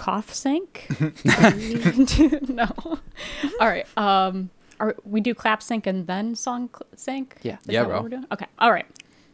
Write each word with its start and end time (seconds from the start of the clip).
cough 0.00 0.32
sync. 0.32 0.88
No. 2.48 2.66
All 3.60 3.68
right. 3.68 3.86
Um, 3.98 4.50
are 4.80 4.96
we 5.04 5.20
do 5.20 5.34
clap 5.34 5.62
sync 5.62 5.86
and 5.86 6.06
then 6.06 6.34
song 6.34 6.70
cl- 6.72 6.86
sync? 6.96 7.36
Yeah. 7.42 7.58
Is 7.60 7.66
Yeah, 7.68 7.82
that 7.82 7.88
what 7.88 7.92
bro. 7.92 8.02
we're 8.02 8.08
doing? 8.08 8.26
Okay. 8.32 8.46
All 8.58 8.72
right. 8.72 8.86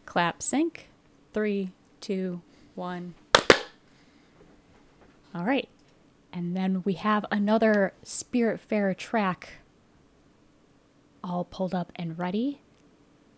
Clap 0.07 0.43
sync. 0.43 0.89
Three, 1.33 1.71
two, 2.01 2.41
one. 2.75 3.15
All 5.35 5.45
right. 5.45 5.69
And 6.33 6.57
then 6.57 6.83
we 6.85 6.95
have 6.95 7.25
another 7.31 7.93
Spirit 8.03 8.59
Fair 8.61 8.93
track 8.93 9.55
all 11.23 11.45
pulled 11.45 11.75
up 11.75 11.93
and 11.97 12.19
ready. 12.19 12.61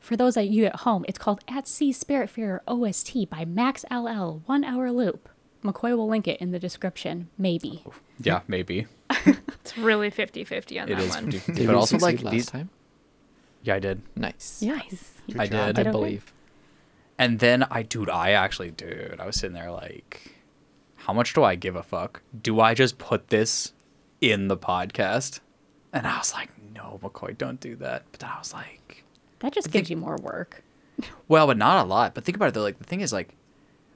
For 0.01 0.17
those 0.17 0.37
of 0.37 0.45
you 0.47 0.65
at 0.65 0.77
home, 0.77 1.05
it's 1.09 1.19
called 1.19 1.41
At 1.49 1.69
Sea 1.69 1.93
Spirit 1.93 2.31
Fair 2.31 2.63
OST 2.67 3.29
by 3.29 3.45
Max 3.45 3.85
LL, 3.91 4.43
one 4.47 4.65
hour 4.65 4.91
loop. 4.91 5.29
McCoy 5.69 5.96
will 5.96 6.09
link 6.09 6.27
it 6.27 6.41
in 6.41 6.50
the 6.50 6.59
description, 6.59 7.29
maybe. 7.37 7.85
Yeah, 8.21 8.40
maybe. 8.49 8.86
It's 9.68 9.77
really 9.77 10.11
50-50 10.11 10.81
on 10.82 10.89
It 10.89 10.94
that 10.96 11.03
is. 11.03 11.11
one. 11.11 11.29
Did 11.29 11.67
but 11.67 11.75
also 11.75 11.99
like 11.99 12.22
last 12.22 12.32
these. 12.32 12.46
time. 12.46 12.71
Yeah, 13.63 13.75
I 13.75 13.79
did. 13.81 14.00
Nice. 14.17 14.63
Nice. 14.63 15.13
Good 15.27 15.36
I 15.39 15.46
job, 15.46 15.75
did. 15.75 15.86
I 15.86 15.91
believe. 15.91 16.32
And 17.18 17.39
then 17.39 17.64
I, 17.71 17.82
dude, 17.82 18.08
I 18.08 18.31
actually, 18.31 18.71
dude, 18.71 19.17
I 19.21 19.27
was 19.27 19.36
sitting 19.36 19.53
there 19.53 19.71
like, 19.71 20.36
how 20.96 21.13
much 21.13 21.35
do 21.35 21.43
I 21.44 21.54
give 21.54 21.77
a 21.77 21.82
fuck? 21.82 22.22
Do 22.41 22.61
I 22.61 22.72
just 22.72 22.96
put 22.96 23.29
this 23.29 23.75
in 24.22 24.49
the 24.49 24.57
podcast? 24.57 25.41
And 25.93 26.07
I 26.07 26.16
was 26.16 26.32
like, 26.32 26.49
no, 26.75 26.99
McCoy, 27.03 27.36
don't 27.36 27.61
do 27.61 27.77
that. 27.77 28.05
But 28.11 28.21
then 28.21 28.30
I 28.30 28.39
was 28.39 28.55
like, 28.55 29.05
That 29.41 29.53
just 29.53 29.71
gives 29.71 29.91
you 29.91 29.99
more 29.99 30.16
work. 30.16 30.63
well, 31.29 31.46
but 31.46 31.58
not 31.58 31.85
a 31.85 31.89
lot. 31.89 32.14
But 32.14 32.25
think 32.25 32.36
about 32.36 32.48
it 32.48 32.55
though. 32.55 32.62
Like 32.62 32.78
the 32.78 32.84
thing 32.84 33.03
is, 33.03 33.12
like, 33.12 33.34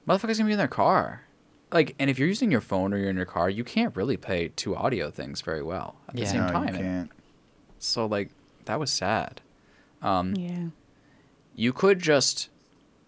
motherfuckers 0.07 0.37
gonna 0.37 0.49
be 0.49 0.53
in 0.53 0.59
their 0.59 0.69
car. 0.69 1.23
Like, 1.73 1.95
and 1.99 2.11
if 2.11 2.19
you're 2.19 2.29
using 2.29 2.51
your 2.53 2.61
phone 2.61 2.93
or 2.93 2.99
you're 2.99 3.11
in 3.11 3.17
your 3.17 3.25
car, 3.25 3.49
you 3.49 3.65
can't 3.65 3.97
really 3.97 4.17
play 4.17 4.49
two 4.55 4.77
audio 4.77 5.11
things 5.11 5.41
very 5.41 5.63
well 5.63 5.97
at 6.09 6.15
the 6.17 6.23
Yeah. 6.23 6.29
same 6.29 6.41
no, 6.47 6.53
time. 6.53 6.75
you 6.75 6.81
can't. 6.81 7.11
So 7.79 8.07
like, 8.07 8.31
that 8.67 8.79
was 8.79 8.91
sad. 8.93 9.41
Um, 10.03 10.35
Yeah. 10.37 10.67
you 11.55 11.73
could 11.73 11.99
just 12.01 12.49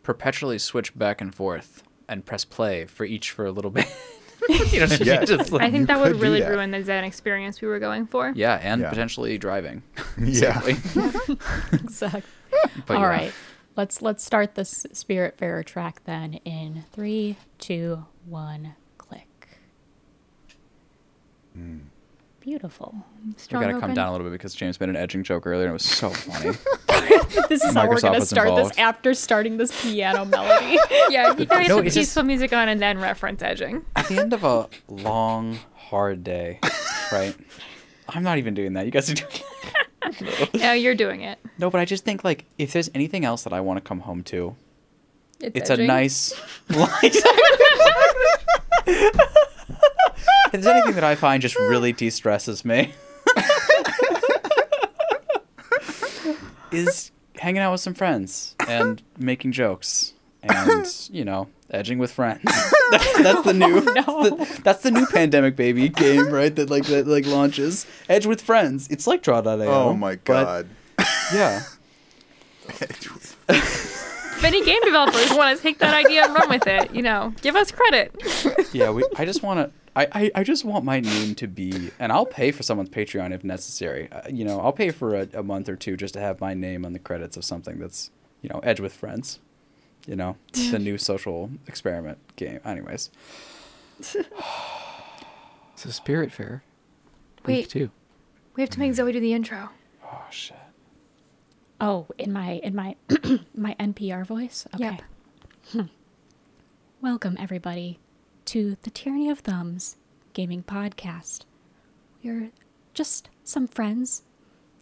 perpetually 0.02 0.58
switch 0.58 0.96
back 0.98 1.20
and 1.20 1.34
forth 1.34 1.82
and 2.08 2.24
press 2.24 2.44
play 2.44 2.84
for 2.86 3.04
each 3.04 3.30
for 3.30 3.44
a 3.46 3.50
little 3.52 3.70
bit. 3.78 3.86
you 4.48 4.80
know, 4.80 4.86
what 4.88 5.08
I. 5.08 5.24
Just 5.24 5.52
like- 5.52 5.62
I 5.62 5.70
think 5.70 5.86
that 5.88 6.00
would 6.00 6.20
really 6.20 6.40
that. 6.40 6.50
ruin 6.50 6.70
the 6.70 6.82
Zen 6.82 7.04
experience 7.04 7.60
we 7.60 7.68
were 7.68 7.78
going 7.78 8.06
for. 8.06 8.32
yeah, 8.34 8.58
and 8.62 8.80
Yeah. 8.82 8.90
potentially 8.90 9.36
driving. 9.38 9.82
Yeah. 10.18 10.60
Exactly. 11.72 12.22
But 12.86 12.96
All 12.96 13.02
yeah. 13.02 13.06
right. 13.08 13.32
Let's 13.76 14.00
let's 14.02 14.24
start 14.24 14.54
this 14.54 14.86
Spirit 14.92 15.36
Fair 15.36 15.62
track 15.64 16.04
then 16.04 16.34
in 16.44 16.84
three, 16.92 17.36
two, 17.58 18.04
one, 18.26 18.74
click. 18.98 19.48
Hmm. 21.54 21.78
Beautiful. 22.40 22.94
We 23.26 23.32
Strong 23.38 23.62
gotta 23.62 23.80
come 23.80 23.94
down 23.94 24.08
a 24.08 24.12
little 24.12 24.26
bit 24.26 24.32
because 24.32 24.54
James 24.54 24.78
made 24.78 24.90
an 24.90 24.96
edging 24.96 25.22
joke 25.22 25.46
earlier 25.46 25.64
and 25.66 25.70
it 25.70 25.72
was 25.72 25.84
so 25.84 26.10
funny. 26.10 26.56
This 27.48 27.62
is 27.64 27.74
how 27.74 27.86
we're 27.88 28.00
gonna 28.00 28.20
start 28.24 28.48
involved. 28.48 28.70
this 28.72 28.78
after 28.78 29.12
starting 29.14 29.56
this 29.56 29.82
piano 29.82 30.24
melody. 30.24 30.78
Yeah, 31.10 31.34
you 31.36 31.44
guys 31.46 31.68
No, 31.68 31.76
put 31.76 31.86
it's 31.86 31.94
just- 31.94 32.08
peaceful 32.10 32.22
music 32.22 32.52
on 32.52 32.68
and 32.68 32.80
then 32.80 32.98
reference 32.98 33.42
edging. 33.42 33.84
At 33.96 34.08
the 34.08 34.18
end 34.20 34.32
of 34.32 34.44
a 34.44 34.68
long, 34.88 35.58
hard 35.74 36.22
day, 36.24 36.60
right? 37.12 37.34
I'm 38.08 38.22
not 38.22 38.38
even 38.38 38.54
doing 38.54 38.74
that. 38.74 38.84
You 38.86 38.90
guys 38.92 39.10
are 39.10 39.14
doing 39.14 39.30
it. 40.20 40.54
No, 40.54 40.72
you're 40.72 40.94
doing 40.94 41.22
it. 41.22 41.38
No, 41.58 41.70
but 41.70 41.80
I 41.80 41.84
just 41.84 42.04
think 42.04 42.24
like 42.24 42.44
if 42.58 42.72
there's 42.72 42.90
anything 42.94 43.24
else 43.24 43.44
that 43.44 43.52
I 43.52 43.60
want 43.60 43.78
to 43.78 43.86
come 43.86 44.00
home 44.00 44.22
to, 44.24 44.54
It's, 45.40 45.56
it's 45.60 45.70
a 45.70 45.76
nice 45.78 46.32
light. 46.70 47.16
If 48.86 50.52
there's 50.52 50.66
anything 50.66 50.94
that 50.94 51.04
I 51.04 51.14
find 51.14 51.42
just 51.42 51.58
really 51.58 51.92
de-stresses 51.92 52.64
me, 52.64 52.92
is 56.70 57.10
hanging 57.36 57.62
out 57.62 57.72
with 57.72 57.80
some 57.80 57.94
friends 57.94 58.56
and 58.68 59.02
making 59.18 59.52
jokes 59.52 60.12
and 60.42 61.08
you 61.10 61.24
know 61.24 61.48
edging 61.70 61.98
with 61.98 62.12
friends. 62.12 62.42
that's, 62.90 63.22
that's 63.22 63.42
the 63.42 63.52
new 63.52 63.80
that's, 63.94 64.06
the, 64.06 64.60
that's 64.62 64.82
the 64.82 64.90
new 64.90 65.06
pandemic 65.06 65.56
baby 65.56 65.88
game, 65.88 66.28
right? 66.28 66.54
That 66.54 66.70
like 66.70 66.84
that 66.86 67.06
like 67.06 67.26
launches 67.26 67.86
edge 68.08 68.26
with 68.26 68.40
friends. 68.40 68.88
It's 68.88 69.06
like 69.06 69.22
draw.io. 69.22 69.66
Oh 69.66 69.94
my 69.94 70.16
but 70.16 70.66
god. 70.98 71.06
yeah. 71.32 71.62
If 74.44 74.48
any 74.48 74.62
game 74.62 74.82
developers 74.84 75.32
want 75.32 75.56
to 75.56 75.62
take 75.62 75.78
that 75.78 75.94
idea 75.94 76.26
and 76.26 76.34
run 76.34 76.50
with 76.50 76.66
it, 76.66 76.94
you 76.94 77.00
know, 77.00 77.32
give 77.40 77.56
us 77.56 77.72
credit. 77.72 78.14
yeah, 78.74 78.90
we, 78.90 79.02
I 79.16 79.24
just 79.24 79.42
want 79.42 79.60
to. 79.60 79.72
I, 79.96 80.06
I, 80.12 80.30
I 80.34 80.44
just 80.44 80.66
want 80.66 80.84
my 80.84 81.00
name 81.00 81.34
to 81.36 81.46
be, 81.46 81.90
and 81.98 82.12
I'll 82.12 82.26
pay 82.26 82.50
for 82.50 82.62
someone's 82.62 82.90
Patreon 82.90 83.32
if 83.32 83.42
necessary. 83.42 84.10
Uh, 84.12 84.28
you 84.28 84.44
know, 84.44 84.60
I'll 84.60 84.72
pay 84.72 84.90
for 84.90 85.14
a, 85.14 85.26
a 85.32 85.42
month 85.42 85.70
or 85.70 85.76
two 85.76 85.96
just 85.96 86.12
to 86.12 86.20
have 86.20 86.42
my 86.42 86.52
name 86.52 86.84
on 86.84 86.92
the 86.92 86.98
credits 86.98 87.38
of 87.38 87.44
something 87.46 87.78
that's, 87.78 88.10
you 88.42 88.50
know, 88.50 88.58
Edge 88.58 88.80
with 88.80 88.92
Friends. 88.92 89.38
You 90.06 90.16
know, 90.16 90.36
the 90.52 90.78
new 90.78 90.98
social 90.98 91.48
experiment 91.66 92.18
game. 92.36 92.60
Anyways, 92.66 93.10
So 94.02 95.88
Spirit 95.88 96.30
Fair. 96.32 96.62
Week 97.46 97.56
Wait. 97.56 97.70
two. 97.70 97.90
We 98.56 98.62
have 98.62 98.68
to 98.70 98.78
make 98.78 98.92
Zoe 98.92 99.10
do 99.10 99.20
the 99.20 99.32
intro. 99.32 99.70
oh 100.04 100.24
shit. 100.28 100.58
Oh, 101.84 102.06
in 102.16 102.32
my 102.32 102.52
in 102.62 102.74
my 102.74 102.96
my 103.54 103.76
NPR 103.78 104.24
voice. 104.24 104.66
Okay. 104.74 104.84
Yep. 104.84 105.02
Hmm. 105.70 105.82
Welcome 107.02 107.36
everybody 107.38 107.98
to 108.46 108.78
the 108.84 108.90
Tyranny 108.90 109.28
of 109.28 109.40
Thumbs 109.40 109.98
gaming 110.32 110.62
podcast. 110.62 111.42
We're 112.22 112.52
just 112.94 113.28
some 113.42 113.68
friends 113.68 114.22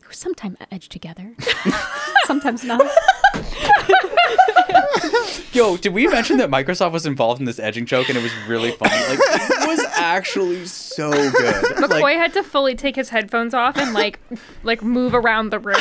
who 0.03 0.13
sometimes 0.13 0.59
edge 0.71 0.89
together, 0.89 1.35
sometimes 2.27 2.63
not. 2.63 2.87
Yo, 5.53 5.77
did 5.77 5.93
we 5.93 6.07
mention 6.07 6.37
that 6.37 6.51
Microsoft 6.51 6.93
was 6.93 7.05
involved 7.05 7.41
in 7.41 7.47
this 7.47 7.59
edging 7.59 7.85
joke 7.85 8.11
and 8.11 8.17
it 8.17 8.23
was 8.23 8.33
really 8.47 8.71
funny? 8.71 8.95
Like, 9.09 9.19
it 9.19 9.52
was 9.73 9.85
actually 9.97 10.67
so 10.67 11.11
good. 11.11 11.65
McCoy 11.77 12.01
Like, 12.01 12.17
had 12.17 12.33
to 12.35 12.43
fully 12.43 12.75
take 12.75 12.97
his 12.97 13.09
headphones 13.11 13.55
off 13.55 13.77
and 13.77 13.93
like 13.95 14.21
like 14.63 14.83
move 14.83 15.15
around 15.15 15.51
the 15.51 15.59
room. 15.59 15.77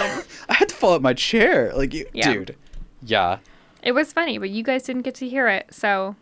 I 0.49 0.53
had 0.55 0.69
to 0.69 0.75
fall 0.75 0.93
out 0.93 1.01
my 1.01 1.13
chair. 1.13 1.71
Like, 1.75 1.93
you, 1.93 2.05
Yeah. 2.13 2.33
dude. 2.33 2.55
Yeah. 3.03 3.39
It 3.83 3.93
was 3.93 4.13
funny, 4.13 4.37
but 4.37 4.49
you 4.49 4.63
guys 4.63 4.83
didn't 4.83 5.01
get 5.01 5.15
to 5.15 5.27
hear 5.27 5.47
it, 5.47 5.67
so 5.71 6.15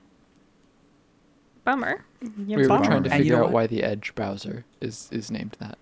bummer. 1.65 2.05
Yeah, 2.21 2.57
we 2.57 2.63
were 2.63 2.67
bummer. 2.69 2.85
trying 2.85 3.03
to 3.03 3.09
And 3.11 3.19
you 3.19 3.23
figure 3.25 3.35
know 3.37 3.43
out 3.43 3.51
what? 3.51 3.53
why 3.53 3.67
the 3.67 3.83
Edge 3.83 4.13
browser 4.15 4.65
is 4.81 5.09
is 5.11 5.29
named 5.31 5.55
that. 5.59 5.77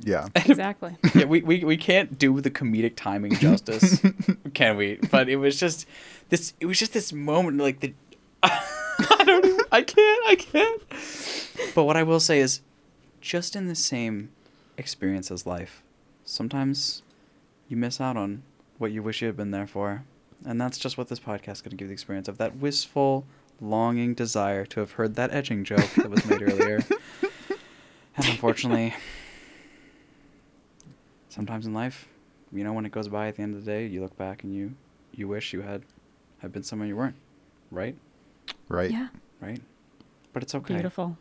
Yeah. 0.00 0.28
exactly. 0.34 0.96
yeah, 1.14 1.24
we, 1.24 1.42
we, 1.42 1.62
we 1.64 1.76
can't 1.76 2.18
do 2.18 2.40
the 2.40 2.50
comedic 2.50 2.96
timing 2.96 3.34
justice, 3.36 4.02
can 4.52 4.76
we? 4.76 4.98
But 5.10 5.28
it 5.28 5.36
was 5.36 5.58
just 5.58 5.86
this. 6.30 6.52
It 6.60 6.66
was 6.66 6.78
just 6.78 6.92
this 6.92 7.12
moment, 7.12 7.58
like 7.58 7.80
the. 7.80 7.94
I 9.74 9.80
don't. 9.80 9.98
Even, 9.98 10.20
I 10.26 10.34
can't. 10.36 10.82
I 10.90 10.94
can't. 10.94 11.74
But 11.74 11.84
what 11.84 11.96
I 11.96 12.04
will 12.04 12.20
say 12.20 12.38
is, 12.38 12.60
just 13.20 13.56
in 13.56 13.66
the 13.66 13.74
same 13.74 14.30
experience 14.78 15.30
as 15.30 15.46
life, 15.46 15.82
sometimes 16.24 17.02
you 17.68 17.76
miss 17.76 18.00
out 18.00 18.16
on 18.16 18.42
what 18.78 18.92
you 18.92 19.02
wish 19.02 19.20
you 19.20 19.26
had 19.26 19.36
been 19.36 19.50
there 19.50 19.66
for, 19.66 20.04
and 20.44 20.60
that's 20.60 20.78
just 20.78 20.96
what 20.96 21.08
this 21.08 21.18
podcast 21.18 21.52
is 21.52 21.62
going 21.62 21.70
to 21.70 21.76
give 21.76 21.86
you 21.86 21.88
the 21.88 21.92
experience 21.94 22.28
of 22.28 22.38
that 22.38 22.56
wistful, 22.56 23.24
longing 23.60 24.14
desire 24.14 24.64
to 24.66 24.80
have 24.80 24.92
heard 24.92 25.16
that 25.16 25.32
edging 25.32 25.64
joke 25.64 25.90
that 25.96 26.10
was 26.10 26.24
made 26.26 26.42
earlier. 26.42 26.80
And 28.16 28.26
unfortunately, 28.26 28.94
sometimes 31.28 31.66
in 31.66 31.74
life, 31.74 32.06
you 32.52 32.62
know, 32.62 32.72
when 32.72 32.86
it 32.86 32.92
goes 32.92 33.08
by 33.08 33.26
at 33.26 33.34
the 33.34 33.42
end 33.42 33.56
of 33.56 33.64
the 33.64 33.68
day, 33.68 33.86
you 33.86 34.00
look 34.00 34.16
back 34.16 34.44
and 34.44 34.54
you 34.54 34.76
you 35.12 35.26
wish 35.26 35.52
you 35.52 35.62
had 35.62 35.82
had 36.38 36.52
been 36.52 36.62
someone 36.62 36.86
you 36.86 36.94
weren't, 36.94 37.16
right? 37.72 37.96
Right. 38.68 38.92
Yeah. 38.92 39.08
Right? 39.44 39.60
But 40.32 40.42
it's 40.42 40.54
okay 40.54 40.74
Beautiful. 40.74 41.18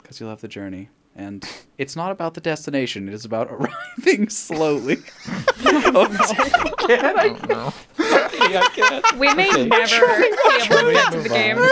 because 0.00 0.18
you 0.18 0.26
love 0.26 0.40
the 0.40 0.48
journey. 0.48 0.88
And 1.16 1.44
it's 1.78 1.94
not 1.94 2.10
about 2.10 2.34
the 2.34 2.40
destination, 2.40 3.06
it 3.06 3.14
is 3.14 3.24
about 3.24 3.48
arriving 3.98 4.28
slowly. 4.30 4.96
oh, 5.66 6.74
can 6.88 7.16
I? 7.18 7.28
Oh 7.28 7.46
no. 7.48 7.72
Yeah, 8.48 8.62
I 8.64 8.68
can. 8.74 9.18
We 9.18 9.32
may 9.34 9.48
Okay. 9.50 9.66
never 9.66 10.06
be 10.16 10.24
able 10.24 10.86
to 10.86 10.92
get 10.92 11.12
to 11.12 11.18
the 11.18 11.28
Move 11.28 11.28
game. 11.28 11.58
on. 11.58 11.64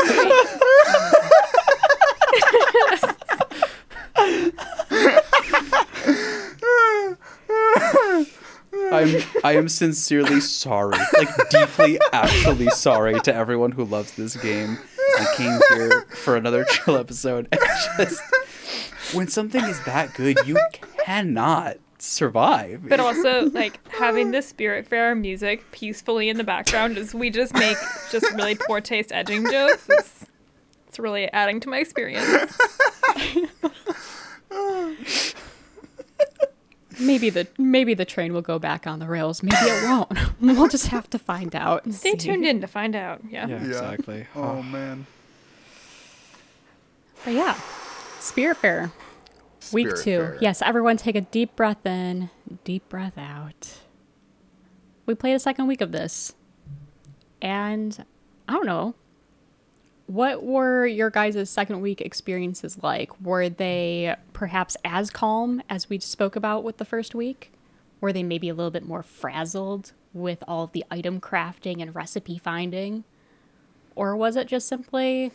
I'm 8.90 9.22
I 9.44 9.52
am 9.56 9.68
sincerely 9.68 10.40
sorry, 10.40 10.98
like 11.18 11.28
deeply, 11.50 11.98
actually 12.12 12.68
sorry 12.70 13.20
to 13.20 13.34
everyone 13.34 13.72
who 13.72 13.84
loves 13.84 14.12
this 14.12 14.34
game 14.36 14.78
and 15.18 15.28
came 15.36 15.60
here 15.70 16.02
for 16.02 16.36
another 16.36 16.64
chill 16.70 16.96
episode. 16.96 17.48
And 17.98 18.08
just 18.08 18.22
when 19.14 19.28
something 19.28 19.62
is 19.64 19.82
that 19.84 20.14
good, 20.14 20.38
you 20.46 20.58
cannot 21.04 21.76
survive. 21.98 22.88
But 22.88 23.00
also, 23.00 23.50
like 23.50 23.86
having 23.88 24.30
the 24.30 24.42
Spirit 24.42 24.86
Fair 24.86 25.14
music 25.14 25.70
peacefully 25.72 26.28
in 26.28 26.36
the 26.36 26.44
background 26.44 26.96
as 26.98 27.14
we 27.14 27.30
just 27.30 27.54
make 27.54 27.76
just 28.10 28.30
really 28.32 28.54
poor 28.54 28.80
taste 28.80 29.12
edging 29.12 29.48
jokes. 29.50 29.86
It's, 29.88 30.26
it's 30.88 30.98
really 30.98 31.30
adding 31.32 31.60
to 31.60 31.68
my 31.68 31.78
experience. 31.78 32.56
maybe 37.00 37.30
the 37.30 37.46
maybe 37.58 37.94
the 37.94 38.04
train 38.04 38.32
will 38.32 38.42
go 38.42 38.58
back 38.58 38.86
on 38.86 38.98
the 38.98 39.06
rails. 39.06 39.42
Maybe 39.42 39.56
it 39.56 39.84
won't. 39.84 40.12
we'll 40.40 40.68
just 40.68 40.88
have 40.88 41.08
to 41.10 41.18
find 41.18 41.54
out. 41.54 41.90
Stay 41.92 42.12
see. 42.12 42.16
tuned 42.16 42.44
in 42.44 42.60
to 42.60 42.66
find 42.66 42.94
out. 42.94 43.20
Yeah. 43.28 43.46
Yeah, 43.46 43.64
exactly. 43.64 44.26
Oh 44.34 44.62
man. 44.62 45.06
But 47.24 47.34
yeah, 47.34 47.58
Spirit 48.18 48.56
Fair, 48.56 48.92
week 49.72 49.96
Spirit 49.96 50.04
two. 50.04 50.18
Fair. 50.18 50.38
Yes, 50.40 50.62
everyone 50.62 50.96
take 50.96 51.14
a 51.14 51.20
deep 51.20 51.54
breath 51.54 51.86
in, 51.86 52.30
deep 52.64 52.88
breath 52.88 53.16
out. 53.16 53.78
We 55.06 55.14
played 55.14 55.34
a 55.34 55.38
second 55.38 55.66
week 55.66 55.80
of 55.80 55.92
this, 55.92 56.34
and 57.40 58.04
I 58.48 58.54
don't 58.54 58.66
know. 58.66 58.94
What 60.06 60.42
were 60.42 60.86
your 60.86 61.10
guys' 61.10 61.48
second 61.48 61.80
week 61.80 62.00
experiences 62.00 62.82
like? 62.82 63.18
Were 63.20 63.48
they 63.48 64.14
perhaps 64.32 64.76
as 64.84 65.10
calm 65.10 65.62
as 65.68 65.88
we 65.88 65.98
spoke 66.00 66.36
about 66.36 66.64
with 66.64 66.78
the 66.78 66.84
first 66.84 67.14
week? 67.14 67.52
Were 68.00 68.12
they 68.12 68.22
maybe 68.22 68.48
a 68.48 68.54
little 68.54 68.70
bit 68.70 68.84
more 68.84 69.02
frazzled 69.02 69.92
with 70.12 70.42
all 70.46 70.64
of 70.64 70.72
the 70.72 70.84
item 70.90 71.20
crafting 71.20 71.80
and 71.80 71.94
recipe 71.94 72.36
finding? 72.36 73.04
Or 73.94 74.16
was 74.16 74.36
it 74.36 74.48
just 74.48 74.68
simply 74.68 75.32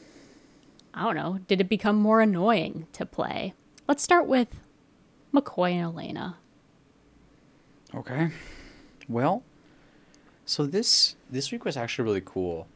I 0.94 1.04
don't 1.04 1.16
know, 1.16 1.40
did 1.48 1.62
it 1.62 1.70
become 1.70 1.96
more 1.96 2.22
annoying 2.22 2.88
to 2.94 3.06
play? 3.06 3.54
Let's 3.88 4.02
start 4.02 4.26
with 4.26 4.60
McCoy 5.32 5.74
and 5.74 5.84
Elena. 5.84 6.38
Okay. 7.94 8.32
Well, 9.08 9.44
so 10.46 10.66
this 10.66 11.16
this 11.30 11.52
week 11.52 11.66
was 11.66 11.78
actually 11.78 12.06
really 12.06 12.24
cool 12.26 12.68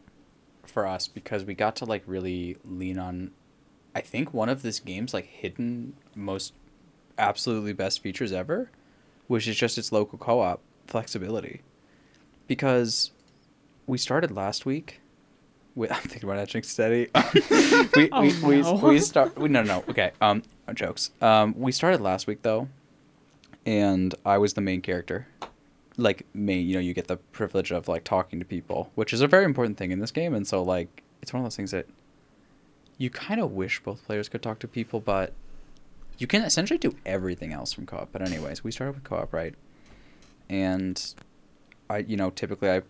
for 0.71 0.87
us 0.87 1.07
because 1.07 1.43
we 1.43 1.53
got 1.53 1.75
to 1.77 1.85
like 1.85 2.03
really 2.05 2.57
lean 2.63 2.97
on 2.97 3.31
I 3.93 4.01
think 4.01 4.33
one 4.33 4.49
of 4.49 4.61
this 4.61 4.79
game's 4.79 5.13
like 5.13 5.25
hidden 5.25 5.93
most 6.15 6.53
absolutely 7.17 7.73
best 7.73 8.01
features 8.01 8.31
ever, 8.31 8.69
which 9.27 9.47
is 9.47 9.57
just 9.57 9.77
its 9.77 9.91
local 9.91 10.17
co-op 10.17 10.61
flexibility. 10.87 11.61
Because 12.47 13.11
we 13.85 13.97
started 13.97 14.31
last 14.31 14.65
week 14.65 15.01
with, 15.75 15.91
I'm 15.93 16.01
thinking 16.01 16.29
about 16.29 16.39
etching 16.39 16.63
steady. 16.63 17.09
we, 17.95 18.09
Oh, 18.11 18.21
we, 18.21 18.61
we, 18.61 18.61
we 18.61 18.99
start 18.99 19.37
we 19.37 19.49
no 19.49 19.61
no 19.63 19.83
okay 19.89 20.11
um 20.21 20.43
jokes 20.73 21.11
um 21.21 21.53
we 21.57 21.71
started 21.71 21.99
last 22.01 22.27
week 22.27 22.41
though 22.43 22.69
and 23.65 24.15
I 24.25 24.37
was 24.37 24.53
the 24.53 24.61
main 24.61 24.81
character. 24.81 25.27
Main, 26.33 26.65
you 26.65 26.75
know, 26.75 26.79
you 26.79 26.93
get 26.93 27.07
the 27.07 27.17
privilege 27.17 27.71
of 27.71 27.87
like 27.87 28.03
talking 28.03 28.39
to 28.39 28.45
people, 28.45 28.91
which 28.95 29.13
is 29.13 29.21
a 29.21 29.27
very 29.27 29.45
important 29.45 29.77
thing 29.77 29.91
in 29.91 29.99
this 29.99 30.11
game. 30.11 30.33
And 30.33 30.47
so 30.47 30.63
like 30.63 31.03
it's 31.21 31.33
one 31.33 31.41
of 31.41 31.45
those 31.45 31.55
things 31.55 31.71
that 31.71 31.87
you 32.97 33.09
kind 33.09 33.41
of 33.41 33.51
wish 33.51 33.81
both 33.81 34.05
players 34.05 34.29
could 34.29 34.41
talk 34.41 34.59
to 34.59 34.67
people, 34.67 34.99
but 34.99 35.33
you 36.17 36.27
can 36.27 36.43
essentially 36.43 36.77
do 36.77 36.95
everything 37.05 37.51
else 37.51 37.73
from 37.73 37.85
co-op. 37.85 38.11
But 38.11 38.21
anyways, 38.21 38.63
we 38.63 38.71
started 38.71 38.93
with 38.93 39.03
co-op, 39.03 39.33
right? 39.33 39.55
And 40.49 41.13
I, 41.89 41.99
you 41.99 42.15
know, 42.15 42.29
typically 42.29 42.69
I, 42.69 42.81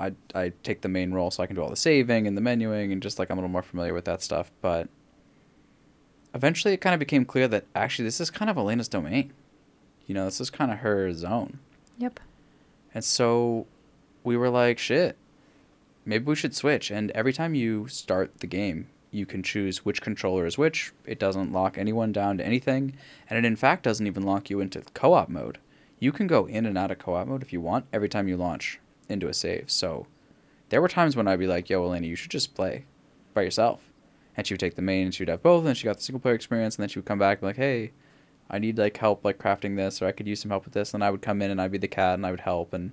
I, 0.00 0.12
I 0.34 0.52
take 0.62 0.80
the 0.80 0.88
main 0.88 1.12
role 1.12 1.30
so 1.30 1.42
I 1.42 1.46
can 1.46 1.54
do 1.54 1.62
all 1.62 1.70
the 1.70 1.76
saving 1.76 2.26
and 2.26 2.36
the 2.36 2.42
menuing 2.42 2.92
and 2.92 3.00
just 3.00 3.18
like 3.18 3.30
I'm 3.30 3.38
a 3.38 3.40
little 3.40 3.52
more 3.52 3.62
familiar 3.62 3.94
with 3.94 4.04
that 4.06 4.20
stuff. 4.20 4.50
But 4.60 4.88
eventually, 6.34 6.74
it 6.74 6.80
kind 6.80 6.94
of 6.94 6.98
became 6.98 7.24
clear 7.24 7.46
that 7.48 7.66
actually 7.74 8.06
this 8.06 8.20
is 8.20 8.30
kind 8.30 8.50
of 8.50 8.56
Elena's 8.56 8.88
domain. 8.88 9.32
You 10.06 10.14
know, 10.14 10.24
this 10.24 10.40
is 10.40 10.50
kind 10.50 10.72
of 10.72 10.78
her 10.78 11.12
zone. 11.12 11.60
Yep. 11.98 12.18
And 12.94 13.04
so 13.04 13.66
we 14.24 14.36
were 14.36 14.50
like, 14.50 14.78
shit, 14.78 15.16
maybe 16.04 16.24
we 16.24 16.36
should 16.36 16.54
switch. 16.54 16.90
And 16.90 17.10
every 17.12 17.32
time 17.32 17.54
you 17.54 17.88
start 17.88 18.38
the 18.38 18.46
game, 18.46 18.88
you 19.10 19.26
can 19.26 19.42
choose 19.42 19.84
which 19.84 20.00
controller 20.00 20.46
is 20.46 20.58
which. 20.58 20.92
It 21.04 21.18
doesn't 21.18 21.52
lock 21.52 21.76
anyone 21.76 22.12
down 22.12 22.38
to 22.38 22.46
anything. 22.46 22.94
And 23.28 23.38
it, 23.38 23.44
in 23.44 23.56
fact, 23.56 23.82
doesn't 23.82 24.06
even 24.06 24.22
lock 24.22 24.50
you 24.50 24.60
into 24.60 24.82
co 24.94 25.12
op 25.12 25.28
mode. 25.28 25.58
You 25.98 26.12
can 26.12 26.26
go 26.26 26.46
in 26.46 26.66
and 26.66 26.78
out 26.78 26.90
of 26.90 26.98
co 26.98 27.14
op 27.14 27.28
mode 27.28 27.42
if 27.42 27.52
you 27.52 27.60
want 27.60 27.86
every 27.92 28.08
time 28.08 28.26
you 28.26 28.36
launch 28.36 28.80
into 29.08 29.28
a 29.28 29.34
save. 29.34 29.70
So 29.70 30.06
there 30.70 30.80
were 30.80 30.88
times 30.88 31.14
when 31.14 31.28
I'd 31.28 31.38
be 31.38 31.46
like, 31.46 31.68
yo, 31.68 31.84
Elena, 31.84 32.06
you 32.06 32.16
should 32.16 32.30
just 32.30 32.54
play 32.54 32.86
by 33.34 33.42
yourself. 33.42 33.82
And 34.34 34.46
she 34.46 34.54
would 34.54 34.60
take 34.60 34.76
the 34.76 34.82
main 34.82 35.04
and 35.04 35.14
she 35.14 35.22
would 35.22 35.28
have 35.28 35.42
both. 35.42 35.66
And 35.66 35.76
she 35.76 35.84
got 35.84 35.98
the 35.98 36.02
single 36.02 36.20
player 36.20 36.34
experience. 36.34 36.76
And 36.76 36.82
then 36.82 36.88
she 36.88 36.98
would 36.98 37.06
come 37.06 37.18
back 37.18 37.38
and 37.38 37.40
be 37.42 37.46
like, 37.48 37.56
hey, 37.56 37.92
I 38.52 38.58
need 38.58 38.76
like 38.78 38.96
help 38.98 39.24
like 39.24 39.38
crafting 39.38 39.76
this 39.76 40.02
or 40.02 40.06
I 40.06 40.12
could 40.12 40.26
use 40.28 40.40
some 40.40 40.50
help 40.50 40.64
with 40.66 40.74
this 40.74 40.92
and 40.94 41.02
I 41.02 41.10
would 41.10 41.22
come 41.22 41.40
in 41.42 41.50
and 41.50 41.60
I'd 41.60 41.72
be 41.72 41.78
the 41.78 41.88
cat 41.88 42.14
and 42.14 42.26
I 42.26 42.30
would 42.30 42.40
help 42.40 42.72
and 42.74 42.92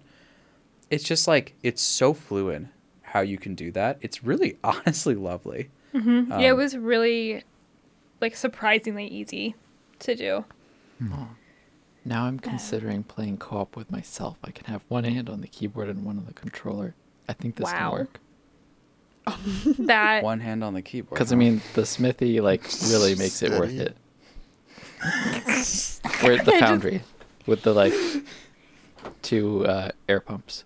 it's 0.90 1.04
just 1.04 1.28
like 1.28 1.54
it's 1.62 1.82
so 1.82 2.14
fluid 2.14 2.70
how 3.02 3.20
you 3.22 3.38
can 3.38 3.56
do 3.56 3.72
that. 3.72 3.98
It's 4.02 4.24
really 4.24 4.58
honestly 4.64 5.16
lovely. 5.16 5.70
Mm-hmm. 5.94 6.32
yeah, 6.32 6.50
it 6.50 6.52
Um, 6.52 6.58
was 6.58 6.78
really 6.78 7.44
like 8.22 8.36
surprisingly 8.36 9.08
easy 9.08 9.56
to 10.00 10.16
do. 10.16 10.46
Now 12.06 12.24
I'm 12.26 12.40
considering 12.40 13.04
playing 13.04 13.38
co-op 13.38 13.76
with 13.76 13.92
myself. 13.92 14.38
I 14.44 14.52
can 14.52 14.66
have 14.66 14.84
one 14.88 15.04
hand 15.04 15.30
on 15.30 15.42
the 15.42 15.48
keyboard 15.48 15.90
and 15.90 16.06
one 16.06 16.18
on 16.18 16.26
the 16.26 16.34
controller. 16.34 16.96
I 17.28 17.34
think 17.34 17.56
this 17.56 17.66
Wow. 17.66 17.90
can 17.92 17.92
work. 18.00 18.20
That 19.80 20.24
One 20.24 20.40
hand 20.40 20.64
on 20.64 20.74
the 20.74 20.82
keyboard. 20.82 21.12
Because 21.12 21.32
I 21.32 21.36
mean, 21.36 21.62
the 21.76 21.86
smithy 21.86 22.42
like 22.42 22.64
really 22.90 23.16
makes 23.24 23.42
it 23.44 23.52
worth 23.52 23.78
it. 23.78 23.96
We're 26.24 26.34
at 26.34 26.46
the 26.46 26.54
I 26.54 26.60
just- 26.60 26.62
foundry 26.66 27.02
with 27.46 27.62
the 27.64 27.74
like 27.74 27.94
two 29.22 29.66
uh, 29.66 29.92
air 30.08 30.20
pumps. 30.20 30.66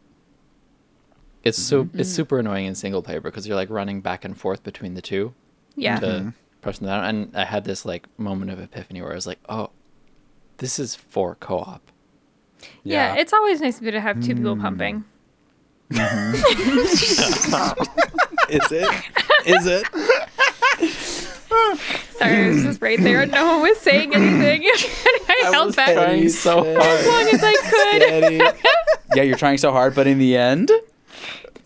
It's 1.43 1.57
so 1.61 1.89
it's 1.93 2.09
super 2.09 2.39
annoying 2.39 2.65
in 2.65 2.75
single 2.75 3.03
player 3.03 3.19
because 3.21 3.45
you're 3.45 3.55
like 3.57 3.69
running 3.69 3.99
back 4.01 4.23
and 4.23 4.37
forth 4.37 4.63
between 4.63 4.93
the 4.93 5.01
two 5.01 5.33
yeah. 5.75 5.99
to 5.99 6.05
Mhm. 6.05 6.33
press 6.61 6.79
them 6.79 6.87
down. 6.87 7.03
And 7.03 7.35
I 7.35 7.43
had 7.45 7.65
this 7.65 7.83
like 7.85 8.07
moment 8.17 8.49
of 8.51 8.59
epiphany 8.61 9.01
where 9.01 9.11
I 9.11 9.15
was 9.15 9.27
like, 9.27 9.39
oh, 9.49 9.69
this 10.57 10.79
is 10.79 10.95
for 10.95 11.35
co-op. 11.35 11.81
yeah, 12.83 13.15
It's 13.15 13.33
always 13.33 13.59
nice 13.59 13.79
to 13.79 13.99
have 13.99 14.23
two 14.23 14.35
people 14.35 14.55
pumping. 14.55 15.03
is 15.93 16.43
it? 18.71 18.89
Is 19.45 19.65
it? 19.67 19.85
Sorry, 22.17 22.45
I 22.45 22.49
was 22.49 22.63
just 22.63 22.81
right 22.81 22.99
there 22.99 23.21
and 23.21 23.31
no 23.31 23.45
one 23.45 23.61
was 23.61 23.77
saying 23.79 24.13
anything. 24.13 24.63
I, 25.29 25.49
held 25.51 25.67
was 25.67 25.75
back 25.75 25.93
trying 25.93 26.25
as 26.25 26.37
so 26.39 26.57
hard. 26.63 27.05
long 27.05 27.27
as 27.33 27.41
I 27.43 28.51
could. 28.51 28.57
Yeah, 29.15 29.21
you're 29.23 29.37
trying 29.37 29.59
so 29.59 29.71
hard, 29.71 29.93
but 29.93 30.07
in 30.07 30.17
the 30.17 30.35
end, 30.35 30.71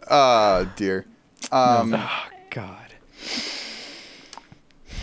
Oh 0.09 0.69
dear. 0.75 1.05
Um, 1.51 1.93
oh 1.93 2.25
god. 2.49 2.93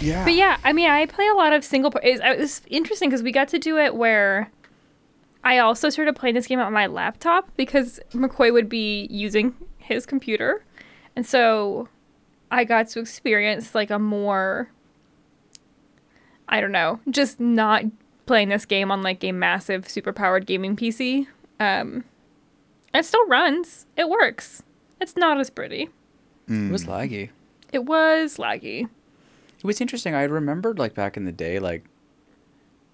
yeah. 0.00 0.24
But 0.24 0.34
yeah, 0.34 0.58
I 0.64 0.72
mean, 0.74 0.90
I 0.90 1.06
play 1.06 1.26
a 1.28 1.34
lot 1.34 1.52
of 1.54 1.64
single 1.64 1.90
player. 1.90 2.02
It's, 2.04 2.20
it's 2.22 2.62
interesting 2.68 3.08
because 3.08 3.22
we 3.22 3.32
got 3.32 3.48
to 3.48 3.58
do 3.58 3.78
it 3.78 3.94
where 3.94 4.50
I 5.42 5.58
also 5.58 5.88
started 5.90 6.16
playing 6.16 6.34
this 6.34 6.46
game 6.46 6.60
on 6.60 6.72
my 6.72 6.86
laptop 6.86 7.48
because 7.56 7.98
McCoy 8.12 8.52
would 8.52 8.68
be 8.68 9.06
using 9.10 9.54
his 9.78 10.04
computer. 10.06 10.64
And 11.16 11.24
so 11.24 11.88
I 12.50 12.64
got 12.64 12.88
to 12.90 13.00
experience 13.00 13.74
like 13.74 13.90
a 13.90 13.98
more, 13.98 14.68
I 16.54 16.60
don't 16.60 16.70
know, 16.70 17.00
just 17.10 17.40
not 17.40 17.82
playing 18.26 18.48
this 18.48 18.64
game 18.64 18.92
on 18.92 19.02
like 19.02 19.24
a 19.24 19.32
massive, 19.32 19.88
super 19.88 20.12
powered 20.12 20.46
gaming 20.46 20.76
PC. 20.76 21.26
Um, 21.58 22.04
it 22.94 23.04
still 23.04 23.26
runs, 23.26 23.86
it 23.96 24.08
works. 24.08 24.62
It's 25.00 25.16
not 25.16 25.40
as 25.40 25.50
pretty. 25.50 25.88
It 26.46 26.70
was 26.70 26.84
laggy. 26.84 27.30
It 27.72 27.84
was 27.86 28.36
laggy. 28.36 28.84
It 28.84 29.64
was 29.64 29.80
interesting. 29.80 30.14
I 30.14 30.22
remembered 30.22 30.78
like 30.78 30.94
back 30.94 31.16
in 31.16 31.24
the 31.24 31.32
day, 31.32 31.58
like 31.58 31.86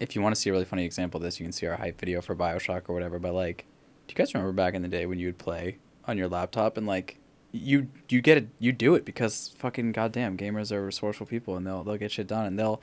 if 0.00 0.16
you 0.16 0.22
want 0.22 0.34
to 0.34 0.40
see 0.40 0.48
a 0.48 0.54
really 0.54 0.64
funny 0.64 0.86
example 0.86 1.18
of 1.18 1.22
this, 1.22 1.38
you 1.38 1.44
can 1.44 1.52
see 1.52 1.66
our 1.66 1.76
hype 1.76 2.00
video 2.00 2.22
for 2.22 2.34
Bioshock 2.34 2.88
or 2.88 2.94
whatever. 2.94 3.18
But 3.18 3.34
like, 3.34 3.66
do 4.06 4.12
you 4.12 4.16
guys 4.16 4.32
remember 4.32 4.54
back 4.54 4.72
in 4.72 4.80
the 4.80 4.88
day 4.88 5.04
when 5.04 5.18
you 5.18 5.26
would 5.26 5.38
play 5.38 5.76
on 6.06 6.16
your 6.16 6.28
laptop 6.28 6.78
and 6.78 6.86
like 6.86 7.18
you 7.52 7.88
you 8.08 8.22
get 8.22 8.38
it 8.38 8.48
you 8.58 8.72
do 8.72 8.94
it 8.94 9.04
because 9.04 9.54
fucking 9.58 9.92
goddamn 9.92 10.38
gamers 10.38 10.72
are 10.72 10.86
resourceful 10.86 11.26
people 11.26 11.56
and 11.56 11.66
they'll 11.66 11.84
they'll 11.84 11.98
get 11.98 12.12
shit 12.12 12.26
done 12.26 12.46
and 12.46 12.58
they'll 12.58 12.80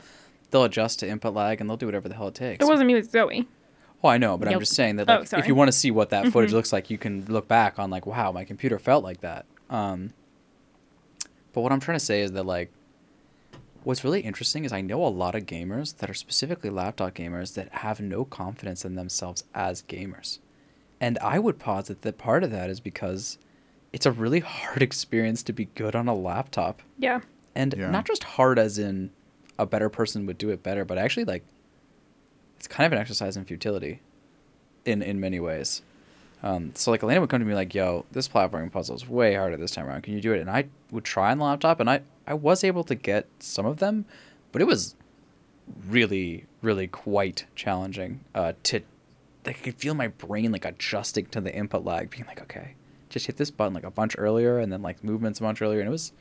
they'll 0.51 0.63
adjust 0.63 0.99
to 0.99 1.07
input 1.09 1.33
lag 1.33 1.59
and 1.61 1.69
they'll 1.69 1.77
do 1.77 1.85
whatever 1.85 2.07
the 2.09 2.15
hell 2.15 2.27
it 2.29 2.35
takes. 2.35 2.63
It 2.63 2.67
wasn't 2.67 2.87
me, 2.87 2.93
it 2.93 2.97
was 2.97 3.09
Zoe. 3.09 3.47
Oh, 4.03 4.09
I 4.09 4.17
know, 4.17 4.37
but 4.37 4.47
I'm 4.47 4.59
just 4.59 4.75
saying 4.75 4.97
that 4.97 5.09
Oh, 5.09 5.19
like, 5.19 5.33
if 5.33 5.47
you 5.47 5.55
want 5.55 5.69
to 5.69 5.71
see 5.71 5.89
what 5.91 6.11
that 6.11 6.27
footage 6.27 6.51
Mhm. 6.51 6.53
looks 6.53 6.71
like, 6.71 6.89
you 6.89 6.97
can 6.99 7.25
look 7.25 7.47
back 7.47 7.79
on 7.79 7.89
like, 7.89 8.05
wow, 8.05 8.31
my 8.31 8.43
computer 8.45 8.77
felt 8.77 9.03
like 9.03 9.21
that. 9.21 9.45
Um, 9.69 10.11
but 11.53 11.61
what 11.61 11.71
I'm 11.71 11.79
trying 11.79 11.97
to 11.97 12.05
say 12.05 12.21
is 12.21 12.31
that 12.33 12.45
like, 12.45 12.71
what's 13.83 14.03
really 14.03 14.21
interesting 14.21 14.65
is 14.65 14.71
I 14.73 14.81
know 14.81 15.03
a 15.03 15.07
lot 15.09 15.33
of 15.33 15.45
gamers 15.45 15.97
that 15.97 16.09
are 16.09 16.13
specifically 16.13 16.69
laptop 16.69 17.15
gamers 17.15 17.53
that 17.55 17.69
have 17.69 17.99
no 17.99 18.23
confidence 18.25 18.85
in 18.85 18.95
themselves 18.95 19.43
as 19.55 19.81
gamers, 19.83 20.39
and 21.01 21.17
I 21.19 21.39
would 21.39 21.57
posit 21.59 22.01
that 22.03 22.17
part 22.17 22.43
of 22.43 22.51
that 22.51 22.69
is 22.69 22.79
because 22.79 23.37
it's 23.93 24.05
a 24.05 24.11
really 24.11 24.41
hard 24.41 24.81
experience 24.83 25.41
to 25.43 25.53
be 25.53 25.65
good 25.75 25.95
on 25.95 26.07
a 26.07 26.15
laptop 26.15 26.81
Yeah. 26.99 27.21
and 27.55 27.73
Yeah. 27.77 27.89
not 27.89 28.05
just 28.05 28.23
hard 28.23 28.59
as 28.59 28.77
in 28.77 29.09
a 29.59 29.65
better 29.65 29.89
person 29.89 30.25
would 30.25 30.37
do 30.37 30.49
it 30.49 30.63
better 30.63 30.85
but 30.85 30.97
actually 30.97 31.25
like 31.25 31.43
it's 32.57 32.67
kind 32.67 32.85
of 32.85 32.93
an 32.93 32.99
exercise 32.99 33.37
in 33.37 33.45
futility 33.45 33.99
in 34.85 35.01
in 35.01 35.19
many 35.19 35.39
ways 35.39 35.81
um, 36.43 36.71
so 36.75 36.91
like 36.91 37.03
elena 37.03 37.19
would 37.19 37.29
come 37.29 37.39
to 37.39 37.45
me 37.45 37.55
like 37.55 37.73
yo 37.73 38.05
this 38.11 38.27
platforming 38.27 38.71
puzzle 38.71 38.95
is 38.95 39.07
way 39.07 39.35
harder 39.35 39.57
this 39.57 39.71
time 39.71 39.87
around 39.87 40.03
can 40.03 40.13
you 40.13 40.21
do 40.21 40.33
it 40.33 40.39
and 40.39 40.49
i 40.49 40.65
would 40.91 41.03
try 41.03 41.31
on 41.31 41.39
the 41.39 41.43
laptop 41.43 41.79
and 41.79 41.89
i 41.89 42.01
i 42.27 42.33
was 42.33 42.63
able 42.63 42.83
to 42.83 42.95
get 42.95 43.27
some 43.39 43.65
of 43.65 43.77
them 43.77 44.05
but 44.51 44.61
it 44.61 44.65
was 44.65 44.95
really, 45.87 46.45
really 46.61 46.87
quite 46.87 47.45
challenging. 47.55 48.21
Uh, 48.33 48.53
to 48.63 48.81
like, 49.45 49.59
I 49.59 49.61
could 49.61 49.75
feel 49.75 49.93
my 49.93 50.07
brain 50.07 50.51
like 50.51 50.65
adjusting 50.65 51.27
to 51.27 51.41
the 51.41 51.53
input 51.53 51.85
lag, 51.85 52.09
being 52.09 52.25
like, 52.25 52.41
okay, 52.41 52.75
just 53.09 53.27
hit 53.27 53.37
this 53.37 53.51
button 53.51 53.73
like 53.73 53.83
a 53.83 53.91
bunch 53.91 54.15
earlier, 54.17 54.59
and 54.59 54.71
then 54.71 54.81
like 54.81 55.03
movements 55.03 55.39
a 55.39 55.43
bunch 55.43 55.61
earlier, 55.61 55.79
and 55.79 55.87
it 55.87 55.91
was 55.91 56.11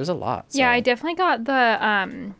was 0.00 0.08
a 0.08 0.14
lot. 0.14 0.46
Yeah, 0.50 0.70
I 0.70 0.80
definitely 0.80 1.16
got 1.16 1.44
the 1.44 1.86
um 1.86 2.34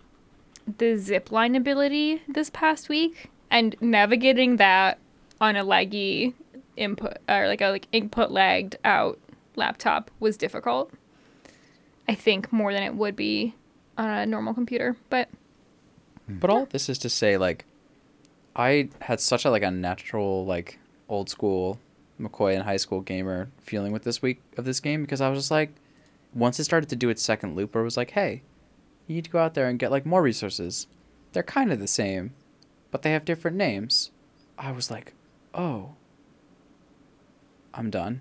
the 0.79 0.97
zip 0.97 1.33
line 1.33 1.55
ability 1.57 2.23
this 2.29 2.51
past 2.51 2.89
week 2.89 3.31
and 3.51 3.75
navigating 3.81 4.57
that 4.57 4.99
on 5.41 5.57
a 5.57 5.65
laggy 5.65 6.35
input 6.77 7.19
or 7.29 7.47
like 7.49 7.61
a 7.61 7.69
like 7.69 7.89
input 7.93 8.31
lagged 8.31 8.77
out 8.85 9.19
laptop 9.57 10.11
was 10.21 10.37
difficult. 10.37 10.93
I 12.09 12.15
think 12.15 12.53
more 12.53 12.73
than 12.73 12.83
it 12.83 12.95
would 12.95 13.17
be 13.17 13.55
on 13.99 14.09
a 14.09 14.27
normal 14.27 14.55
computer, 14.55 14.97
but 15.11 15.29
But 16.29 16.51
all 16.51 16.67
this 16.67 16.89
is 16.89 16.99
to 16.99 17.09
say, 17.11 17.37
like, 17.37 17.65
I 18.57 18.89
had 19.03 19.21
such 19.21 19.45
a 19.45 19.51
like 19.51 19.63
a 19.63 19.71
natural 19.71 20.45
like 20.47 20.79
old 21.09 21.29
school 21.29 21.79
McCoy 22.21 22.55
in 22.55 22.63
high 22.63 22.77
school 22.77 23.01
gamer 23.01 23.49
feeling 23.61 23.93
with 23.93 24.05
this 24.05 24.23
week 24.23 24.41
of 24.57 24.65
this 24.65 24.81
game 24.81 25.03
because 25.03 25.21
I 25.21 25.29
was 25.29 25.39
just 25.39 25.51
like, 25.51 25.73
once 26.35 26.59
it 26.59 26.65
started 26.65 26.89
to 26.89 26.97
do 26.97 27.09
its 27.09 27.23
second 27.23 27.57
loop, 27.57 27.75
where 27.75 27.83
it 27.83 27.85
was 27.85 27.97
like, 27.97 28.13
hey, 28.13 28.43
you 29.07 29.15
need 29.15 29.25
to 29.25 29.31
go 29.31 29.39
out 29.39 29.55
there 29.55 29.69
and 29.69 29.79
get 29.79 29.91
like 29.91 30.07
more 30.07 30.23
resources. 30.23 30.87
They're 31.33 31.43
kind 31.43 31.73
of 31.73 31.81
the 31.81 31.87
same, 31.87 32.33
but 32.91 33.03
they 33.03 33.13
have 33.13 33.25
different 33.25 33.57
names. 33.57 34.11
I 34.59 34.73
was 34.73 34.91
like, 34.91 35.15
oh, 35.55 35.95
I'm 37.75 37.91
done. 37.91 38.21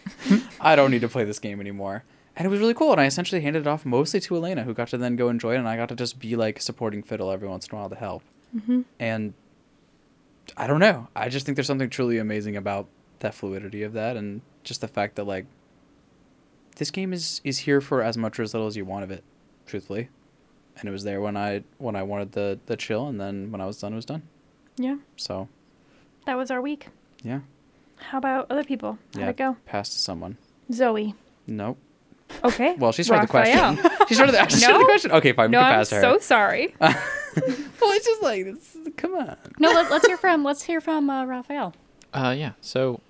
I 0.60 0.76
don't 0.76 0.90
need 0.90 1.00
to 1.00 1.08
play 1.08 1.24
this 1.24 1.38
game 1.38 1.60
anymore. 1.60 2.04
And 2.36 2.46
it 2.46 2.48
was 2.50 2.60
really 2.60 2.74
cool. 2.74 2.92
And 2.92 3.00
I 3.00 3.04
essentially 3.04 3.40
handed 3.40 3.62
it 3.62 3.66
off 3.66 3.84
mostly 3.84 4.20
to 4.20 4.36
Elena, 4.36 4.64
who 4.64 4.74
got 4.74 4.88
to 4.88 4.98
then 4.98 5.16
go 5.16 5.28
enjoy 5.28 5.54
it. 5.54 5.58
And 5.58 5.68
I 5.68 5.76
got 5.76 5.88
to 5.90 5.94
just 5.94 6.18
be 6.18 6.36
like 6.36 6.60
supporting 6.60 7.02
Fiddle 7.02 7.30
every 7.30 7.48
once 7.48 7.66
in 7.66 7.74
a 7.74 7.78
while 7.78 7.90
to 7.90 7.96
help. 7.96 8.22
Mm-hmm. 8.56 8.82
And 8.98 9.34
I 10.56 10.66
don't 10.66 10.80
know. 10.80 11.08
I 11.14 11.28
just 11.28 11.44
think 11.44 11.56
there's 11.56 11.66
something 11.66 11.90
truly 11.90 12.18
amazing 12.18 12.56
about 12.56 12.86
that 13.20 13.34
fluidity 13.34 13.82
of 13.82 13.92
that. 13.92 14.16
And 14.16 14.40
just 14.64 14.80
the 14.80 14.88
fact 14.88 15.16
that, 15.16 15.24
like, 15.24 15.46
this 16.76 16.90
game 16.90 17.12
is, 17.12 17.40
is 17.44 17.58
here 17.58 17.80
for 17.80 18.02
as 18.02 18.16
much 18.16 18.38
or 18.38 18.42
as 18.42 18.54
little 18.54 18.66
as 18.66 18.76
you 18.76 18.84
want 18.84 19.04
of 19.04 19.10
it, 19.10 19.22
truthfully. 19.66 20.08
And 20.78 20.88
it 20.88 20.92
was 20.92 21.04
there 21.04 21.20
when 21.20 21.36
I 21.36 21.64
when 21.78 21.96
I 21.96 22.02
wanted 22.02 22.32
the, 22.32 22.58
the 22.66 22.76
chill. 22.76 23.06
And 23.08 23.20
then 23.20 23.52
when 23.52 23.60
I 23.60 23.66
was 23.66 23.78
done, 23.78 23.92
it 23.92 23.96
was 23.96 24.06
done. 24.06 24.22
yeah, 24.76 24.96
So, 25.16 25.48
that 26.24 26.36
was 26.36 26.50
our 26.50 26.60
week. 26.62 26.88
yeah. 27.22 27.40
How 28.10 28.18
about 28.18 28.46
other 28.50 28.64
people? 28.64 28.98
How'd 29.14 29.22
yeah. 29.22 29.28
it 29.28 29.36
go? 29.36 29.56
Pass 29.64 29.90
to 29.90 29.98
someone. 29.98 30.36
Zoe. 30.72 31.14
Nope. 31.46 31.78
Okay. 32.42 32.74
Well, 32.78 32.90
she 32.92 33.02
started 33.04 33.32
Raphael. 33.32 33.74
the 33.76 33.80
question. 33.82 34.06
she 34.08 34.14
started 34.14 34.32
the, 34.34 34.48
she 34.48 34.56
started 34.56 34.80
the 34.80 34.84
question. 34.86 35.12
Okay, 35.12 35.32
fine. 35.32 35.50
No, 35.50 35.58
we 35.60 35.64
can 35.64 35.72
I'm 35.74 35.78
her. 35.80 35.84
so 35.84 36.18
sorry. 36.18 36.74
well, 36.80 36.92
it's 37.36 38.06
just 38.06 38.22
like, 38.22 38.46
it's, 38.46 38.76
come 38.96 39.14
on. 39.14 39.36
No, 39.60 39.70
let, 39.70 39.90
let's 39.90 40.06
hear 40.06 40.16
from 40.16 40.42
let's 40.42 40.62
hear 40.62 40.80
from 40.80 41.08
uh, 41.10 41.24
Raphael. 41.26 41.74
Uh, 42.12 42.34
yeah. 42.36 42.52
So, 42.60 43.00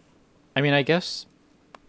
I 0.57 0.61
mean, 0.61 0.75
I 0.75 0.83
guess 0.83 1.27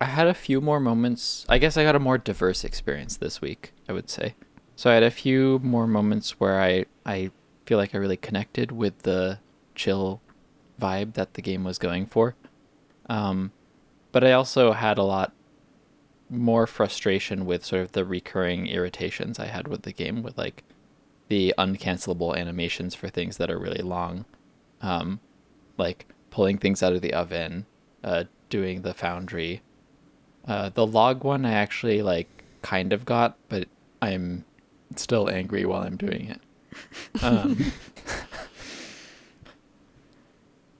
I 0.04 0.08
had 0.08 0.28
a 0.28 0.34
few 0.34 0.60
more 0.60 0.82
moments. 0.82 1.46
I 1.48 1.58
guess 1.60 1.78
I 1.78 1.84
got 1.84 1.96
a 1.96 2.00
more 2.00 2.18
diverse 2.18 2.66
experience 2.66 3.16
this 3.16 3.40
week. 3.40 3.72
I 3.88 3.94
would 3.94 4.10
say. 4.10 4.36
So 4.76 4.90
I 4.90 4.96
had 4.96 5.04
a 5.04 5.12
few 5.12 5.60
more 5.64 5.88
moments 5.88 6.40
where 6.40 6.62
I 6.62 6.86
I 7.06 7.32
feel 7.66 7.78
like 7.78 7.96
I 7.96 8.00
really 8.00 8.18
connected 8.18 8.72
with 8.72 9.04
the 9.04 9.40
chill 9.76 10.22
vibe 10.80 11.14
that 11.14 11.36
the 11.36 11.42
game 11.42 11.64
was 11.64 11.78
going 11.78 12.06
for. 12.06 12.36
Um, 13.08 13.54
but 14.12 14.26
I 14.26 14.34
also 14.34 14.74
had 14.74 14.98
a 14.98 15.04
lot 15.04 15.32
more 16.30 16.68
frustration 16.68 17.46
with 17.46 17.64
sort 17.64 17.82
of 17.82 17.94
the 17.94 18.04
recurring 18.04 18.68
irritations 18.68 19.40
I 19.40 19.46
had 19.48 19.70
with 19.70 19.84
the 19.84 19.94
game, 19.94 20.22
with 20.22 20.38
like 20.38 20.64
the 21.30 21.54
uncancelable 21.58 22.36
animations 22.36 22.94
for 22.94 23.08
things 23.08 23.38
that 23.38 23.50
are 23.50 23.60
really 23.60 23.82
long. 23.82 24.26
Um, 24.82 25.22
like 25.78 26.08
pulling 26.30 26.58
things 26.58 26.84
out 26.84 26.94
of 26.94 27.02
the 27.02 27.14
oven, 27.14 27.68
uh, 28.04 28.26
doing 28.50 28.82
the 28.82 28.94
foundry. 28.94 29.62
Uh, 30.48 30.70
the 30.70 30.86
log 30.86 31.24
one 31.24 31.46
I 31.46 31.54
actually 31.54 32.02
like 32.02 32.28
kind 32.62 32.92
of 32.94 33.06
got, 33.06 33.38
but 33.50 33.68
I'm 34.02 34.44
still 34.96 35.30
angry 35.30 35.66
while 35.66 35.82
I'm 35.84 35.96
doing 35.98 36.30
it. 36.30 36.42
Um, 37.24 37.58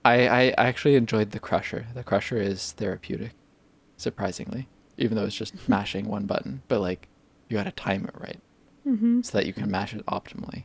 I 0.04 0.28
I 0.28 0.48
actually 0.58 0.96
enjoyed 0.96 1.30
the 1.30 1.38
crusher. 1.38 1.86
The 1.94 2.02
crusher 2.04 2.36
is 2.36 2.72
therapeutic, 2.72 3.32
surprisingly, 3.96 4.68
even 4.98 5.16
though 5.16 5.24
it's 5.24 5.34
just 5.36 5.68
mashing 5.68 6.06
one 6.08 6.26
button. 6.26 6.62
But 6.68 6.80
like, 6.80 7.08
you 7.48 7.56
got 7.56 7.64
to 7.64 7.72
time 7.72 8.04
it 8.06 8.14
right 8.20 8.40
Mm-hmm. 8.86 9.22
so 9.22 9.38
that 9.38 9.46
you 9.46 9.54
can 9.54 9.70
mash 9.70 9.94
it 9.94 10.04
optimally. 10.04 10.64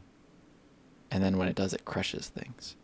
And 1.10 1.24
then 1.24 1.38
when 1.38 1.48
it 1.48 1.56
does, 1.56 1.74
it 1.74 1.86
crushes 1.86 2.27
things. 2.27 2.75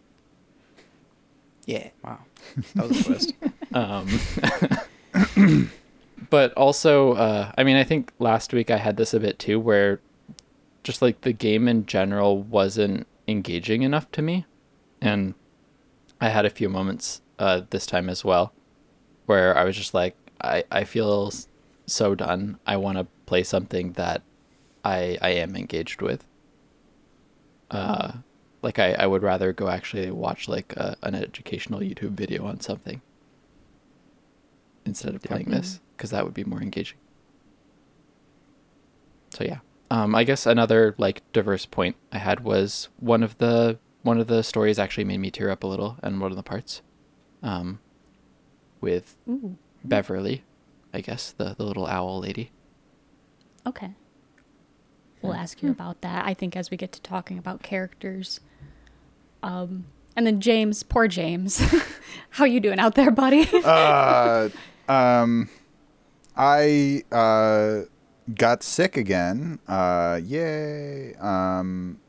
Yeah. 1.65 1.89
Wow. 2.05 2.19
That 2.75 2.87
was 2.87 3.01
a 3.01 3.03
twist. 3.03 3.33
Um, 3.73 5.69
but 6.29 6.53
also, 6.53 7.13
uh, 7.13 7.51
I 7.57 7.63
mean, 7.63 7.75
I 7.75 7.83
think 7.83 8.11
last 8.19 8.53
week 8.53 8.71
I 8.71 8.77
had 8.77 8.97
this 8.97 9.13
a 9.13 9.19
bit 9.19 9.39
too, 9.39 9.59
where 9.59 9.99
just 10.83 11.01
like 11.01 11.21
the 11.21 11.33
game 11.33 11.67
in 11.67 11.85
general 11.85 12.41
wasn't 12.41 13.07
engaging 13.27 13.81
enough 13.83 14.11
to 14.11 14.21
me, 14.21 14.45
and 15.01 15.33
I 16.21 16.29
had 16.29 16.45
a 16.45 16.49
few 16.49 16.69
moments 16.69 17.21
uh, 17.39 17.61
this 17.69 17.85
time 17.85 18.09
as 18.09 18.23
well, 18.23 18.53
where 19.25 19.57
I 19.57 19.63
was 19.63 19.75
just 19.75 19.93
like, 19.93 20.15
I 20.41 20.63
I 20.71 20.83
feel 20.83 21.31
so 21.85 22.15
done. 22.15 22.59
I 22.65 22.77
want 22.77 22.97
to 22.97 23.07
play 23.25 23.43
something 23.43 23.93
that 23.93 24.21
I 24.83 25.17
I 25.21 25.29
am 25.31 25.55
engaged 25.55 26.01
with. 26.01 26.25
Uh, 27.71 28.13
like 28.61 28.79
I, 28.79 28.93
I 28.93 29.05
would 29.07 29.21
rather 29.23 29.51
go 29.53 29.67
actually 29.69 30.09
watch 30.11 30.47
like 30.47 30.73
a, 30.77 30.95
an 31.03 31.15
educational 31.15 31.79
YouTube 31.81 32.11
video 32.11 32.45
on 32.45 32.59
something 32.61 33.01
instead 34.85 35.15
of 35.15 35.23
Yeah. 35.23 35.29
playing 35.29 35.49
this 35.49 35.79
because 35.95 36.09
that 36.11 36.23
would 36.25 36.33
be 36.33 36.43
more 36.43 36.61
engaging. 36.61 36.97
So 39.29 39.43
yeah, 39.43 39.59
um, 39.91 40.15
I 40.15 40.23
guess 40.23 40.45
another 40.45 40.95
like 40.97 41.21
diverse 41.33 41.65
point 41.65 41.95
I 42.11 42.17
had 42.19 42.43
was 42.43 42.89
one 42.99 43.23
of 43.23 43.37
the 43.37 43.77
one 44.03 44.19
of 44.19 44.27
the 44.27 44.43
stories 44.43 44.77
actually 44.79 45.03
made 45.03 45.19
me 45.19 45.31
tear 45.31 45.49
up 45.49 45.63
a 45.63 45.67
little, 45.67 45.97
and 46.03 46.21
one 46.21 46.31
of 46.31 46.37
the 46.37 46.43
parts, 46.43 46.81
um, 47.43 47.79
with 48.81 49.17
Ooh, 49.27 49.57
Beverly, 49.83 50.43
I 50.93 51.01
guess 51.01 51.31
the 51.31 51.55
the 51.57 51.63
little 51.63 51.85
owl 51.85 52.19
lady. 52.19 52.51
okay. 53.65 53.91
We'll 55.21 55.33
ask 55.33 55.63
you 55.63 55.71
about 55.71 56.01
that. 56.01 56.23
I 56.23 56.35
think 56.35 56.55
as 56.55 56.69
we 56.69 56.77
get 56.77 56.91
to 56.91 57.01
talking 57.01 57.39
about 57.39 57.63
characters. 57.63 58.41
Um, 59.41 59.85
and 60.15 60.27
then 60.27 60.39
James, 60.39 60.83
poor 60.83 61.07
James, 61.07 61.59
how 62.29 62.45
you 62.45 62.59
doing 62.59 62.77
out 62.77 62.93
there, 62.93 63.09
buddy? 63.09 63.49
uh, 63.63 64.49
um, 64.87 65.49
I 66.37 67.03
uh, 67.11 67.81
got 68.33 68.63
sick 68.63 68.97
again. 68.97 69.59
Uh, 69.67 70.19
yay. 70.23 71.15
Um, 71.15 71.99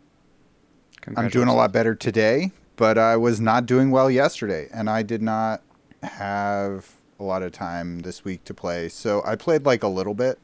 I'm 1.16 1.28
doing 1.28 1.48
a 1.48 1.54
lot 1.54 1.72
better 1.72 1.94
today, 1.94 2.50
but 2.76 2.98
I 2.98 3.16
was 3.16 3.40
not 3.40 3.66
doing 3.66 3.90
well 3.90 4.10
yesterday, 4.10 4.68
and 4.72 4.90
I 4.90 5.02
did 5.02 5.22
not 5.22 5.62
have 6.02 6.96
a 7.20 7.22
lot 7.22 7.42
of 7.42 7.52
time 7.52 8.00
this 8.00 8.24
week 8.24 8.44
to 8.44 8.54
play. 8.54 8.88
So 8.88 9.22
I 9.24 9.36
played 9.36 9.64
like 9.64 9.82
a 9.82 9.88
little 9.88 10.14
bit. 10.14 10.38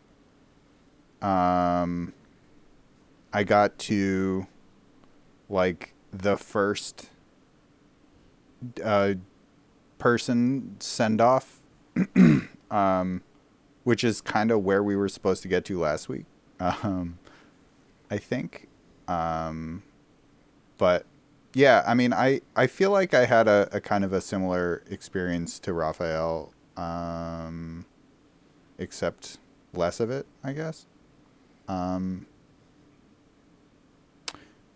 Um, 1.21 2.13
I 3.33 3.45
got 3.45 3.79
to 3.81 4.47
like 5.49 5.95
the 6.13 6.37
first 6.37 7.11
uh, 8.85 9.15
person 9.99 10.77
send 10.79 11.21
off, 11.21 11.61
um, 12.71 13.23
which 13.85 14.05
is 14.05 14.21
kind 14.21 14.51
of 14.51 14.63
where 14.63 14.83
we 14.83 14.97
were 14.97 15.09
supposed 15.09 15.43
to 15.43 15.49
get 15.49 15.65
to 15.67 15.79
last 15.79 16.09
week. 16.09 16.27
Um, 16.61 17.19
I 18.11 18.19
think. 18.19 18.69
Um, 19.09 19.83
but 20.79 21.07
yeah, 21.55 21.83
I 21.87 21.95
mean, 21.95 22.13
I, 22.13 22.41
I 22.57 22.67
feel 22.67 22.91
like 22.91 23.15
I 23.15 23.27
had 23.27 23.49
a, 23.49 23.69
a 23.73 23.81
kind 23.81 24.05
of 24.05 24.13
a 24.13 24.21
similar 24.21 24.83
experience 24.91 25.59
to 25.61 25.73
Raphael, 25.73 26.53
um, 26.77 27.85
except 28.79 29.39
less 29.73 30.01
of 30.01 30.11
it, 30.11 30.27
I 30.43 30.53
guess. 30.53 30.87
Um, 31.69 32.27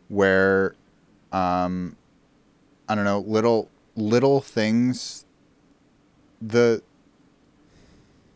where, 0.09 0.75
um, 1.33 1.97
I 2.89 2.95
don't 2.95 3.05
know, 3.05 3.21
little 3.21 3.69
little 3.97 4.41
things. 4.41 5.25
The 6.41 6.83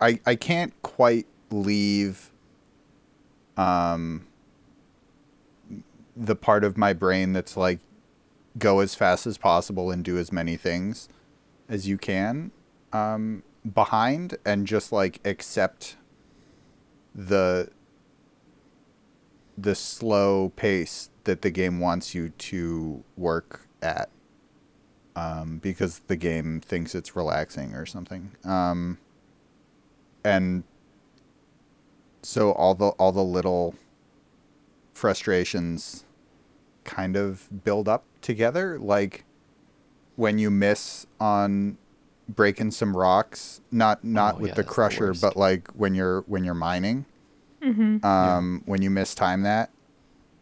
I 0.00 0.20
I 0.26 0.34
can't 0.34 0.72
quite 0.82 1.26
leave. 1.50 2.30
Um, 3.56 4.26
the 6.16 6.36
part 6.36 6.64
of 6.64 6.76
my 6.76 6.92
brain 6.92 7.32
that's 7.32 7.56
like 7.56 7.80
go 8.58 8.80
as 8.80 8.94
fast 8.94 9.26
as 9.26 9.38
possible 9.38 9.90
and 9.90 10.04
do 10.04 10.18
as 10.18 10.32
many 10.32 10.56
things 10.56 11.08
as 11.68 11.86
you 11.86 11.96
can 11.96 12.50
um, 12.92 13.42
behind 13.74 14.36
and 14.44 14.66
just 14.66 14.92
like 14.92 15.20
accept 15.24 15.96
the 17.14 17.70
the 19.56 19.74
slow 19.74 20.50
pace 20.56 21.10
that 21.24 21.42
the 21.42 21.50
game 21.50 21.80
wants 21.80 22.14
you 22.14 22.30
to 22.30 23.04
work 23.16 23.66
at 23.82 24.08
um, 25.16 25.58
because 25.58 26.00
the 26.06 26.16
game 26.16 26.60
thinks 26.60 26.94
it's 26.94 27.14
relaxing 27.14 27.74
or 27.74 27.84
something. 27.84 28.32
Um, 28.44 28.98
and 30.24 30.64
so 32.22 32.52
all 32.52 32.74
the 32.74 32.88
all 32.90 33.12
the 33.12 33.24
little 33.24 33.74
frustrations 34.94 36.04
kind 36.84 37.16
of 37.16 37.48
build 37.64 37.88
up 37.88 38.04
together. 38.20 38.78
Like 38.78 39.24
when 40.16 40.38
you 40.38 40.50
miss 40.50 41.06
on 41.20 41.78
breaking 42.28 42.70
some 42.70 42.96
rocks 42.96 43.60
not 43.72 44.04
not 44.04 44.36
Oh, 44.36 44.38
with 44.38 44.48
yeah, 44.50 44.54
the 44.54 44.62
that's 44.62 44.68
the 44.68 44.74
crusher 44.74 45.14
but 45.14 45.36
like 45.36 45.68
when 45.72 45.94
you're 45.94 46.20
when 46.22 46.44
you're 46.44 46.54
mining 46.54 47.06
Mm-hmm. 47.62 48.06
um 48.06 48.62
when 48.64 48.80
you 48.80 48.88
mistime 48.88 49.42
that 49.42 49.70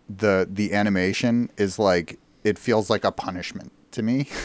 the 0.08 0.46
the 0.48 0.72
animation 0.72 1.50
is 1.56 1.78
like 1.78 2.18
it 2.44 2.58
feels 2.58 2.88
like 2.90 3.04
a 3.04 3.12
punishment 3.12 3.72
to 3.92 4.02
me. 4.02 4.28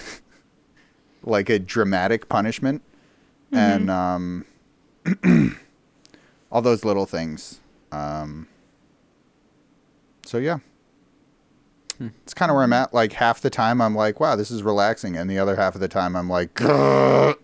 Like 1.25 1.49
a 1.49 1.57
dramatic 1.57 2.27
punishment. 2.27 2.81
And 3.53 3.89
um 3.89 4.45
all 6.51 6.61
those 6.61 6.85
little 6.85 7.05
things. 7.05 7.59
Um 7.91 8.47
so 10.25 10.37
yeah. 10.37 10.59
It's 11.99 12.33
kind 12.33 12.49
of 12.49 12.55
where 12.55 12.63
i'm 12.63 12.73
at. 12.73 12.93
Like 12.93 13.13
half 13.13 13.41
the 13.41 13.49
time 13.49 13.81
i'm 13.81 13.95
like 13.95 14.19
wow 14.19 14.35
this 14.35 14.51
is 14.51 14.63
relaxing 14.63 15.15
and 15.15 15.29
the 15.29 15.39
other 15.39 15.55
half 15.55 15.75
of 15.75 15.81
the 15.81 15.87
time 15.87 16.15
i'm 16.15 16.29
like 16.29 16.53
"Grr." 16.55 17.35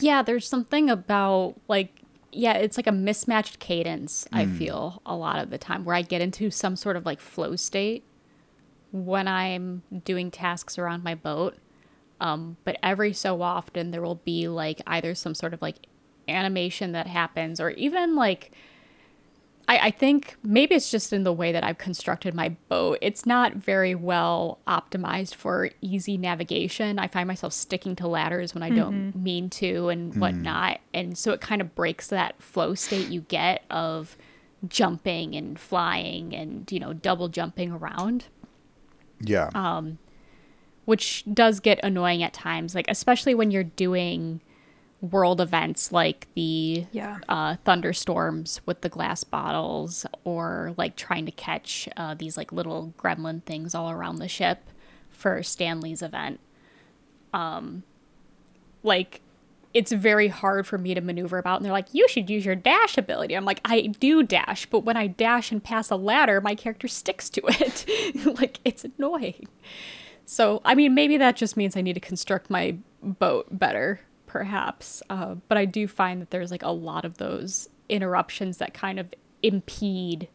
Yeah, 0.00 0.22
there's 0.22 0.48
something 0.48 0.90
about 0.90 1.54
like 1.68 2.00
yeah, 2.36 2.54
it's 2.54 2.76
like 2.76 2.86
a 2.86 2.92
mismatched 2.92 3.60
cadence, 3.60 4.26
I 4.32 4.46
feel 4.46 5.00
a 5.06 5.14
lot 5.14 5.38
of 5.38 5.50
the 5.50 5.58
time 5.58 5.84
where 5.84 5.94
I 5.94 6.02
get 6.02 6.20
into 6.20 6.50
some 6.50 6.74
sort 6.74 6.96
of 6.96 7.06
like 7.06 7.20
flow 7.20 7.54
state 7.54 8.02
when 8.90 9.28
I'm 9.28 9.82
doing 10.04 10.30
tasks 10.30 10.78
around 10.78 11.04
my 11.04 11.14
boat. 11.14 11.56
Um, 12.24 12.56
but 12.64 12.78
every 12.82 13.12
so 13.12 13.42
often 13.42 13.90
there 13.90 14.00
will 14.00 14.14
be 14.14 14.48
like 14.48 14.80
either 14.86 15.14
some 15.14 15.34
sort 15.34 15.52
of 15.52 15.60
like 15.60 15.86
animation 16.26 16.92
that 16.92 17.06
happens 17.06 17.60
or 17.60 17.70
even 17.72 18.16
like 18.16 18.50
I, 19.68 19.78
I 19.78 19.90
think 19.90 20.36
maybe 20.42 20.74
it's 20.74 20.90
just 20.90 21.12
in 21.12 21.24
the 21.24 21.34
way 21.34 21.52
that 21.52 21.62
I've 21.62 21.76
constructed 21.76 22.34
my 22.34 22.56
boat. 22.68 22.98
It's 23.02 23.26
not 23.26 23.54
very 23.54 23.94
well 23.94 24.58
optimized 24.66 25.34
for 25.34 25.68
easy 25.82 26.16
navigation. 26.16 26.98
I 26.98 27.08
find 27.08 27.28
myself 27.28 27.52
sticking 27.52 27.94
to 27.96 28.08
ladders 28.08 28.54
when 28.54 28.62
I 28.62 28.70
don't 28.70 29.10
mm-hmm. 29.10 29.22
mean 29.22 29.50
to 29.50 29.90
and 29.90 30.14
hmm. 30.14 30.20
whatnot. 30.20 30.80
And 30.94 31.18
so 31.18 31.32
it 31.32 31.42
kind 31.42 31.60
of 31.60 31.74
breaks 31.74 32.08
that 32.08 32.42
flow 32.42 32.74
state 32.74 33.08
you 33.08 33.20
get 33.22 33.64
of 33.70 34.16
jumping 34.66 35.34
and 35.34 35.58
flying 35.58 36.34
and, 36.34 36.70
you 36.72 36.80
know, 36.80 36.94
double 36.94 37.28
jumping 37.28 37.70
around 37.70 38.26
yeah 39.20 39.50
um, 39.54 39.98
which 40.84 41.24
does 41.32 41.60
get 41.60 41.80
annoying 41.82 42.22
at 42.22 42.32
times 42.32 42.74
like 42.74 42.86
especially 42.88 43.34
when 43.34 43.50
you're 43.50 43.62
doing 43.64 44.40
world 45.00 45.38
events 45.40 45.92
like 45.92 46.26
the 46.34 46.86
Yeah. 46.92 47.18
uh, 47.28 47.56
thunderstorms 47.64 48.60
with 48.64 48.80
the 48.80 48.88
glass 48.88 49.22
bottles 49.22 50.06
or 50.24 50.72
like 50.78 50.96
trying 50.96 51.26
to 51.26 51.32
catch 51.32 51.88
uh, 51.96 52.14
these 52.14 52.36
like 52.38 52.52
little 52.52 52.94
gremlin 52.98 53.42
things 53.44 53.74
all 53.74 53.90
around 53.90 54.16
the 54.16 54.28
ship 54.28 54.60
for 55.10 55.42
stanley's 55.42 56.00
event. 56.02 56.40
Um 57.32 57.82
like 58.82 59.20
it's 59.72 59.90
very 59.90 60.28
hard 60.28 60.66
for 60.66 60.78
me 60.78 60.94
to 60.94 61.00
maneuver 61.00 61.36
about 61.38 61.56
and 61.56 61.64
they're 61.64 61.72
like 61.72 61.92
you 61.92 62.06
should 62.08 62.30
use 62.30 62.44
your 62.46 62.54
dash 62.54 62.96
ability. 62.96 63.34
I'm 63.34 63.44
like 63.44 63.60
i 63.64 63.82
do 63.82 64.22
dash 64.22 64.66
but 64.66 64.80
when 64.84 64.96
i 64.96 65.06
dash 65.08 65.50
and 65.52 65.62
pass 65.62 65.90
a 65.90 65.96
ladder 65.96 66.40
my 66.40 66.54
character 66.54 66.88
sticks 66.88 67.28
to 67.30 67.42
it. 67.46 67.84
Like 68.40 68.60
it's 68.64 68.84
annoying 68.84 69.48
so, 70.26 70.60
I 70.64 70.74
mean, 70.74 70.94
maybe 70.94 71.16
that 71.18 71.36
just 71.36 71.56
means 71.56 71.76
I 71.76 71.80
need 71.80 71.94
to 71.94 72.00
construct 72.00 72.50
my 72.50 72.76
boat 73.02 73.46
better, 73.50 74.00
perhaps. 74.26 75.02
Uh, 75.10 75.36
but 75.48 75.58
I 75.58 75.64
do 75.64 75.86
find 75.86 76.20
that 76.22 76.30
there's 76.30 76.50
like 76.50 76.62
a 76.62 76.70
lot 76.70 77.04
of 77.04 77.18
those 77.18 77.68
interruptions 77.88 78.58
that 78.58 78.74
kind 78.74 78.98
of 78.98 79.12
impede 79.42 80.28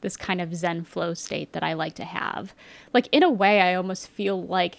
this 0.00 0.16
kind 0.16 0.40
of 0.40 0.54
Zen 0.54 0.84
flow 0.84 1.14
state 1.14 1.52
that 1.52 1.62
I 1.62 1.72
like 1.72 1.94
to 1.94 2.04
have. 2.04 2.54
Like, 2.92 3.08
in 3.12 3.22
a 3.22 3.30
way, 3.30 3.60
I 3.60 3.74
almost 3.74 4.08
feel 4.08 4.42
like 4.42 4.78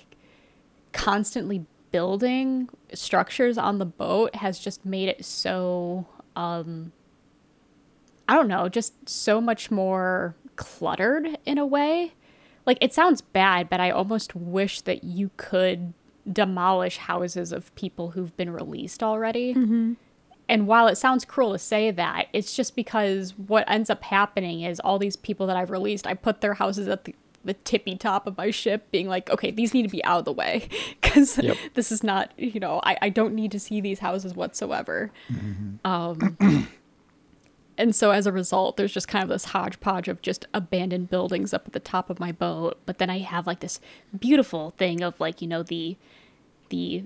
constantly 0.93 1.65
building 1.91 2.69
structures 2.93 3.57
on 3.57 3.77
the 3.77 3.85
boat 3.85 4.35
has 4.35 4.59
just 4.59 4.85
made 4.85 5.07
it 5.07 5.23
so 5.23 6.05
um 6.35 6.91
I 8.27 8.35
don't 8.35 8.49
know, 8.49 8.67
just 8.67 9.07
so 9.07 9.39
much 9.39 9.71
more 9.71 10.35
cluttered 10.57 11.37
in 11.45 11.57
a 11.57 11.65
way. 11.65 12.11
Like 12.67 12.77
it 12.81 12.93
sounds 12.93 13.21
bad, 13.21 13.67
but 13.69 13.79
I 13.79 13.89
almost 13.89 14.35
wish 14.35 14.81
that 14.81 15.03
you 15.03 15.31
could 15.37 15.93
demolish 16.31 16.97
houses 16.97 17.51
of 17.51 17.73
people 17.75 18.11
who've 18.11 18.35
been 18.37 18.49
released 18.51 19.01
already. 19.01 19.53
And 20.49 20.67
while 20.67 20.87
it 20.87 20.97
sounds 20.97 21.25
cruel 21.25 21.53
to 21.53 21.59
say 21.59 21.91
that, 21.91 22.27
it's 22.33 22.55
just 22.55 22.75
because 22.75 23.33
what 23.37 23.63
ends 23.69 23.89
up 23.89 24.03
happening 24.03 24.61
is 24.61 24.79
all 24.79 24.99
these 24.99 25.15
people 25.15 25.47
that 25.47 25.57
I've 25.57 25.71
released, 25.71 26.05
I 26.05 26.13
put 26.13 26.41
their 26.41 26.53
houses 26.53 26.87
at 26.87 27.03
the, 27.05 27.15
the 27.43 27.53
tippy 27.53 27.95
top 27.97 28.27
of 28.27 28.37
my 28.37 28.51
ship, 28.51 28.89
being 28.91 29.07
like, 29.09 29.29
okay, 29.29 29.51
these 29.51 29.73
need 29.73 29.83
to 29.83 29.89
be 29.89 30.03
out 30.05 30.19
of 30.19 30.25
the 30.25 30.31
way 30.33 30.67
because 31.01 31.37
Yep. 31.37 31.57
this 31.73 31.91
is 31.91 32.03
not, 32.03 32.31
you 32.37 32.59
know, 32.59 32.79
I, 32.83 32.97
I 33.01 33.09
don't 33.09 33.33
need 33.33 33.51
to 33.51 33.59
see 33.59 33.81
these 33.81 33.99
houses 33.99 34.35
whatsoever. 34.35 35.11
Um, 35.83 36.67
and 37.77 37.95
so 37.95 38.11
as 38.11 38.25
a 38.25 38.31
result, 38.31 38.77
there's 38.77 38.93
just 38.93 39.07
kind 39.07 39.23
of 39.23 39.29
this 39.29 39.45
hodgepodge 39.45 40.07
of 40.07 40.21
just 40.21 40.45
abandoned 40.53 41.09
buildings 41.09 41.53
up 41.53 41.67
at 41.67 41.73
the 41.73 41.79
top 41.79 42.09
of 42.09 42.19
my 42.19 42.31
boat. 42.31 42.79
But 42.85 42.97
then 42.97 43.09
I 43.09 43.19
have 43.19 43.45
like 43.45 43.59
this 43.59 43.79
beautiful 44.17 44.71
thing 44.71 45.01
of 45.03 45.19
like, 45.19 45.41
you 45.41 45.47
know, 45.47 45.63
the 45.63 45.97
the 46.69 47.03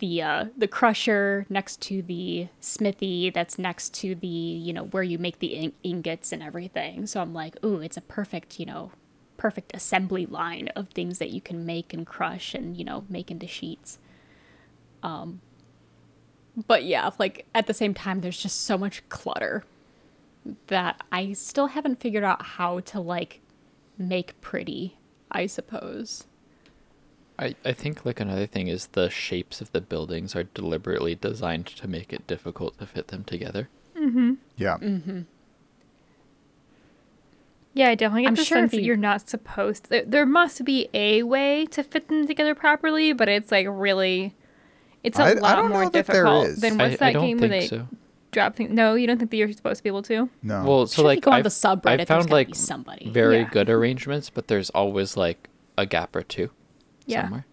the 0.00 0.22
uh 0.22 0.46
the 0.56 0.68
crusher 0.68 1.46
next 1.48 1.80
to 1.80 2.02
the 2.02 2.48
smithy 2.60 3.30
that's 3.30 3.58
next 3.58 3.94
to 3.94 4.14
the 4.14 4.26
you 4.26 4.72
know 4.72 4.84
where 4.84 5.02
you 5.02 5.18
make 5.18 5.38
the 5.38 5.54
in- 5.54 5.72
ingots 5.82 6.32
and 6.32 6.42
everything 6.42 7.06
so 7.06 7.20
i'm 7.20 7.32
like 7.32 7.56
ooh 7.64 7.80
it's 7.80 7.96
a 7.96 8.00
perfect 8.00 8.58
you 8.58 8.66
know 8.66 8.90
perfect 9.36 9.74
assembly 9.74 10.26
line 10.26 10.68
of 10.74 10.88
things 10.88 11.18
that 11.18 11.30
you 11.30 11.40
can 11.40 11.64
make 11.64 11.94
and 11.94 12.06
crush 12.06 12.54
and 12.54 12.76
you 12.76 12.84
know 12.84 13.04
make 13.08 13.30
into 13.30 13.46
sheets 13.46 13.98
um 15.04 15.40
but 16.66 16.84
yeah 16.84 17.10
like 17.18 17.46
at 17.54 17.66
the 17.66 17.74
same 17.74 17.92
time 17.94 18.20
there's 18.20 18.40
just 18.40 18.62
so 18.64 18.76
much 18.78 19.06
clutter 19.08 19.64
that 20.68 21.00
i 21.10 21.32
still 21.32 21.68
haven't 21.68 22.00
figured 22.00 22.22
out 22.24 22.42
how 22.44 22.80
to 22.80 23.00
like 23.00 23.40
make 23.98 24.40
pretty 24.40 24.96
i 25.30 25.46
suppose 25.46 26.24
I, 27.36 27.56
I 27.64 27.72
think 27.72 28.04
like 28.06 28.20
another 28.20 28.46
thing 28.46 28.68
is 28.68 28.86
the 28.88 29.10
shapes 29.10 29.60
of 29.60 29.72
the 29.72 29.80
buildings 29.80 30.36
are 30.36 30.44
deliberately 30.44 31.16
designed 31.16 31.66
to 31.66 31.88
make 31.88 32.12
it 32.12 32.24
difficult 32.28 32.78
to 32.78 32.86
fit 32.86 33.08
them 33.08 33.24
together. 33.24 33.68
Mm-hmm. 33.98 34.34
yeah 34.56 34.76
Mm-hmm. 34.78 35.22
Yeah, 37.72 37.88
I 37.88 37.96
definitely 37.96 38.22
get 38.22 38.28
I'm 38.28 38.34
the 38.36 38.44
sure 38.44 38.58
sense 38.58 38.66
if 38.72 38.76
that 38.76 38.80
you- 38.82 38.86
you're 38.86 38.96
not 38.96 39.28
supposed. 39.28 39.88
There, 39.90 40.04
there 40.04 40.26
must 40.26 40.64
be 40.64 40.88
a 40.94 41.24
way 41.24 41.66
to 41.72 41.82
fit 41.82 42.06
them 42.06 42.24
together 42.26 42.54
properly, 42.54 43.12
but 43.12 43.28
it's 43.28 43.50
like 43.50 43.66
really, 43.68 44.32
it's 45.04 45.18
a 45.18 45.22
I- 45.22 45.30
I 45.30 45.32
lot 45.34 45.56
don't 45.56 45.68
more 45.70 45.84
know 45.84 45.90
that 45.90 46.06
difficult 46.06 46.46
is. 46.48 46.60
than 46.60 46.80
I, 46.80 46.88
what's 46.88 47.02
I 47.02 47.06
that 47.06 47.12
don't 47.12 47.26
game 47.26 47.38
where 47.38 47.48
they 47.48 47.66
so. 47.68 47.86
drop 48.32 48.56
things. 48.56 48.70
No, 48.72 48.94
you 48.94 49.06
don't 49.06 49.18
think 49.18 49.30
that 49.30 49.36
you're 49.36 49.52
supposed 49.52 49.78
to 49.78 49.82
be 49.84 49.88
able 49.88 50.02
to? 50.02 50.28
no 50.42 50.64
Well, 50.64 50.86
so 50.86 50.96
Sure, 51.02 51.04
if 51.04 51.06
like 51.16 51.20
go 51.22 51.30
on 51.30 51.36
I've, 51.38 51.44
the 51.44 51.50
subreddit, 51.50 51.86
I've 51.86 51.96
there's 51.98 52.08
found 52.08 52.22
gotta 52.24 52.32
like 52.34 52.48
be 52.48 52.54
somebody. 52.54 53.10
very 53.10 53.38
Yeah. 53.40 53.48
good 53.50 53.70
arrangements, 53.70 54.30
but 54.30 54.48
there's 54.48 54.70
always 54.70 55.16
like 55.16 55.48
a 55.78 55.86
gap 55.86 56.16
or 56.16 56.22
two 56.22 56.50
Yeah. 57.06 57.22
somewhere. 57.22 57.46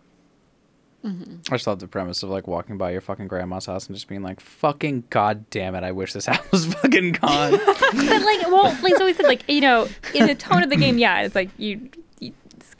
Mm-hmm. 1.05 1.37
I 1.51 1.55
just 1.55 1.65
love 1.65 1.79
the 1.79 1.87
premise 1.87 2.21
of 2.21 2.29
like 2.29 2.47
walking 2.47 2.77
by 2.77 2.91
your 2.91 3.01
fucking 3.01 3.27
grandma's 3.27 3.65
house 3.65 3.87
and 3.87 3.95
just 3.95 4.07
being 4.07 4.21
like, 4.21 4.39
"Fucking 4.39 5.05
god 5.09 5.49
damn 5.49 5.73
it! 5.73 5.83
I 5.83 5.91
wish 5.91 6.13
this 6.13 6.25
house 6.27 6.45
was 6.51 6.71
fucking 6.75 7.13
gone." 7.13 7.51
but 7.65 7.95
like, 8.21 8.41
well, 8.47 8.77
like 8.83 8.95
so 8.97 9.05
we 9.05 9.13
said, 9.13 9.25
like 9.25 9.43
you 9.49 9.61
know, 9.61 9.87
in 10.13 10.27
the 10.27 10.35
tone 10.35 10.61
of 10.61 10.69
the 10.69 10.75
game, 10.75 10.99
yeah, 10.99 11.21
it's 11.21 11.33
like 11.33 11.49
you. 11.57 11.89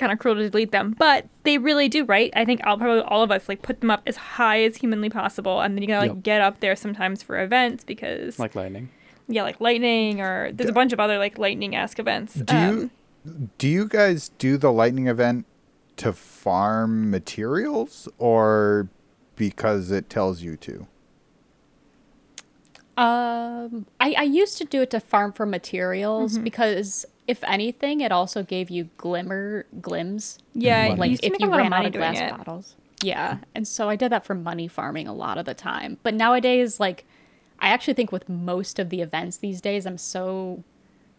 You 0.01 0.05
it's 0.05 0.09
kind 0.09 0.11
of 0.13 0.19
cruel 0.19 0.35
to 0.35 0.49
delete 0.49 0.71
them, 0.71 0.95
but 0.97 1.27
they 1.43 1.57
really 1.57 1.89
do, 1.89 2.05
right? 2.05 2.31
I 2.35 2.45
think 2.45 2.61
I'll 2.63 2.77
probably 2.77 3.01
all 3.03 3.23
of 3.23 3.31
us 3.31 3.47
like 3.49 3.61
put 3.61 3.81
them 3.81 3.91
up 3.91 4.01
as 4.07 4.17
high 4.17 4.63
as 4.63 4.77
humanly 4.77 5.09
possible, 5.09 5.61
and 5.61 5.75
then 5.75 5.81
you 5.81 5.87
gotta 5.87 6.01
like 6.07 6.15
Yep. 6.17 6.23
get 6.23 6.41
up 6.41 6.59
there 6.59 6.75
sometimes 6.75 7.21
for 7.23 7.41
events 7.41 7.83
because 7.83 8.39
like 8.39 8.55
lightning. 8.55 8.89
yeah, 9.27 9.43
like 9.43 9.61
lightning 9.61 10.21
or 10.21 10.51
there's 10.53 10.69
a 10.69 10.73
bunch 10.73 10.93
of 10.93 10.99
other 10.99 11.17
like 11.17 11.37
lightning 11.37 11.75
esque 11.75 11.99
events. 11.99 12.33
Do 12.35 12.55
you 12.57 12.91
Um, 13.27 13.49
do 13.57 13.67
you 13.67 13.87
guys 13.87 14.29
do 14.37 14.57
the 14.57 14.71
lightning 14.71 15.07
event 15.07 15.45
to 15.97 16.11
farm 16.13 17.11
materials 17.11 18.09
or 18.17 18.87
because 19.35 19.91
it 19.91 20.09
tells 20.09 20.41
you 20.41 20.57
to? 20.57 20.87
Um, 22.97 23.85
I, 23.99 24.13
I 24.17 24.23
used 24.23 24.57
to 24.59 24.65
do 24.65 24.81
it 24.81 24.89
to 24.91 24.99
farm 24.99 25.31
for 25.33 25.45
materials 25.45 26.33
Mm-hmm. 26.35 26.43
because 26.43 27.05
if 27.27 27.43
anything, 27.43 28.01
it 28.01 28.11
also 28.11 28.43
gave 28.43 28.69
you 28.69 28.89
glimmer 28.97 29.65
glims. 29.79 30.37
yeah, 30.53 30.89
Money. 30.89 30.91
you 30.93 30.97
Like 31.15 31.23
if 31.23 31.39
you 31.39 31.47
a 31.47 31.49
lot 31.49 31.59
of 31.59 31.63
ran 31.63 31.73
out 31.73 31.85
of 31.85 31.93
glass 31.93 32.17
it. 32.19 32.29
bottles. 32.37 32.75
Yeah, 33.03 33.37
and 33.55 33.67
so 33.67 33.89
I 33.89 33.95
did 33.95 34.11
that 34.11 34.25
for 34.25 34.35
money 34.35 34.67
farming 34.67 35.07
a 35.07 35.13
lot 35.13 35.37
of 35.37 35.45
the 35.45 35.53
time. 35.55 35.97
But 36.03 36.13
nowadays, 36.13 36.79
like, 36.79 37.05
I 37.59 37.69
actually 37.69 37.93
think 37.95 38.11
with 38.11 38.27
most 38.29 38.77
of 38.79 38.89
the 38.89 39.01
events 39.01 39.37
these 39.37 39.59
days, 39.61 39.85
I'm 39.87 39.97
so 39.97 40.63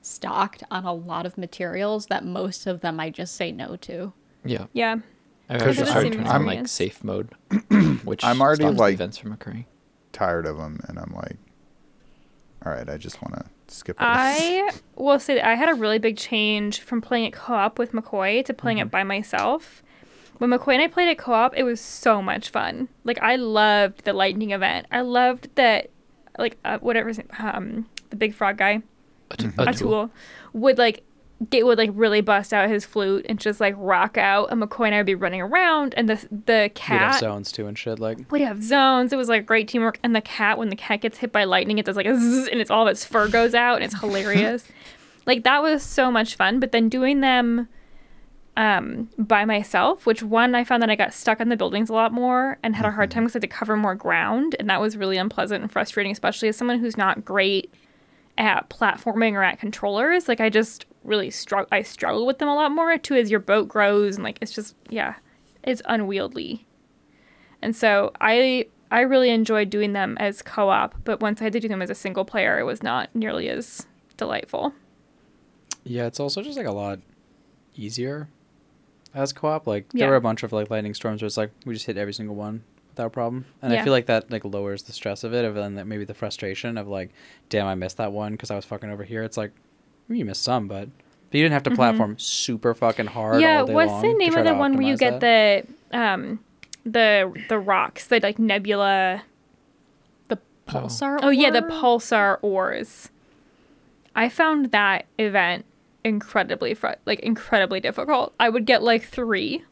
stocked 0.00 0.62
on 0.70 0.84
a 0.84 0.92
lot 0.92 1.26
of 1.26 1.36
materials 1.38 2.06
that 2.06 2.24
most 2.24 2.66
of 2.66 2.80
them 2.82 3.00
I 3.00 3.10
just 3.10 3.34
say 3.34 3.50
no 3.50 3.76
to. 3.76 4.12
Yeah. 4.44 4.66
Yeah. 4.72 4.96
I've 5.48 5.58
Because 5.60 5.78
actually 5.80 6.18
I'm- 6.18 6.26
I'm- 6.28 6.46
like 6.46 6.68
safe 6.68 7.02
mode, 7.02 7.30
which 8.04 8.22
I'm 8.24 8.40
already, 8.40 8.62
stops 8.64 8.78
like- 8.78 8.94
events 8.94 9.16
from 9.18 9.32
occurring. 9.32 9.64
Tired 10.12 10.46
of 10.46 10.58
them, 10.58 10.78
and 10.88 10.98
I'm 10.98 11.12
like, 11.14 11.36
all 12.64 12.72
right, 12.72 12.88
I 12.88 12.96
just 12.96 13.20
want 13.22 13.34
to 13.34 13.44
skip. 13.74 13.96
this." 13.96 14.04
I 14.06 14.70
will 14.96 15.18
say 15.18 15.34
that 15.34 15.46
I 15.46 15.54
had 15.54 15.68
a 15.68 15.74
really 15.74 15.98
big 15.98 16.16
change 16.16 16.80
from 16.80 17.00
playing 17.00 17.24
it 17.26 17.32
co-op 17.32 17.78
with 17.78 17.92
McCoy 17.92 18.44
to 18.44 18.54
playing 18.54 18.78
it 18.78 18.90
by 18.90 19.02
myself. 19.04 19.82
When 20.38 20.50
McCoy 20.50 20.74
and 20.74 20.82
I 20.82 20.88
played 20.88 21.08
it 21.08 21.18
co-op, 21.18 21.54
it 21.56 21.62
was 21.62 21.80
so 21.80 22.20
much 22.22 22.50
fun. 22.50 22.88
Like 23.04 23.20
I 23.22 23.36
loved 23.36 24.04
the 24.04 24.12
lightning 24.12 24.50
event. 24.50 24.86
I 24.90 25.02
loved 25.02 25.48
that, 25.54 25.90
like 26.38 26.58
uh, 26.64 26.78
whatever 26.78 27.12
um, 27.38 27.86
the 28.10 28.16
big 28.16 28.34
frog 28.34 28.56
guy, 28.58 28.82
A 29.30 29.36
t- 29.36 29.48
a 29.58 29.62
a 29.62 29.72
tool. 29.72 29.74
tool, 30.08 30.10
would 30.52 30.78
like 30.78 31.04
get 31.50 31.66
would 31.66 31.78
like 31.78 31.90
really 31.94 32.20
bust 32.20 32.52
out 32.52 32.68
his 32.68 32.84
flute 32.84 33.26
and 33.28 33.38
just 33.38 33.60
like 33.60 33.74
rock 33.76 34.16
out, 34.16 34.50
and 34.50 34.62
McCoy 34.62 34.86
and 34.86 34.94
I 34.94 34.98
would 34.98 35.06
be 35.06 35.14
running 35.14 35.40
around, 35.40 35.94
and 35.96 36.08
the 36.08 36.16
the 36.30 36.70
We'd 36.90 36.98
have 37.12 37.20
zones 37.20 37.52
too 37.52 37.66
and 37.66 37.78
shit. 37.78 37.98
Like 37.98 38.30
would 38.30 38.40
have 38.40 38.62
zones. 38.62 39.12
It 39.12 39.16
was 39.16 39.28
like 39.28 39.46
great 39.46 39.68
teamwork. 39.68 39.98
And 40.02 40.14
the 40.14 40.20
cat, 40.20 40.58
when 40.58 40.68
the 40.68 40.76
cat 40.76 41.00
gets 41.00 41.18
hit 41.18 41.32
by 41.32 41.44
lightning, 41.44 41.78
it 41.78 41.86
does 41.86 41.96
like 41.96 42.06
a 42.06 42.16
zzz, 42.16 42.48
and 42.48 42.60
it's 42.60 42.70
all 42.70 42.86
of 42.86 42.90
its 42.90 43.04
fur 43.04 43.28
goes 43.28 43.54
out, 43.54 43.76
and 43.76 43.84
it's 43.84 43.98
hilarious. 44.00 44.66
like 45.26 45.44
that 45.44 45.62
was 45.62 45.82
so 45.82 46.10
much 46.10 46.36
fun. 46.36 46.60
But 46.60 46.72
then 46.72 46.88
doing 46.88 47.20
them 47.20 47.68
um, 48.56 49.08
by 49.18 49.44
myself, 49.44 50.06
which 50.06 50.22
one 50.22 50.54
I 50.54 50.64
found 50.64 50.82
that 50.82 50.90
I 50.90 50.96
got 50.96 51.14
stuck 51.14 51.40
in 51.40 51.48
the 51.48 51.56
buildings 51.56 51.88
a 51.88 51.94
lot 51.94 52.12
more 52.12 52.58
and 52.62 52.76
had 52.76 52.86
a 52.86 52.90
hard 52.90 53.10
time 53.10 53.24
because 53.24 53.34
I 53.34 53.38
had 53.38 53.42
to 53.42 53.48
cover 53.48 53.76
more 53.76 53.94
ground, 53.94 54.56
and 54.58 54.68
that 54.68 54.80
was 54.80 54.96
really 54.96 55.16
unpleasant 55.16 55.62
and 55.62 55.72
frustrating, 55.72 56.12
especially 56.12 56.48
as 56.48 56.56
someone 56.56 56.78
who's 56.78 56.96
not 56.96 57.24
great 57.24 57.72
at 58.38 58.68
platforming 58.70 59.32
or 59.32 59.42
at 59.42 59.58
controllers. 59.58 60.28
Like 60.28 60.40
I 60.40 60.48
just 60.48 60.86
really 61.04 61.30
struggle. 61.30 61.68
I 61.72 61.82
struggle 61.82 62.26
with 62.26 62.38
them 62.38 62.48
a 62.48 62.54
lot 62.54 62.70
more 62.72 62.96
too 62.98 63.14
as 63.14 63.30
your 63.30 63.40
boat 63.40 63.68
grows 63.68 64.16
and 64.16 64.24
like 64.24 64.38
it's 64.40 64.52
just 64.52 64.74
yeah, 64.88 65.14
it's 65.62 65.82
unwieldy. 65.86 66.66
And 67.60 67.74
so 67.76 68.12
I 68.20 68.66
I 68.90 69.00
really 69.00 69.30
enjoyed 69.30 69.70
doing 69.70 69.92
them 69.94 70.16
as 70.20 70.42
co-op, 70.42 70.94
but 71.04 71.20
once 71.20 71.40
I 71.40 71.44
had 71.44 71.52
to 71.54 71.60
do 71.60 71.68
them 71.68 71.80
as 71.82 71.90
a 71.90 71.94
single 71.94 72.24
player, 72.24 72.58
it 72.58 72.64
was 72.64 72.82
not 72.82 73.08
nearly 73.14 73.48
as 73.48 73.86
delightful. 74.16 74.74
Yeah, 75.84 76.06
it's 76.06 76.20
also 76.20 76.42
just 76.42 76.56
like 76.58 76.66
a 76.66 76.72
lot 76.72 77.00
easier 77.74 78.28
as 79.14 79.32
co-op. 79.32 79.66
Like 79.66 79.86
Yeah. 79.92 80.00
there 80.04 80.10
were 80.10 80.16
a 80.16 80.20
bunch 80.20 80.42
of 80.42 80.52
like 80.52 80.70
lightning 80.70 80.94
storms 80.94 81.22
where 81.22 81.26
it's 81.26 81.36
like 81.36 81.50
we 81.64 81.74
just 81.74 81.86
hit 81.86 81.96
every 81.96 82.12
single 82.12 82.34
one 82.36 82.62
without 82.90 83.06
a 83.06 83.10
problem, 83.10 83.46
and 83.62 83.72
I 83.72 83.82
feel 83.82 83.92
like 83.92 84.04
that 84.06 84.30
like 84.30 84.44
lowers 84.44 84.82
the 84.82 84.92
stress 84.92 85.24
of 85.24 85.32
it, 85.32 85.44
and 85.46 85.78
then 85.78 85.88
maybe 85.88 86.04
the 86.04 86.12
frustration 86.14 86.76
of 86.76 86.86
like, 86.88 87.10
damn, 87.48 87.66
I 87.66 87.74
missed 87.74 87.96
that 87.96 88.12
one 88.12 88.32
because 88.32 88.50
I 88.50 88.56
was 88.56 88.66
fucking 88.66 88.90
over 88.90 89.02
here. 89.04 89.22
It's 89.22 89.38
like 89.38 89.52
you 90.14 90.24
missed 90.24 90.42
some, 90.42 90.68
but 90.68 90.88
but 91.30 91.38
you 91.38 91.44
didn't 91.44 91.54
have 91.54 91.62
to 91.64 91.70
platform 91.70 92.18
super 92.18 92.74
fucking 92.74 93.06
hard. 93.06 93.34
Mm-hmm. 93.34 93.40
yeah, 93.42 93.60
all 93.60 93.66
day 93.66 93.74
what's 93.74 93.90
long 93.92 94.02
the 94.02 94.12
name 94.14 94.36
of 94.36 94.44
the 94.44 94.54
one 94.54 94.76
where 94.76 94.86
you 94.86 94.96
get 94.96 95.20
that. 95.20 95.66
the 95.90 95.98
um 95.98 96.40
the 96.84 97.32
the 97.48 97.58
rocks, 97.58 98.06
the 98.06 98.20
like 98.20 98.38
nebula 98.38 99.22
The 100.28 100.38
pulsar. 100.66 101.18
Oh 101.22 101.30
yeah, 101.30 101.50
the 101.50 101.62
pulsar 101.62 102.38
ores. 102.42 103.10
I 104.14 104.28
found 104.28 104.72
that 104.72 105.06
event 105.18 105.64
incredibly 106.04 106.74
fr- 106.74 106.98
like 107.06 107.20
incredibly 107.20 107.80
difficult. 107.80 108.34
I 108.38 108.48
would 108.48 108.66
get 108.66 108.82
like 108.82 109.04
3 109.04 109.62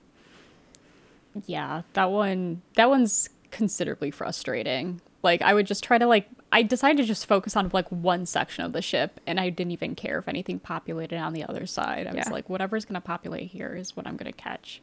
Yeah, 1.46 1.82
that 1.92 2.10
one 2.10 2.62
that 2.76 2.88
one's 2.88 3.28
considerably 3.50 4.10
frustrating. 4.10 5.00
Like 5.22 5.42
I 5.42 5.52
would 5.52 5.66
just 5.66 5.84
try 5.84 5.98
to 5.98 6.06
like 6.06 6.28
I 6.52 6.62
decided 6.62 6.96
to 6.98 7.04
just 7.04 7.26
focus 7.26 7.54
on 7.56 7.70
like 7.72 7.88
one 7.90 8.26
section 8.26 8.64
of 8.64 8.72
the 8.72 8.82
ship 8.82 9.20
and 9.26 9.38
I 9.38 9.50
didn't 9.50 9.70
even 9.72 9.94
care 9.94 10.18
if 10.18 10.26
anything 10.28 10.58
populated 10.58 11.16
on 11.16 11.32
the 11.32 11.44
other 11.44 11.66
side. 11.66 12.06
I 12.06 12.14
was 12.14 12.28
like 12.28 12.48
whatever's 12.48 12.84
going 12.84 13.00
to 13.00 13.00
populate 13.00 13.50
here 13.50 13.74
is 13.76 13.96
what 13.96 14.06
I'm 14.06 14.16
going 14.16 14.30
to 14.30 14.36
catch. 14.36 14.82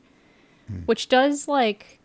Hmm. 0.67 0.79
Which 0.85 1.09
does 1.09 1.47
like 1.47 1.99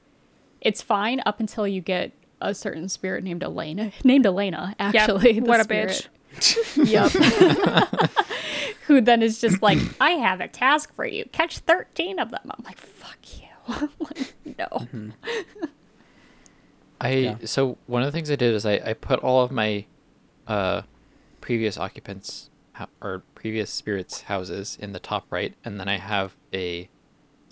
it's 0.60 0.82
fine 0.82 1.22
up 1.26 1.40
until 1.40 1.66
you 1.66 1.80
get 1.80 2.12
a 2.40 2.54
certain 2.54 2.88
spirit 2.88 3.22
named 3.22 3.42
Elena 3.44 3.92
named 4.04 4.26
Elena 4.26 4.74
actually. 4.78 5.40
the 5.40 5.46
what 5.46 5.60
a 5.60 5.64
spirit. 5.64 6.08
Yep. 6.76 7.12
Who 8.86 9.00
then 9.00 9.22
is 9.22 9.40
just 9.40 9.62
like, 9.62 9.78
I 10.00 10.12
have 10.12 10.40
a 10.40 10.48
task 10.48 10.92
for 10.94 11.04
you. 11.06 11.26
Catch 11.30 11.58
13 11.58 12.18
of 12.18 12.30
them. 12.30 12.40
I'm 12.44 12.64
like, 12.64 12.78
fuck 12.78 13.18
you. 13.38 13.88
like, 14.00 14.34
no. 14.58 14.66
Mm-hmm. 14.70 15.10
I 17.02 17.10
Yeah. 17.10 17.36
so 17.44 17.76
one 17.86 18.02
of 18.02 18.06
the 18.06 18.12
things 18.12 18.30
I 18.30 18.36
did 18.36 18.54
is 18.54 18.64
I, 18.64 18.80
I 18.84 18.92
put 18.94 19.18
all 19.20 19.42
of 19.42 19.50
my 19.50 19.84
uh 20.46 20.82
previous 21.40 21.76
occupants 21.76 22.48
or 23.02 23.22
previous 23.34 23.70
spirits 23.70 24.22
houses 24.22 24.78
in 24.80 24.92
the 24.92 24.98
top 24.98 25.26
right 25.30 25.54
and 25.64 25.78
then 25.78 25.88
I 25.88 25.98
have 25.98 26.36
a 26.54 26.88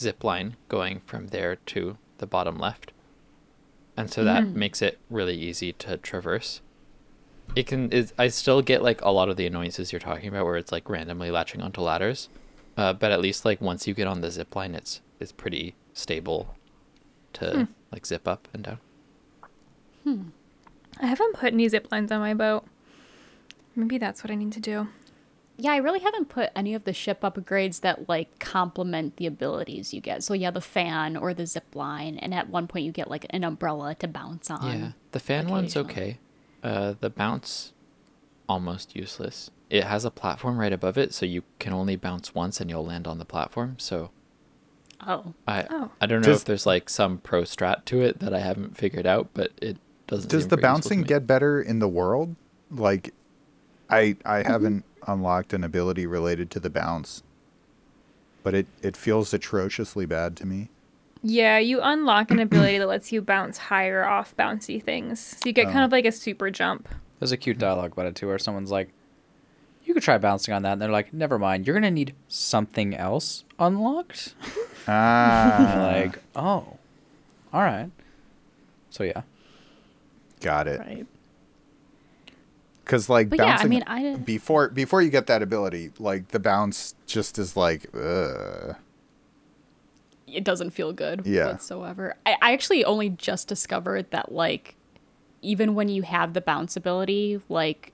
zip 0.00 0.24
line 0.24 0.56
going 0.68 1.00
from 1.00 1.26
there 1.28 1.56
to 1.56 1.98
the 2.18 2.26
bottom 2.26 2.58
left. 2.58 2.92
And 3.96 4.10
so 4.10 4.24
that 4.24 4.46
makes 4.46 4.80
it 4.80 4.98
really 5.10 5.36
easy 5.36 5.72
to 5.74 5.98
traverse. 5.98 6.62
It 7.54 7.66
can 7.66 7.90
is 7.90 8.14
I 8.16 8.28
still 8.28 8.62
get 8.62 8.82
like 8.82 9.02
a 9.02 9.10
lot 9.10 9.28
of 9.28 9.36
the 9.36 9.46
annoyances 9.46 9.92
you're 9.92 10.00
talking 10.00 10.28
about 10.28 10.46
where 10.46 10.56
it's 10.56 10.72
like 10.72 10.88
randomly 10.88 11.30
latching 11.30 11.60
onto 11.60 11.80
ladders. 11.82 12.28
Uh, 12.76 12.92
but 12.92 13.10
at 13.12 13.20
least 13.20 13.44
like 13.44 13.60
once 13.60 13.86
you 13.86 13.92
get 13.92 14.06
on 14.06 14.20
the 14.20 14.30
zip 14.30 14.54
line 14.56 14.74
it's 14.74 15.00
it's 15.18 15.32
pretty 15.32 15.74
stable 15.92 16.54
to 17.34 17.68
like 17.92 18.06
zip 18.06 18.26
up 18.26 18.48
and 18.54 18.62
down. 18.62 18.78
I 20.06 21.06
haven't 21.06 21.34
put 21.36 21.52
any 21.52 21.68
zip 21.68 21.88
lines 21.90 22.10
on 22.12 22.20
my 22.20 22.34
boat. 22.34 22.64
Maybe 23.76 23.98
that's 23.98 24.22
what 24.24 24.30
I 24.30 24.34
need 24.34 24.52
to 24.52 24.60
do. 24.60 24.88
Yeah, 25.56 25.72
I 25.72 25.76
really 25.76 26.00
haven't 26.00 26.30
put 26.30 26.50
any 26.56 26.74
of 26.74 26.84
the 26.84 26.92
ship 26.94 27.20
upgrades 27.20 27.80
that 27.82 28.08
like 28.08 28.38
complement 28.38 29.16
the 29.16 29.26
abilities 29.26 29.92
you 29.92 30.00
get. 30.00 30.22
So 30.24 30.32
yeah, 30.34 30.50
the 30.50 30.60
fan 30.62 31.16
or 31.16 31.34
the 31.34 31.46
zip 31.46 31.74
line, 31.74 32.16
and 32.16 32.32
at 32.32 32.48
one 32.48 32.66
point 32.66 32.86
you 32.86 32.92
get 32.92 33.10
like 33.10 33.26
an 33.30 33.44
umbrella 33.44 33.94
to 33.96 34.08
bounce 34.08 34.50
on. 34.50 34.78
Yeah, 34.78 34.92
the 35.12 35.20
fan 35.20 35.48
one's 35.48 35.76
okay. 35.76 36.18
Uh, 36.62 36.94
the 36.98 37.10
bounce, 37.10 37.72
almost 38.48 38.96
useless. 38.96 39.50
It 39.68 39.84
has 39.84 40.04
a 40.04 40.10
platform 40.10 40.58
right 40.58 40.72
above 40.72 40.96
it, 40.98 41.12
so 41.14 41.24
you 41.26 41.42
can 41.58 41.72
only 41.72 41.94
bounce 41.94 42.34
once 42.34 42.60
and 42.60 42.68
you'll 42.70 42.84
land 42.86 43.06
on 43.06 43.18
the 43.18 43.24
platform. 43.26 43.76
So 43.78 44.10
Oh. 45.06 45.34
I 45.46 45.66
Oh. 45.70 45.90
I 46.00 46.06
don't 46.06 46.20
know 46.22 46.26
Does- 46.32 46.40
if 46.40 46.44
there's 46.46 46.66
like 46.66 46.88
some 46.90 47.18
pro 47.18 47.42
strat 47.42 47.84
to 47.86 48.00
it 48.02 48.18
that 48.20 48.34
I 48.34 48.40
haven't 48.40 48.76
figured 48.76 49.06
out, 49.06 49.28
but 49.34 49.52
it 49.62 49.76
doesn't. 50.10 50.28
Does 50.30 50.48
the 50.48 50.56
very 50.56 50.56
useful 50.56 50.56
to 50.56 50.62
bouncing 50.62 51.02
get 51.02 51.26
better 51.26 51.62
in 51.62 51.78
the 51.78 51.88
world? 51.88 52.36
Like, 52.70 53.14
I 53.88 54.16
I 54.24 54.40
Mm-hmm. 54.40 54.50
haven't 54.52 54.84
unlocked 55.06 55.52
an 55.54 55.64
ability 55.64 56.06
related 56.06 56.50
to 56.50 56.60
the 56.60 56.68
bounce, 56.70 57.22
but 58.42 58.54
it 58.54 58.66
it 58.82 58.96
feels 58.96 59.32
atrociously 59.32 60.04
bad 60.06 60.36
to 60.36 60.46
me. 60.46 60.68
Yeah, 61.22 61.58
you 61.58 61.80
unlock 61.82 62.30
an 62.30 62.38
ability 62.40 62.78
that 62.78 62.86
lets 62.86 63.12
you 63.12 63.20
bounce 63.20 63.58
higher 63.58 64.04
off 64.06 64.34
bouncy 64.38 64.82
things. 64.82 65.20
So 65.20 65.36
you 65.46 65.52
get 65.52 65.66
kind 65.66 65.80
Oh. 65.80 65.84
of 65.84 65.92
like 65.92 66.06
a 66.06 66.12
super 66.12 66.50
jump. 66.50 66.88
There's 67.18 67.32
a 67.32 67.36
cute 67.36 67.58
dialogue 67.58 67.92
about 67.92 68.06
it 68.06 68.14
too, 68.14 68.26
where 68.26 68.38
someone's 68.38 68.70
like, 68.70 68.88
"You 69.84 69.92
could 69.92 70.02
try 70.02 70.16
bouncing 70.16 70.54
on 70.54 70.62
that," 70.62 70.72
and 70.72 70.80
they're 70.82 70.88
like, 70.90 71.12
"Never 71.12 71.38
mind. 71.38 71.66
You're 71.66 71.74
gonna 71.74 71.90
need 71.90 72.14
something 72.28 72.94
else 72.94 73.44
unlocked." 73.58 74.34
Ah, 74.88 75.74
like, 75.92 76.18
"Oh, 76.34 76.78
all 77.52 77.60
right." 77.62 77.90
So 78.88 79.04
yeah, 79.04 79.22
got 80.40 80.66
it. 80.66 80.80
Right. 80.80 81.06
Because 82.84 83.08
like 83.08 83.28
But 83.30 83.38
yeah, 83.38 83.58
I 83.60 83.66
mean, 83.66 83.84
I 83.86 84.16
before 84.16 84.68
before 84.68 85.00
you 85.00 85.10
get 85.10 85.26
that 85.28 85.42
ability, 85.42 85.92
like 85.98 86.28
the 86.28 86.40
bounce 86.40 86.94
just 87.06 87.38
is 87.38 87.56
like, 87.56 87.86
ugh. 87.94 88.76
it 90.26 90.44
doesn't 90.44 90.70
feel 90.70 90.92
good 90.92 91.22
Yeah. 91.24 91.46
whatsoever. 91.46 92.16
I, 92.26 92.36
I 92.42 92.52
actually 92.52 92.84
only 92.84 93.10
just 93.10 93.46
discovered 93.46 94.10
that 94.10 94.32
like 94.32 94.74
even 95.42 95.74
when 95.74 95.88
you 95.88 96.02
have 96.02 96.34
the 96.34 96.40
bounce 96.40 96.76
ability, 96.76 97.40
like 97.48 97.92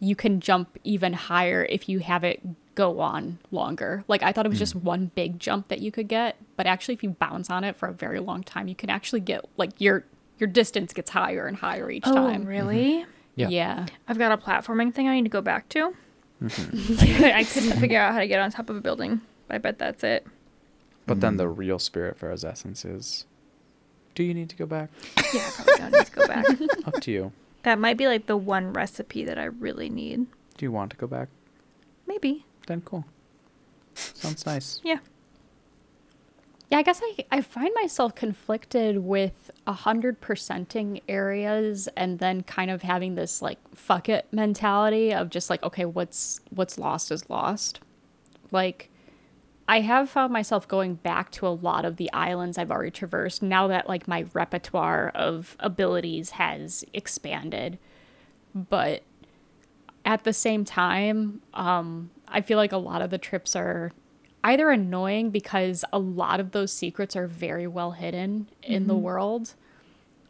you 0.00 0.16
can 0.16 0.40
jump 0.40 0.78
even 0.84 1.12
higher 1.12 1.66
if 1.68 1.88
you 1.88 1.98
have 1.98 2.24
it 2.24 2.40
go 2.74 3.00
on 3.00 3.38
longer. 3.50 4.04
Like 4.08 4.22
I 4.22 4.32
thought 4.32 4.46
it 4.46 4.48
was 4.48 4.58
hmm. 4.58 4.62
just 4.62 4.74
one 4.74 5.10
big 5.14 5.38
jump 5.38 5.68
that 5.68 5.80
you 5.80 5.92
could 5.92 6.08
get, 6.08 6.36
but 6.56 6.66
actually 6.66 6.94
if 6.94 7.02
you 7.02 7.10
bounce 7.10 7.50
on 7.50 7.62
it 7.62 7.76
for 7.76 7.88
a 7.88 7.92
very 7.92 8.20
long 8.20 8.42
time, 8.42 8.68
you 8.68 8.74
can 8.74 8.88
actually 8.88 9.20
get 9.20 9.44
like 9.58 9.78
your 9.78 10.04
your 10.40 10.48
distance 10.48 10.92
gets 10.92 11.10
higher 11.10 11.46
and 11.46 11.56
higher 11.56 11.90
each 11.90 12.04
Oh, 12.06 12.14
time. 12.14 12.44
really? 12.44 13.04
Yeah. 13.36 13.48
Yeah. 13.48 13.86
I've 14.08 14.18
got 14.18 14.32
a 14.32 14.36
platforming 14.38 14.92
thing 14.94 15.08
I 15.08 15.14
need 15.14 15.22
to 15.24 15.28
go 15.30 15.40
back 15.40 15.68
to. 15.70 15.94
I 16.42 17.44
couldn't 17.50 17.78
figure 17.78 18.00
out 18.00 18.12
how 18.14 18.20
to 18.20 18.26
get 18.26 18.40
on 18.40 18.50
top 18.50 18.70
of 18.70 18.76
a 18.76 18.80
building. 18.80 19.20
But 19.46 19.54
I 19.56 19.58
bet 19.58 19.78
that's 19.78 20.02
it. 20.04 20.26
but 21.06 21.20
then 21.20 21.36
the 21.36 21.44
Mm. 21.46 21.56
real 21.58 21.78
spirit 21.78 22.16
Pharaoh's 22.18 22.44
essence 22.44 22.84
is, 22.84 23.26
do 24.14 24.22
you 24.22 24.32
need 24.34 24.48
to 24.50 24.56
go 24.56 24.66
back? 24.66 24.90
Yeah, 25.34 25.40
I 25.46 25.50
probably 25.54 25.74
don't 25.78 25.92
need 25.92 26.06
to 26.06 26.12
go 26.12 26.26
back. 26.26 26.44
Up 26.86 27.00
to 27.02 27.10
you. 27.10 27.32
That 27.64 27.78
might 27.78 27.96
be 27.96 28.06
like 28.06 28.26
the 28.26 28.36
one 28.36 28.72
recipe 28.72 29.24
that 29.24 29.38
I 29.38 29.44
really 29.44 29.90
need. 29.90 30.26
Do 30.56 30.64
you 30.66 30.72
want 30.72 30.90
to 30.92 30.96
go 30.96 31.06
back? 31.06 31.28
Maybe. 32.06 32.44
Then 32.66 32.80
cool. 32.82 33.04
Sounds 33.94 34.46
nice. 34.46 34.80
Yeah. 34.84 34.98
Yeah, 36.70 36.78
I 36.78 36.82
guess 36.82 37.00
I, 37.02 37.24
I 37.32 37.40
find 37.40 37.72
myself 37.74 38.14
conflicted 38.14 38.98
with 38.98 39.50
a 39.66 39.72
hundred 39.72 40.20
percenting 40.20 41.00
areas 41.08 41.88
and 41.96 42.20
then 42.20 42.44
kind 42.44 42.70
of 42.70 42.82
having 42.82 43.16
this 43.16 43.42
like 43.42 43.58
fuck 43.74 44.08
it 44.08 44.28
mentality 44.30 45.12
of 45.12 45.30
just 45.30 45.50
like, 45.50 45.62
okay, 45.64 45.84
what's 45.84 46.40
what's 46.50 46.78
lost 46.78 47.10
is 47.10 47.28
lost. 47.28 47.80
Like 48.52 48.88
I 49.68 49.80
have 49.80 50.08
found 50.08 50.32
myself 50.32 50.68
going 50.68 50.94
back 50.94 51.32
to 51.32 51.46
a 51.46 51.48
lot 51.48 51.84
of 51.84 51.96
the 51.96 52.12
islands 52.12 52.56
I've 52.56 52.70
already 52.70 52.92
traversed 52.92 53.42
now 53.42 53.66
that 53.66 53.88
like 53.88 54.06
my 54.06 54.26
repertoire 54.32 55.10
of 55.14 55.56
abilities 55.58 56.30
has 56.30 56.84
expanded. 56.92 57.78
But 58.54 59.02
at 60.04 60.22
the 60.22 60.32
same 60.32 60.64
time, 60.64 61.42
um, 61.52 62.10
I 62.28 62.42
feel 62.42 62.58
like 62.58 62.72
a 62.72 62.78
lot 62.78 63.02
of 63.02 63.10
the 63.10 63.18
trips 63.18 63.56
are 63.56 63.90
either 64.42 64.70
annoying 64.70 65.30
because 65.30 65.84
a 65.92 65.98
lot 65.98 66.40
of 66.40 66.52
those 66.52 66.72
secrets 66.72 67.14
are 67.16 67.26
very 67.26 67.66
well 67.66 67.92
hidden 67.92 68.48
in 68.62 68.86
the 68.86 68.96
world. 68.96 69.54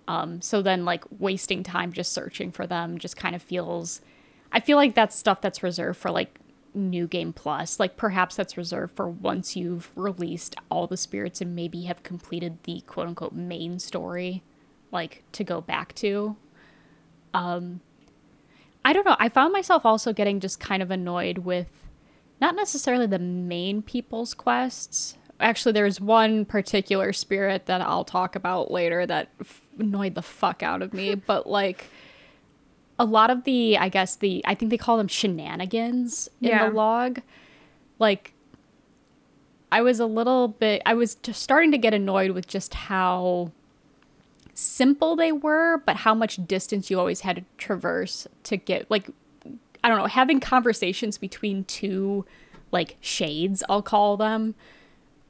Um, 0.09 0.41
so 0.43 0.61
then, 0.61 0.85
like, 0.85 1.05
wasting 1.19 1.63
time 1.63 1.93
just 1.93 2.13
searching 2.13 2.51
for 2.51 2.67
them 2.67 2.99
just 2.99 3.17
kind 3.17 3.37
of 3.37 3.43
feels. 3.43 4.01
I 4.51 4.59
feel 4.59 4.77
like 4.77 4.95
that's 4.95 5.15
stuff 5.15 5.41
that's 5.41 5.63
reserved 5.63 5.99
for, 5.99 6.11
like, 6.11 6.41
New 6.75 7.07
Game 7.07 7.33
Plus. 7.33 7.79
Like, 7.79 7.97
perhaps 7.97 8.35
that's 8.35 8.57
reserved 8.57 8.97
for 8.97 9.09
once 9.09 9.55
you've 9.55 9.93
released 9.95 10.57
all 10.69 10.89
the 10.89 10.97
spirits 10.97 11.41
and 11.41 11.55
maybe 11.55 11.83
have 11.83 12.03
completed 12.03 12.59
the 12.65 12.81
quote 12.83 13.07
unquote 13.07 13.33
main 13.33 13.79
story, 13.79 14.43
like, 14.91 15.23
to 15.33 15.45
go 15.45 15.61
back 15.61 15.95
to. 15.97 16.37
Um, 17.33 17.81
I 18.85 18.93
don't 18.93 19.07
know. 19.07 19.17
I 19.21 19.29
found 19.29 19.53
myself 19.53 19.87
also 19.87 20.13
getting 20.13 20.41
just 20.41 20.59
kind 20.59 20.83
of 20.83 20.91
annoyed 20.91 21.39
with 21.39 21.69
not 22.41 22.55
necessarily 22.57 23.07
the 23.07 23.19
main 23.19 23.83
people's 23.83 24.35
quests. 24.35 25.17
Actually, 25.41 25.73
there's 25.73 26.01
one 26.01 26.45
particular 26.45 27.13
spirit 27.13 27.67
that 27.67 27.81
I'll 27.81 28.05
talk 28.05 28.37
about 28.37 28.71
later 28.71 29.07
that 29.07 29.29
f- 29.41 29.63
annoyed 29.79 30.15
the 30.15 30.23
fuck 30.23 30.63
out 30.63 30.83
of 30.83 30.93
me, 30.93 31.15
but 31.27 31.47
like 31.47 31.87
a 32.99 33.05
lot 33.05 33.31
of 33.31 33.45
the, 33.45 33.79
I 33.79 33.89
guess 33.89 34.17
the, 34.17 34.43
I 34.47 34.55
think 34.55 34.71
they 34.71 34.77
call 34.77 34.99
them 34.99 35.09
shenanigans 35.09 36.29
in 36.43 36.49
Yeah. 36.49 36.69
the 36.69 36.75
log. 36.75 37.21
Like, 37.99 38.35
I 39.73 39.81
was 39.83 40.01
a 40.01 40.07
little 40.07 40.49
bit, 40.49 40.83
I 40.85 40.95
was 40.95 41.15
just 41.17 41.43
starting 41.43 41.71
to 41.71 41.79
get 41.79 41.95
annoyed 41.95 42.33
with 42.33 42.47
just 42.47 42.75
how 42.75 43.53
simple 44.53 45.17
they 45.17 45.33
were, 45.33 45.79
but 45.87 45.97
how 45.97 46.15
much 46.15 46.45
distance 46.47 46.91
you 46.91 46.99
always 46.99 47.21
had 47.21 47.37
to 47.37 47.45
traverse 47.57 48.27
to 48.45 48.57
get 48.59 48.91
like 48.91 49.09
I 49.83 49.89
don't 49.89 49.99
know, 49.99 50.07
having 50.07 50.41
conversations 50.41 51.19
between 51.19 51.65
two 51.65 52.25
like 52.73 52.97
shades, 53.01 53.63
I'll 53.69 53.83
call 53.83 54.17
them, 54.17 54.55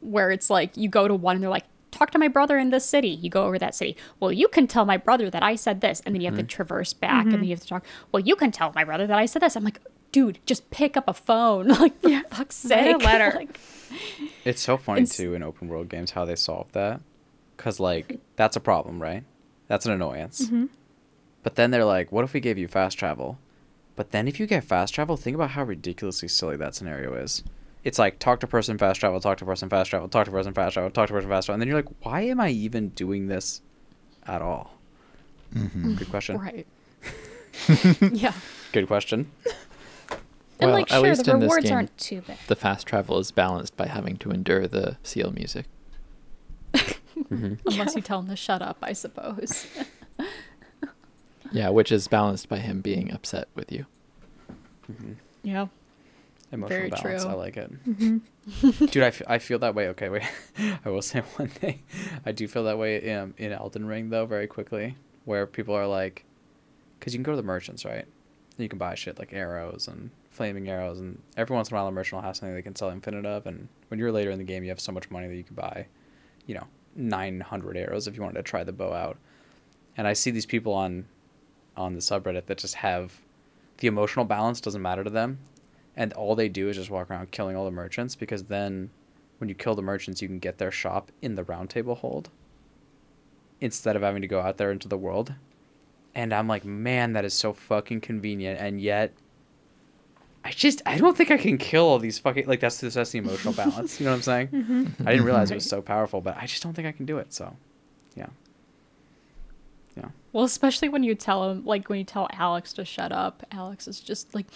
where 0.00 0.30
it's 0.30 0.50
like 0.50 0.76
you 0.76 0.88
go 0.88 1.08
to 1.08 1.14
one 1.14 1.36
and 1.36 1.42
they're 1.42 1.50
like, 1.50 1.64
talk 1.90 2.10
to 2.10 2.18
my 2.18 2.28
brother 2.28 2.58
in 2.58 2.70
this 2.70 2.84
city. 2.84 3.08
You 3.08 3.30
go 3.30 3.44
over 3.44 3.58
that 3.58 3.74
city. 3.74 3.96
Well, 4.18 4.32
you 4.32 4.48
can 4.48 4.66
tell 4.66 4.84
my 4.84 4.96
brother 4.96 5.30
that 5.30 5.42
I 5.42 5.54
said 5.56 5.80
this, 5.80 6.00
and 6.04 6.14
then 6.14 6.20
you 6.20 6.26
have 6.28 6.36
to 6.36 6.42
mm-hmm. 6.42 6.48
traverse 6.48 6.92
back, 6.92 7.24
and 7.24 7.32
then 7.32 7.40
mm-hmm. 7.40 7.44
you 7.44 7.50
have 7.50 7.60
to 7.60 7.68
talk. 7.68 7.84
Well, 8.12 8.20
you 8.20 8.36
can 8.36 8.50
tell 8.50 8.72
my 8.74 8.84
brother 8.84 9.06
that 9.06 9.18
I 9.18 9.26
said 9.26 9.42
this. 9.42 9.56
I'm 9.56 9.64
like, 9.64 9.80
dude, 10.12 10.38
just 10.46 10.70
pick 10.70 10.96
up 10.96 11.08
a 11.08 11.14
phone, 11.14 11.68
like 11.68 12.00
for 12.00 12.22
fuck's 12.30 12.66
Write 12.68 12.94
a 12.94 12.98
letter. 12.98 13.32
like, 13.36 13.58
It's 14.44 14.62
so 14.62 14.76
funny 14.76 15.02
It's- 15.02 15.16
too 15.16 15.34
in 15.34 15.42
open 15.42 15.68
world 15.68 15.88
games 15.88 16.12
how 16.12 16.24
they 16.24 16.36
solve 16.36 16.70
that, 16.72 17.00
because 17.56 17.80
like 17.80 18.18
that's 18.36 18.56
a 18.56 18.60
problem, 18.60 19.00
right? 19.00 19.24
That's 19.68 19.86
an 19.86 19.92
annoyance. 19.92 20.46
Mm-hmm. 20.46 20.66
But 21.42 21.54
then 21.54 21.70
they're 21.70 21.84
like, 21.84 22.12
"What 22.12 22.24
if 22.24 22.34
we 22.34 22.40
gave 22.40 22.58
you 22.58 22.68
fast 22.68 22.98
travel?" 22.98 23.38
But 24.00 24.12
then 24.12 24.26
if 24.26 24.40
you 24.40 24.46
get 24.46 24.64
fast 24.64 24.94
travel, 24.94 25.18
think 25.18 25.34
about 25.34 25.50
how 25.50 25.62
ridiculously 25.62 26.26
silly 26.26 26.56
that 26.56 26.74
scenario 26.74 27.12
is. 27.12 27.44
It's 27.84 27.98
like 27.98 28.18
talk 28.18 28.40
to 28.40 28.46
person 28.46 28.78
fast 28.78 28.98
travel, 28.98 29.20
talk 29.20 29.36
to 29.36 29.44
person 29.44 29.68
fast 29.68 29.90
travel, 29.90 30.08
talk 30.08 30.24
to 30.24 30.30
person 30.30 30.54
fast 30.54 30.72
travel, 30.72 30.90
talk 30.90 31.08
to 31.08 31.12
person 31.12 31.28
fast 31.28 31.44
travel, 31.44 31.56
and 31.56 31.60
then 31.60 31.68
you're 31.68 31.76
like, 31.76 31.94
"Why 32.02 32.22
am 32.22 32.40
I 32.40 32.48
even 32.48 32.88
doing 32.88 33.26
this 33.26 33.60
at 34.26 34.40
all?" 34.40 34.78
Mm-hmm. 35.54 35.96
Good 35.96 36.08
question. 36.08 36.38
right. 36.38 36.66
yeah. 38.10 38.32
Good 38.72 38.86
question. 38.86 39.30
And 40.08 40.70
Well, 40.70 40.70
like, 40.70 40.90
at 40.90 41.02
least 41.02 41.26
the 41.26 41.32
in 41.32 41.40
this 41.40 41.48
rewards 41.48 41.64
game- 41.64 41.74
aren't 41.74 41.98
too 41.98 42.22
bad. 42.22 42.38
The 42.46 42.56
fast 42.56 42.86
travel 42.86 43.18
is 43.18 43.30
balanced 43.30 43.76
by 43.76 43.84
having 43.88 44.16
to 44.16 44.30
endure 44.30 44.66
the 44.66 44.96
seal 45.02 45.30
music. 45.30 45.66
Mm-hmm. 47.30 47.68
Unless 47.68 47.94
you 47.94 48.00
tell 48.00 48.22
them 48.22 48.30
to 48.30 48.34
shut 48.34 48.62
up, 48.62 48.78
I 48.82 48.94
suppose. 48.94 49.66
Yeah, 51.52 51.70
which 51.70 51.90
is 51.92 52.06
balanced 52.08 52.48
by 52.48 52.58
him 52.58 52.80
being 52.80 53.12
upset 53.12 53.48
with 53.54 53.70
you. 53.72 53.86
Mm-hmm. 54.90 55.12
yeah. 55.42 55.66
Emotional 56.52 56.78
Very 56.78 56.90
balance. 56.90 57.22
true. 57.22 57.30
I 57.30 57.34
like 57.34 57.56
it. 57.56 57.88
Mm-hmm. 57.88 58.84
Dude, 58.86 59.02
I, 59.04 59.08
f- 59.08 59.22
I 59.28 59.38
feel 59.38 59.60
that 59.60 59.74
way. 59.76 59.88
Okay, 59.90 60.08
wait. 60.08 60.22
I 60.84 60.88
will 60.88 61.02
say 61.02 61.20
one 61.36 61.48
thing. 61.48 61.82
I 62.26 62.32
do 62.32 62.48
feel 62.48 62.64
that 62.64 62.78
way 62.78 63.00
in, 63.02 63.34
in 63.38 63.52
Elden 63.52 63.86
Ring, 63.86 64.10
though, 64.10 64.26
very 64.26 64.48
quickly, 64.48 64.96
where 65.26 65.46
people 65.46 65.74
are 65.74 65.86
like, 65.86 66.24
because 66.98 67.14
you 67.14 67.18
can 67.18 67.22
go 67.22 67.32
to 67.32 67.36
the 67.36 67.42
merchants, 67.44 67.84
right? 67.84 68.04
And 68.04 68.58
you 68.58 68.68
can 68.68 68.78
buy 68.80 68.96
shit 68.96 69.18
like 69.18 69.32
arrows 69.32 69.86
and 69.86 70.10
flaming 70.30 70.68
arrows, 70.68 70.98
and 70.98 71.20
every 71.36 71.54
once 71.54 71.70
in 71.70 71.76
a 71.76 71.78
while, 71.78 71.86
a 71.86 71.92
merchant 71.92 72.20
will 72.20 72.26
have 72.26 72.36
something 72.36 72.54
they 72.54 72.62
can 72.62 72.74
sell 72.74 72.90
infinite 72.90 73.26
of. 73.26 73.46
And 73.46 73.68
when 73.88 74.00
you're 74.00 74.10
later 74.12 74.30
in 74.32 74.38
the 74.38 74.44
game, 74.44 74.64
you 74.64 74.70
have 74.70 74.80
so 74.80 74.90
much 74.92 75.08
money 75.10 75.28
that 75.28 75.36
you 75.36 75.44
can 75.44 75.54
buy, 75.54 75.86
you 76.46 76.54
know, 76.56 76.66
900 76.96 77.76
arrows 77.76 78.08
if 78.08 78.16
you 78.16 78.22
wanted 78.22 78.38
to 78.38 78.42
try 78.42 78.64
the 78.64 78.72
bow 78.72 78.92
out. 78.92 79.18
And 79.96 80.08
I 80.08 80.14
see 80.14 80.32
these 80.32 80.46
people 80.46 80.72
on 80.72 81.06
on 81.80 81.94
the 81.94 82.00
subreddit 82.00 82.46
that 82.46 82.58
just 82.58 82.76
have 82.76 83.20
the 83.78 83.88
emotional 83.88 84.24
balance 84.24 84.60
doesn't 84.60 84.82
matter 84.82 85.02
to 85.02 85.10
them 85.10 85.38
and 85.96 86.12
all 86.12 86.34
they 86.34 86.48
do 86.48 86.68
is 86.68 86.76
just 86.76 86.90
walk 86.90 87.10
around 87.10 87.30
killing 87.30 87.56
all 87.56 87.64
the 87.64 87.70
merchants 87.70 88.14
because 88.14 88.44
then 88.44 88.90
when 89.38 89.48
you 89.48 89.54
kill 89.54 89.74
the 89.74 89.82
merchants 89.82 90.20
you 90.20 90.28
can 90.28 90.38
get 90.38 90.58
their 90.58 90.70
shop 90.70 91.10
in 91.22 91.34
the 91.34 91.42
roundtable 91.42 91.96
hold 91.96 92.28
instead 93.60 93.96
of 93.96 94.02
having 94.02 94.22
to 94.22 94.28
go 94.28 94.40
out 94.40 94.56
there 94.56 94.70
into 94.70 94.88
the 94.88 94.96
world. 94.96 95.34
And 96.14 96.34
i'm 96.34 96.48
like 96.48 96.64
man 96.64 97.14
that 97.14 97.24
is 97.24 97.32
so 97.34 97.52
fucking 97.52 98.00
convenient 98.00 98.60
and 98.60 98.80
yet 98.80 99.12
i 100.44 100.50
just 100.50 100.82
i 100.84 100.98
don't 100.98 101.16
think 101.16 101.30
i 101.30 101.36
can 101.36 101.56
kill 101.56 101.84
all 101.84 101.98
these 101.98 102.18
fucking 102.18 102.46
like 102.46 102.60
that's 102.60 102.80
that's 102.80 103.10
the 103.10 103.18
emotional 103.18 103.54
balance 103.64 104.00
you 104.00 104.04
know 104.04 104.12
what 104.12 104.16
i'm 104.16 104.22
saying? 104.22 104.48
Mm-hmm. 104.48 105.06
I 105.06 105.12
didn't 105.12 105.24
realize 105.24 105.50
it 105.50 105.54
was 105.54 105.68
so 105.68 105.80
powerful 105.80 106.20
but 106.20 106.36
i 106.36 106.46
just 106.46 106.62
don't 106.62 106.74
think 106.74 106.88
i 106.88 106.92
can 106.92 107.06
do 107.06 107.18
it 107.18 107.32
so 107.32 107.56
yeah 108.16 108.26
Well, 110.32 110.44
especially 110.44 110.88
when 110.88 111.02
you 111.02 111.14
tell 111.14 111.50
him, 111.50 111.64
like 111.64 111.88
when 111.88 111.98
you 111.98 112.04
tell 112.04 112.28
Alex 112.32 112.72
to 112.74 112.84
shut 112.84 113.10
up, 113.10 113.44
Alex 113.50 113.88
is 113.88 113.98
just 114.00 114.34
like, 114.34 114.46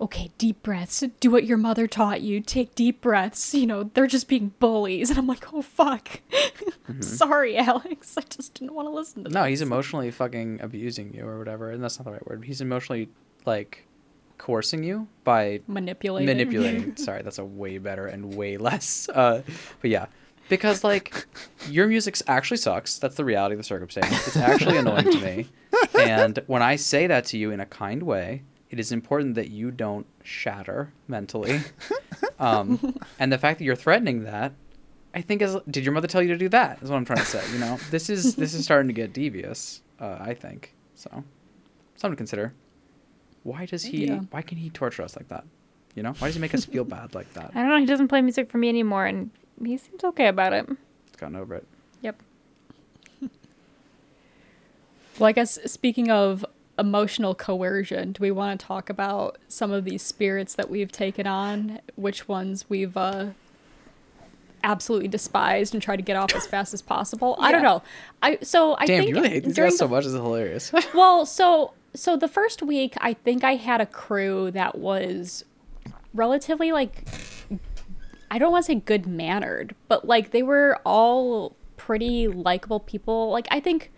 okay, 0.00 0.30
deep 0.36 0.62
breaths. 0.62 1.02
Do 1.20 1.30
what 1.30 1.44
your 1.44 1.56
mother 1.56 1.86
taught 1.86 2.20
you. 2.20 2.40
Take 2.40 2.74
deep 2.74 3.00
breaths. 3.00 3.54
You 3.54 3.66
know, 3.66 3.90
they're 3.94 4.06
just 4.06 4.28
being 4.28 4.52
bullies. 4.58 5.08
And 5.10 5.18
I'm 5.18 5.26
like, 5.26 5.52
oh, 5.54 5.62
fuck. 5.62 6.20
Sorry, 7.00 7.56
Alex. 7.56 8.16
I 8.18 8.22
just 8.22 8.54
didn't 8.54 8.74
want 8.74 8.88
to 8.88 8.92
listen 8.92 9.24
to 9.24 9.30
No, 9.30 9.42
this. 9.42 9.48
he's 9.50 9.62
emotionally 9.62 10.10
fucking 10.10 10.60
abusing 10.60 11.14
you 11.14 11.26
or 11.26 11.38
whatever, 11.38 11.70
and 11.70 11.82
that's 11.82 11.98
not 11.98 12.04
the 12.04 12.12
right 12.12 12.26
word. 12.26 12.44
He's 12.44 12.60
emotionally 12.60 13.08
like 13.46 13.86
coercing 14.38 14.82
you 14.82 15.06
by 15.24 15.60
manipulating. 15.66 16.26
manipulating. 16.26 16.96
Sorry, 16.96 17.22
that's 17.22 17.38
a 17.38 17.44
way 17.44 17.78
better 17.78 18.06
and 18.06 18.34
way 18.34 18.56
less. 18.58 19.08
Uh, 19.08 19.42
but 19.80 19.90
yeah, 19.90 20.06
because 20.52 20.84
like 20.84 21.24
your 21.70 21.86
music 21.88 22.14
actually 22.26 22.58
sucks. 22.58 22.98
That's 22.98 23.14
the 23.14 23.24
reality 23.24 23.54
of 23.54 23.58
the 23.58 23.64
circumstance. 23.64 24.26
It's 24.26 24.36
actually 24.36 24.76
annoying 24.76 25.10
to 25.10 25.18
me. 25.18 25.46
And 25.98 26.38
when 26.46 26.60
I 26.60 26.76
say 26.76 27.06
that 27.06 27.24
to 27.26 27.38
you 27.38 27.52
in 27.52 27.60
a 27.60 27.64
kind 27.64 28.02
way, 28.02 28.42
it 28.68 28.78
is 28.78 28.92
important 28.92 29.34
that 29.36 29.48
you 29.48 29.70
don't 29.70 30.06
shatter 30.22 30.92
mentally. 31.08 31.62
Um, 32.38 32.98
and 33.18 33.32
the 33.32 33.38
fact 33.38 33.60
that 33.60 33.64
you're 33.64 33.76
threatening 33.76 34.24
that, 34.24 34.52
I 35.14 35.22
think 35.22 35.40
is. 35.40 35.56
Did 35.70 35.84
your 35.84 35.94
mother 35.94 36.06
tell 36.06 36.20
you 36.20 36.28
to 36.28 36.36
do 36.36 36.50
that? 36.50 36.82
Is 36.82 36.90
what 36.90 36.98
I'm 36.98 37.06
trying 37.06 37.20
to 37.20 37.24
say. 37.24 37.42
You 37.52 37.58
know, 37.58 37.78
this 37.90 38.10
is 38.10 38.36
this 38.36 38.52
is 38.52 38.62
starting 38.64 38.88
to 38.88 38.94
get 38.94 39.14
devious. 39.14 39.80
Uh, 39.98 40.18
I 40.20 40.34
think 40.34 40.74
so. 40.94 41.10
Something 41.96 42.12
to 42.12 42.16
consider. 42.16 42.52
Why 43.42 43.64
does 43.64 43.84
he? 43.84 44.06
Yeah. 44.06 44.20
Why 44.30 44.42
can 44.42 44.58
he 44.58 44.68
torture 44.68 45.02
us 45.02 45.16
like 45.16 45.28
that? 45.28 45.44
You 45.94 46.02
know, 46.02 46.12
why 46.18 46.28
does 46.28 46.34
he 46.34 46.40
make 46.42 46.54
us 46.54 46.66
feel 46.66 46.84
bad 46.84 47.14
like 47.14 47.32
that? 47.34 47.52
I 47.54 47.60
don't 47.60 47.68
know. 47.68 47.78
He 47.78 47.86
doesn't 47.86 48.08
play 48.08 48.20
music 48.20 48.50
for 48.50 48.58
me 48.58 48.68
anymore, 48.68 49.06
and 49.06 49.30
he 49.64 49.76
seems 49.76 50.04
okay 50.04 50.28
about 50.28 50.52
it. 50.52 50.66
He's 50.68 51.16
gotten 51.16 51.36
over 51.36 51.54
it. 51.56 51.66
Yep. 52.02 52.22
Well, 55.18 55.28
I 55.28 55.32
guess 55.32 55.58
speaking 55.70 56.10
of 56.10 56.44
emotional 56.78 57.34
coercion, 57.34 58.12
do 58.12 58.22
we 58.22 58.30
want 58.30 58.58
to 58.58 58.66
talk 58.66 58.88
about 58.88 59.36
some 59.46 59.70
of 59.70 59.84
these 59.84 60.02
spirits 60.02 60.54
that 60.54 60.70
we've 60.70 60.90
taken 60.90 61.26
on? 61.26 61.80
Which 61.96 62.28
ones 62.28 62.68
we've 62.70 62.96
uh, 62.96 63.26
absolutely 64.64 65.08
despised 65.08 65.74
and 65.74 65.82
tried 65.82 65.96
to 65.96 66.02
get 66.02 66.16
off 66.16 66.34
as 66.34 66.46
fast 66.46 66.72
as 66.72 66.80
possible? 66.80 67.36
I 67.38 67.52
don't 67.52 67.62
know. 67.62 67.82
I 68.22 68.38
so 68.42 68.74
I 68.78 68.86
Damn, 68.86 69.00
think 69.00 69.08
you 69.10 69.14
really 69.16 69.28
hate 69.28 69.44
these 69.44 69.54
during 69.54 69.70
guys 69.70 69.78
so 69.78 69.86
much. 69.86 70.06
It's 70.06 70.14
hilarious. 70.14 70.72
Well, 70.94 71.26
so 71.26 71.74
so 71.94 72.16
the 72.16 72.28
first 72.28 72.62
week, 72.62 72.94
I 72.98 73.12
think 73.12 73.44
I 73.44 73.56
had 73.56 73.80
a 73.82 73.86
crew 73.86 74.50
that 74.52 74.78
was 74.78 75.44
relatively 76.14 76.72
like 76.72 77.04
I 78.32 78.38
don't 78.38 78.50
want 78.50 78.64
to 78.64 78.72
say 78.72 78.76
good 78.76 79.06
mannered, 79.06 79.74
but 79.88 80.06
like 80.06 80.30
they 80.30 80.42
were 80.42 80.80
all 80.86 81.54
pretty 81.76 82.28
likable 82.28 82.80
people. 82.80 83.30
Like 83.30 83.46
I 83.50 83.60
think 83.60 83.92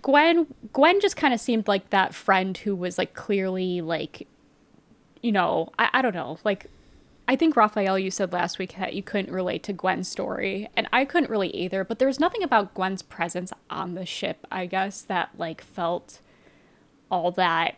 Gwen 0.00 0.46
Gwen 0.72 1.02
just 1.02 1.18
kind 1.18 1.34
of 1.34 1.38
seemed 1.38 1.68
like 1.68 1.90
that 1.90 2.14
friend 2.14 2.56
who 2.56 2.74
was 2.74 2.96
like 2.96 3.12
clearly 3.12 3.82
like 3.82 4.26
you 5.20 5.32
know, 5.32 5.68
I, 5.78 5.90
I 5.92 6.02
don't 6.02 6.14
know, 6.14 6.38
like 6.44 6.70
I 7.28 7.36
think 7.36 7.56
Raphael, 7.56 7.98
you 7.98 8.10
said 8.10 8.32
last 8.32 8.58
week 8.58 8.76
that 8.78 8.94
you 8.94 9.02
couldn't 9.02 9.34
relate 9.34 9.62
to 9.64 9.74
Gwen's 9.74 10.08
story, 10.08 10.70
and 10.74 10.88
I 10.90 11.04
couldn't 11.04 11.28
really 11.28 11.50
either. 11.50 11.84
But 11.84 11.98
there 11.98 12.08
was 12.08 12.18
nothing 12.18 12.42
about 12.42 12.72
Gwen's 12.72 13.02
presence 13.02 13.52
on 13.68 13.92
the 13.92 14.06
ship, 14.06 14.46
I 14.50 14.64
guess, 14.64 15.02
that 15.02 15.28
like 15.36 15.60
felt 15.60 16.20
all 17.10 17.30
that 17.32 17.76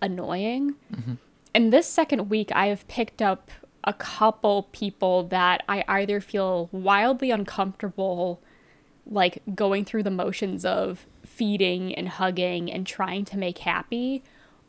annoying. 0.00 0.74
Mm-hmm. 0.92 1.14
And 1.54 1.72
this 1.72 1.86
second 1.86 2.28
week, 2.28 2.50
I 2.52 2.66
have 2.66 2.88
picked 2.88 3.22
up 3.22 3.52
a 3.84 3.92
couple 3.92 4.68
people 4.72 5.24
that 5.24 5.62
I 5.68 5.84
either 5.88 6.20
feel 6.20 6.68
wildly 6.72 7.30
uncomfortable, 7.30 8.40
like 9.06 9.42
going 9.54 9.84
through 9.84 10.04
the 10.04 10.10
motions 10.10 10.64
of 10.64 11.06
feeding 11.24 11.94
and 11.94 12.08
hugging 12.08 12.70
and 12.70 12.86
trying 12.86 13.24
to 13.26 13.36
make 13.36 13.58
happy, 13.58 14.22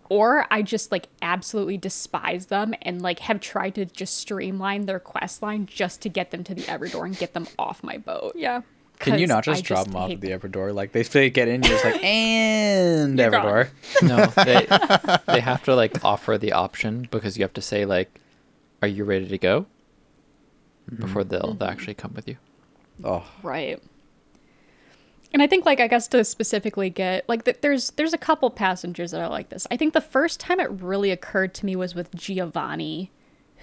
or 0.09 0.47
I 0.51 0.61
just 0.61 0.91
like 0.91 1.07
absolutely 1.21 1.77
despise 1.77 2.47
them 2.47 2.73
and 2.81 3.01
like 3.01 3.19
have 3.19 3.39
tried 3.39 3.75
to 3.75 3.85
just 3.85 4.17
streamline 4.17 4.85
their 4.85 4.99
quest 4.99 5.41
line 5.41 5.65
just 5.65 6.01
to 6.01 6.09
get 6.09 6.31
them 6.31 6.43
to 6.45 6.55
the 6.55 6.63
Everdoor 6.63 7.05
and 7.05 7.17
get 7.17 7.33
them 7.33 7.47
off 7.57 7.83
my 7.83 7.97
boat. 7.97 8.33
Yeah. 8.35 8.61
Can 8.99 9.19
you 9.19 9.27
not 9.27 9.43
just 9.43 9.59
I 9.59 9.67
drop 9.67 9.85
them 9.87 9.95
off 9.95 10.11
at 10.11 10.21
the 10.21 10.29
Everdoor? 10.29 10.73
Like 10.73 10.91
they 10.91 11.03
they 11.03 11.29
get 11.29 11.47
in, 11.47 11.63
you're 11.63 11.73
just 11.73 11.83
like, 11.83 12.03
and 12.03 13.17
You're. 13.17 13.31
Everdoor. 13.31 13.69
No, 14.01 14.25
they 14.43 15.33
they 15.33 15.41
have 15.41 15.63
to 15.63 15.75
like 15.75 16.03
offer 16.05 16.37
the 16.37 16.53
option 16.53 17.07
because 17.11 17.37
you 17.37 17.43
have 17.43 17.53
to 17.53 17.61
say 17.61 17.85
like, 17.85 18.21
"Are 18.83 18.87
you 18.87 19.05
ready 19.05 19.27
to 19.27 19.37
go?" 19.37 19.65
Mm-hmm. 20.91 21.01
Before 21.01 21.23
they'll, 21.23 21.39
they'll 21.39 21.53
mm-hmm. 21.53 21.63
actually 21.63 21.93
come 21.93 22.13
with 22.13 22.27
you. 22.27 22.37
Oh, 23.03 23.25
Right. 23.41 23.81
And 25.33 25.41
I 25.41 25.47
think 25.47 25.65
like 25.65 25.79
I 25.79 25.87
guess 25.87 26.07
to 26.09 26.23
specifically 26.23 26.91
get 26.91 27.27
like 27.27 27.43
th- 27.43 27.57
there's 27.61 27.89
there's 27.91 28.13
a 28.13 28.19
couple 28.19 28.51
passengers 28.51 29.11
that 29.11 29.21
are 29.21 29.29
like 29.29 29.49
this. 29.49 29.65
I 29.71 29.77
think 29.77 29.93
the 29.93 30.01
first 30.01 30.39
time 30.39 30.59
it 30.59 30.69
really 30.69 31.09
occurred 31.09 31.55
to 31.55 31.65
me 31.65 31.75
was 31.75 31.95
with 31.95 32.13
Giovanni, 32.13 33.11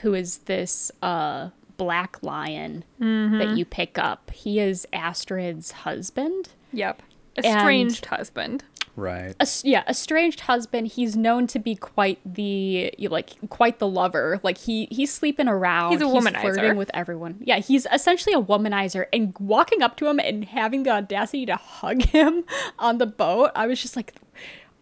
who 0.02 0.12
is 0.12 0.38
this 0.38 0.90
uh 1.00 1.50
black 1.76 2.22
lion 2.22 2.84
mm-hmm. 3.00 3.38
that 3.38 3.56
you 3.56 3.64
pick 3.64 3.98
up. 3.98 4.32
He 4.32 4.58
is 4.58 4.84
Astrid's 4.92 5.70
husband. 5.70 6.48
Yep. 6.72 7.02
And- 7.36 7.46
Estranged 7.46 8.06
husband. 8.06 8.64
Right. 9.00 9.34
A, 9.40 9.48
yeah, 9.64 9.82
estranged 9.88 10.40
husband. 10.40 10.88
He's 10.88 11.16
known 11.16 11.46
to 11.48 11.58
be 11.58 11.74
quite 11.74 12.20
the 12.24 12.94
like 12.98 13.30
quite 13.48 13.78
the 13.78 13.88
lover. 13.88 14.40
Like 14.42 14.58
he 14.58 14.86
he's 14.90 15.12
sleeping 15.12 15.48
around. 15.48 15.92
He's 15.92 16.02
a 16.02 16.04
womanizer. 16.04 16.40
flirting 16.40 16.76
with 16.76 16.90
everyone. 16.94 17.38
Yeah, 17.40 17.58
he's 17.58 17.86
essentially 17.92 18.34
a 18.34 18.42
womanizer. 18.42 19.06
And 19.12 19.34
walking 19.38 19.82
up 19.82 19.96
to 19.96 20.06
him 20.06 20.20
and 20.20 20.44
having 20.44 20.82
the 20.82 20.90
audacity 20.90 21.46
to 21.46 21.56
hug 21.56 22.02
him 22.02 22.44
on 22.78 22.98
the 22.98 23.06
boat, 23.06 23.50
I 23.54 23.66
was 23.66 23.80
just 23.80 23.96
like, 23.96 24.14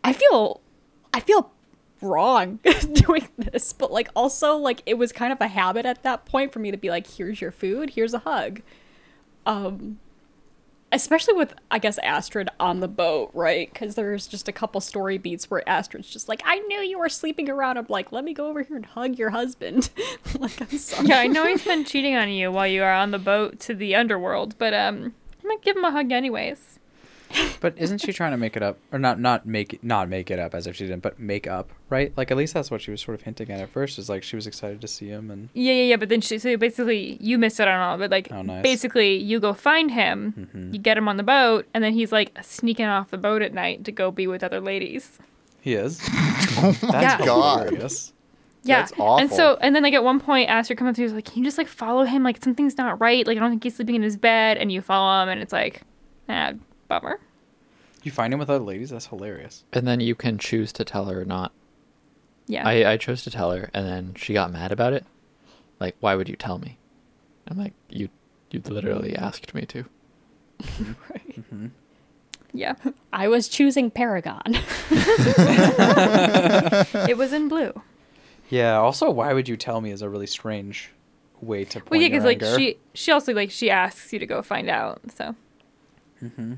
I 0.05 0.13
feel, 0.13 0.61
I 1.15 1.21
feel 1.21 1.53
wrong 2.01 2.61
doing 2.93 3.29
this. 3.39 3.73
But 3.73 3.93
like 3.93 4.09
also 4.15 4.57
like 4.57 4.83
it 4.87 4.95
was 4.95 5.13
kind 5.13 5.33
of 5.33 5.41
a 5.41 5.49
habit 5.49 5.87
at 5.87 6.03
that 6.03 6.27
point 6.27 6.53
for 6.53 6.59
me 6.59 6.71
to 6.71 6.77
be 6.77 6.91
like, 6.91 7.07
here's 7.07 7.41
your 7.41 7.51
food, 7.51 7.91
here's 7.91 8.15
a 8.15 8.21
hug. 8.21 8.63
Um, 9.47 9.99
especially 10.93 11.35
with 11.35 11.55
I 11.71 11.79
guess 11.79 11.99
Astrid 11.99 12.49
on 12.59 12.81
the 12.81 12.89
boat, 12.89 13.31
right? 13.35 13.73
Because 13.73 13.95
there's 13.95 14.27
just 14.27 14.49
a 14.49 14.53
couple 14.53 14.81
story 14.81 15.19
beats 15.19 15.51
where 15.51 15.67
Astrid's 15.69 16.11
just 16.11 16.29
like, 16.29 16.43
"I 16.45 16.59
knew 16.61 16.81
you 16.81 16.99
were 16.99 17.09
sleeping 17.09 17.49
around." 17.49 17.77
I'm 17.77 17.87
like, 17.89 18.13
"Let 18.13 18.25
me 18.25 18.33
go 18.35 18.47
over 18.47 18.63
here 18.63 18.77
and 18.77 18.87
hug 18.87 19.19
your 19.19 19.31
husband." 19.31 19.91
like 20.39 20.61
I'm 20.61 20.79
sorry. 20.79 21.09
Yeah, 21.09 21.21
I 21.21 21.27
know 21.27 21.47
he's 21.47 21.65
been 21.65 21.85
cheating 21.85 22.17
on 22.17 22.31
you 22.31 22.51
while 22.51 22.67
you 22.67 22.83
are 22.83 22.93
on 22.93 23.11
the 23.11 23.19
boat 23.19 23.61
to 23.61 23.75
the 23.75 23.95
underworld, 23.95 24.57
but 24.59 24.75
um, 24.75 25.15
I'm 25.43 25.51
gonna 25.51 25.61
give 25.63 25.77
him 25.77 25.85
a 25.85 25.91
hug 25.91 26.13
anyways. 26.13 26.78
But 27.61 27.75
isn't 27.77 27.99
she 27.99 28.13
trying 28.13 28.31
to 28.31 28.37
make 28.37 28.57
it 28.57 28.63
up, 28.63 28.79
or 28.93 29.01
not? 29.01 29.19
Not 29.19 29.45
make 29.45 29.75
it, 29.75 29.83
not 29.83 30.09
make 30.09 30.31
it 30.31 30.39
up 30.39 30.55
as 30.55 30.69
if 30.69 30.77
she 30.77 30.85
didn't, 30.87 31.03
but 31.03 31.19
make 31.19 31.49
up, 31.49 31.71
right? 31.91 32.13
Like 32.17 32.31
at 32.31 32.37
least 32.37 32.55
that's 32.55 32.71
what 32.71 32.81
she 32.81 32.93
was 32.93 33.01
sort 33.01 33.17
of 33.17 33.23
hinting 33.23 33.51
at 33.51 33.61
at 33.61 33.69
first. 33.71 33.99
Is 33.99 34.09
like 34.09 34.23
she 34.23 34.37
was 34.37 34.47
excited 34.47 34.81
to 34.81 34.87
see 34.89 35.09
him, 35.09 35.29
and 35.31 35.49
Yeah, 35.55 35.73
yeah, 35.73 35.83
yeah. 35.83 35.97
But 35.97 36.09
then 36.09 36.21
she, 36.21 36.39
so 36.39 36.57
basically, 36.57 37.19
you 37.21 37.37
missed 37.37 37.59
it 37.59 37.67
on 37.67 37.81
all, 37.81 37.99
but 37.99 38.13
like, 38.13 38.29
Oh, 38.31 38.43
nice. 38.43 38.63
basically, 38.63 39.17
you 39.17 39.41
go 39.41 39.53
find 39.55 39.91
him, 39.91 40.49
Mhm. 40.55 40.73
you 40.73 40.79
get 40.79 40.97
him 40.97 41.09
on 41.09 41.17
the 41.17 41.25
boat, 41.25 41.67
and 41.75 41.83
then 41.83 41.95
he's 41.95 42.13
like 42.13 42.39
sneaking 42.43 42.87
off 42.87 43.11
the 43.11 43.19
boat 43.19 43.43
at 43.43 43.53
night 43.53 43.85
to 43.87 43.93
go 43.93 44.13
be 44.13 44.27
with 44.29 44.45
other 44.45 44.61
ladies. 44.61 45.19
he 45.61 45.75
is. 45.75 46.01
Oh 46.61 46.77
my 46.83 47.03
Yeah. 47.03 47.19
god. 47.25 47.67
hilarious. 47.67 48.13
Yeah. 48.63 48.81
That's 48.81 48.93
awful. 48.93 49.19
And 49.19 49.31
so, 49.33 49.59
and 49.61 49.75
then 49.75 49.83
like 49.83 49.95
at 49.95 50.03
one 50.05 50.21
point, 50.21 50.49
Astrid 50.49 50.79
comes 50.79 50.91
up 50.91 50.95
to 50.97 51.03
you, 51.03 51.09
he's 51.09 51.15
like, 51.15 51.25
"Can 51.25 51.39
you 51.39 51.45
just 51.45 51.59
like 51.59 51.69
follow 51.69 52.05
him? 52.05 52.23
Like 52.23 52.43
something's 52.43 52.77
not 52.79 53.01
right. 53.01 53.27
Like 53.27 53.37
I 53.37 53.41
don't 53.41 53.51
think 53.51 53.65
he's 53.65 53.75
sleeping 53.77 53.97
in 53.97 54.03
his 54.03 54.17
bed." 54.17 54.57
And 54.59 54.71
you 54.71 54.81
follow 54.81 55.23
him, 55.23 55.29
and 55.29 55.41
it's 55.41 55.53
like, 55.53 55.83
ah, 56.29 56.53
bummer. 56.89 57.21
You 58.03 58.11
find 58.11 58.33
him 58.33 58.39
with 58.39 58.51
other 58.51 58.65
ladies. 58.65 58.91
That's 58.91 59.07
hilarious. 59.07 59.65
And 59.73 59.87
then 59.87 60.01
you 60.01 60.15
can 60.15 60.39
choose 60.39 60.73
to 60.75 60.85
tell 60.85 61.07
her 61.07 61.21
or 61.21 61.25
not. 61.25 61.53
Yeah. 62.47 62.67
I, 62.67 62.93
I 62.93 62.97
chose 62.97 63.25
to 63.25 63.31
tell 63.31 63.53
her, 63.53 63.71
and 63.75 63.87
then 63.87 64.15
she 64.15 64.33
got 64.33 64.51
mad 64.51 64.73
about 64.73 64.95
it. 64.95 65.05
Like, 65.81 65.97
why 66.01 66.15
would 66.15 66.29
you 66.29 66.37
tell 66.37 66.59
me? 66.59 66.79
I'm 67.47 67.59
like, 67.59 67.75
you 67.89 68.09
you 68.51 68.63
literally 68.67 69.15
asked 69.15 69.55
me 69.55 69.67
to. 69.67 69.85
Right. 71.11 71.37
Mm-hmm. 71.39 71.67
Yeah. 72.53 72.75
I 73.13 73.29
was 73.29 73.47
choosing 73.49 73.91
Paragon. 73.91 74.43
it 76.97 77.17
was 77.17 77.33
in 77.33 77.49
blue. 77.49 77.81
Yeah. 78.49 78.79
Also, 78.79 79.11
why 79.11 79.33
would 79.35 79.49
you 79.49 79.57
tell 79.57 79.81
me 79.81 79.91
is 79.91 80.03
a 80.03 80.09
really 80.09 80.27
strange 80.27 80.91
way 81.41 81.65
to 81.65 81.79
point 81.81 81.91
Well, 81.91 82.01
yeah, 82.01 82.09
your 82.09 82.23
because 82.23 82.25
like 82.25 82.59
she 82.59 82.79
she 82.95 83.13
also 83.13 83.33
like 83.35 83.51
she 83.51 83.71
asks 83.71 84.13
you 84.13 84.19
to 84.19 84.27
go 84.27 84.43
find 84.43 84.69
out. 84.69 85.01
So 85.15 85.37
Mm-hmm. 86.23 86.55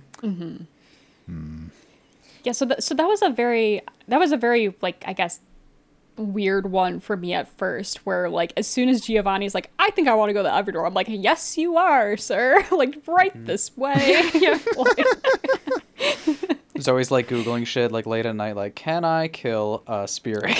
yeah, 2.44 2.52
so 2.52 2.64
that 2.66 2.82
so 2.82 2.94
that 2.94 3.06
was 3.06 3.22
a 3.22 3.30
very 3.30 3.82
that 4.08 4.18
was 4.18 4.32
a 4.32 4.36
very 4.36 4.74
like 4.80 5.04
I 5.06 5.12
guess 5.12 5.40
weird 6.16 6.70
one 6.70 7.00
for 7.00 7.16
me 7.16 7.32
at 7.32 7.48
first 7.56 8.04
where 8.04 8.28
like 8.28 8.52
as 8.56 8.66
soon 8.66 8.88
as 8.88 9.00
Giovanni's 9.02 9.54
like 9.54 9.70
I 9.78 9.90
think 9.90 10.08
I 10.08 10.14
want 10.14 10.28
to 10.30 10.34
go 10.34 10.42
to 10.42 10.48
Everdoor 10.50 10.86
I'm 10.86 10.92
like 10.92 11.06
yes 11.08 11.56
you 11.56 11.76
are 11.76 12.16
sir 12.16 12.66
like 12.72 12.96
right 13.06 13.32
mm-hmm. 13.32 13.46
this 13.46 13.74
way 13.76 14.22
yeah 14.34 14.58
It's 16.74 16.88
always 16.88 17.10
like 17.10 17.28
googling 17.28 17.66
shit 17.66 17.92
like 17.92 18.06
late 18.06 18.26
at 18.26 18.34
night. 18.36 18.56
Like, 18.56 18.74
can 18.74 19.04
I 19.04 19.28
kill 19.28 19.82
a 19.86 20.08
spirit? 20.08 20.56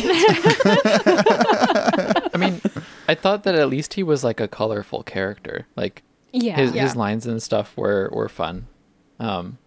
I 2.35 2.37
mean, 2.39 2.61
I 3.09 3.15
thought 3.15 3.45
that 3.45 3.55
at 3.55 3.69
least 3.69 3.95
he 3.95 4.03
was 4.03 4.23
like 4.23 4.41
a 4.41 4.49
colorful 4.49 5.03
character. 5.03 5.67
Like 5.77 6.03
yeah 6.33 6.57
his 6.57 6.75
Yeah. 6.75 6.83
his 6.83 6.97
lines 6.97 7.27
and 7.27 7.43
stuff 7.43 7.77
were 7.77 8.11
were 8.13 8.29
fun. 8.29 8.67
Um, 9.20 9.59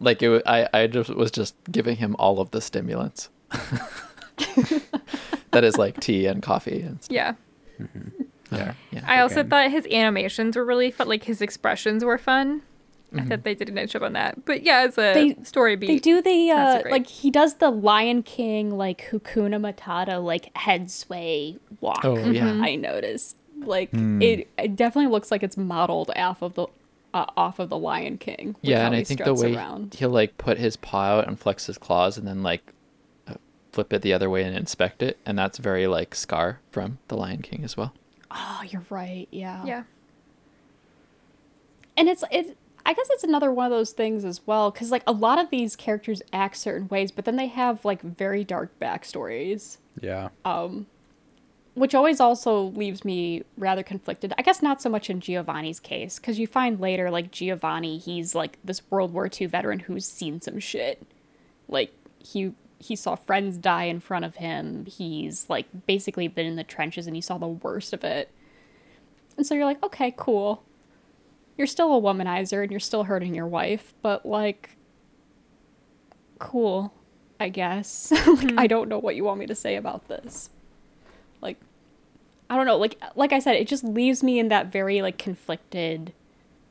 like 0.00 0.22
it, 0.22 0.28
wa- 0.28 0.42
I 0.46 0.68
I 0.74 0.86
just 0.88 1.08
was 1.10 1.30
just 1.30 1.54
giving 1.72 1.96
him 1.96 2.14
all 2.18 2.38
of 2.40 2.50
the 2.50 2.60
stimulants. 2.60 3.30
that 5.52 5.64
is 5.64 5.78
like 5.78 6.00
tea 6.00 6.26
and 6.26 6.42
coffee 6.42 6.80
and 6.82 7.02
stuff. 7.02 7.14
yeah. 7.14 7.32
Yeah. 8.52 8.74
yeah. 8.92 9.04
I 9.06 9.20
also 9.20 9.40
Okay. 9.40 9.48
thought 9.48 9.70
his 9.70 9.86
animations 9.86 10.56
were 10.56 10.64
really 10.64 10.90
fun. 10.90 11.08
Like 11.08 11.24
his 11.24 11.40
expressions 11.42 12.04
were 12.04 12.18
fun. 12.18 12.62
I 13.16 13.22
thought 13.22 13.44
they 13.44 13.54
did 13.54 13.68
a 13.70 13.72
nice 13.72 13.92
job 13.92 14.02
on 14.02 14.12
that. 14.12 14.44
But 14.44 14.62
yeah, 14.62 14.80
as 14.80 14.98
a 14.98 15.14
They- 15.14 15.36
story 15.44 15.74
beat, 15.76 15.86
They 15.86 15.98
do 15.98 16.20
the 16.20 16.50
uh 16.50 16.82
great. 16.82 16.92
like 16.92 17.06
he 17.06 17.30
does 17.30 17.54
the 17.54 17.70
Lion 17.70 18.22
King 18.22 18.76
like 18.76 19.08
Hakuna 19.10 19.58
Matata 19.58 20.22
like 20.22 20.54
head 20.56 20.90
sway 20.90 21.56
walk. 21.80 22.04
Oh, 22.04 22.16
yeah. 22.18 22.60
I 22.62 22.74
noticed. 22.76 23.36
Like 23.58 23.88
it, 23.94 24.48
it 24.58 24.76
definitely 24.76 25.10
looks 25.10 25.30
like 25.30 25.42
it's 25.42 25.56
modeled 25.56 26.10
off 26.14 26.42
of 26.42 26.54
the 26.54 26.66
uh, 27.16 27.26
off 27.36 27.58
of 27.58 27.68
the 27.68 27.78
Lion 27.78 28.18
King. 28.18 28.48
with 28.48 28.56
yeah, 28.62 28.86
and 28.86 28.94
I 28.94 29.04
think 29.04 29.18
the 29.20 29.24
struts 29.24 29.42
way 29.42 29.54
around. 29.54 29.94
he'll 29.94 30.10
like 30.10 30.36
put 30.38 30.58
his 30.58 30.76
paw 30.76 31.18
out 31.18 31.28
and 31.28 31.38
flex 31.38 31.66
his 31.66 31.78
claws 31.78 32.18
and 32.18 32.26
then 32.26 32.42
like 32.42 32.72
uh, 33.26 33.34
flip 33.72 33.92
it 33.92 34.02
the 34.02 34.12
other 34.12 34.28
way 34.28 34.42
and 34.42 34.56
inspect 34.56 35.02
it, 35.02 35.18
and 35.24 35.38
that's 35.38 35.58
very 35.58 35.86
like 35.86 36.14
Scar 36.14 36.60
from 36.70 36.98
The 37.08 37.16
Lion 37.16 37.42
King 37.42 37.64
as 37.64 37.76
well. 37.76 37.94
Oh, 38.30 38.62
you're 38.68 38.84
right. 38.90 39.28
Yeah. 39.30 39.64
yeah, 39.64 39.82
and 41.96 42.08
it's 42.08 42.22
it 42.30 42.56
i 42.84 42.92
guess 42.92 43.08
it's 43.10 43.24
another 43.24 43.50
one 43.50 43.66
of 43.66 43.72
those 43.72 43.90
things 43.90 44.24
as 44.24 44.46
well 44.46 44.70
because 44.70 44.92
like 44.92 45.02
a 45.08 45.12
lot 45.12 45.40
of 45.40 45.50
these 45.50 45.74
characters 45.74 46.22
act 46.32 46.56
certain 46.56 46.86
ways 46.86 47.10
but 47.10 47.24
then 47.24 47.34
they 47.34 47.48
have 47.48 47.84
like 47.84 48.00
very 48.00 48.44
dark 48.44 48.78
backstories 48.78 49.78
yeah. 50.00 50.28
Which 51.76 51.94
always 51.94 52.20
also 52.20 52.62
leaves 52.70 53.04
me 53.04 53.42
rather 53.58 53.82
conflicted. 53.82 54.32
I 54.38 54.42
guess 54.42 54.62
not 54.62 54.80
so 54.80 54.88
much 54.88 55.10
in 55.10 55.20
giovanni's 55.20 55.78
case 55.78 56.18
because 56.18 56.38
you 56.38 56.46
find 56.46 56.80
later 56.80 57.10
like 57.10 57.30
giovanni 57.30 57.98
he's 57.98 58.34
like 58.34 58.58
this 58.64 58.80
world 58.90 59.12
war 59.12 59.28
ii 59.40 59.46
veteran 59.46 59.80
who's 59.80 60.06
seen 60.06 60.40
some 60.40 60.58
shit. 60.58 61.06
Like 61.68 61.92
he 62.18 62.52
he 62.78 62.96
saw 62.96 63.14
friends 63.14 63.58
die 63.58 63.84
in 63.84 64.00
front 64.00 64.24
of 64.24 64.36
him. 64.36 64.86
He's 64.86 65.50
like 65.50 65.66
basically 65.86 66.28
been 66.28 66.46
in 66.46 66.56
the 66.56 66.64
trenches 66.64 67.06
and 67.06 67.14
he 67.14 67.20
saw 67.20 67.36
the 67.36 67.46
worst 67.46 67.92
of 67.92 68.04
it. 68.04 68.30
And 69.36 69.46
so 69.46 69.54
you're 69.54 69.66
like 69.66 69.82
okay 69.84 70.14
cool. 70.16 70.62
You're 71.58 71.66
still 71.66 71.94
a 71.94 72.00
womanizer 72.00 72.62
and 72.62 72.70
you're 72.70 72.80
still 72.80 73.04
hurting 73.04 73.34
your 73.34 73.46
wife, 73.46 73.92
but 74.00 74.24
like, 74.24 74.76
cool, 76.38 76.92
I 77.38 77.48
guess. 77.48 78.10
like, 78.26 78.50
hmm. 78.50 78.58
I 78.58 78.66
don't 78.66 78.88
know 78.88 78.98
what 78.98 79.16
you 79.16 79.24
want 79.24 79.40
me 79.40 79.46
to 79.46 79.54
say 79.54 79.76
about 79.76 80.08
this. 80.08 80.50
Like, 81.40 81.58
I 82.48 82.56
don't 82.56 82.66
know. 82.66 82.76
Like, 82.76 83.00
like 83.16 83.32
I 83.32 83.38
said, 83.40 83.56
it 83.56 83.66
just 83.66 83.82
leaves 83.84 84.22
me 84.22 84.38
in 84.38 84.48
that 84.48 84.66
very 84.72 85.02
like 85.02 85.18
conflicted 85.18 86.12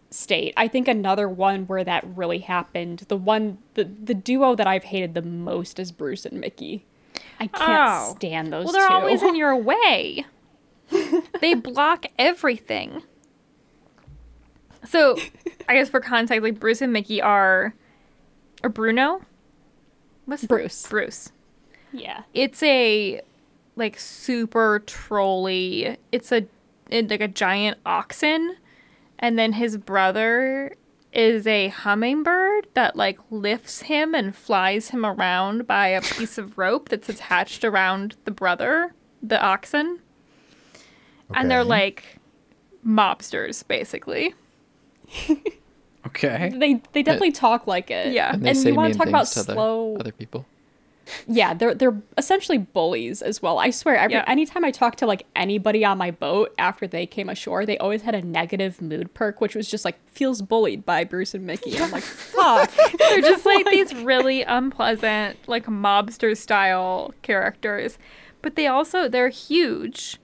state. 0.10 0.54
I 0.56 0.68
think 0.70 0.88
another 0.88 1.28
one 1.28 1.66
where 1.68 1.84
that 1.84 2.06
really 2.16 2.40
happened, 2.40 3.00
the 3.10 3.18
one, 3.18 3.58
the 3.74 3.84
the 3.84 4.14
duo 4.14 4.56
that 4.56 4.68
I've 4.68 4.86
hated 4.86 5.14
the 5.14 5.22
most 5.22 5.78
is 5.80 5.92
Bruce 5.92 6.26
and 6.26 6.40
Mickey. 6.40 6.86
I 7.40 7.48
can't 7.48 7.90
Oh. 8.12 8.16
stand 8.16 8.54
those 8.54 8.66
well, 8.66 8.74
they're 8.74 8.88
two. 8.88 8.94
always 8.94 9.22
in 9.24 9.36
your 9.44 9.56
way. 9.56 10.26
they 11.42 11.54
block 11.56 12.06
everything. 12.18 13.02
So, 14.86 15.18
I 15.68 15.74
guess 15.74 15.90
for 15.90 16.00
context, 16.00 16.44
like 16.44 16.60
Bruce 16.60 16.82
and 16.82 16.94
Mickey 16.94 17.22
are, 17.22 17.74
or 18.64 18.70
Bruno, 18.70 19.22
what's 20.26 20.44
the- 20.44 20.48
Bruce. 20.48 20.88
Bruce. 20.88 21.32
Yeah. 21.92 22.24
It's 22.34 22.62
a 22.62 23.22
like 23.76 24.00
super 24.00 24.84
trolly. 24.86 25.98
It's 26.12 26.32
a 26.32 26.46
it, 26.90 27.10
like 27.10 27.22
a 27.22 27.28
giant 27.28 27.78
oxen, 27.86 28.56
and 29.20 29.38
then 29.40 29.54
his 29.54 29.78
brother 29.78 30.76
is 31.14 31.48
a 31.48 31.70
hummingbird 31.70 32.68
that 32.74 32.96
like 32.96 33.18
lifts 33.30 33.84
him 33.84 34.14
and 34.14 34.36
flies 34.36 34.90
him 34.90 35.06
around 35.06 35.66
by 35.66 35.88
a 35.88 36.02
piece 36.02 36.38
of 36.38 36.58
rope 36.58 36.90
that's 36.90 37.08
attached 37.10 37.64
around 37.64 38.16
the 38.26 38.32
brother, 38.32 38.94
the 39.24 39.42
oxen. 39.42 40.00
And 41.34 41.50
they're 41.50 41.64
like 41.64 42.18
mobsters, 42.86 43.66
basically. 43.68 44.34
Okay. 46.08 46.52
They 46.56 46.82
they 46.94 47.02
definitely 47.02 47.32
talk 47.32 47.66
like 47.66 47.90
it. 47.90 48.14
Yeah. 48.14 48.34
And 48.34 48.46
they 48.46 48.50
And 48.50 48.58
say 48.60 48.70
you 48.70 48.76
wanna 48.76 48.90
mean 48.90 48.98
talk 48.98 49.08
about 49.08 49.28
things 49.28 49.46
to 49.48 49.54
slow- 49.54 49.94
other, 49.96 50.02
other 50.02 50.12
people. 50.12 50.46
Yeah, 51.28 51.54
they're 51.54 51.74
they're 51.76 52.02
essentially 52.18 52.58
bullies 52.58 53.22
as 53.22 53.42
well. 53.42 53.60
I 53.60 53.70
swear, 53.70 53.96
every 53.98 54.16
Yeah. 54.16 54.24
anytime 54.28 54.66
I 54.66 54.72
talk 54.72 54.96
to 54.98 55.06
like 55.06 55.26
anybody 55.36 55.86
on 55.86 55.98
my 55.98 56.12
boat 56.12 56.54
after 56.58 56.88
they 56.88 57.06
came 57.06 57.30
ashore, 57.30 57.66
they 57.66 57.78
always 57.78 58.02
had 58.02 58.16
a 58.16 58.22
negative 58.22 58.82
mood 58.82 59.14
perk, 59.14 59.40
which 59.42 59.54
was 59.56 59.70
just 59.70 59.86
like 59.86 59.98
feels 60.10 60.42
bullied 60.42 60.86
by 60.86 61.04
Bruce 61.04 61.34
and 61.34 61.46
Mickey. 61.46 61.76
And 61.76 61.84
I'm 61.86 61.92
like, 61.92 62.04
fuck. 62.04 62.72
They're 62.98 63.22
just 63.22 63.46
like 63.46 63.66
these 63.70 63.94
really 63.94 64.42
unpleasant, 64.44 65.38
like 65.48 65.66
mobster 65.68 66.36
style 66.36 67.14
characters. 67.22 67.98
But 68.42 68.56
they 68.56 68.68
also 68.68 69.08
they're 69.08 69.30
huge. 69.30 70.18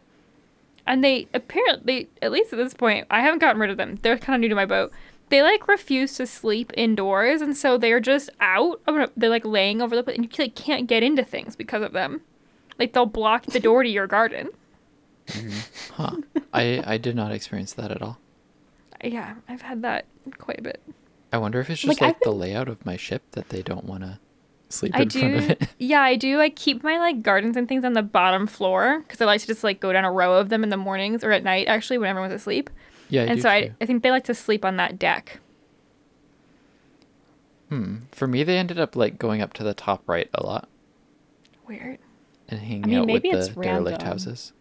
And 0.88 1.04
they 1.04 1.28
apparently 1.34 2.10
at 2.24 2.32
least 2.32 2.54
at 2.54 2.58
this 2.58 2.74
point, 2.74 3.06
I 3.12 3.22
haven't 3.22 3.40
gotten 3.40 3.62
rid 3.62 3.70
of 3.70 3.78
them. 3.78 4.00
They're 4.02 4.18
kind 4.18 4.36
of 4.36 4.42
new 4.42 4.50
to 4.50 4.56
my 4.56 4.66
boat. 4.66 4.92
They 5.32 5.42
like 5.42 5.70
refuse 5.70 6.16
to 6.16 6.28
sleep 6.28 6.74
indoors 6.76 7.42
and 7.42 7.56
so 7.56 7.78
they're 7.78 8.02
just 8.02 8.30
out. 8.42 8.82
They're 9.16 9.30
like 9.30 9.46
laying 9.46 9.82
over 9.82 9.96
the 9.96 10.04
place 10.04 10.18
and 10.18 10.26
you 10.26 10.32
like 10.38 10.56
can't 10.56 10.88
get 10.88 11.04
into 11.04 11.24
things 11.24 11.56
because 11.56 11.82
of 11.82 11.94
them. 11.94 12.20
Like 12.78 12.92
they'll 12.92 13.06
block 13.06 13.46
the 13.46 13.62
door 13.62 13.82
to 13.82 13.90
your 13.90 14.08
garden. 14.08 14.50
Mm-hmm. 15.28 15.94
Huh. 15.94 16.18
I, 16.54 16.84
I 16.86 16.98
did 16.98 17.16
not 17.16 17.32
experience 17.32 17.72
that 17.74 17.92
at 17.92 18.02
all. 18.02 18.18
Yeah, 19.02 19.36
I've 19.48 19.62
had 19.62 19.84
that 19.84 20.06
quite 20.38 20.60
a 20.60 20.64
bit. 20.64 20.82
I 21.32 21.38
wonder 21.38 21.62
if 21.62 21.70
it's 21.70 21.80
just 21.80 22.02
like, 22.02 22.16
I've 22.16 22.22
the 22.24 22.32
layout 22.32 22.68
of 22.68 22.86
my 22.86 22.98
ship 22.98 23.24
that 23.32 23.50
they 23.50 23.62
don't 23.62 23.86
want 23.86 24.04
to 24.04 24.20
sleep 24.68 24.94
I 24.94 25.04
in 25.04 25.10
front 25.10 25.36
of 25.36 25.50
it. 25.50 25.70
Yeah, 25.80 26.02
I 26.02 26.18
do. 26.18 26.42
I 26.42 26.50
keep 26.50 26.84
my 26.84 26.98
like 27.00 27.22
gardens 27.22 27.56
and 27.56 27.70
things 27.70 27.86
on 27.86 27.94
the 27.94 28.04
bottom 28.04 28.48
floor 28.48 29.00
because 29.00 29.22
I 29.22 29.26
like 29.26 29.40
to 29.40 29.48
just 29.48 29.64
like 29.64 29.80
go 29.80 29.94
down 29.94 30.04
a 30.04 30.12
row 30.12 30.34
of 30.34 30.50
them 30.50 30.64
in 30.64 30.70
the 30.70 30.78
mornings 30.78 31.24
or 31.24 31.32
at 31.32 31.46
night, 31.46 31.68
actually, 31.68 32.00
when 32.00 32.10
everyone's 32.10 32.34
asleep. 32.34 32.70
Yeah, 33.12 33.24
I 33.24 33.26
and 33.26 33.42
so 33.42 33.50
I. 33.50 33.74
I 33.82 33.86
think 33.86 34.04
they 34.04 34.10
like 34.10 34.24
to 34.24 34.34
sleep 34.34 34.66
on 34.66 34.78
that 34.78 34.98
deck. 34.98 35.40
Hmm. 37.70 37.98
For 38.12 38.28
me, 38.28 38.44
they 38.44 38.58
ended 38.58 38.80
up 38.80 38.96
like 38.96 39.20
going 39.20 39.42
up 39.42 39.54
to 39.54 39.64
the 39.64 39.74
top 39.74 40.02
right 40.08 40.30
a 40.34 40.44
lot 40.46 40.68
Weird. 41.68 42.00
and 42.50 42.60
hanging 42.60 42.82
mean, 42.82 42.96
out 42.96 43.02
with 43.02 43.08
maybe 43.08 43.32
the 43.32 43.38
it's 43.38 43.48
derelict 43.50 44.00
random. 44.02 44.08
houses. 44.08 44.54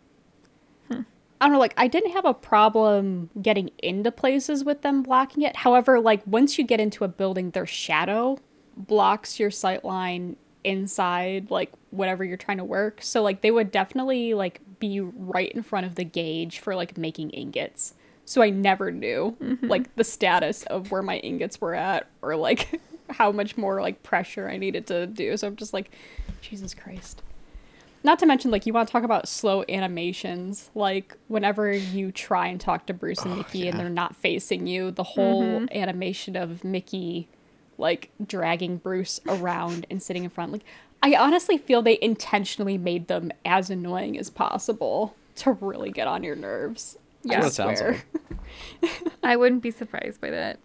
I 1.42 1.46
don't 1.46 1.54
know, 1.54 1.58
like 1.58 1.72
I 1.78 1.88
didn't 1.88 2.12
have 2.12 2.26
a 2.26 2.34
problem 2.34 3.30
getting 3.40 3.70
into 3.78 4.12
places 4.12 4.62
with 4.62 4.82
them 4.82 5.02
blocking 5.02 5.42
it. 5.42 5.56
However, 5.56 5.98
like 5.98 6.20
once 6.26 6.58
you 6.58 6.64
get 6.64 6.80
into 6.80 7.02
a 7.02 7.08
building, 7.08 7.50
their 7.52 7.64
shadow 7.66 8.36
blocks 8.76 9.40
your 9.40 9.50
sight 9.50 9.82
line 9.82 10.36
inside 10.64 11.50
like 11.50 11.72
whatever 11.90 12.24
you're 12.24 12.36
trying 12.36 12.58
to 12.58 12.64
work. 12.64 12.98
So 13.00 13.22
like 13.22 13.40
they 13.40 13.50
would 13.50 13.70
definitely 13.70 14.34
like 14.34 14.60
be 14.80 15.00
right 15.00 15.50
in 15.52 15.62
front 15.62 15.86
of 15.86 15.94
the 15.94 16.04
gauge 16.04 16.58
for 16.58 16.74
like 16.76 16.98
making 16.98 17.30
ingots. 17.30 17.94
So 18.30 18.42
I 18.42 18.50
never 18.50 18.92
knew 18.92 19.36
mm-hmm. 19.42 19.66
like 19.66 19.92
the 19.96 20.04
status 20.04 20.62
of 20.66 20.92
where 20.92 21.02
my 21.02 21.16
ingots 21.16 21.60
were 21.60 21.74
at 21.74 22.06
or 22.22 22.36
like 22.36 22.80
how 23.10 23.32
much 23.32 23.56
more 23.56 23.80
like 23.82 24.04
pressure 24.04 24.48
I 24.48 24.56
needed 24.56 24.86
to 24.86 25.08
do. 25.08 25.36
So 25.36 25.48
I'm 25.48 25.56
just 25.56 25.74
like 25.74 25.90
Jesus 26.40 26.72
Christ. 26.72 27.22
Not 28.04 28.20
to 28.20 28.26
mention, 28.26 28.52
like, 28.52 28.64
you 28.66 28.72
want 28.72 28.88
to 28.88 28.92
talk 28.92 29.02
about 29.02 29.26
slow 29.26 29.64
animations. 29.68 30.70
Like, 30.76 31.16
whenever 31.26 31.70
you 31.70 32.12
try 32.12 32.46
and 32.46 32.58
talk 32.58 32.86
to 32.86 32.94
Bruce 32.94 33.22
and 33.24 33.34
oh, 33.34 33.36
Mickey 33.36 33.68
and 33.68 33.78
they're 33.78 33.90
not 33.90 34.16
facing 34.16 34.66
you, 34.66 34.90
the 34.90 35.02
whole 35.02 35.42
mm-hmm. 35.42 35.76
animation 35.76 36.34
of 36.34 36.64
Mickey, 36.64 37.28
like, 37.76 38.10
dragging 38.26 38.78
Bruce 38.78 39.20
around 39.28 39.84
and 39.90 40.02
sitting 40.02 40.24
in 40.24 40.30
front. 40.30 40.50
Like, 40.50 40.64
I 41.02 41.14
honestly 41.14 41.58
feel 41.58 41.82
they 41.82 41.98
intentionally 42.00 42.78
made 42.78 43.08
them 43.08 43.32
as 43.44 43.68
annoying 43.68 44.16
as 44.16 44.30
possible 44.30 45.14
to 45.36 45.52
really 45.52 45.90
get 45.90 46.08
on 46.08 46.22
your 46.22 46.36
nerves. 46.36 46.96
Yeah. 47.22 47.40
That's 47.40 47.58
what 47.58 47.72
it 47.72 47.78
sounds 47.78 47.96
like. 48.82 49.12
I 49.22 49.36
wouldn't 49.36 49.62
be 49.62 49.70
surprised 49.70 50.20
by 50.20 50.30
that. 50.30 50.58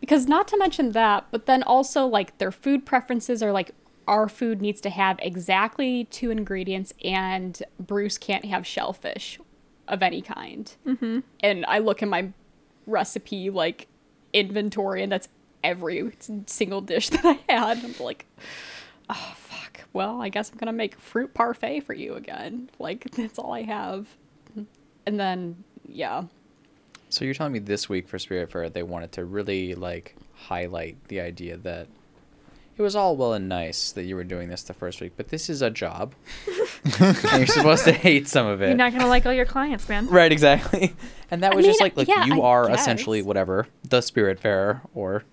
because 0.00 0.26
not 0.26 0.46
to 0.48 0.58
mention 0.58 0.92
that 0.92 1.26
but 1.30 1.46
then 1.46 1.62
also 1.62 2.06
like 2.06 2.36
their 2.38 2.52
food 2.52 2.84
preferences 2.84 3.42
are 3.42 3.52
like 3.52 3.70
our 4.06 4.28
food 4.28 4.60
needs 4.60 4.80
to 4.82 4.90
have 4.90 5.18
exactly 5.22 6.04
two 6.10 6.30
ingredients 6.30 6.92
and 7.02 7.62
bruce 7.80 8.18
can't 8.18 8.44
have 8.44 8.66
shellfish 8.66 9.38
of 9.88 10.02
any 10.02 10.20
kind 10.20 10.76
mm-hmm. 10.86 11.20
and 11.40 11.64
i 11.66 11.78
look 11.78 12.02
in 12.02 12.08
my 12.08 12.28
recipe 12.86 13.48
like 13.50 13.86
inventory 14.32 15.02
and 15.02 15.10
that's 15.10 15.28
every 15.62 16.12
single 16.46 16.80
dish 16.82 17.08
that 17.10 17.24
i 17.24 17.38
had 17.50 17.82
i'm 17.82 17.94
like 18.00 18.26
oh 19.08 19.34
fuck 19.36 19.80
well 19.94 20.20
i 20.20 20.28
guess 20.28 20.50
i'm 20.50 20.58
gonna 20.58 20.72
make 20.72 20.98
fruit 20.98 21.32
parfait 21.32 21.80
for 21.80 21.94
you 21.94 22.14
again 22.14 22.68
like 22.78 23.10
that's 23.12 23.38
all 23.38 23.52
i 23.52 23.62
have 23.62 24.06
and 25.06 25.18
then 25.18 25.62
yeah 25.86 26.24
So 27.08 27.24
you're 27.24 27.34
telling 27.34 27.52
me 27.52 27.58
this 27.58 27.88
week 27.88 28.08
for 28.08 28.18
Spiritfarer 28.18 28.72
they 28.72 28.82
wanted 28.82 29.12
to 29.12 29.24
really 29.24 29.74
like 29.74 30.16
highlight 30.34 30.96
the 31.08 31.20
idea 31.20 31.56
that 31.58 31.88
it 32.76 32.82
was 32.82 32.96
all 32.96 33.16
well 33.16 33.32
and 33.34 33.48
nice 33.48 33.92
that 33.92 34.02
you 34.02 34.16
were 34.16 34.24
doing 34.24 34.48
this 34.48 34.64
the 34.64 34.74
first 34.74 35.00
week, 35.00 35.12
but 35.16 35.28
this 35.28 35.48
is 35.48 35.62
a 35.62 35.70
job, 35.70 36.14
and 37.00 37.22
you're 37.36 37.46
supposed 37.46 37.84
to 37.84 37.92
hate 37.92 38.26
some 38.26 38.46
of 38.46 38.62
it. 38.62 38.66
You're 38.68 38.76
not 38.76 38.92
gonna 38.92 39.06
like 39.06 39.26
all 39.26 39.32
your 39.32 39.46
clients, 39.46 39.88
man. 39.88 40.08
Right, 40.08 40.32
exactly. 40.32 40.94
And 41.30 41.42
that 41.42 41.52
I 41.52 41.54
was 41.56 41.64
just 41.64 41.80
like 41.80 41.96
like 41.96 42.08
yeah, 42.08 42.24
you 42.24 42.42
I 42.42 42.46
are 42.46 42.68
guess. 42.68 42.80
essentially 42.80 43.22
whatever 43.22 43.66
the 43.82 44.00
Spirit 44.00 44.40
Fair 44.40 44.82
or. 44.94 45.24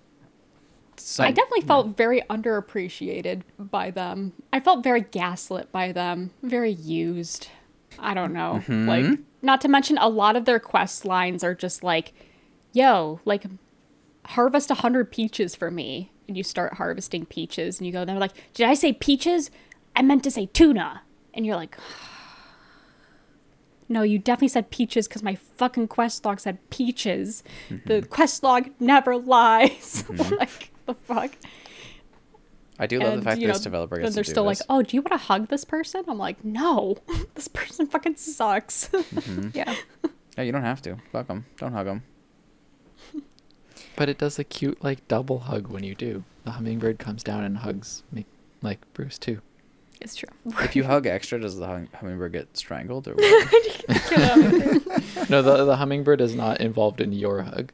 Some, 0.96 1.26
I 1.26 1.32
definitely 1.32 1.62
felt 1.62 1.96
very 1.96 2.22
underappreciated 2.30 3.42
by 3.58 3.90
them. 3.90 4.34
I 4.52 4.60
felt 4.60 4.84
very 4.84 5.00
gaslit 5.00 5.72
by 5.72 5.90
them, 5.90 6.30
very 6.42 6.70
used. 6.72 7.48
I 7.98 8.14
don't 8.14 8.32
know. 8.32 8.62
Mm-hmm. 8.66 8.88
Like, 8.88 9.18
not 9.42 9.60
to 9.62 9.68
mention, 9.68 9.98
a 9.98 10.08
lot 10.08 10.36
of 10.36 10.44
their 10.44 10.60
quest 10.60 11.04
lines 11.04 11.42
are 11.42 11.54
just 11.54 11.82
like, 11.82 12.12
yo, 12.72 13.20
like, 13.24 13.44
harvest 14.26 14.70
a 14.70 14.74
100 14.74 15.10
peaches 15.10 15.54
for 15.54 15.70
me. 15.70 16.10
And 16.28 16.36
you 16.36 16.44
start 16.44 16.74
harvesting 16.74 17.26
peaches, 17.26 17.78
and 17.78 17.86
you 17.86 17.92
go, 17.92 18.04
they're 18.04 18.18
like, 18.18 18.32
did 18.54 18.66
I 18.66 18.74
say 18.74 18.92
peaches? 18.92 19.50
I 19.96 20.02
meant 20.02 20.22
to 20.24 20.30
say 20.30 20.46
tuna. 20.46 21.02
And 21.34 21.44
you're 21.44 21.56
like, 21.56 21.76
no, 23.88 24.02
you 24.02 24.18
definitely 24.18 24.48
said 24.48 24.70
peaches 24.70 25.08
because 25.08 25.22
my 25.22 25.34
fucking 25.34 25.88
quest 25.88 26.24
log 26.24 26.40
said 26.40 26.58
peaches. 26.70 27.42
The 27.68 27.74
mm-hmm. 27.74 28.08
quest 28.08 28.42
log 28.42 28.70
never 28.78 29.16
lies. 29.18 30.04
Mm-hmm. 30.06 30.34
like, 30.38 30.70
the 30.86 30.94
fuck? 30.94 31.32
I 32.82 32.86
do 32.88 32.98
love 32.98 33.14
the 33.14 33.22
fact 33.22 33.40
that 33.40 33.46
know, 33.46 33.52
this 33.52 33.62
developer 33.62 33.94
then 33.94 34.06
gets 34.06 34.16
they're 34.16 34.24
to 34.24 34.30
do 34.30 34.32
still 34.32 34.42
like, 34.44 34.58
this. 34.58 34.66
"Oh, 34.68 34.82
do 34.82 34.96
you 34.96 35.02
want 35.02 35.12
to 35.12 35.18
hug 35.18 35.46
this 35.46 35.64
person?" 35.64 36.02
I'm 36.08 36.18
like, 36.18 36.44
"No, 36.44 36.96
this 37.36 37.46
person 37.46 37.86
fucking 37.86 38.16
sucks." 38.16 38.88
Mm-hmm. 38.92 39.50
Yeah. 39.54 39.76
Yeah, 40.36 40.44
you 40.44 40.50
don't 40.50 40.64
have 40.64 40.82
to. 40.82 40.96
Fuck 41.12 41.28
them. 41.28 41.46
Don't 41.58 41.72
hug 41.72 41.86
them. 41.86 42.02
But 43.94 44.08
it 44.08 44.18
does 44.18 44.36
a 44.38 44.44
cute 44.44 44.82
like 44.82 45.06
double 45.06 45.40
hug 45.40 45.68
when 45.68 45.84
you 45.84 45.94
do. 45.94 46.24
The 46.44 46.52
hummingbird 46.52 46.98
comes 46.98 47.22
down 47.22 47.44
and 47.44 47.58
hugs 47.58 48.02
me, 48.10 48.24
like 48.62 48.80
Bruce 48.94 49.18
too. 49.18 49.42
It's 50.00 50.16
true. 50.16 50.30
If 50.60 50.74
you 50.74 50.84
hug 50.84 51.06
extra, 51.06 51.38
does 51.40 51.58
the 51.58 51.66
hum- 51.66 51.88
hummingbird 51.94 52.32
get 52.32 52.56
strangled 52.56 53.06
or 53.06 53.14
what? 53.14 55.30
no, 55.30 55.42
the 55.42 55.64
the 55.66 55.76
hummingbird 55.76 56.20
is 56.20 56.34
not 56.34 56.60
involved 56.60 57.00
in 57.00 57.12
your 57.12 57.42
hug. 57.42 57.70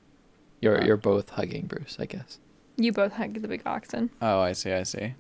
You're 0.61 0.85
you're 0.85 0.97
both 0.99 1.31
hugging 1.31 1.67
Bruce, 1.67 1.97
I 1.99 2.05
guess. 2.05 2.39
You 2.81 2.93
both 2.93 3.13
hug 3.13 3.35
the 3.43 3.49
big 3.49 3.63
oxen. 3.67 4.09
oh, 4.23 4.41
I 4.41 4.53
see. 4.53 4.73
I 4.73 4.85
see. 4.85 5.15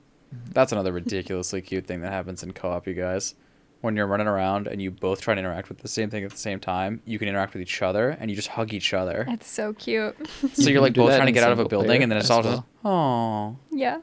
That's 0.53 0.73
another 0.73 0.93
ridiculously 0.93 1.61
cute 1.63 1.87
thing 1.87 2.01
that 2.03 2.13
happens 2.13 2.43
in 2.43 2.53
co-op, 2.53 2.87
you 2.87 2.95
guys. 2.95 3.35
When 3.81 3.97
you're 3.97 4.07
running 4.07 4.27
around 4.27 4.67
and 4.67 4.81
you 4.83 4.91
both 4.91 5.21
try 5.21 5.35
to 5.35 5.39
interact 5.41 5.69
with 5.69 5.79
the 5.79 5.89
same 5.89 6.11
thing 6.11 6.25
at 6.25 6.31
the 6.31 6.37
same 6.37 6.61
time, 6.61 7.01
you 7.05 7.19
can 7.19 7.29
interact 7.29 7.55
with 7.55 7.63
each 7.63 7.81
other 7.83 8.11
and 8.11 8.29
you 8.31 8.37
just 8.37 8.49
hug 8.49 8.73
each 8.73 8.93
other. 8.95 9.25
It's 9.29 9.49
so 9.49 9.73
cute. 9.73 10.17
So 10.55 10.63
You 10.65 10.73
you're 10.75 10.81
like 10.83 10.95
both 10.95 11.15
trying 11.15 11.27
to 11.27 11.33
get 11.33 11.45
out 11.45 11.53
of 11.53 11.59
a 11.61 11.65
building 11.69 12.03
and 12.03 12.11
then 12.13 12.17
it's 12.19 12.27
as 12.27 12.31
all 12.31 12.43
well. 12.43 12.53
just, 12.57 12.67
oh. 12.85 13.57
Yeah. 13.77 14.01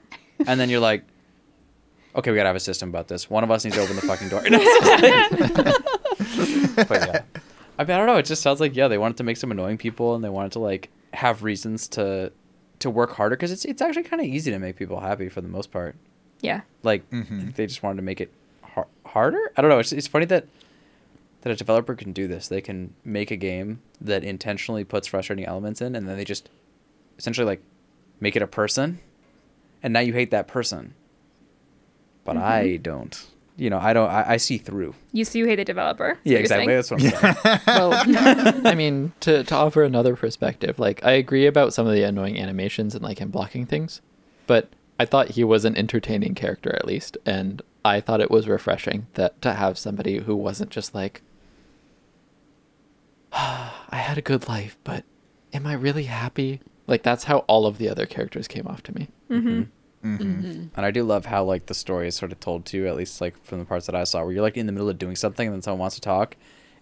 And 0.48 0.60
then 0.60 0.70
you're 0.70 0.80
like, 0.80 1.04
okay, 2.16 2.32
we 2.32 2.38
gotta 2.38 2.48
have 2.48 2.56
a 2.56 2.60
system 2.62 2.90
about 2.90 3.08
this. 3.08 3.30
One 3.30 3.44
of 3.44 3.52
us 3.52 3.64
needs 3.66 3.76
to 3.78 3.84
open 3.84 3.96
the 3.98 4.02
fucking 4.04 4.30
door. 4.30 4.42
but 6.88 6.92
yeah. 7.08 7.22
I 7.78 7.84
mean, 7.84 7.92
I 7.92 7.98
don't 7.98 8.08
know. 8.08 8.16
It 8.18 8.26
just 8.26 8.42
sounds 8.42 8.60
like 8.62 8.76
yeah, 8.76 8.88
they 8.88 8.98
wanted 8.98 9.18
to 9.18 9.24
make 9.24 9.38
some 9.38 9.52
annoying 9.52 9.78
people 9.78 10.16
and 10.16 10.24
they 10.24 10.30
wanted 10.30 10.54
to 10.54 10.60
like 10.60 10.90
have 11.14 11.44
reasons 11.44 11.88
to 11.90 12.32
to 12.86 12.90
work 12.92 13.12
harder 13.14 13.36
because 13.36 13.52
it's 13.52 13.66
it's 13.66 13.82
actually 13.82 14.04
kind 14.04 14.22
of 14.22 14.28
easy 14.28 14.52
to 14.52 14.60
make 14.60 14.76
people 14.78 15.00
happy 15.02 15.28
for 15.28 15.42
the 15.42 15.48
most 15.48 15.72
part. 15.72 15.96
Yeah. 16.42 16.62
Like 16.84 17.10
Mhm. 17.10 17.56
they 17.56 17.66
just 17.68 17.82
wanted 17.84 17.98
to 17.98 18.02
make 18.04 18.22
it 18.22 18.32
har- 18.62 18.88
harder. 19.06 19.52
I 19.58 19.62
don't 19.62 19.70
know. 19.70 19.80
It's 19.80 19.92
it's 19.92 20.08
funny 20.08 20.26
that 20.26 20.46
that 21.42 21.52
a 21.52 21.56
developer 21.56 21.96
can 21.96 22.12
do 22.14 22.28
this. 22.28 22.48
They 22.48 22.62
can 22.62 22.94
make 23.04 23.32
a 23.32 23.36
game 23.36 23.82
that 24.02 24.24
intentionally 24.24 24.84
puts 24.84 25.08
frustrating 25.08 25.46
elements 25.46 25.82
in, 25.82 25.96
and 25.96 26.08
then 26.08 26.18
they 26.18 26.24
just 26.26 26.50
essentially 27.18 27.46
like 27.46 27.62
make 28.20 28.36
it 28.36 28.42
a 28.42 28.48
person, 28.48 29.00
and 29.84 29.92
now 29.94 30.00
you 30.02 30.14
hate 30.14 30.32
that 30.32 30.48
person. 30.48 30.94
But 32.24 32.38
I 32.38 32.78
don't. 32.78 33.26
You 33.58 33.70
know, 33.70 33.78
I 33.78 33.94
don't. 33.94 34.10
I, 34.10 34.32
I 34.32 34.38
see 34.38 34.58
through. 34.58 34.96
You 35.14 35.24
see, 35.24 35.40
you 35.40 35.46
hate 35.46 35.56
the 35.56 35.66
developer. 35.66 36.20
Yeah, 36.24 36.40
exactly. 36.40 36.76
That's 36.76 36.92
what 36.92 37.02
I'm 37.02 37.10
saying. 37.10 37.60
well, 37.68 37.94
I 38.66 38.76
mean, 38.76 39.14
to, 39.22 39.44
to 39.46 39.56
offer 39.56 39.84
another 39.84 40.16
perspective, 40.16 40.78
like 40.78 41.04
I 41.06 41.12
agree 41.12 41.46
about 41.46 41.74
some 41.74 41.88
of 41.88 41.94
the 41.94 42.04
annoying 42.04 42.40
animations 42.40 42.96
and 42.96 43.04
like 43.04 43.20
him 43.20 43.30
blocking 43.30 43.66
things, 43.66 44.02
but 44.46 44.70
I 45.00 45.06
thought 45.06 45.32
he 45.32 45.44
was 45.44 45.64
an 45.64 45.78
entertaining 45.78 46.36
character 46.36 46.76
at 46.76 46.86
least, 46.86 47.18
and 47.26 47.62
I 47.86 48.02
thought 48.02 48.22
it 48.22 48.32
was 48.32 48.48
refreshing 48.48 49.08
that 49.14 49.42
to 49.42 49.54
have 49.54 49.78
somebody 49.78 50.20
who 50.20 50.36
wasn't 50.36 50.72
just 50.72 50.94
like, 50.94 51.22
I 53.32 53.72
had 53.92 54.18
a 54.18 54.22
good 54.22 54.50
life, 54.50 54.78
but 54.84 55.06
am 55.54 55.66
I 55.66 55.74
really 55.74 56.06
happy? 56.06 56.60
Like 56.88 57.04
that's 57.04 57.26
how 57.26 57.40
all 57.40 57.66
of 57.66 57.78
the 57.78 57.90
other 57.90 58.06
characters 58.06 58.48
came 58.48 58.68
off 58.68 58.84
to 58.84 58.96
me. 58.96 59.10
Mm-hmm. 59.30 59.64
And 60.06 60.86
I 60.86 60.92
do 60.92 61.04
love 61.04 61.26
how 61.26 61.44
like 61.44 61.66
the 61.66 61.74
story 61.74 62.08
is 62.08 62.16
sort 62.16 62.32
of 62.32 62.40
told 62.40 62.66
to 62.68 62.78
you, 62.78 62.88
at 62.88 62.96
least 62.96 63.22
like 63.22 63.44
from 63.44 63.60
the 63.60 63.66
parts 63.66 63.86
that 63.88 63.96
I 63.96 64.04
saw, 64.04 64.24
where 64.24 64.32
you're 64.32 64.42
like 64.42 64.58
in 64.58 64.66
the 64.66 64.72
middle 64.72 64.90
of 64.90 64.98
doing 64.98 65.16
something 65.16 65.48
and 65.48 65.56
then 65.56 65.62
someone 65.62 65.80
wants 65.80 65.96
to 65.96 66.02
talk, 66.02 66.36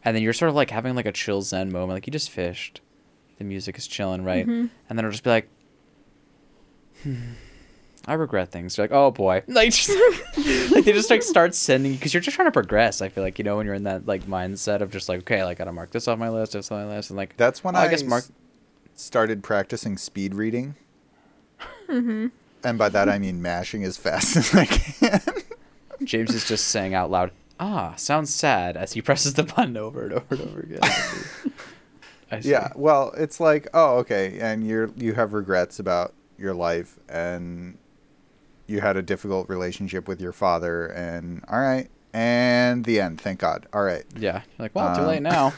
and 0.03 0.15
then 0.15 0.23
you're 0.23 0.33
sort 0.33 0.49
of 0.49 0.55
like 0.55 0.69
having 0.69 0.95
like 0.95 1.05
a 1.05 1.11
chill 1.11 1.41
zen 1.41 1.71
moment, 1.71 1.91
like 1.91 2.07
you 2.07 2.11
just 2.11 2.29
fished, 2.29 2.81
the 3.37 3.43
music 3.43 3.77
is 3.77 3.87
chilling, 3.87 4.23
right? 4.23 4.45
Mm-hmm. 4.45 4.67
And 4.89 4.99
then 4.99 4.99
it'll 4.99 5.11
just 5.11 5.23
be 5.23 5.29
like, 5.29 5.49
hmm, 7.03 7.33
I 8.05 8.13
regret 8.15 8.51
things. 8.51 8.77
You're 8.77 8.85
like, 8.85 8.91
oh 8.91 9.11
boy, 9.11 9.43
like 9.47 9.71
just 9.71 9.89
like 10.71 10.83
they 10.85 10.91
just 10.91 11.09
like 11.09 11.23
start 11.23 11.55
sending 11.55 11.93
because 11.93 12.13
you're 12.13 12.21
just 12.21 12.35
trying 12.35 12.47
to 12.47 12.51
progress. 12.51 13.01
I 13.01 13.09
feel 13.09 13.23
like 13.23 13.37
you 13.37 13.45
know 13.45 13.57
when 13.57 13.65
you're 13.65 13.75
in 13.75 13.83
that 13.83 14.05
like 14.05 14.23
mindset 14.23 14.81
of 14.81 14.91
just 14.91 15.07
like 15.07 15.19
okay, 15.19 15.43
like 15.43 15.57
I 15.57 15.63
gotta 15.63 15.71
mark 15.71 15.91
this 15.91 16.07
off 16.07 16.19
my 16.19 16.29
list, 16.29 16.53
this 16.53 16.71
on 16.71 16.85
my 16.85 16.95
list, 16.95 17.09
and 17.09 17.17
like 17.17 17.37
That's 17.37 17.63
when 17.63 17.75
oh, 17.75 17.79
I, 17.79 17.83
I 17.83 17.87
guess 17.87 18.03
mark. 18.03 18.25
started 18.95 19.43
practicing 19.43 19.97
speed 19.97 20.35
reading. 20.35 20.75
Mm-hmm. 21.87 22.27
And 22.63 22.77
by 22.77 22.89
that 22.89 23.09
I 23.09 23.19
mean 23.19 23.41
mashing 23.41 23.83
as 23.83 23.97
fast 23.97 24.35
as 24.37 24.53
I 24.55 24.65
can. 24.65 25.21
James 26.03 26.33
is 26.33 26.47
just 26.47 26.67
saying 26.67 26.93
out 26.93 27.09
loud, 27.11 27.31
"Ah, 27.59 27.93
sounds 27.95 28.33
sad," 28.33 28.75
as 28.77 28.93
he 28.93 29.01
presses 29.01 29.33
the 29.35 29.43
button 29.43 29.77
over 29.77 30.03
and 30.03 30.13
over 30.13 30.25
and 30.35 30.41
over 30.41 30.59
again. 30.61 30.81
Yeah, 32.41 32.71
well, 32.75 33.13
it's 33.15 33.39
like, 33.39 33.67
oh, 33.75 33.97
okay, 33.97 34.39
and 34.39 34.65
you're 34.67 34.89
you 34.97 35.13
have 35.13 35.33
regrets 35.33 35.77
about 35.77 36.15
your 36.35 36.55
life 36.55 36.97
and 37.07 37.77
you 38.65 38.81
had 38.81 38.97
a 38.97 39.03
difficult 39.03 39.47
relationship 39.49 40.07
with 40.07 40.19
your 40.19 40.31
father 40.31 40.87
and 40.87 41.45
all 41.47 41.59
right, 41.59 41.89
and 42.11 42.85
the 42.85 42.99
end, 42.99 43.21
thank 43.21 43.39
God. 43.39 43.67
All 43.71 43.83
right. 43.83 44.03
Yeah. 44.17 44.41
You're 44.57 44.65
like, 44.65 44.73
well, 44.73 44.95
too 44.95 45.01
Um, 45.01 45.07
late 45.09 45.21
now. 45.21 45.53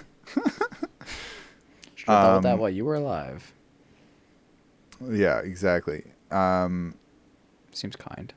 Should 1.95 2.09
have 2.09 2.25
told 2.33 2.43
that 2.43 2.53
Um, 2.55 2.59
while 2.59 2.69
you 2.69 2.83
were 2.83 2.95
alive. 2.95 3.53
Yeah, 5.09 5.39
exactly. 5.39 6.03
Um 6.31 6.95
Seems 7.71 7.95
kind. 7.95 8.33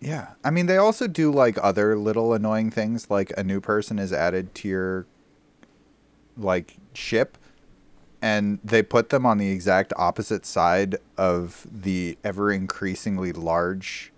Yeah. 0.00 0.32
I 0.44 0.50
mean, 0.50 0.66
they 0.66 0.76
also 0.76 1.06
do 1.08 1.32
like 1.32 1.56
other 1.62 1.96
little 1.96 2.34
annoying 2.34 2.70
things, 2.70 3.10
like 3.10 3.32
a 3.36 3.42
new 3.42 3.60
person 3.60 3.98
is 3.98 4.12
added 4.12 4.54
to 4.56 4.68
your 4.68 5.06
like 6.36 6.76
ship 6.94 7.38
and 8.20 8.58
they 8.64 8.82
put 8.82 9.08
them 9.10 9.26
on 9.26 9.38
the 9.38 9.50
exact 9.50 9.92
opposite 9.96 10.46
side 10.46 10.96
of 11.16 11.66
the 11.70 12.16
ever 12.24 12.50
increasingly 12.52 13.32
large 13.32 14.12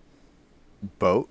boat 0.99 1.28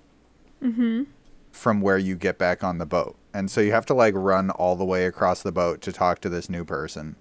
Mm-hmm. 0.64 1.04
from 1.52 1.82
where 1.82 1.98
you 1.98 2.16
get 2.16 2.38
back 2.38 2.64
on 2.64 2.80
the 2.80 2.86
boat. 2.86 3.16
And 3.34 3.52
so 3.52 3.62
you 3.62 3.72
have 3.72 3.86
to 3.88 3.94
like 3.94 4.14
run 4.16 4.50
all 4.50 4.76
the 4.76 4.86
way 4.86 5.06
across 5.06 5.44
the 5.44 5.52
boat 5.52 5.82
to 5.82 5.92
talk 5.92 6.20
to 6.22 6.30
this 6.30 6.50
new 6.50 6.66
person. 6.66 7.18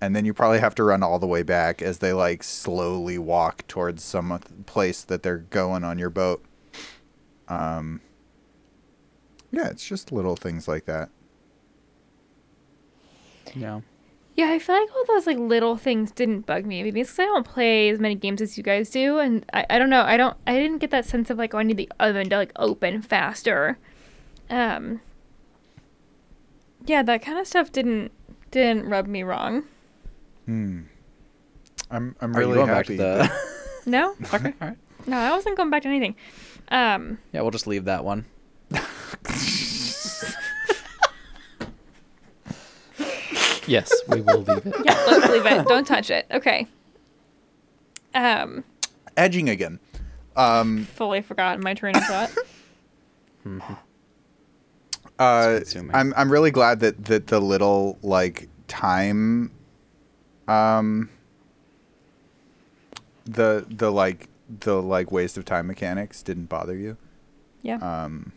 And 0.00 0.14
then 0.14 0.24
you 0.24 0.34
probably 0.34 0.58
have 0.58 0.74
to 0.76 0.84
run 0.84 1.02
all 1.02 1.18
the 1.18 1.26
way 1.26 1.42
back 1.42 1.80
as 1.80 1.98
they 1.98 2.12
like 2.12 2.42
slowly 2.42 3.18
walk 3.18 3.66
towards 3.66 4.02
some 4.02 4.38
place 4.66 5.02
that 5.02 5.22
they're 5.22 5.38
going 5.38 5.84
on 5.84 5.98
your 5.98 6.10
boat. 6.10 6.44
Um 7.48 8.00
Yeah, 9.50 9.68
it's 9.68 9.86
just 9.86 10.12
little 10.12 10.36
things 10.36 10.68
like 10.68 10.84
that. 10.84 11.08
Yeah. 13.54 13.80
Yeah, 14.34 14.50
I 14.50 14.58
feel 14.58 14.76
like 14.76 14.94
all 14.94 15.04
those 15.06 15.26
like 15.26 15.38
little 15.38 15.78
things 15.78 16.10
didn't 16.10 16.44
bug 16.44 16.66
me. 16.66 16.82
Maybe 16.82 17.00
it's 17.00 17.10
because 17.10 17.20
I 17.20 17.24
don't 17.24 17.46
play 17.46 17.88
as 17.88 17.98
many 17.98 18.14
games 18.14 18.42
as 18.42 18.58
you 18.58 18.62
guys 18.62 18.90
do, 18.90 19.18
and 19.18 19.46
I, 19.54 19.64
I 19.70 19.78
don't 19.78 19.88
know. 19.88 20.02
I 20.02 20.18
don't. 20.18 20.36
I 20.46 20.58
didn't 20.58 20.78
get 20.78 20.90
that 20.90 21.06
sense 21.06 21.30
of 21.30 21.38
like 21.38 21.54
oh, 21.54 21.58
I 21.58 21.62
need 21.62 21.78
the 21.78 21.90
oven 21.98 22.28
to 22.28 22.36
like 22.36 22.52
open 22.56 23.00
faster. 23.00 23.78
Um. 24.50 25.00
Yeah, 26.84 27.02
that 27.02 27.22
kind 27.22 27.38
of 27.38 27.46
stuff 27.46 27.72
didn't 27.72 28.12
didn't 28.50 28.90
rub 28.90 29.06
me 29.06 29.22
wrong. 29.22 29.64
Hmm. 30.46 30.82
I'm 31.90 32.16
I'm 32.20 32.34
Are 32.34 32.38
really 32.38 32.54
going 32.54 32.66
back 32.68 32.86
to 32.86 32.92
happy. 32.92 32.96
the? 32.96 33.28
that- 33.28 33.32
No, 33.86 34.14
okay. 34.34 34.52
All 34.60 34.68
right. 34.68 34.76
no, 35.06 35.16
I 35.16 35.30
wasn't 35.32 35.56
going 35.56 35.70
back 35.70 35.82
to 35.82 35.88
anything. 35.88 36.16
Um. 36.68 37.18
Yeah, 37.32 37.42
we'll 37.42 37.50
just 37.52 37.66
leave 37.68 37.84
that 37.84 38.04
one. 38.04 38.24
Yes, 43.66 43.92
we 44.08 44.20
will 44.20 44.38
leave 44.42 44.64
it. 44.64 44.74
Yeah, 44.84 45.04
let's 45.08 45.28
leave 45.28 45.44
it. 45.44 45.66
Don't 45.66 45.86
touch 45.86 46.08
it. 46.10 46.26
Okay. 46.30 46.68
Um. 48.14 48.62
Edging 49.16 49.48
again. 49.48 49.80
Um 50.36 50.84
Fully 50.84 51.20
forgotten 51.22 51.62
my 51.64 51.74
train 51.74 51.96
of 51.96 52.04
thought. 52.04 52.30
Uh. 55.18 55.60
I'm 55.92 56.14
I'm 56.16 56.30
really 56.30 56.50
glad 56.52 56.80
that 56.80 57.06
that 57.06 57.26
the 57.26 57.40
little 57.40 57.98
like 58.02 58.48
time, 58.68 59.50
um, 60.48 61.10
the 63.24 63.66
the 63.68 63.90
like 63.90 64.28
the 64.48 64.80
like 64.82 65.10
waste 65.10 65.36
of 65.36 65.44
time 65.44 65.66
mechanics 65.66 66.22
didn't 66.22 66.46
bother 66.46 66.76
you. 66.76 66.96
Yeah. 67.62 67.76
Um, 67.78 68.32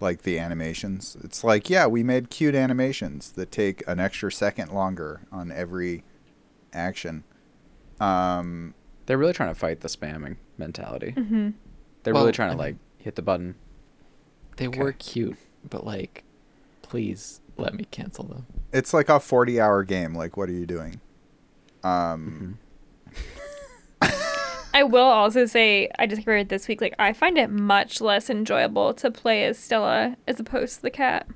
like 0.00 0.22
the 0.22 0.38
animations, 0.38 1.16
it's 1.24 1.42
like 1.44 1.70
yeah, 1.70 1.86
we 1.86 2.02
made 2.02 2.30
cute 2.30 2.54
animations 2.54 3.32
that 3.32 3.50
take 3.50 3.82
an 3.88 3.98
extra 4.00 4.30
second 4.30 4.72
longer 4.72 5.22
on 5.32 5.50
every 5.50 6.04
action. 6.72 7.24
Um, 8.00 8.74
They're 9.06 9.16
really 9.18 9.32
trying 9.32 9.50
to 9.50 9.58
fight 9.58 9.80
the 9.80 9.88
spamming 9.88 10.36
mentality. 10.58 11.14
mm-hmm. 11.16 11.50
They're 12.02 12.12
Well, 12.12 12.24
really 12.24 12.32
trying 12.32 12.50
to 12.50 12.54
I 12.56 12.66
like 12.66 12.76
hit 12.98 13.14
the 13.14 13.22
button. 13.22 13.54
They 14.56 14.66
Okay. 14.68 14.78
were 14.78 14.92
cute, 14.92 15.36
but 15.68 15.86
like, 15.86 16.22
please 16.82 17.40
let 17.56 17.72
me 17.74 17.86
cancel 17.90 18.24
them. 18.24 18.46
it's 18.72 18.92
like 18.92 19.08
a 19.08 19.20
40 19.20 19.60
hour 19.60 19.84
game. 19.84 20.14
Like, 20.14 20.36
what 20.36 20.48
are 20.48 20.52
you 20.52 20.66
doing? 20.66 21.00
Um, 21.84 22.58
I 24.72 24.82
will 24.82 25.04
also 25.04 25.46
say 25.46 25.88
I 25.98 26.06
discovered 26.06 26.48
this 26.48 26.66
week 26.66 26.80
like 26.80 26.94
I 26.98 27.12
find 27.12 27.38
it 27.38 27.48
much 27.48 28.00
less 28.00 28.28
enjoyable 28.28 28.92
to 28.94 29.10
play 29.10 29.44
as 29.44 29.56
Stella 29.58 30.16
as 30.26 30.40
opposed 30.40 30.76
to 30.76 30.82
the 30.82 30.90
cat. 30.90 31.28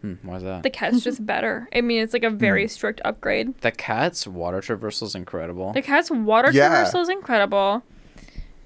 Hmm, 0.00 0.14
why 0.22 0.36
is 0.36 0.42
that? 0.42 0.62
The 0.64 0.70
cat's 0.70 1.02
just 1.04 1.24
better. 1.26 1.68
I 1.74 1.82
mean, 1.82 2.02
it's 2.02 2.12
like 2.12 2.24
a 2.24 2.30
very 2.30 2.66
strict 2.66 3.00
upgrade. 3.04 3.56
The 3.60 3.70
cat's 3.70 4.26
water 4.26 4.60
traversal 4.60 5.04
is 5.04 5.14
incredible. 5.14 5.72
The 5.72 5.82
cat's 5.82 6.10
water 6.10 6.50
Yeah. 6.50 6.68
traversal 6.84 7.02
is 7.02 7.08
incredible. 7.08 7.82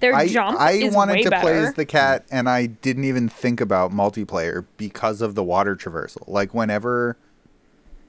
Their 0.01 0.15
I, 0.15 0.27
jump 0.29 0.59
I 0.61 0.73
is 0.73 0.95
wanted 0.95 1.15
way 1.15 1.23
to 1.25 1.31
better. 1.31 1.43
play 1.43 1.59
as 1.59 1.75
the 1.75 1.85
cat, 1.87 2.25
and 2.31 2.49
I 2.49 2.67
didn't 2.67 3.05
even 3.05 3.29
think 3.29 3.61
about 3.61 3.91
multiplayer 3.91 4.65
because 4.77 5.21
of 5.21 5.35
the 5.35 5.43
water 5.43 5.77
traversal. 5.77 6.23
Like 6.27 6.55
whenever 6.55 7.17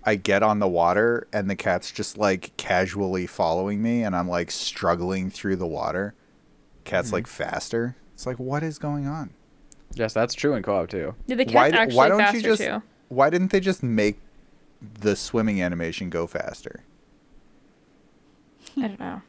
I 0.06 0.16
get 0.16 0.44
on 0.44 0.60
the 0.60 0.68
water 0.68 1.28
and 1.34 1.50
the 1.50 1.56
cat's 1.56 1.92
just 1.92 2.18
like 2.18 2.56
casually 2.58 3.26
following 3.28 3.82
me, 3.82 4.04
and 4.04 4.16
I'm 4.16 4.30
like 4.30 4.52
struggling 4.52 5.30
through 5.32 5.56
the 5.56 5.66
water, 5.68 6.14
cat's 6.84 7.08
Mm-hmm. 7.08 7.16
like 7.16 7.28
faster. 7.28 7.96
It's 8.14 8.26
like 8.26 8.38
what 8.40 8.64
is 8.64 8.78
going 8.78 9.08
on? 9.08 9.32
yes, 9.96 10.14
that's 10.14 10.34
true 10.34 10.54
in 10.56 10.62
co-op 10.64 10.90
too. 10.90 11.16
Yeah, 11.26 11.36
the 11.38 11.46
why 11.46 11.70
cat's 11.70 11.72
d- 11.72 11.78
actually 11.78 11.98
why 11.98 12.08
don't 12.10 12.20
faster 12.20 12.38
you 12.38 12.44
just 12.44 12.62
too. 12.62 12.82
why 13.10 13.30
didn't 13.30 13.52
they 13.52 13.60
just 13.60 13.82
make 13.82 14.20
the 15.00 15.16
swimming 15.16 15.62
animation 15.62 16.10
go 16.10 16.28
faster? 16.28 16.84
I 18.78 18.82
don't 18.88 19.00
know. 19.00 19.22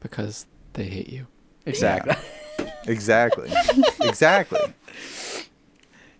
because 0.00 0.46
they 0.74 0.84
hate 0.84 1.08
you. 1.08 1.26
Exactly. 1.66 2.14
Exactly, 2.86 3.50
exactly. 4.00 4.58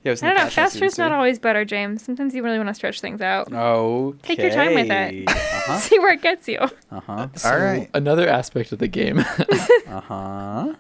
Yeah, 0.05 0.11
it 0.11 0.13
was 0.15 0.23
I 0.23 0.27
don't 0.29 0.37
know. 0.37 0.43
patch 0.45 0.55
Faster 0.55 0.85
is 0.85 0.95
didn't 0.97 1.13
always 1.13 1.39
better, 1.39 1.65
James. 1.65 2.03
Sometimes 2.05 2.35
you 2.35 2.43
really 2.43 2.57
want 2.59 2.69
to 2.69 2.75
stretch 2.75 3.01
things 3.01 3.21
out. 3.21 3.53
Okay. 3.53 4.19
Take 4.23 4.39
your 4.41 4.51
time 4.51 4.75
with 4.75 4.91
it. 4.91 5.29
Uh-huh. 5.29 5.79
See 5.79 5.99
where 6.01 6.13
it 6.15 6.23
gets 6.23 6.49
you. 6.49 6.59
Uh-huh. 6.59 7.29
All 7.45 7.59
right. 7.59 7.89
Another 7.95 8.29
aspect 8.29 8.73
of 8.73 8.79
the 8.81 8.89
game 8.89 9.21
Uh-huh. 9.89 10.75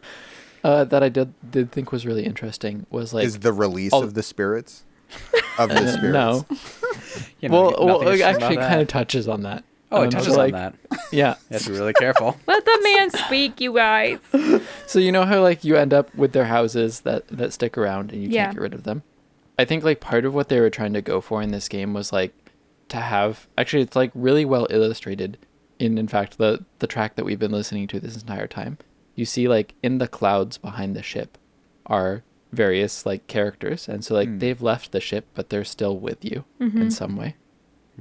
uh, 0.64 0.84
that 0.84 1.02
I 1.02 1.08
did 1.08 1.34
did 1.48 1.70
think 1.72 1.92
was 1.92 2.04
really 2.06 2.24
interesting 2.24 2.86
was 2.90 3.12
like 3.14 3.24
is 3.26 3.38
the 3.40 3.52
release 3.52 3.92
all- 3.92 4.02
of 4.02 4.14
the 4.14 4.22
spirits 4.22 4.84
of 5.58 5.68
the 5.68 5.76
Uh, 5.76 5.86
spirits? 5.92 6.12
no. 6.12 6.46
You 7.40 7.48
know, 7.48 7.62
well, 7.62 7.86
well, 7.86 8.00
it 8.08 8.14
interesting 8.14 8.20
about 8.30 8.42
actually 8.42 8.56
that. 8.56 8.68
kind 8.68 8.80
of 8.80 8.88
touches 8.88 9.28
on 9.28 9.42
that. 9.42 9.64
Oh, 9.90 10.02
it 10.02 10.04
Um, 10.06 10.10
touches 10.10 10.36
like, 10.36 10.54
on 10.54 10.60
that. 10.60 10.74
Yeah. 11.12 11.34
You 11.50 11.54
have 11.54 11.62
to 11.64 11.70
be 11.70 11.76
really 11.78 11.92
careful. 11.92 12.36
Let 12.46 12.64
the 12.64 12.80
man 12.82 13.10
speak, 13.10 13.60
you 13.60 13.74
guys. 13.74 14.18
So 14.86 14.98
you 14.98 15.12
know 15.12 15.24
how 15.26 15.42
like 15.42 15.64
you 15.64 15.76
end 15.76 15.92
up 15.92 16.14
with 16.16 16.32
their 16.32 16.46
houses 16.46 17.00
that 17.00 17.28
that 17.28 17.52
stick 17.52 17.76
around 17.76 18.10
and 18.12 18.22
you 18.22 18.28
Yeah. 18.30 18.44
can't 18.46 18.54
get 18.56 18.62
rid 18.62 18.74
of 18.74 18.84
them. 18.84 19.02
I 19.58 19.64
think 19.64 19.84
like 19.84 20.00
part 20.00 20.24
of 20.24 20.34
what 20.34 20.48
they 20.48 20.60
were 20.60 20.70
trying 20.70 20.92
to 20.94 21.02
go 21.02 21.20
for 21.20 21.42
in 21.42 21.50
this 21.50 21.68
game 21.68 21.92
was 21.94 22.12
like 22.12 22.32
to 22.88 22.96
have 22.98 23.46
actually 23.56 23.82
it's 23.82 23.96
like 23.96 24.10
really 24.14 24.44
well 24.44 24.66
illustrated 24.70 25.38
in 25.78 25.98
in 25.98 26.08
fact 26.08 26.38
the 26.38 26.64
the 26.80 26.86
track 26.86 27.16
that 27.16 27.24
we've 27.24 27.38
been 27.38 27.52
listening 27.52 27.86
to 27.88 28.00
this 28.00 28.16
entire 28.20 28.46
time. 28.46 28.78
You 29.14 29.24
see 29.24 29.48
like 29.48 29.74
in 29.82 29.98
the 29.98 30.08
clouds 30.08 30.58
behind 30.58 30.96
the 30.96 31.02
ship 31.02 31.36
are 31.86 32.22
various 32.52 33.06
like 33.06 33.26
characters 33.26 33.88
and 33.88 34.04
so 34.04 34.14
like 34.14 34.28
Hmm. 34.28 34.38
they've 34.38 34.60
left 34.62 34.92
the 34.92 35.00
ship 35.00 35.26
but 35.34 35.48
they're 35.50 35.64
still 35.64 35.98
with 35.98 36.24
you 36.24 36.44
Mm-hmm. 36.60 36.82
in 36.82 36.90
some 36.90 37.16
way. 37.16 37.36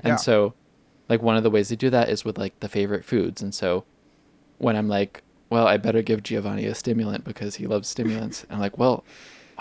Yeah. 0.04 0.12
And 0.12 0.20
so 0.20 0.54
like 1.10 1.22
one 1.22 1.36
of 1.38 1.43
the 1.43 1.49
ways 1.52 1.70
they 1.70 1.76
do 1.76 1.89
that 1.89 2.10
is 2.10 2.24
with 2.26 2.38
like 2.38 2.60
the 2.62 2.70
favorite 2.70 3.04
foods 3.06 3.41
and 3.41 3.54
so 3.54 3.84
when 4.58 4.76
I'm 4.76 4.88
like, 4.88 5.24
well, 5.49 5.68
I 5.68 5.78
better 5.78 6.02
give 6.02 6.22
Giovanni 6.24 6.66
a 6.66 6.76
stimulant 6.76 7.24
because 7.26 7.56
he 7.56 7.66
loves 7.68 7.89
stimulants. 7.89 8.43
And 8.43 8.54
I'm 8.54 8.60
like, 8.60 8.78
well, 8.78 9.04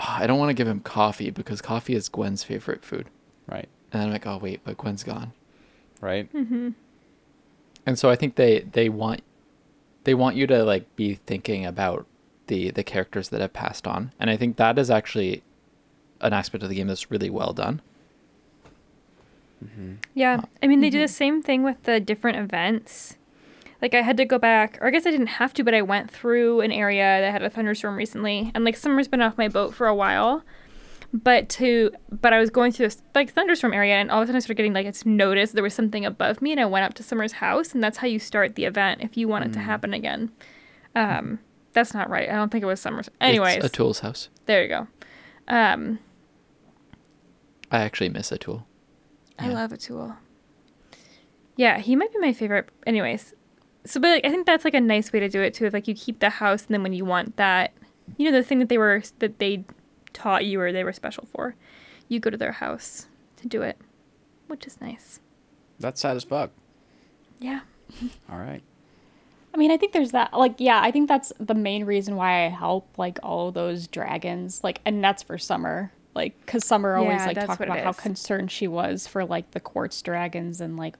I 0.01 0.27
don't 0.27 0.39
want 0.39 0.49
to 0.49 0.53
give 0.53 0.67
him 0.67 0.79
coffee 0.79 1.29
because 1.29 1.61
coffee 1.61 1.93
is 1.93 2.09
Gwen's 2.09 2.43
favorite 2.43 2.83
food. 2.83 3.07
Right. 3.47 3.69
And 3.91 4.03
I'm 4.03 4.11
like, 4.11 4.25
oh 4.25 4.37
wait, 4.37 4.61
but 4.63 4.77
Gwen's 4.77 5.03
gone. 5.03 5.33
Right. 5.99 6.31
Mm-hmm. 6.33 6.69
And 7.85 7.99
so 7.99 8.09
I 8.09 8.15
think 8.15 8.35
they 8.35 8.61
they 8.61 8.89
want 8.89 9.21
they 10.03 10.13
want 10.13 10.35
you 10.35 10.47
to 10.47 10.63
like 10.63 10.95
be 10.95 11.15
thinking 11.15 11.65
about 11.65 12.05
the 12.47 12.71
the 12.71 12.83
characters 12.83 13.29
that 13.29 13.41
have 13.41 13.53
passed 13.53 13.87
on. 13.87 14.11
And 14.19 14.29
I 14.29 14.37
think 14.37 14.57
that 14.57 14.79
is 14.79 14.89
actually 14.89 15.43
an 16.21 16.33
aspect 16.33 16.63
of 16.63 16.69
the 16.69 16.75
game 16.75 16.87
that's 16.87 17.11
really 17.11 17.29
well 17.29 17.53
done. 17.53 17.81
Mm-hmm. 19.63 19.93
Yeah. 20.13 20.39
Uh, 20.39 20.45
I 20.63 20.67
mean, 20.67 20.81
they 20.81 20.89
do 20.89 20.97
mm-hmm. 20.97 21.03
the 21.03 21.07
same 21.07 21.43
thing 21.43 21.63
with 21.63 21.83
the 21.83 21.99
different 21.99 22.37
events. 22.37 23.17
Like, 23.81 23.93
I 23.95 24.01
had 24.01 24.17
to 24.17 24.25
go 24.25 24.37
back, 24.37 24.77
or 24.81 24.87
I 24.87 24.91
guess 24.91 25.05
I 25.07 25.11
didn't 25.11 25.27
have 25.27 25.53
to, 25.55 25.63
but 25.63 25.73
I 25.73 25.81
went 25.81 26.11
through 26.11 26.61
an 26.61 26.71
area 26.71 27.01
that 27.21 27.31
had 27.31 27.41
a 27.41 27.49
thunderstorm 27.49 27.95
recently. 27.95 28.51
And, 28.53 28.63
like, 28.63 28.77
summer's 28.77 29.07
been 29.07 29.21
off 29.21 29.37
my 29.37 29.47
boat 29.47 29.73
for 29.73 29.87
a 29.87 29.95
while. 29.95 30.43
But 31.13 31.49
to, 31.49 31.91
but 32.09 32.31
I 32.31 32.39
was 32.39 32.49
going 32.49 32.71
through 32.71 32.85
this, 32.85 33.01
like, 33.15 33.33
thunderstorm 33.33 33.73
area, 33.73 33.95
and 33.95 34.09
all 34.11 34.19
of 34.19 34.23
a 34.23 34.27
sudden 34.27 34.37
I 34.37 34.39
started 34.39 34.57
getting, 34.57 34.73
like, 34.73 34.85
it's 34.85 35.05
noticed 35.05 35.53
there 35.55 35.63
was 35.63 35.73
something 35.73 36.05
above 36.05 36.41
me, 36.41 36.51
and 36.51 36.59
I 36.61 36.65
went 36.65 36.85
up 36.85 36.93
to 36.95 37.03
Summer's 37.03 37.33
house, 37.33 37.73
and 37.73 37.83
that's 37.83 37.97
how 37.97 38.07
you 38.07 38.19
start 38.19 38.55
the 38.55 38.65
event 38.65 39.01
if 39.01 39.17
you 39.17 39.27
want 39.27 39.45
it 39.45 39.53
to 39.53 39.59
happen 39.59 39.93
again. 39.93 40.31
Um, 40.95 41.39
that's 41.73 41.93
not 41.93 42.09
right. 42.09 42.29
I 42.29 42.33
don't 42.33 42.49
think 42.51 42.63
it 42.63 42.67
was 42.67 42.79
Summer's. 42.79 43.09
Anyways, 43.19 43.57
It's 43.63 43.75
Atul's 43.77 43.99
house. 43.99 44.29
there 44.45 44.61
you 44.63 44.69
go. 44.69 44.87
Um, 45.47 45.99
I 47.71 47.81
actually 47.81 48.09
miss 48.09 48.29
Atul. 48.31 48.63
I 49.39 49.47
love 49.49 49.71
a 49.73 49.77
tool. 49.77 50.15
Yeah, 51.57 51.79
he 51.79 51.95
might 51.95 52.13
be 52.13 52.19
my 52.19 52.31
favorite. 52.31 52.69
Anyways, 52.85 53.33
so 53.85 53.99
but 53.99 54.09
like, 54.09 54.25
I 54.25 54.29
think 54.29 54.45
that's 54.45 54.65
like 54.65 54.73
a 54.73 54.81
nice 54.81 55.11
way 55.11 55.19
to 55.19 55.29
do 55.29 55.41
it 55.41 55.53
too. 55.53 55.65
If 55.65 55.73
like 55.73 55.87
you 55.87 55.95
keep 55.95 56.19
the 56.19 56.29
house, 56.29 56.65
and 56.65 56.73
then 56.73 56.83
when 56.83 56.93
you 56.93 57.05
want 57.05 57.37
that, 57.37 57.73
you 58.17 58.29
know, 58.29 58.37
the 58.37 58.43
thing 58.43 58.59
that 58.59 58.69
they 58.69 58.77
were 58.77 59.03
that 59.19 59.39
they 59.39 59.63
taught 60.13 60.45
you 60.45 60.59
or 60.59 60.71
they 60.71 60.83
were 60.83 60.93
special 60.93 61.27
for, 61.31 61.55
you 62.07 62.19
go 62.19 62.29
to 62.29 62.37
their 62.37 62.51
house 62.53 63.07
to 63.37 63.47
do 63.47 63.61
it, 63.61 63.77
which 64.47 64.67
is 64.67 64.79
nice. 64.81 65.19
That's 65.79 65.99
sad 65.99 66.15
as 66.15 66.23
fuck. 66.23 66.51
Yeah. 67.39 67.61
All 68.31 68.37
right. 68.37 68.61
I 69.53 69.57
mean, 69.57 69.71
I 69.71 69.77
think 69.77 69.91
there's 69.91 70.11
that. 70.11 70.31
Like, 70.33 70.55
yeah, 70.59 70.79
I 70.81 70.91
think 70.91 71.09
that's 71.09 71.33
the 71.39 71.55
main 71.55 71.83
reason 71.85 72.15
why 72.15 72.45
I 72.45 72.49
help 72.49 72.97
like 72.97 73.19
all 73.21 73.51
those 73.51 73.85
dragons. 73.87 74.63
Like, 74.63 74.79
and 74.85 75.03
that's 75.03 75.23
for 75.23 75.37
Summer. 75.37 75.91
Like, 76.15 76.39
because 76.39 76.63
Summer 76.63 76.95
always 76.95 77.19
Yeah, 77.19 77.27
like 77.27 77.45
talked 77.45 77.61
about 77.61 77.79
how 77.79 77.91
concerned 77.91 78.49
she 78.51 78.67
was 78.67 79.07
for 79.07 79.25
like 79.25 79.51
the 79.51 79.59
quartz 79.59 80.01
dragons 80.01 80.61
and 80.61 80.77
like 80.77 80.95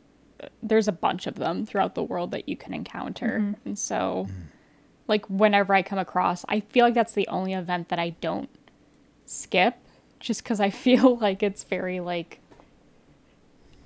there's 0.62 0.88
a 0.88 0.92
bunch 0.92 1.28
of 1.28 1.36
them 1.36 1.66
throughout 1.66 1.96
the 1.96 2.04
world 2.04 2.32
that 2.32 2.48
you 2.48 2.56
can 2.56 2.74
encounter. 2.74 3.40
Mm-hmm. 3.40 3.54
And 3.66 3.80
so, 3.80 4.28
like, 5.08 5.26
whenever 5.30 5.74
I 5.74 5.82
come 5.82 6.00
across, 6.00 6.46
I 6.50 6.60
feel 6.60 6.86
like 6.86 6.94
that's 6.94 7.14
the 7.14 7.28
only 7.28 7.54
event 7.54 7.90
that 7.90 8.00
I 8.00 8.12
don't 8.22 8.50
skip, 9.26 9.76
just 10.20 10.44
because 10.44 10.60
I 10.60 10.70
feel 10.86 11.18
like 11.18 11.44
it's 11.44 11.64
very 11.64 12.00
like 12.00 12.42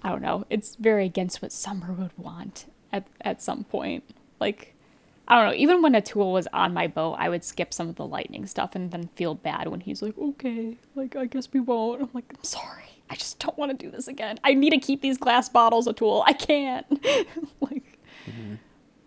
I 0.06 0.10
don't 0.10 0.22
know. 0.22 0.46
It's 0.52 0.76
very 0.76 1.06
against 1.06 1.42
what 1.42 1.52
Summer 1.52 1.92
would 1.92 2.16
want 2.16 2.66
at 2.94 3.08
at 3.22 3.42
some 3.42 3.64
point. 3.64 4.04
Like 4.40 4.76
I 5.28 5.36
don't 5.36 5.50
know. 5.50 5.58
Even 5.58 5.82
when 5.82 5.94
Atul 5.94 6.32
was 6.32 6.48
on 6.54 6.76
my 6.76 6.86
boat, 6.86 7.16
I 7.18 7.28
would 7.30 7.44
skip 7.44 7.74
some 7.74 7.90
of 7.90 7.96
the 7.96 8.06
lightning 8.06 8.46
stuff 8.46 8.76
and 8.76 8.92
then 8.92 9.08
feel 9.16 9.34
bad 9.34 9.68
when 9.68 9.80
he's 9.80 10.04
like, 10.04 10.16
"Okay, 10.16 10.78
like 10.94 11.16
I 11.16 11.26
guess 11.26 11.52
we 11.52 11.60
won't." 11.60 12.04
I'm 12.04 12.10
like, 12.14 12.32
"I'm 12.38 12.44
sorry. 12.44 12.95
I 13.10 13.16
just 13.16 13.40
don't 13.40 13.58
want 13.58 13.78
to 13.78 13.86
do 13.86 13.92
this 13.92 14.08
again. 14.08 14.40
I 14.44 14.54
need 14.54 14.72
to 14.72 14.80
keep 14.80 15.02
these 15.02 15.18
glass 15.18 15.50
bottles 15.50 15.88
Atul. 15.88 16.24
I 16.26 16.34
can't." 16.34 16.86
like, 17.62 18.00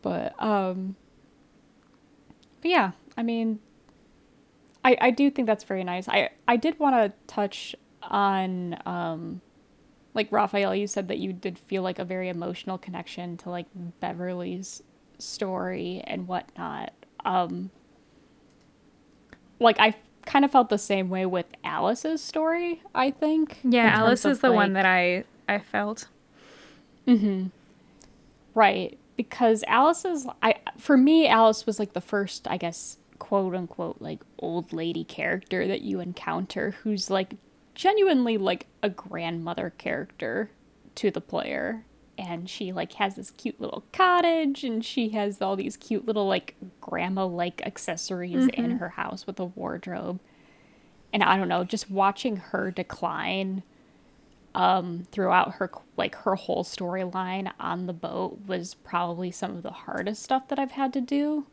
but 0.02 0.40
um, 0.42 0.96
but 2.60 2.70
yeah. 2.70 2.92
I 3.16 3.22
mean, 3.22 3.58
I 4.84 4.96
I 5.00 5.10
do 5.10 5.30
think 5.30 5.46
that's 5.46 5.64
very 5.64 5.84
nice. 5.84 6.08
I 6.08 6.30
I 6.46 6.56
did 6.56 6.78
want 6.78 6.94
to 6.94 7.12
touch 7.26 7.74
on 8.02 8.78
um 8.86 9.40
like 10.14 10.32
Raphael, 10.32 10.74
you 10.74 10.88
said 10.88 11.08
that 11.08 11.18
you 11.18 11.32
did 11.32 11.58
feel 11.58 11.82
like 11.82 12.00
a 12.00 12.04
very 12.04 12.28
emotional 12.28 12.76
connection 12.76 13.36
to 13.38 13.50
like 13.50 13.66
Beverly's 14.00 14.82
story 15.18 16.02
and 16.04 16.26
whatnot. 16.26 16.92
Um, 17.24 17.70
like 19.60 19.78
I 19.78 19.94
kind 20.28 20.44
of 20.44 20.50
felt 20.50 20.68
the 20.68 20.78
same 20.78 21.08
way 21.08 21.24
with 21.24 21.46
Alice's 21.64 22.22
story. 22.22 22.82
I 22.94 23.10
think. 23.10 23.58
Yeah, 23.64 23.88
Alice 23.88 24.24
is 24.24 24.40
the 24.40 24.52
one 24.52 24.74
that 24.74 24.84
I 24.84 25.24
I 25.48 25.58
felt. 25.58 26.06
Mm-hmm. 27.06 27.46
Right, 28.54 28.98
because 29.16 29.64
Alice's 29.66 30.26
I 30.42 30.56
for 30.76 30.96
me 30.96 31.26
Alice 31.26 31.64
was 31.66 31.78
like 31.78 31.94
the 31.94 32.00
first, 32.00 32.46
I 32.46 32.58
guess, 32.58 32.98
quote 33.18 33.54
unquote 33.54 33.96
like 34.00 34.20
old 34.38 34.72
lady 34.72 35.04
character 35.04 35.66
that 35.66 35.80
you 35.80 36.00
encounter 36.00 36.72
who's 36.82 37.10
like 37.10 37.34
genuinely 37.74 38.36
like 38.36 38.66
a 38.82 38.90
grandmother 38.90 39.72
character 39.78 40.50
to 40.96 41.10
the 41.10 41.22
player. 41.22 41.84
And 42.18 42.50
she 42.50 42.72
like 42.72 42.94
has 42.94 43.14
this 43.14 43.30
cute 43.30 43.60
little 43.60 43.84
cottage 43.92 44.64
and 44.64 44.84
she 44.84 45.10
has 45.10 45.40
all 45.40 45.54
these 45.54 45.76
cute 45.76 46.04
little 46.04 46.26
like 46.26 46.56
grandma 46.80 47.24
like 47.24 47.62
accessories 47.64 48.48
in 48.48 48.78
her 48.78 48.90
house 48.90 49.24
with 49.26 49.38
a 49.38 49.44
wardrobe. 49.44 50.18
And 51.12 51.22
I 51.22 51.36
don't 51.36 51.48
know, 51.48 51.62
just 51.62 51.90
watching 51.90 52.36
her 52.36 52.72
decline 52.72 53.62
um, 54.54 55.06
throughout 55.12 55.54
her 55.54 55.70
like 55.96 56.16
her 56.16 56.34
whole 56.34 56.64
storyline 56.64 57.52
on 57.60 57.86
the 57.86 57.92
boat 57.92 58.40
was 58.46 58.74
probably 58.74 59.30
some 59.30 59.56
of 59.56 59.62
the 59.62 59.70
hardest 59.70 60.22
stuff 60.22 60.48
that 60.48 60.58
I've 60.58 60.72
had 60.72 60.92
to 60.94 61.00
do. 61.00 61.46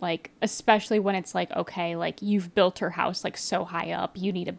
Like 0.00 0.32
especially 0.42 0.98
when 0.98 1.14
it's 1.14 1.34
like 1.34 1.52
okay, 1.52 1.94
like 1.94 2.20
you've 2.20 2.54
built 2.54 2.80
her 2.80 2.90
house 2.90 3.22
like 3.22 3.36
so 3.36 3.64
high 3.64 3.92
up, 3.92 4.16
you 4.18 4.32
need 4.32 4.46
to 4.46 4.56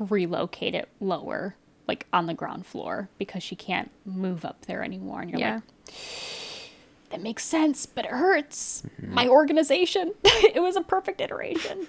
relocate 0.00 0.74
it 0.74 0.88
lower, 1.00 1.54
like 1.90 2.06
on 2.12 2.26
the 2.26 2.34
ground 2.34 2.64
floor 2.66 3.08
because 3.18 3.42
she 3.42 3.56
can't 3.56 3.90
move 4.04 4.44
up 4.44 4.66
there 4.66 4.82
anymore. 4.84 5.20
And 5.22 5.30
you're 5.30 5.40
Yeah. 5.40 5.54
like, 5.56 5.94
that 7.10 7.20
makes 7.20 7.44
sense, 7.44 7.86
but 7.86 8.04
it 8.04 8.12
hurts. 8.12 8.84
My 9.02 9.26
organization. 9.26 10.12
it 10.24 10.62
was 10.62 10.76
a 10.76 10.80
perfect 10.82 11.20
iteration. 11.20 11.88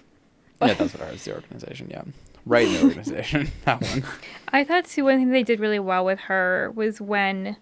yeah, 0.62 0.74
that's 0.74 0.94
what 0.96 1.08
hurts 1.08 1.26
the 1.26 1.36
organization. 1.36 1.88
Yeah. 1.92 2.04
Right 2.46 2.66
in 2.68 2.74
the 2.74 2.84
organization. 2.86 3.52
that 3.66 3.82
one. 3.82 4.04
I 4.50 4.64
thought 4.64 4.86
too 4.86 5.04
one 5.04 5.18
thing 5.20 5.30
they 5.30 5.44
did 5.44 5.60
really 5.60 5.80
well 5.80 6.04
with 6.04 6.20
her 6.22 6.72
was 6.74 7.00
when 7.00 7.56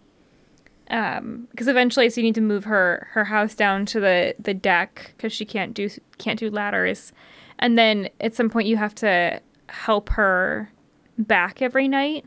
um 0.90 1.48
because 1.52 1.68
eventually 1.68 2.10
so 2.10 2.20
you 2.22 2.26
need 2.26 2.36
to 2.36 2.42
move 2.42 2.64
her 2.64 3.08
her 3.12 3.26
house 3.26 3.54
down 3.54 3.86
to 3.86 4.00
the 4.00 4.34
the 4.40 4.54
deck 4.56 5.14
because 5.16 5.32
she 5.32 5.46
can't 5.46 5.74
do 5.76 5.88
can't 6.18 6.40
do 6.40 6.50
ladders 6.50 7.14
and 7.60 7.78
then 7.78 8.10
at 8.22 8.34
some 8.34 8.50
point 8.50 8.68
you 8.68 8.76
have 8.78 8.96
to 8.96 9.40
help 9.68 10.10
her 10.10 10.72
back 11.20 11.62
every 11.62 11.88
night 11.88 12.26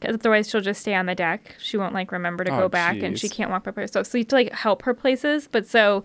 because 0.00 0.16
otherwise 0.16 0.50
she'll 0.50 0.60
just 0.60 0.82
stay 0.82 0.94
on 0.94 1.06
the 1.06 1.14
deck. 1.14 1.54
She 1.58 1.76
won't 1.78 1.94
like 1.94 2.12
remember 2.12 2.44
to 2.44 2.52
Oh, 2.54 2.58
go 2.62 2.68
back 2.68 2.96
and 3.02 3.18
she 3.18 3.28
can't 3.28 3.50
walk 3.50 3.64
by 3.64 3.70
herself. 3.72 4.06
So 4.06 4.18
you 4.18 4.22
have 4.22 4.28
to 4.28 4.34
like 4.34 4.52
help 4.52 4.82
her 4.82 4.92
places 4.92 5.48
but 5.50 5.66
so 5.66 6.04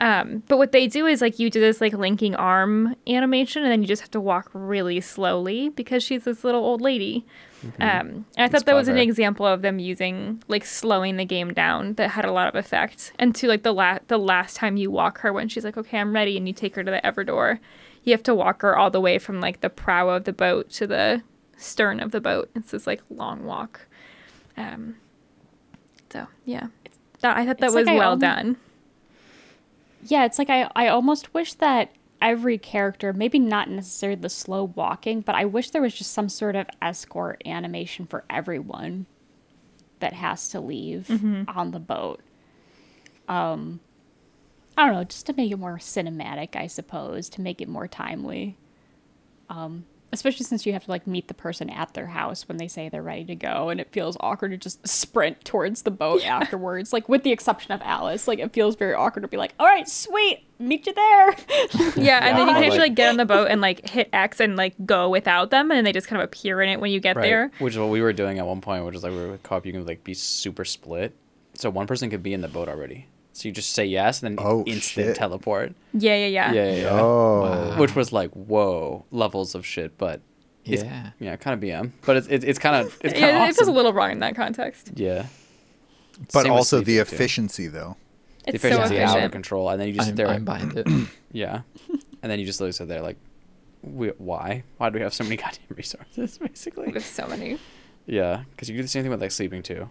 um, 0.00 0.42
but 0.48 0.56
what 0.56 0.72
they 0.72 0.86
do 0.86 1.06
is 1.06 1.20
like 1.20 1.38
you 1.38 1.50
do 1.50 1.60
this 1.60 1.80
like 1.80 1.92
linking 1.92 2.34
arm 2.34 2.96
animation, 3.06 3.62
and 3.62 3.70
then 3.70 3.82
you 3.82 3.86
just 3.88 4.00
have 4.00 4.10
to 4.12 4.20
walk 4.20 4.50
really 4.54 5.00
slowly 5.00 5.68
because 5.68 6.02
she's 6.02 6.24
this 6.24 6.42
little 6.42 6.64
old 6.64 6.80
lady. 6.80 7.26
Um, 7.78 7.78
and 7.78 8.24
I 8.38 8.48
thought 8.48 8.64
that 8.64 8.74
was 8.74 8.88
an 8.88 8.96
example 8.96 9.44
of 9.44 9.60
them 9.60 9.78
using 9.78 10.42
like 10.48 10.64
slowing 10.64 11.18
the 11.18 11.26
game 11.26 11.52
down 11.52 11.92
that 11.94 12.12
had 12.12 12.24
a 12.24 12.32
lot 12.32 12.48
of 12.48 12.54
effect. 12.54 13.12
And 13.18 13.34
to 13.34 13.48
like 13.48 13.62
the 13.62 13.74
last 13.74 14.08
the 14.08 14.18
last 14.18 14.56
time 14.56 14.78
you 14.78 14.90
walk 14.90 15.18
her 15.18 15.30
when 15.30 15.50
she's 15.50 15.64
like, 15.64 15.76
okay, 15.76 15.98
I'm 15.98 16.14
ready, 16.14 16.38
and 16.38 16.48
you 16.48 16.54
take 16.54 16.74
her 16.76 16.82
to 16.82 16.90
the 16.90 17.02
Everdoor, 17.04 17.58
you 18.02 18.12
have 18.12 18.22
to 18.22 18.34
walk 18.34 18.62
her 18.62 18.76
all 18.78 18.90
the 18.90 19.00
way 19.00 19.18
from 19.18 19.40
like 19.42 19.60
the 19.60 19.68
prow 19.68 20.08
of 20.08 20.24
the 20.24 20.32
boat 20.32 20.70
to 20.70 20.86
the 20.86 21.22
stern 21.58 22.00
of 22.00 22.10
the 22.12 22.20
boat. 22.22 22.48
It's 22.54 22.70
this 22.70 22.86
like 22.86 23.02
long 23.10 23.44
walk. 23.44 23.86
Um, 24.56 24.96
so 26.10 26.26
yeah, 26.46 26.68
that, 27.20 27.36
I 27.36 27.44
thought 27.44 27.58
that 27.58 27.66
It's 27.66 27.74
was 27.74 27.84
like 27.86 27.98
well 27.98 28.12
almo- 28.12 28.20
done. 28.20 28.56
Yeah, 30.04 30.24
it's 30.24 30.38
like 30.38 30.50
I, 30.50 30.70
I 30.74 30.88
almost 30.88 31.34
wish 31.34 31.54
that 31.54 31.90
every 32.22 32.58
character, 32.58 33.12
maybe 33.12 33.38
not 33.38 33.68
necessarily 33.70 34.20
the 34.20 34.28
slow 34.28 34.64
walking, 34.64 35.20
but 35.20 35.34
I 35.34 35.44
wish 35.44 35.70
there 35.70 35.82
was 35.82 35.94
just 35.94 36.12
some 36.12 36.28
sort 36.28 36.56
of 36.56 36.68
escort 36.82 37.42
animation 37.46 38.06
for 38.06 38.24
everyone 38.28 39.06
that 40.00 40.12
has 40.14 40.48
to 40.48 40.60
leave 40.60 41.08
on 41.48 41.70
the 41.72 41.80
boat. 41.80 42.20
Um 43.28 43.80
I 44.76 44.86
don't 44.86 44.94
know, 44.94 45.04
just 45.04 45.26
to 45.26 45.34
make 45.34 45.50
it 45.52 45.58
more 45.58 45.76
cinematic, 45.76 46.56
I 46.56 46.66
suppose, 46.66 47.28
to 47.30 47.40
make 47.42 47.60
it 47.60 47.68
more 47.68 47.86
timely. 47.88 48.56
Um 49.50 49.84
especially 50.12 50.44
since 50.44 50.66
you 50.66 50.72
have 50.72 50.84
to 50.84 50.90
like 50.90 51.06
meet 51.06 51.28
the 51.28 51.34
person 51.34 51.70
at 51.70 51.94
their 51.94 52.06
house 52.06 52.48
when 52.48 52.56
they 52.56 52.66
say 52.68 52.88
they're 52.88 53.02
ready 53.02 53.24
to 53.24 53.34
go 53.34 53.68
and 53.68 53.80
it 53.80 53.90
feels 53.92 54.16
awkward 54.20 54.50
to 54.50 54.56
just 54.56 54.86
sprint 54.86 55.44
towards 55.44 55.82
the 55.82 55.90
boat 55.90 56.24
afterwards 56.26 56.92
like 56.92 57.08
with 57.08 57.22
the 57.22 57.30
exception 57.32 57.72
of 57.72 57.80
alice 57.82 58.26
like 58.28 58.38
it 58.38 58.52
feels 58.52 58.74
very 58.76 58.94
awkward 58.94 59.22
to 59.22 59.28
be 59.28 59.36
like 59.36 59.54
all 59.60 59.66
right 59.66 59.88
sweet 59.88 60.44
meet 60.58 60.86
you 60.86 60.92
there 60.92 61.30
Yeah, 61.96 62.26
and 62.26 62.36
then 62.36 62.48
you 62.48 62.54
Yeah, 62.54 62.54
can 62.54 62.56
actually 62.56 62.68
like- 62.70 62.78
like 62.80 62.94
get 62.94 63.08
on 63.08 63.16
the 63.16 63.24
boat 63.24 63.48
and 63.50 63.60
like 63.60 63.88
hit 63.88 64.08
X 64.12 64.40
and 64.40 64.56
like 64.56 64.74
go 64.84 65.08
without 65.08 65.50
them, 65.50 65.70
and 65.70 65.86
they 65.86 65.92
just 65.92 66.06
kind 66.06 66.20
of 66.20 66.24
appear 66.26 66.60
in 66.60 66.68
it 66.68 66.80
when 66.80 66.90
you 66.90 67.00
get 67.00 67.16
Right. 67.16 67.22
there. 67.22 67.50
Which 67.60 67.74
is 67.74 67.78
what 67.78 67.88
we 67.88 68.02
were 68.02 68.12
doing 68.12 68.38
at 68.38 68.46
one 68.46 68.60
point, 68.60 68.84
which 68.84 68.94
is 68.94 69.02
like 69.02 69.12
we 69.12 69.18
were 69.18 69.30
with 69.30 69.42
co-op, 69.42 69.64
you 69.64 69.72
can 69.72 69.86
like 69.86 70.04
be 70.04 70.12
super 70.12 70.66
split. 70.66 71.14
So 71.54 71.70
one 71.70 71.86
person 71.86 72.10
could 72.10 72.22
be 72.22 72.34
in 72.34 72.42
the 72.42 72.48
boat 72.48 72.68
already. 72.68 73.06
So 73.40 73.48
you 73.48 73.52
just 73.54 73.72
say 73.72 73.86
yes 73.86 74.22
and 74.22 74.36
then 74.38 74.44
Oh, 74.46 74.62
instant 74.66 75.06
shit. 75.08 75.16
teleport. 75.16 75.72
Yeah, 75.94 76.14
yeah, 76.14 76.26
yeah. 76.26 76.52
Yeah, 76.52 76.64
yeah, 76.72 76.82
yeah. 76.82 77.00
Oh. 77.00 77.74
Which 77.78 77.94
was 77.96 78.12
like, 78.12 78.30
whoa, 78.32 79.06
levels 79.10 79.54
of 79.54 79.64
shit, 79.64 79.96
but 79.96 80.20
it's, 80.66 80.82
Yeah. 80.82 81.12
yeah, 81.18 81.36
kind 81.36 81.54
of 81.54 81.66
BM. 81.66 81.92
But 82.04 82.18
it's 82.18 82.26
it's, 82.28 82.44
it's 82.44 82.58
kind 82.58 82.76
of 82.76 82.94
it's 83.00 83.14
kind 83.14 83.14
of 83.14 83.20
Yeah, 83.20 83.38
awesome. 83.38 83.50
it 83.50 83.56
feels 83.56 83.68
a 83.68 83.72
little 83.72 83.94
wrong 83.94 84.10
in 84.10 84.18
that 84.18 84.36
context. 84.36 84.90
Yeah. 84.94 85.24
but 86.34 86.42
Same 86.42 86.52
also 86.52 86.80
the 86.80 86.84
sleeping, 86.84 87.06
too. 87.06 87.14
efficiency 87.14 87.66
though. 87.68 87.96
The 88.44 88.54
It's 88.54 88.62
so 88.62 88.68
efficiency 88.68 89.00
out 89.00 89.22
of 89.22 89.30
control, 89.32 89.70
and 89.70 89.80
then 89.80 89.88
you 89.88 89.94
just 89.94 90.06
sit 90.08 90.12
I'm, 90.12 90.16
there. 90.16 90.28
I'm 90.28 90.44
behind 90.44 90.76
it. 90.76 90.86
Yeah. 91.32 91.62
and 92.22 92.30
then 92.30 92.40
you 92.40 92.44
just 92.44 92.60
literally 92.60 92.72
sit 92.72 92.88
there 92.88 93.00
like, 93.00 93.16
we, 93.82 94.08
why? 94.18 94.64
Why 94.76 94.90
do 94.90 94.94
we 94.98 95.00
have 95.02 95.14
so 95.14 95.24
many 95.24 95.36
goddamn 95.42 95.64
resources, 95.74 96.36
basically? 96.36 96.90
There's 96.90 97.06
so 97.06 97.26
many. 97.26 97.58
Yeah, 98.06 98.42
because 98.50 98.68
you 98.68 98.76
do 98.76 98.82
the 98.82 98.88
same 98.88 99.02
thing 99.04 99.10
with 99.10 99.22
like 99.22 99.30
sleeping 99.30 99.62
too. 99.62 99.88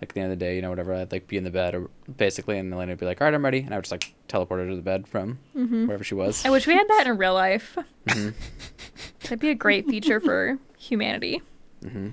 Like 0.00 0.10
at 0.10 0.14
the 0.14 0.20
end 0.20 0.32
of 0.32 0.38
the 0.38 0.44
day, 0.44 0.56
you 0.56 0.62
know, 0.62 0.70
whatever, 0.70 0.94
I'd 0.94 1.12
like 1.12 1.26
be 1.26 1.36
in 1.36 1.44
the 1.44 1.50
bed 1.50 1.74
or 1.74 1.90
basically, 2.16 2.58
and 2.58 2.72
Elena 2.72 2.92
would 2.92 2.98
be 3.00 3.06
like, 3.06 3.20
all 3.20 3.26
right, 3.26 3.34
I'm 3.34 3.44
ready. 3.44 3.60
And 3.60 3.74
I 3.74 3.76
would 3.76 3.84
just 3.84 3.92
like 3.92 4.14
teleport 4.28 4.60
her 4.60 4.68
to 4.68 4.76
the 4.76 4.82
bed 4.82 5.06
from 5.06 5.38
wherever 5.52 6.02
she 6.04 6.14
was. 6.14 6.44
I 6.44 6.50
wish 6.50 6.66
we 6.66 6.72
had 6.74 6.88
that 6.88 7.06
in 7.06 7.18
real 7.18 7.34
life. 7.34 7.76
Mhm. 8.06 8.34
That'd 9.20 9.40
be 9.40 9.50
a 9.50 9.54
great 9.54 9.86
feature 9.86 10.18
for 10.20 10.58
humanity. 10.78 11.42
Mhm. 11.82 12.12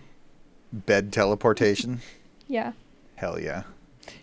Bed 0.73 1.11
teleportation. 1.13 2.01
Yeah. 2.49 2.71
Hell 3.15 3.41
yeah. 3.41 3.63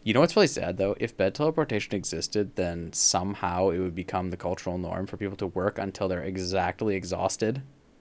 You 0.02 0.14
know 0.14 0.20
what's 0.20 0.34
really 0.34 0.46
sad 0.46 0.78
though? 0.78 0.96
If 0.98 1.14
bed 1.14 1.34
teleportation 1.34 1.94
existed, 1.94 2.56
then 2.56 2.90
somehow 2.94 3.68
it 3.68 3.80
would 3.80 3.94
become 3.94 4.30
the 4.30 4.38
cultural 4.38 4.78
norm 4.78 5.04
for 5.06 5.18
people 5.18 5.36
to 5.36 5.46
work 5.48 5.78
until 5.78 6.08
they're 6.08 6.22
exactly 6.22 6.96
exhausted 6.96 7.60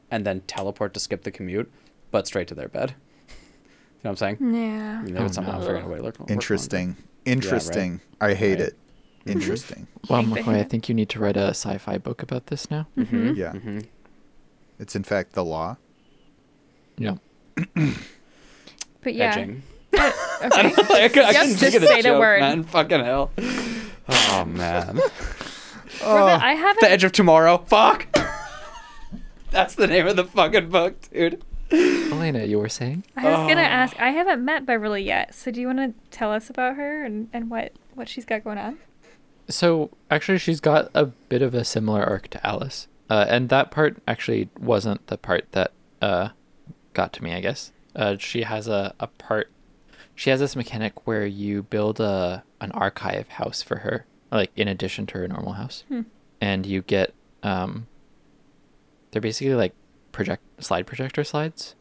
and 0.09 0.25
then 0.25 0.39
teleport 0.47 0.93
to 0.93 1.01
skip 1.01 1.23
the 1.23 1.31
commute, 1.31 1.69
but 2.09 2.25
straight 2.25 2.47
to 2.47 2.55
their 2.55 2.69
bed. 2.69 2.95
You 4.03 4.09
know 4.09 4.11
what 4.15 4.21
I'm 4.21 4.37
saying? 4.37 4.53
Yeah. 4.53 4.99
I 4.99 5.01
mean, 5.03 5.13
they 5.13 5.19
Oh, 5.19 5.23
would 5.23 5.33
somehow 5.33 5.53
no. 5.53 5.59
figure 5.61 5.77
out 5.77 5.85
a 5.85 5.87
way 5.87 5.97
to 5.97 6.03
work. 6.03 6.19
work 6.19 6.19
around 6.19 6.29
it. 6.29 6.33
Interesting. 6.33 6.95
Interesting. 7.25 8.01
I 8.19 8.33
hate 8.33 8.59
Right. 8.59 8.67
it. 8.69 8.77
Interesting. 9.25 9.87
Well, 10.09 10.21
Think 10.23 10.39
McCoy, 10.45 10.55
I 10.59 10.63
think 10.63 10.89
you 10.89 10.95
need 10.95 11.07
to 11.09 11.19
write 11.19 11.37
a 11.37 11.47
sci-fi 11.51 11.97
book 11.97 12.21
about 12.21 12.47
this 12.47 12.69
now. 12.69 12.87
Mhm, 12.97 13.37
Yeah. 13.37 13.53
mhm. 13.53 13.85
It's 14.77 14.97
in 14.97 15.03
fact 15.03 15.31
the 15.31 15.45
law. 15.45 15.77
Yeah. 16.97 17.15
But 19.01 19.13
yeah. 19.15 19.31
Edging. 19.31 19.63
Okay. 19.93 20.11
I, 20.43 20.69
could- 20.73 20.89
I 20.89 20.99
Yep, 20.99 21.13
couldn't 21.13 21.47
just 21.47 21.59
think 21.59 21.75
of 21.75 21.81
the 21.81 21.87
say 21.87 21.97
the 22.01 22.09
joke, 22.09 22.19
word. 22.19 22.39
man. 22.41 22.63
Fucking 22.63 22.99
hell. 22.99 23.31
Oh 24.09 24.43
man. 24.45 24.99
Robert, 26.03 26.43
I 26.43 26.53
haven't. 26.55 26.81
the 26.81 26.89
Edge 26.91 27.05
of 27.05 27.13
Tomorrow. 27.13 27.59
Fuck. 27.59 28.07
That's 29.51 29.75
the 29.75 29.87
name 29.87 30.05
of 30.07 30.15
the 30.17 30.25
fucking 30.25 30.69
book, 30.69 30.95
dude. 31.13 31.41
Elena, 31.73 32.45
you 32.45 32.59
were 32.59 32.69
saying? 32.69 33.03
I 33.17 33.23
was 33.25 33.47
gonna 33.47 33.61
Oh. 33.61 33.65
ask. 33.65 33.99
I 33.99 34.09
haven't 34.11 34.45
met 34.45 34.65
Beverly 34.65 35.03
yet, 35.03 35.33
so 35.33 35.49
do 35.51 35.59
you 35.59 35.67
want 35.67 35.79
to 35.79 35.93
tell 36.11 36.31
us 36.31 36.49
about 36.49 36.75
her 36.75 37.03
and, 37.03 37.29
and 37.33 37.49
what 37.49 37.73
what 37.95 38.07
she's 38.07 38.25
got 38.25 38.43
going 38.43 38.57
on? 38.57 38.77
So 39.49 39.89
actually, 40.09 40.37
she's 40.37 40.59
got 40.59 40.89
a 40.93 41.05
bit 41.07 41.41
of 41.41 41.53
a 41.53 41.63
similar 41.65 42.03
arc 42.03 42.27
to 42.29 42.45
Alice, 42.47 42.87
uh, 43.09 43.25
and 43.27 43.49
that 43.49 43.71
part 43.71 43.97
actually 44.07 44.49
wasn't 44.59 45.05
the 45.07 45.17
part 45.17 45.51
that 45.51 45.71
uh, 46.01 46.29
got 46.93 47.11
to 47.13 47.23
me. 47.23 47.33
I 47.33 47.41
guess 47.41 47.71
uh, 47.95 48.17
she 48.17 48.43
has 48.43 48.67
a, 48.67 48.93
a 48.99 49.07
part. 49.07 49.49
She 50.15 50.29
has 50.29 50.39
this 50.39 50.55
mechanic 50.55 51.07
where 51.07 51.25
you 51.25 51.63
build 51.63 51.99
a 51.99 52.43
an 52.61 52.71
archive 52.71 53.27
house 53.29 53.61
for 53.63 53.77
her, 53.79 54.05
like 54.31 54.51
in 54.55 54.67
addition 54.67 55.07
to 55.07 55.17
her 55.17 55.27
normal 55.27 55.53
house, 55.53 55.83
Hmm. 55.87 56.01
and 56.39 56.65
you 56.65 56.81
get 56.83 57.13
um. 57.41 57.87
They're 59.11 59.21
basically 59.21 59.53
like 59.55 59.73
project 60.13 60.43
slide 60.63 60.87
projector 60.87 61.25
slides, 61.25 61.75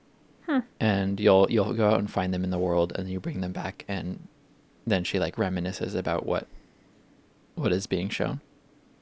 Hmm. 0.46 0.58
and 0.80 1.20
you'll 1.20 1.46
you'll 1.48 1.72
go 1.74 1.88
out 1.90 2.00
and 2.00 2.10
find 2.10 2.34
them 2.34 2.42
in 2.42 2.50
the 2.50 2.58
world, 2.58 2.92
and 2.96 3.08
you 3.08 3.20
bring 3.20 3.40
them 3.40 3.52
back, 3.52 3.84
and 3.86 4.26
then 4.84 5.04
she 5.04 5.20
like 5.20 5.36
reminisces 5.36 5.94
about 5.94 6.26
what 6.26 6.48
what 7.54 7.70
is 7.72 7.86
being 7.86 8.08
shown. 8.08 8.40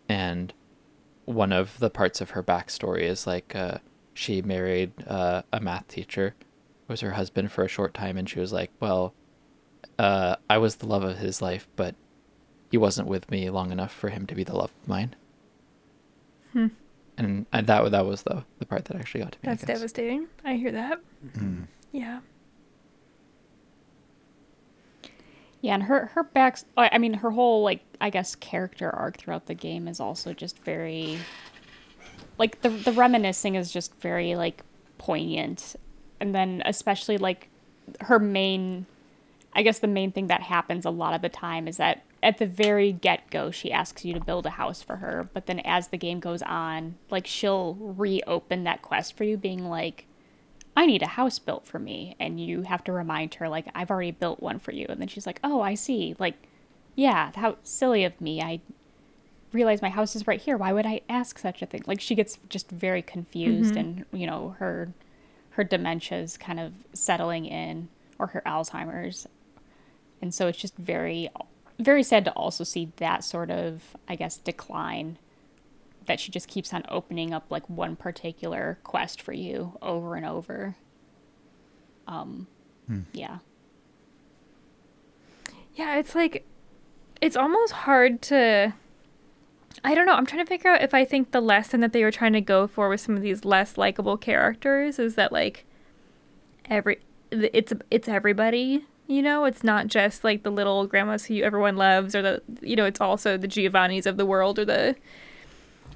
And 0.08 0.52
one 1.24 1.52
of 1.52 1.78
the 1.78 1.88
parts 1.88 2.20
of 2.20 2.30
her 2.30 2.42
backstory 2.42 3.02
is 3.02 3.26
like 3.26 3.54
uh, 3.54 3.78
she 4.12 4.42
married 4.42 4.92
uh, 5.06 5.42
a 5.52 5.60
math 5.60 5.88
teacher, 5.88 6.34
was 6.88 7.00
her 7.00 7.12
husband 7.12 7.52
for 7.52 7.64
a 7.64 7.68
short 7.68 7.94
time, 7.94 8.18
and 8.18 8.28
she 8.28 8.40
was 8.40 8.52
like, 8.52 8.70
"Well, 8.80 9.14
uh, 9.98 10.36
I 10.50 10.58
was 10.58 10.76
the 10.76 10.86
love 10.86 11.04
of 11.04 11.18
his 11.18 11.40
life, 11.40 11.66
but 11.76 11.94
he 12.70 12.76
wasn't 12.76 13.08
with 13.08 13.30
me 13.30 13.48
long 13.48 13.70
enough 13.72 13.92
for 13.92 14.10
him 14.10 14.26
to 14.26 14.34
be 14.34 14.44
the 14.44 14.56
love 14.56 14.72
of 14.82 14.88
mine." 14.88 15.14
Hmm. 16.52 16.66
And, 17.20 17.46
and 17.52 17.66
that 17.66 17.90
that 17.90 18.06
was 18.06 18.22
the 18.22 18.44
the 18.58 18.66
part 18.66 18.86
that 18.86 18.96
actually 18.96 19.22
got 19.22 19.32
to 19.32 19.38
me. 19.38 19.42
That's 19.44 19.64
guess. 19.64 19.78
devastating. 19.78 20.26
I 20.44 20.54
hear 20.54 20.72
that. 20.72 21.00
Mm. 21.36 21.66
Yeah. 21.92 22.20
Yeah, 25.60 25.74
and 25.74 25.82
her 25.82 26.06
her 26.14 26.22
back. 26.22 26.58
I 26.78 26.96
mean, 26.96 27.12
her 27.14 27.30
whole 27.30 27.62
like 27.62 27.84
I 28.00 28.08
guess 28.08 28.34
character 28.34 28.90
arc 28.90 29.18
throughout 29.18 29.46
the 29.46 29.54
game 29.54 29.86
is 29.86 30.00
also 30.00 30.32
just 30.32 30.58
very, 30.60 31.18
like 32.38 32.62
the 32.62 32.70
the 32.70 32.92
reminiscing 32.92 33.54
is 33.56 33.70
just 33.70 33.94
very 33.96 34.34
like 34.34 34.62
poignant, 34.96 35.76
and 36.20 36.34
then 36.34 36.62
especially 36.64 37.18
like 37.18 37.48
her 38.00 38.18
main, 38.18 38.86
I 39.52 39.62
guess 39.62 39.80
the 39.80 39.88
main 39.88 40.12
thing 40.12 40.28
that 40.28 40.40
happens 40.40 40.86
a 40.86 40.90
lot 40.90 41.12
of 41.12 41.20
the 41.20 41.28
time 41.28 41.68
is 41.68 41.76
that 41.76 42.02
at 42.22 42.38
the 42.38 42.46
very 42.46 42.92
get 42.92 43.30
go 43.30 43.50
she 43.50 43.72
asks 43.72 44.04
you 44.04 44.14
to 44.14 44.20
build 44.20 44.46
a 44.46 44.50
house 44.50 44.82
for 44.82 44.96
her, 44.96 45.28
but 45.32 45.46
then 45.46 45.60
as 45.60 45.88
the 45.88 45.98
game 45.98 46.20
goes 46.20 46.42
on, 46.42 46.96
like 47.10 47.26
she'll 47.26 47.74
reopen 47.74 48.64
that 48.64 48.82
quest 48.82 49.16
for 49.16 49.24
you, 49.24 49.36
being 49.36 49.68
like. 49.68 50.06
I 50.76 50.86
need 50.86 51.02
a 51.02 51.08
house 51.08 51.40
built 51.40 51.66
for 51.66 51.80
me. 51.80 52.14
And 52.20 52.40
you 52.40 52.62
have 52.62 52.84
to 52.84 52.92
remind 52.92 53.34
her, 53.34 53.48
like, 53.48 53.66
I've 53.74 53.90
already 53.90 54.12
built 54.12 54.40
one 54.40 54.60
for 54.60 54.70
you. 54.70 54.86
And 54.88 55.00
then 55.00 55.08
she's 55.08 55.26
like, 55.26 55.40
oh, 55.42 55.60
I 55.60 55.74
see. 55.74 56.14
Like, 56.18 56.36
yeah, 56.94 57.32
how 57.34 57.56
silly 57.64 58.04
of 58.04 58.18
me. 58.20 58.40
I 58.40 58.60
realize 59.52 59.82
my 59.82 59.88
house 59.88 60.14
is 60.14 60.28
right 60.28 60.40
here. 60.40 60.56
Why 60.56 60.72
would 60.72 60.86
I 60.86 61.00
ask 61.08 61.38
such 61.38 61.60
a 61.60 61.66
thing? 61.66 61.82
Like, 61.86 62.00
she 62.00 62.14
gets 62.14 62.38
just 62.48 62.70
very 62.70 63.02
confused 63.02 63.74
mm-hmm. 63.74 63.78
and, 63.78 64.04
you 64.12 64.26
know, 64.28 64.54
her 64.60 64.94
her 65.50 65.64
dementia's 65.64 66.36
kind 66.36 66.60
of 66.60 66.72
settling 66.92 67.46
in 67.46 67.88
or 68.20 68.28
her 68.28 68.42
Alzheimer's. 68.46 69.26
And 70.22 70.32
so 70.32 70.46
it's 70.46 70.58
just 70.58 70.76
very 70.76 71.28
very 71.80 72.02
sad 72.02 72.24
to 72.26 72.32
also 72.32 72.64
see 72.64 72.92
that 72.96 73.24
sort 73.24 73.50
of, 73.50 73.96
I 74.08 74.16
guess, 74.16 74.36
decline 74.36 75.18
that 76.06 76.20
she 76.20 76.30
just 76.30 76.48
keeps 76.48 76.72
on 76.72 76.84
opening 76.88 77.32
up 77.32 77.46
like 77.50 77.68
one 77.68 77.96
particular 77.96 78.78
quest 78.84 79.20
for 79.22 79.32
you 79.32 79.78
over 79.82 80.16
and 80.16 80.26
over. 80.26 80.76
Um, 82.06 82.46
yeah. 83.12 83.38
Yeah, 85.74 85.96
it's 85.96 86.14
like 86.14 86.44
it's 87.20 87.36
almost 87.36 87.72
hard 87.72 88.22
to 88.22 88.74
I 89.84 89.94
don't 89.94 90.06
know. 90.06 90.14
I'm 90.14 90.26
trying 90.26 90.44
to 90.44 90.48
figure 90.48 90.70
out 90.70 90.82
if 90.82 90.92
I 90.92 91.04
think 91.04 91.30
the 91.30 91.40
lesson 91.40 91.80
that 91.80 91.92
they 91.92 92.02
were 92.02 92.10
trying 92.10 92.32
to 92.32 92.40
go 92.40 92.66
for 92.66 92.88
with 92.88 93.00
some 93.00 93.16
of 93.16 93.22
these 93.22 93.44
less 93.44 93.78
likable 93.78 94.16
characters 94.16 94.98
is 94.98 95.14
that 95.14 95.32
like 95.32 95.64
every 96.68 96.98
it's 97.30 97.72
it's 97.90 98.08
everybody, 98.08 98.84
you 99.10 99.22
know? 99.22 99.44
It's 99.44 99.62
not 99.64 99.86
just 99.88 100.24
like 100.24 100.42
the 100.42 100.50
little 100.50 100.86
grandmas 100.86 101.26
who 101.26 101.42
everyone 101.42 101.76
loves 101.76 102.14
or 102.14 102.22
the 102.22 102.42
you 102.62 102.76
know, 102.76 102.84
it's 102.86 103.00
also 103.00 103.36
the 103.36 103.48
Giovannis 103.48 104.06
of 104.06 104.16
the 104.16 104.24
world 104.26 104.58
or 104.58 104.64
the 104.64 104.96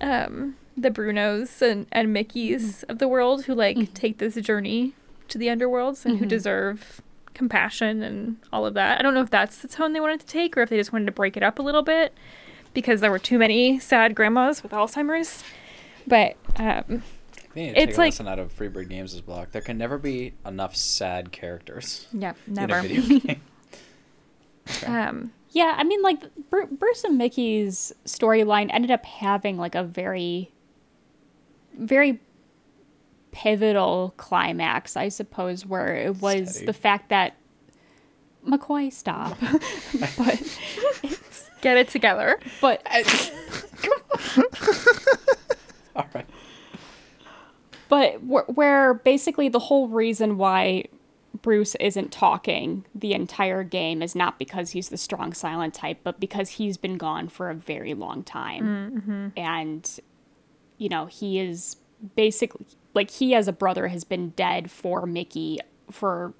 um 0.01 0.57
the 0.77 0.91
Brunos 0.91 1.63
and 1.63 1.87
and 1.93 2.15
Mickeys 2.15 2.85
of 2.89 2.99
the 2.99 3.09
world 3.09 3.45
who 3.45 3.55
like 3.55 3.95
take 3.95 4.19
this 4.19 4.35
journey 4.37 4.93
to 5.29 5.39
the 5.39 5.47
underworlds 5.47 6.05
and 6.05 6.19
who 6.19 6.25
Mhm. 6.27 6.29
deserve 6.29 7.01
compassion 7.33 8.03
and 8.03 8.37
all 8.53 8.67
of 8.67 8.75
that. 8.75 8.99
I 8.99 9.03
don't 9.03 9.15
know 9.15 9.23
if 9.23 9.31
that's 9.31 9.59
the 9.59 9.69
tone 9.69 9.93
they 9.93 10.01
wanted 10.01 10.21
to 10.21 10.27
take 10.27 10.57
or 10.57 10.63
if 10.63 10.71
they 10.71 10.77
just 10.77 10.93
wanted 10.93 11.07
to 11.07 11.13
break 11.13 11.37
it 11.37 11.43
up 11.43 11.59
a 11.59 11.63
little 11.63 11.83
bit 11.83 12.13
because 12.75 13.01
there 13.01 13.11
were 13.11 13.19
too 13.19 13.39
many 13.39 13.79
sad 13.79 14.15
grandmas 14.15 14.63
with 14.63 14.73
Alzheimer's. 14.73 15.43
But 16.07 16.37
um, 16.57 17.03
They 17.55 17.67
need 17.67 17.75
to 17.75 17.81
It's 17.81 17.87
take 17.91 17.97
a 17.97 18.01
like- 18.01 18.07
lesson 18.13 18.29
out 18.29 18.39
of 18.39 18.57
Freebird 18.57 18.89
Games' 18.89 19.21
block. 19.21 19.53
There 19.53 19.63
can 19.63 19.79
never 19.79 19.97
be 19.99 20.35
enough 20.45 20.75
sad 20.77 21.31
characters 21.33 22.07
yeah, 22.13 22.35
in 22.47 22.55
never. 22.55 22.79
a 22.79 22.83
video 22.83 23.19
game. 23.21 23.41
Okay. 24.67 24.87
um, 24.87 25.31
Yeah, 25.51 25.75
I 25.77 25.85
mean, 25.85 26.01
like 26.01 26.23
Bru- 26.49 26.67
Bruce 26.69 27.05
and 27.05 27.19
Mickey's 27.19 27.93
storyline 28.07 28.71
ended 28.73 28.91
up 28.91 29.05
having 29.05 29.59
like 29.59 29.75
a 29.75 29.85
very, 29.85 30.51
very 31.79 32.19
pivotal 33.31 34.15
climax, 34.17 34.97
I 34.97 35.09
suppose, 35.11 35.67
where 35.67 35.95
it 35.97 36.23
was 36.23 36.51
Steady. 36.53 36.65
the 36.67 36.73
fact 36.73 37.11
that 37.11 37.37
McCoy 38.49 38.91
stop, 38.91 39.37
but 40.17 40.59
get 41.61 41.77
it 41.77 41.89
together. 41.89 42.41
but 42.63 42.83
All 45.97 46.07
right. 46.15 46.27
But 47.89 48.15
wh- 48.17 48.49
where 48.57 48.95
basically 48.95 49.49
the 49.49 49.59
whole 49.59 49.89
reason 49.89 50.37
why 50.37 50.85
Bruce 51.43 51.75
isn't 51.77 52.13
talking 52.13 52.85
the 52.95 53.13
entire 53.13 53.65
game 53.65 54.03
is 54.03 54.15
not 54.15 54.39
because 54.39 54.71
he's 54.71 54.89
the 54.89 54.97
strong 54.97 55.33
silent 55.33 55.75
type, 55.75 55.99
but 56.05 56.21
because 56.21 56.51
he's 56.51 56.77
been 56.77 56.97
gone 56.97 57.29
for 57.29 57.51
a 57.51 57.55
very 57.55 57.95
long 57.95 58.23
time. 58.23 58.93
Mm-hmm. 58.93 59.29
And, 59.37 60.01
you 60.79 60.89
know, 60.89 61.07
he 61.07 61.41
is 61.41 61.77
basically 62.17 62.67
like 62.95 63.11
he 63.11 63.35
as 63.35 63.49
a 63.49 63.53
brother 63.53 63.89
has 63.89 64.05
been 64.05 64.31
dead 64.31 64.71
for 64.71 65.07
Mickey 65.07 65.59
for 65.91 66.35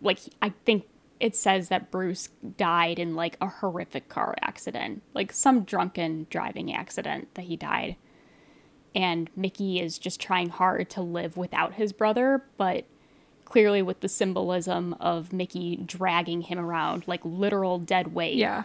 like 0.00 0.20
I 0.42 0.50
think 0.64 0.84
it 1.18 1.34
says 1.34 1.68
that 1.68 1.90
Bruce 1.90 2.28
died 2.56 2.98
in 2.98 3.16
like 3.16 3.38
a 3.40 3.48
horrific 3.48 4.08
car 4.08 4.34
accident, 4.42 5.02
like 5.14 5.32
some 5.32 5.64
drunken 5.64 6.26
driving 6.28 6.74
accident 6.74 7.34
that 7.34 7.46
he 7.46 7.56
died. 7.56 7.96
And 8.96 9.28
Mickey 9.36 9.78
is 9.78 9.98
just 9.98 10.20
trying 10.20 10.48
hard 10.48 10.88
to 10.90 11.02
live 11.02 11.36
without 11.36 11.74
his 11.74 11.92
brother, 11.92 12.42
but 12.56 12.86
clearly 13.44 13.82
with 13.82 14.00
the 14.00 14.08
symbolism 14.08 14.94
of 14.94 15.34
Mickey 15.34 15.76
dragging 15.76 16.40
him 16.40 16.58
around 16.58 17.06
like 17.06 17.20
literal 17.22 17.78
dead 17.78 18.14
weight. 18.14 18.36
Yeah. 18.36 18.64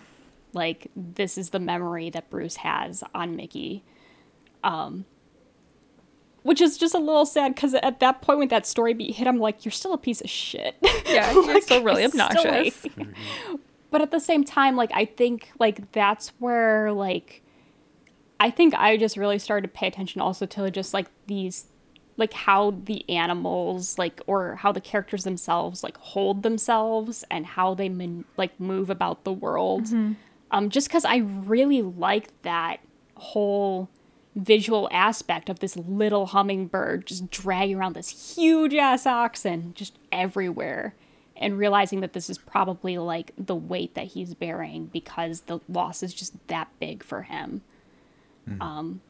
Like 0.53 0.89
this 0.95 1.37
is 1.37 1.49
the 1.49 1.59
memory 1.59 2.09
that 2.09 2.29
Bruce 2.29 2.55
has 2.57 3.03
on 3.13 3.35
Mickey. 3.35 3.83
Um 4.63 5.05
which 6.43 6.61
is 6.61 6.77
just 6.77 6.95
a 6.95 6.99
little 6.99 7.25
sad 7.25 7.53
because 7.53 7.73
at 7.75 7.99
that 7.99 8.21
point 8.21 8.39
when 8.39 8.47
that 8.47 8.65
story 8.65 8.93
beat 8.93 9.15
hit, 9.15 9.27
I'm 9.27 9.37
like, 9.37 9.63
you're 9.63 9.71
still 9.71 9.93
a 9.93 9.97
piece 9.97 10.21
of 10.21 10.29
shit. 10.29 10.75
Yeah, 11.05 11.31
you're 11.33 11.61
still 11.61 11.83
really 11.83 12.03
obnoxious. 12.05 12.87
but 13.91 14.01
at 14.01 14.11
the 14.11 14.19
same 14.19 14.43
time, 14.43 14.75
like 14.75 14.91
I 14.93 15.05
think 15.05 15.51
like 15.59 15.91
that's 15.91 16.29
where 16.39 16.91
like 16.91 17.43
I 18.41 18.49
think 18.49 18.73
I 18.73 18.97
just 18.97 19.17
really 19.17 19.37
started 19.37 19.67
to 19.67 19.73
pay 19.79 19.85
attention 19.85 20.19
also 20.19 20.47
to 20.47 20.71
just 20.71 20.95
like 20.95 21.11
these 21.27 21.67
like 22.17 22.33
how 22.33 22.71
the 22.85 23.07
animals 23.07 23.99
like 23.99 24.19
or 24.25 24.55
how 24.55 24.71
the 24.71 24.81
characters 24.81 25.23
themselves 25.23 25.83
like 25.83 25.95
hold 25.97 26.41
themselves 26.41 27.23
and 27.29 27.45
how 27.45 27.75
they 27.75 27.87
man- 27.87 28.25
like 28.37 28.59
move 28.59 28.89
about 28.89 29.23
the 29.25 29.31
world. 29.31 29.89
Um 30.49 30.69
just 30.71 30.87
because 30.87 31.05
i 31.05 31.17
really 31.17 31.83
like 31.83 32.29
that 32.41 32.77
whole 33.15 33.89
visual 34.35 34.89
aspect 34.91 35.47
of 35.47 35.59
this 35.59 35.77
little 35.77 36.25
hummingbird 36.27 37.05
just 37.05 37.29
dragging 37.29 37.75
around 37.77 37.93
this 37.93 38.35
huge 38.35 38.73
ass 38.73 39.05
oxen 39.05 39.73
just 39.75 39.99
everywhere 40.11 40.95
and 41.35 41.59
realizing 41.59 41.99
that 41.99 42.13
this 42.13 42.27
is 42.29 42.39
probably 42.39 42.97
like 42.97 43.33
the 43.37 43.55
weight 43.55 43.93
that 43.93 44.07
he's 44.07 44.33
bearing 44.33 44.87
because 44.87 45.41
the 45.41 45.59
loss 45.69 46.01
is 46.01 46.13
just 46.13 46.33
that 46.47 46.67
big 46.79 47.03
for 47.03 47.21
him 47.23 47.61
um 48.61 49.01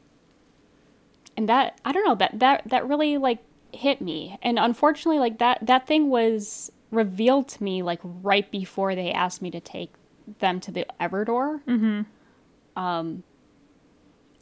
and 1.37 1.47
that 1.47 1.79
i 1.85 1.91
don't 1.91 2.05
know 2.05 2.15
that 2.15 2.37
that 2.39 2.61
that 2.65 2.87
really 2.87 3.17
like 3.17 3.39
hit 3.73 4.01
me. 4.01 4.37
And 4.41 4.59
unfortunately 4.59 5.19
like 5.19 5.39
that 5.39 5.65
that 5.65 5.87
thing 5.87 6.09
was 6.09 6.71
revealed 6.91 7.47
to 7.47 7.63
me 7.63 7.81
like 7.81 7.99
right 8.03 8.49
before 8.51 8.95
they 8.95 9.11
asked 9.11 9.41
me 9.41 9.49
to 9.51 9.61
take 9.61 9.93
them 10.39 10.59
to 10.59 10.71
the 10.71 10.85
everdoor 10.99 11.61
mm-hmm. 11.63 12.01
um 12.79 13.23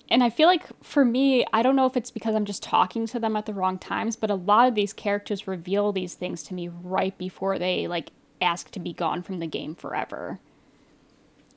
and 0.09 0.23
i 0.23 0.29
feel 0.29 0.47
like 0.47 0.65
for 0.83 1.05
me 1.05 1.45
i 1.53 1.61
don't 1.61 1.75
know 1.75 1.85
if 1.85 1.95
it's 1.95 2.09
because 2.11 2.35
i'm 2.35 2.45
just 2.45 2.61
talking 2.63 3.05
to 3.05 3.19
them 3.19 3.35
at 3.35 3.45
the 3.45 3.53
wrong 3.53 3.77
times 3.77 4.15
but 4.15 4.29
a 4.31 4.35
lot 4.35 4.67
of 4.67 4.75
these 4.75 4.93
characters 4.93 5.47
reveal 5.47 5.91
these 5.91 6.15
things 6.15 6.41
to 6.43 6.53
me 6.53 6.67
right 6.67 7.17
before 7.17 7.57
they 7.59 7.87
like 7.87 8.11
ask 8.41 8.71
to 8.71 8.79
be 8.79 8.93
gone 8.93 9.21
from 9.21 9.39
the 9.39 9.47
game 9.47 9.75
forever 9.75 10.39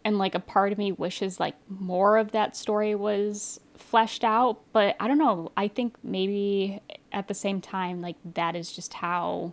and 0.05 0.19
like 0.19 0.35
a 0.35 0.41
part 0.41 0.73
of 0.73 0.79
me 0.79 0.93
wishes 0.93 1.39
like 1.39 1.55
more 1.69 2.17
of 2.17 2.33
that 2.33 2.57
story 2.57 2.95
was 2.95 3.61
fleshed 3.77 4.25
out 4.25 4.61
but 4.73 4.97
i 5.01 5.09
don't 5.09 5.19
know. 5.19 5.51
I 5.57 5.69
think 5.69 5.97
maybe 6.03 6.81
at 7.13 7.29
the 7.29 7.35
same 7.35 7.61
time 7.61 8.01
like 8.01 8.17
that 8.35 8.57
is 8.57 8.73
just 8.73 8.95
how 8.95 9.53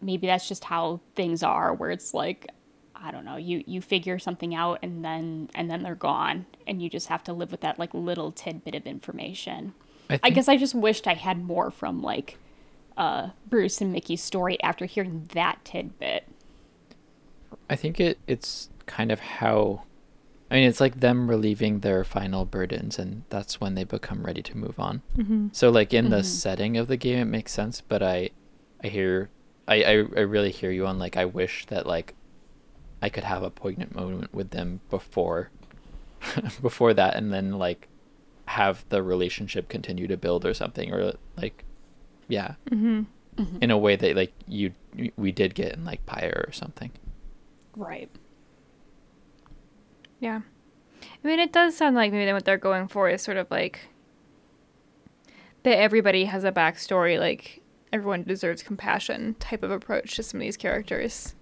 maybe 0.00 0.26
that's 0.26 0.48
just 0.48 0.64
how 0.64 1.00
things 1.14 1.42
are 1.42 1.74
where 1.74 1.90
it's 1.90 2.14
like 2.14 2.48
i 2.96 3.10
don't 3.10 3.24
know 3.24 3.36
you 3.36 3.62
you 3.66 3.80
figure 3.80 4.18
something 4.18 4.54
out 4.54 4.78
and 4.82 5.04
then 5.04 5.48
and 5.54 5.70
then 5.70 5.82
they're 5.82 5.94
gone 5.94 6.46
and 6.66 6.82
you 6.82 6.88
just 6.88 7.08
have 7.08 7.22
to 7.24 7.32
live 7.32 7.50
with 7.50 7.60
that 7.60 7.78
like 7.78 7.92
little 7.94 8.32
tidbit 8.32 8.74
of 8.74 8.86
information. 8.86 9.74
I, 10.08 10.20
i 10.24 10.30
guess 10.30 10.48
i 10.48 10.56
just 10.56 10.74
wished 10.74 11.06
i 11.06 11.14
had 11.14 11.42
more 11.44 11.70
from 11.70 12.02
like 12.02 12.38
uh 12.96 13.30
bruce 13.46 13.80
and 13.80 13.92
mickey's 13.92 14.22
story 14.22 14.60
after 14.62 14.84
hearing 14.86 15.28
that 15.32 15.64
tidbit. 15.64 16.26
I 17.68 17.76
think 17.76 18.00
it 18.00 18.18
it's 18.26 18.68
kind 18.90 19.10
of 19.12 19.20
how 19.20 19.82
I 20.50 20.54
mean 20.56 20.68
it's 20.68 20.80
like 20.80 20.98
them 20.98 21.30
relieving 21.30 21.80
their 21.80 22.02
final 22.02 22.44
burdens 22.44 22.98
and 22.98 23.22
that's 23.30 23.60
when 23.60 23.74
they 23.76 23.84
become 23.84 24.24
ready 24.24 24.42
to 24.42 24.56
move 24.56 24.78
on. 24.80 25.02
Mm-hmm. 25.16 25.48
So 25.52 25.70
like 25.70 25.94
in 25.94 26.10
the 26.10 26.22
Mhm. 26.22 26.24
setting 26.42 26.76
of 26.76 26.88
the 26.88 26.96
game 26.96 27.18
it 27.20 27.24
makes 27.36 27.52
sense, 27.52 27.80
but 27.80 28.02
I 28.02 28.30
I 28.82 28.88
hear 28.88 29.30
I, 29.68 29.76
I 29.82 29.92
I 29.92 30.22
really 30.34 30.50
hear 30.50 30.72
you 30.72 30.86
on 30.86 30.98
like 30.98 31.16
I 31.16 31.24
wish 31.24 31.66
that 31.66 31.86
like 31.86 32.14
I 33.00 33.08
could 33.08 33.24
have 33.24 33.42
a 33.44 33.50
poignant 33.50 33.94
moment 33.94 34.34
with 34.34 34.50
them 34.50 34.80
before 34.90 35.50
before 36.62 36.92
that 36.94 37.14
and 37.16 37.32
then 37.32 37.52
like 37.58 37.86
have 38.46 38.84
the 38.88 39.02
relationship 39.02 39.68
continue 39.68 40.06
to 40.08 40.16
build 40.16 40.44
or 40.44 40.52
something 40.54 40.92
or 40.92 41.14
like 41.36 41.64
yeah 42.28 42.54
Mm-hmm. 42.70 43.04
in 43.60 43.70
a 43.70 43.78
way 43.78 43.94
that 43.96 44.16
like 44.16 44.32
you 44.48 44.72
we 45.16 45.30
did 45.32 45.54
get 45.54 45.72
in 45.72 45.84
like 45.84 46.04
Pyre 46.06 46.44
or 46.46 46.52
something. 46.52 46.90
right 47.76 48.10
Yeah. 50.20 50.40
I 51.02 51.28
mean, 51.28 51.40
it 51.40 51.52
does 51.52 51.76
sound 51.76 51.96
like 51.96 52.12
maybe 52.12 52.24
then 52.26 52.34
what 52.34 52.44
they're 52.44 52.58
going 52.58 52.88
for 52.88 53.08
is 53.08 53.22
sort 53.22 53.36
of 53.36 53.50
like 53.50 53.80
that 55.62 55.78
everybody 55.78 56.26
has 56.26 56.44
a 56.44 56.52
backstory, 56.52 57.18
like 57.18 57.62
everyone 57.92 58.22
deserves 58.22 58.62
compassion 58.62 59.34
type 59.40 59.62
of 59.62 59.70
approach 59.70 60.16
to 60.16 60.22
some 60.22 60.40
of 60.40 60.42
these 60.42 60.56
characters. 60.56 61.34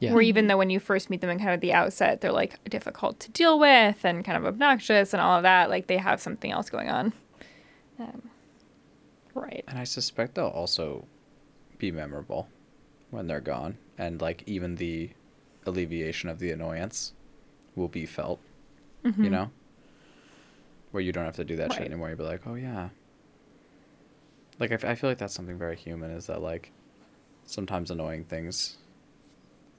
Yeah. 0.00 0.14
Where 0.14 0.22
even 0.22 0.46
though 0.46 0.56
when 0.56 0.70
you 0.70 0.80
first 0.80 1.10
meet 1.10 1.20
them 1.20 1.28
in 1.28 1.38
kind 1.38 1.50
of 1.50 1.60
the 1.60 1.74
outset, 1.74 2.22
they're 2.22 2.32
like 2.32 2.62
difficult 2.64 3.20
to 3.20 3.30
deal 3.30 3.58
with 3.58 4.02
and 4.02 4.24
kind 4.24 4.38
of 4.38 4.46
obnoxious 4.46 5.12
and 5.12 5.20
all 5.20 5.36
of 5.36 5.42
that, 5.42 5.68
like 5.68 5.88
they 5.88 5.98
have 5.98 6.22
something 6.22 6.50
else 6.50 6.70
going 6.70 6.88
on. 6.88 7.12
Um, 7.98 8.30
right 9.34 9.62
And 9.68 9.78
I 9.78 9.84
suspect 9.84 10.36
they'll 10.36 10.46
also 10.46 11.04
be 11.76 11.90
memorable 11.90 12.48
when 13.10 13.26
they're 13.26 13.40
gone. 13.40 13.76
And 13.98 14.22
like 14.22 14.42
even 14.46 14.76
the 14.76 15.10
alleviation 15.66 16.28
of 16.28 16.38
the 16.38 16.50
annoyance 16.50 17.12
will 17.76 17.88
be 17.88 18.06
felt, 18.06 18.40
Mm-hmm. 19.04 19.24
you 19.24 19.30
know? 19.30 19.50
Where 20.90 21.02
you 21.02 21.12
don't 21.12 21.24
have 21.24 21.36
to 21.36 21.44
do 21.44 21.56
that 21.56 21.72
shit 21.72 21.82
anymore. 21.86 22.08
You'll 22.08 22.18
be 22.18 22.24
like, 22.24 22.46
oh 22.46 22.54
yeah. 22.54 22.88
Like 24.58 24.72
I, 24.72 24.74
f- 24.74 24.84
I 24.84 24.94
feel 24.94 25.08
like 25.08 25.18
that's 25.18 25.32
something 25.34 25.56
very 25.56 25.76
human 25.76 26.10
is 26.10 26.26
that 26.26 26.42
like 26.42 26.72
sometimes 27.46 27.90
annoying 27.90 28.24
things 28.24 28.76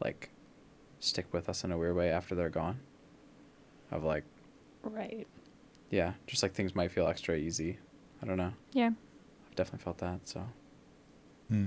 like 0.03 0.29
stick 0.99 1.25
with 1.33 1.49
us 1.49 1.63
in 1.63 1.71
a 1.71 1.77
weird 1.77 1.95
way 1.95 2.09
after 2.09 2.33
they're 2.33 2.49
gone. 2.49 2.79
Of 3.91 4.03
like, 4.03 4.23
right 4.83 5.27
yeah, 5.89 6.13
just 6.25 6.41
like 6.41 6.53
things 6.53 6.73
might 6.73 6.91
feel 6.91 7.07
extra 7.07 7.35
easy. 7.35 7.77
I 8.23 8.25
don't 8.25 8.37
know. 8.37 8.53
Yeah. 8.71 8.91
I've 9.49 9.55
definitely 9.55 9.83
felt 9.83 9.97
that. 9.99 10.21
So 10.29 10.45
Hmm. 11.49 11.65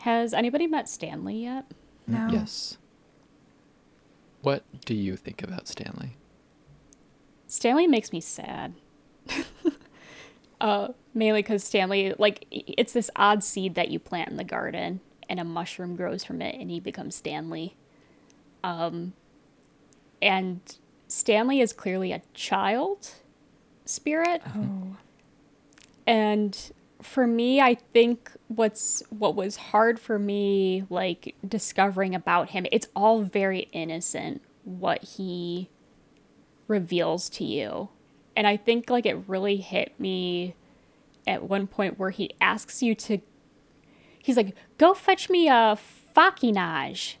has 0.00 0.34
anybody 0.34 0.66
met 0.66 0.88
stanley 0.90 1.44
yet 1.44 1.64
No. 2.06 2.28
Yes. 2.30 2.76
What 4.46 4.62
do 4.84 4.94
you 4.94 5.16
think 5.16 5.42
about 5.42 5.66
Stanley? 5.66 6.16
Stanley 7.48 7.88
makes 7.88 8.12
me 8.12 8.20
sad. 8.20 8.74
uh, 10.60 10.90
mainly 11.12 11.42
because 11.42 11.64
Stanley, 11.64 12.14
like, 12.16 12.46
it's 12.52 12.92
this 12.92 13.10
odd 13.16 13.42
seed 13.42 13.74
that 13.74 13.88
you 13.90 13.98
plant 13.98 14.28
in 14.30 14.36
the 14.36 14.44
garden, 14.44 15.00
and 15.28 15.40
a 15.40 15.44
mushroom 15.44 15.96
grows 15.96 16.22
from 16.22 16.40
it, 16.40 16.54
and 16.54 16.70
he 16.70 16.78
becomes 16.78 17.16
Stanley. 17.16 17.74
Um, 18.62 19.14
and 20.22 20.60
Stanley 21.08 21.60
is 21.60 21.72
clearly 21.72 22.12
a 22.12 22.22
child 22.32 23.14
spirit, 23.84 24.42
Oh. 24.56 24.96
and 26.06 26.70
for 27.06 27.26
me, 27.26 27.60
I 27.60 27.74
think 27.74 28.30
what's 28.48 29.02
what 29.10 29.34
was 29.34 29.56
hard 29.56 29.98
for 29.98 30.18
me, 30.18 30.84
like 30.90 31.34
discovering 31.46 32.14
about 32.14 32.50
him, 32.50 32.66
it's 32.72 32.88
all 32.96 33.22
very 33.22 33.68
innocent. 33.72 34.42
What 34.64 35.02
he 35.04 35.70
reveals 36.66 37.28
to 37.30 37.44
you. 37.44 37.88
And 38.36 38.46
I 38.46 38.56
think 38.56 38.90
like 38.90 39.06
it 39.06 39.16
really 39.28 39.56
hit 39.56 39.98
me 39.98 40.54
at 41.26 41.44
one 41.44 41.66
point 41.66 41.98
where 41.98 42.10
he 42.10 42.32
asks 42.40 42.82
you 42.82 42.94
to 42.96 43.18
he's 44.22 44.36
like, 44.36 44.54
"Go 44.76 44.92
fetch 44.92 45.30
me 45.30 45.48
a 45.48 45.78
fakinage." 46.16 47.16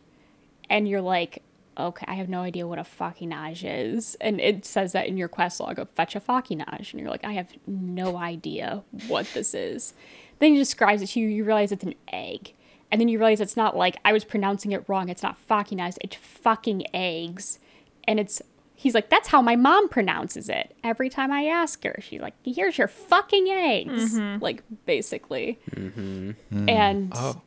And 0.68 0.88
you're 0.88 1.00
like, 1.00 1.42
"Okay, 1.78 2.04
I 2.08 2.14
have 2.14 2.28
no 2.28 2.40
idea 2.40 2.66
what 2.66 2.78
a 2.78 2.82
fakinage 2.82 3.62
is." 3.64 4.16
And 4.20 4.40
it 4.40 4.64
says 4.64 4.92
that 4.92 5.06
in 5.06 5.16
your 5.16 5.28
quest 5.28 5.60
log 5.60 5.78
of 5.78 5.90
fetch 5.90 6.16
a 6.16 6.20
fakinage 6.20 6.92
and 6.92 7.00
you're 7.00 7.10
like, 7.10 7.24
"I 7.24 7.32
have 7.32 7.52
no 7.66 8.16
idea 8.16 8.82
what 9.08 9.26
this 9.34 9.54
is." 9.54 9.94
Then 10.38 10.52
he 10.52 10.58
describes 10.58 11.02
it 11.02 11.06
to 11.08 11.20
you, 11.20 11.28
you 11.28 11.44
realize 11.44 11.72
it's 11.72 11.84
an 11.84 11.94
egg. 12.12 12.52
And 12.92 13.00
then 13.00 13.08
you 13.08 13.18
realize 13.18 13.40
it's 13.40 13.56
not 13.56 13.76
like 13.76 13.96
I 14.04 14.12
was 14.12 14.24
pronouncing 14.24 14.72
it 14.72 14.84
wrong. 14.88 15.08
It's 15.08 15.22
not 15.22 15.36
fakinage, 15.48 15.96
it's 16.02 16.16
fucking 16.16 16.84
eggs 16.94 17.58
and 18.04 18.20
it's 18.20 18.40
he's 18.78 18.94
like, 18.94 19.08
that's 19.08 19.28
how 19.28 19.40
my 19.40 19.56
mom 19.56 19.88
pronounces 19.88 20.50
it. 20.50 20.76
Every 20.84 21.08
time 21.08 21.32
I 21.32 21.46
ask 21.46 21.82
her, 21.84 21.96
she's 22.00 22.20
like, 22.20 22.34
here's 22.44 22.76
your 22.76 22.88
fucking 22.88 23.48
eggs. 23.48 24.18
Mm-hmm. 24.18 24.42
Like, 24.42 24.62
basically. 24.84 25.58
Mm-hmm. 25.70 26.68
And 26.68 27.12
Oh. 27.16 27.40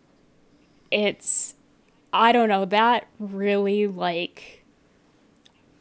it's, 0.89 1.53
I 2.11 2.31
don't 2.31 2.49
know, 2.49 2.65
that 2.65 3.07
really, 3.19 3.87
like, 3.87 4.63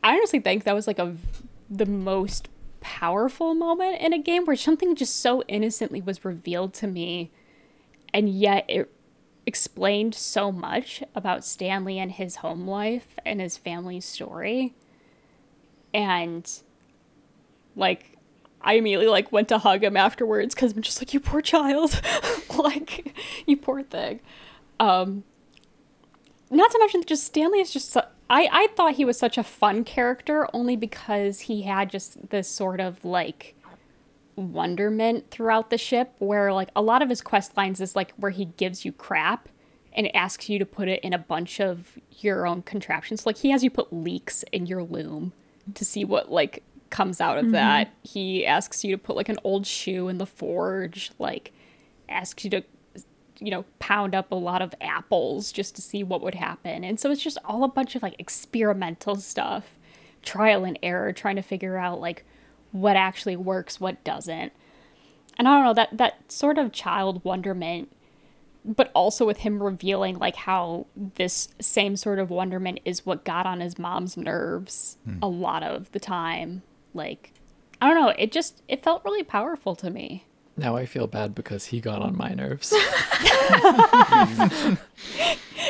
I 0.04 0.14
honestly 0.14 0.40
think 0.40 0.64
that 0.64 0.74
was 0.74 0.86
like 0.86 0.98
a, 0.98 1.16
the 1.70 1.86
most 1.86 2.48
powerful 2.80 3.54
moment 3.54 4.00
in 4.00 4.12
a 4.12 4.18
game 4.18 4.44
where 4.44 4.56
something 4.56 4.94
just 4.94 5.16
so 5.16 5.42
innocently 5.48 6.00
was 6.00 6.24
revealed 6.24 6.72
to 6.74 6.86
me 6.86 7.30
and 8.12 8.28
yet 8.28 8.64
it 8.68 8.90
explained 9.46 10.14
so 10.14 10.52
much 10.52 11.02
about 11.14 11.44
Stanley 11.44 11.98
and 11.98 12.12
his 12.12 12.36
home 12.36 12.66
life 12.66 13.16
and 13.24 13.40
his 13.40 13.56
family 13.56 14.00
story. 14.00 14.74
And 15.94 16.50
like 17.74 18.18
I 18.60 18.74
immediately 18.74 19.06
like 19.06 19.32
went 19.32 19.48
to 19.48 19.58
hug 19.58 19.82
him 19.82 19.96
afterwards 19.96 20.54
cuz 20.54 20.72
I'm 20.72 20.82
just 20.82 21.00
like 21.00 21.14
you 21.14 21.20
poor 21.20 21.40
child. 21.40 22.00
like 22.58 23.14
you 23.46 23.56
poor 23.56 23.82
thing. 23.82 24.20
Um 24.78 25.24
not 26.50 26.70
to 26.70 26.78
mention 26.78 27.02
just 27.04 27.24
Stanley 27.24 27.60
is 27.60 27.72
just 27.72 27.92
su- 27.92 28.00
I 28.30 28.48
I 28.50 28.68
thought 28.76 28.94
he 28.94 29.04
was 29.04 29.18
such 29.18 29.38
a 29.38 29.42
fun 29.42 29.84
character 29.84 30.48
only 30.52 30.76
because 30.76 31.40
he 31.40 31.62
had 31.62 31.90
just 31.90 32.30
this 32.30 32.48
sort 32.48 32.80
of 32.80 33.04
like 33.04 33.54
wonderment 34.36 35.30
throughout 35.30 35.70
the 35.70 35.78
ship 35.78 36.14
where 36.18 36.52
like 36.52 36.70
a 36.76 36.82
lot 36.82 37.02
of 37.02 37.08
his 37.08 37.20
quest 37.20 37.56
lines 37.56 37.80
is 37.80 37.96
like 37.96 38.12
where 38.12 38.30
he 38.30 38.46
gives 38.46 38.84
you 38.84 38.92
crap 38.92 39.48
and 39.92 40.14
asks 40.14 40.48
you 40.48 40.58
to 40.58 40.66
put 40.66 40.88
it 40.88 41.00
in 41.02 41.12
a 41.12 41.18
bunch 41.18 41.60
of 41.60 41.98
your 42.20 42.46
own 42.46 42.62
contraptions. 42.62 43.26
Like 43.26 43.38
he 43.38 43.50
has 43.50 43.64
you 43.64 43.70
put 43.70 43.92
leaks 43.92 44.44
in 44.52 44.66
your 44.66 44.82
loom 44.82 45.32
to 45.74 45.84
see 45.84 46.04
what 46.04 46.30
like 46.30 46.62
comes 46.90 47.20
out 47.20 47.38
of 47.38 47.46
mm-hmm. 47.46 47.52
that. 47.52 47.92
He 48.02 48.46
asks 48.46 48.84
you 48.84 48.92
to 48.92 48.98
put 48.98 49.16
like 49.16 49.28
an 49.28 49.38
old 49.44 49.66
shoe 49.66 50.08
in 50.08 50.18
the 50.18 50.26
forge 50.26 51.10
like 51.18 51.52
asks 52.08 52.44
you 52.44 52.50
to 52.50 52.62
you 53.38 53.50
know 53.50 53.64
pound 53.78 54.14
up 54.14 54.30
a 54.32 54.34
lot 54.34 54.62
of 54.62 54.74
apples 54.80 55.52
just 55.52 55.74
to 55.76 55.82
see 55.82 56.02
what 56.02 56.22
would 56.22 56.34
happen. 56.34 56.84
And 56.84 56.98
so 56.98 57.10
it's 57.10 57.22
just 57.22 57.38
all 57.44 57.64
a 57.64 57.68
bunch 57.68 57.94
of 57.96 58.02
like 58.02 58.16
experimental 58.18 59.16
stuff 59.16 59.78
trial 60.22 60.64
and 60.64 60.78
error 60.82 61.12
trying 61.12 61.36
to 61.36 61.42
figure 61.42 61.76
out 61.76 62.00
like 62.00 62.24
what 62.72 62.96
actually 62.96 63.36
works 63.36 63.80
what 63.80 64.02
doesn't. 64.04 64.52
And 65.38 65.46
i 65.46 65.54
don't 65.54 65.64
know 65.64 65.74
that 65.74 65.96
that 65.96 66.32
sort 66.32 66.58
of 66.58 66.72
child 66.72 67.24
wonderment 67.24 67.90
but 68.64 68.90
also 68.94 69.24
with 69.24 69.38
him 69.38 69.62
revealing 69.62 70.18
like 70.18 70.36
how 70.36 70.86
this 70.96 71.48
same 71.60 71.96
sort 71.96 72.18
of 72.18 72.28
wonderment 72.28 72.80
is 72.84 73.06
what 73.06 73.24
got 73.24 73.46
on 73.46 73.60
his 73.60 73.78
mom's 73.78 74.16
nerves 74.16 74.98
hmm. 75.04 75.16
a 75.22 75.28
lot 75.28 75.62
of 75.62 75.90
the 75.92 76.00
time. 76.00 76.62
Like 76.94 77.32
i 77.80 77.86
don't 77.86 78.00
know 78.00 78.12
it 78.18 78.32
just 78.32 78.62
it 78.66 78.82
felt 78.82 79.04
really 79.04 79.22
powerful 79.22 79.76
to 79.76 79.90
me 79.90 80.24
Now 80.58 80.76
I 80.76 80.86
feel 80.86 81.06
bad 81.06 81.36
because 81.36 81.66
he 81.66 81.80
got 81.80 82.02
on 82.02 82.16
my 82.16 82.30
nerves. 82.30 82.70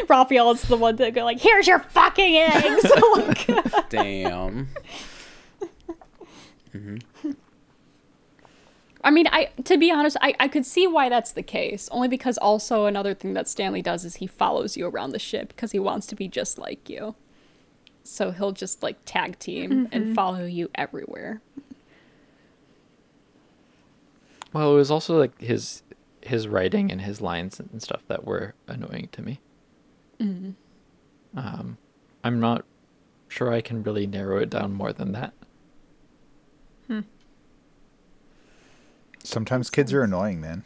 Raphael 0.08 0.52
is 0.52 0.62
the 0.62 0.78
one 0.78 0.96
that 0.96 1.12
go 1.14 1.24
like, 1.24 1.40
"Here's 1.40 1.66
your 1.66 1.80
fucking 1.80 2.36
eggs." 2.36 2.90
like, 3.16 3.46
Damn. 3.90 4.68
Mm-hmm. 6.74 7.30
I 9.04 9.10
mean, 9.10 9.26
I 9.30 9.50
to 9.64 9.76
be 9.76 9.90
honest, 9.90 10.16
I, 10.22 10.34
I 10.40 10.48
could 10.48 10.64
see 10.64 10.86
why 10.86 11.10
that's 11.10 11.32
the 11.32 11.42
case. 11.42 11.90
Only 11.92 12.08
because 12.08 12.38
also 12.38 12.86
another 12.86 13.12
thing 13.14 13.34
that 13.34 13.46
Stanley 13.46 13.82
does 13.82 14.06
is 14.06 14.16
he 14.16 14.26
follows 14.26 14.74
you 14.76 14.86
around 14.86 15.10
the 15.10 15.18
ship 15.18 15.48
because 15.48 15.72
he 15.72 15.78
wants 15.78 16.06
to 16.08 16.16
be 16.16 16.28
just 16.28 16.58
like 16.58 16.88
you. 16.88 17.14
So 18.04 18.30
he'll 18.30 18.52
just 18.52 18.82
like 18.82 18.96
tag 19.04 19.38
team 19.38 19.86
and 19.92 20.06
mm-hmm. 20.06 20.14
follow 20.14 20.46
you 20.46 20.70
everywhere. 20.74 21.42
Well, 24.52 24.72
it 24.72 24.76
was 24.76 24.90
also 24.90 25.18
like 25.18 25.40
his 25.40 25.82
his 26.22 26.48
writing 26.48 26.90
and 26.90 27.00
his 27.00 27.20
lines 27.20 27.60
and 27.60 27.80
stuff 27.82 28.02
that 28.08 28.24
were 28.24 28.54
annoying 28.66 29.08
to 29.12 29.22
me. 29.22 29.40
Um, 31.36 31.78
I'm 32.24 32.40
not 32.40 32.64
sure 33.28 33.52
I 33.52 33.60
can 33.60 33.82
really 33.82 34.06
narrow 34.06 34.38
it 34.38 34.50
down 34.50 34.72
more 34.72 34.92
than 34.92 35.12
that. 35.12 35.32
Hmm. 36.86 37.00
Sometimes 39.22 39.70
kids 39.70 39.92
are 39.92 40.02
annoying, 40.02 40.40
man. 40.40 40.64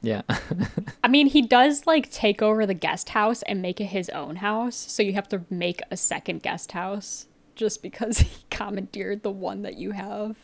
Yeah. 0.00 0.22
I 1.04 1.08
mean, 1.08 1.26
he 1.26 1.42
does 1.42 1.86
like 1.86 2.10
take 2.10 2.42
over 2.42 2.66
the 2.66 2.74
guest 2.74 3.10
house 3.10 3.42
and 3.42 3.60
make 3.60 3.80
it 3.80 3.86
his 3.86 4.08
own 4.10 4.36
house. 4.36 4.76
So 4.76 5.02
you 5.02 5.14
have 5.14 5.28
to 5.28 5.44
make 5.50 5.80
a 5.90 5.96
second 5.96 6.42
guest 6.42 6.72
house 6.72 7.26
just 7.54 7.82
because 7.82 8.18
he 8.20 8.44
commandeered 8.50 9.22
the 9.22 9.30
one 9.30 9.62
that 9.62 9.76
you 9.76 9.92
have. 9.92 10.36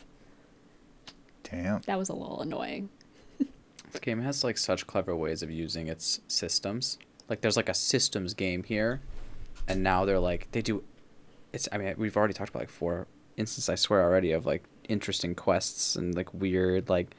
Damn. 1.49 1.81
That 1.85 1.97
was 1.97 2.09
a 2.09 2.13
little 2.13 2.41
annoying. 2.41 2.89
This 3.91 4.01
game 4.01 4.21
has 4.21 4.43
like 4.43 4.57
such 4.57 4.85
clever 4.87 5.15
ways 5.15 5.41
of 5.41 5.49
using 5.49 5.87
its 5.87 6.19
systems. 6.27 6.97
Like 7.29 7.41
there's 7.41 7.55
like 7.55 7.69
a 7.69 7.73
systems 7.73 8.33
game 8.33 8.63
here, 8.63 9.01
and 9.67 9.83
now 9.83 10.03
they're 10.03 10.19
like 10.19 10.51
they 10.51 10.61
do. 10.61 10.83
It's 11.53 11.69
I 11.71 11.77
mean 11.77 11.95
we've 11.97 12.17
already 12.17 12.33
talked 12.33 12.49
about 12.49 12.63
like 12.63 12.69
four 12.69 13.07
instances 13.37 13.69
I 13.69 13.75
swear 13.75 14.03
already 14.03 14.31
of 14.31 14.45
like 14.45 14.65
interesting 14.89 15.33
quests 15.33 15.95
and 15.95 16.13
like 16.15 16.33
weird 16.33 16.89
like 16.89 17.15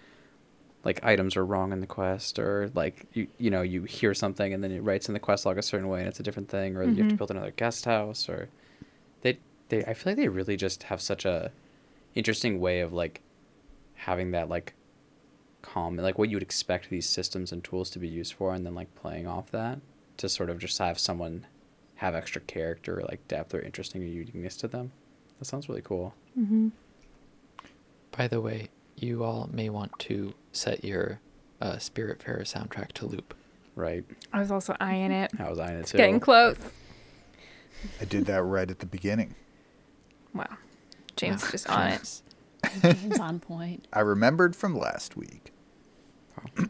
like 0.84 1.02
items 1.02 1.36
are 1.36 1.44
wrong 1.44 1.72
in 1.72 1.80
the 1.80 1.86
quest 1.86 2.38
or 2.38 2.70
like 2.74 3.06
you 3.12 3.26
you 3.38 3.50
know 3.50 3.62
you 3.62 3.82
hear 3.84 4.14
something 4.14 4.52
and 4.52 4.62
then 4.62 4.70
it 4.70 4.82
writes 4.82 5.08
in 5.08 5.14
the 5.14 5.20
quest 5.20 5.44
log 5.44 5.58
a 5.58 5.62
certain 5.62 5.88
way 5.88 5.98
and 6.00 6.08
it's 6.08 6.20
a 6.20 6.22
different 6.22 6.48
thing 6.48 6.76
or 6.76 6.82
you 6.82 6.88
have 6.88 6.96
to 6.96 7.02
mm-hmm. 7.02 7.16
build 7.16 7.30
another 7.30 7.50
guest 7.52 7.86
house 7.86 8.28
or 8.28 8.48
they 9.22 9.38
they 9.68 9.84
I 9.84 9.94
feel 9.94 10.12
like 10.12 10.18
they 10.18 10.28
really 10.28 10.56
just 10.56 10.84
have 10.84 11.00
such 11.00 11.24
a 11.24 11.50
interesting 12.14 12.60
way 12.60 12.80
of 12.80 12.92
like 12.92 13.20
having 14.07 14.30
that 14.30 14.48
like 14.48 14.72
calm 15.62 15.96
like 15.96 16.16
what 16.16 16.28
you 16.30 16.36
would 16.36 16.42
expect 16.42 16.88
these 16.90 17.09
systems 17.09 17.50
and 17.50 17.64
tools 17.64 17.90
to 17.90 17.98
be 17.98 18.07
used 18.07 18.32
for 18.32 18.54
and 18.54 18.64
then 18.64 18.72
like 18.74 18.94
playing 18.94 19.26
off 19.26 19.50
that 19.50 19.80
to 20.16 20.28
sort 20.28 20.48
of 20.48 20.59
just 20.61 20.78
have 20.78 20.96
someone 20.98 21.44
have 21.96 22.14
extra 22.14 22.40
character 22.42 23.00
or 23.00 23.02
like 23.09 23.26
depth 23.26 23.52
or 23.52 23.61
interesting 23.61 24.00
or 24.02 24.07
uniqueness 24.07 24.57
to 24.57 24.68
them 24.68 24.92
that 25.38 25.44
sounds 25.44 25.68
really 25.68 25.82
cool 25.82 26.14
By 28.12 28.28
the 28.28 28.40
way, 28.40 28.68
you 28.96 29.24
all 29.24 29.48
may 29.52 29.68
want 29.68 29.98
to 30.00 30.32
set 30.52 30.84
your 30.84 31.20
uh, 31.61 31.72
Spiritfarer 31.76 32.42
soundtrack 32.42 32.92
to 32.92 33.07
loop. 33.07 33.34
right 33.74 34.04
I 34.32 34.38
was 34.38 34.50
also 34.50 34.74
eyeing 34.80 35.11
it. 35.12 35.32
how 35.36 35.50
was 35.50 35.59
i 35.59 35.70
in 35.72 35.80
it 35.80 35.86
too 35.86 35.98
Getting 35.98 36.20
close. 36.20 36.57
I 38.00 38.04
did 38.04 38.24
that 38.26 38.42
right 38.42 38.70
at 38.70 38.78
the 38.78 38.86
beginning. 38.86 39.34
Wow. 40.32 40.46
James 41.16 41.42
is 41.44 41.50
just 41.50 41.68
on 41.68 41.88
it. 41.88 42.22
Jeez. 42.80 43.00
James 43.00 43.18
on 43.20 43.40
point. 43.40 43.86
I 43.92 44.00
remembered 44.00 44.54
from 44.56 44.76
last 44.76 45.16
week. 45.16 45.52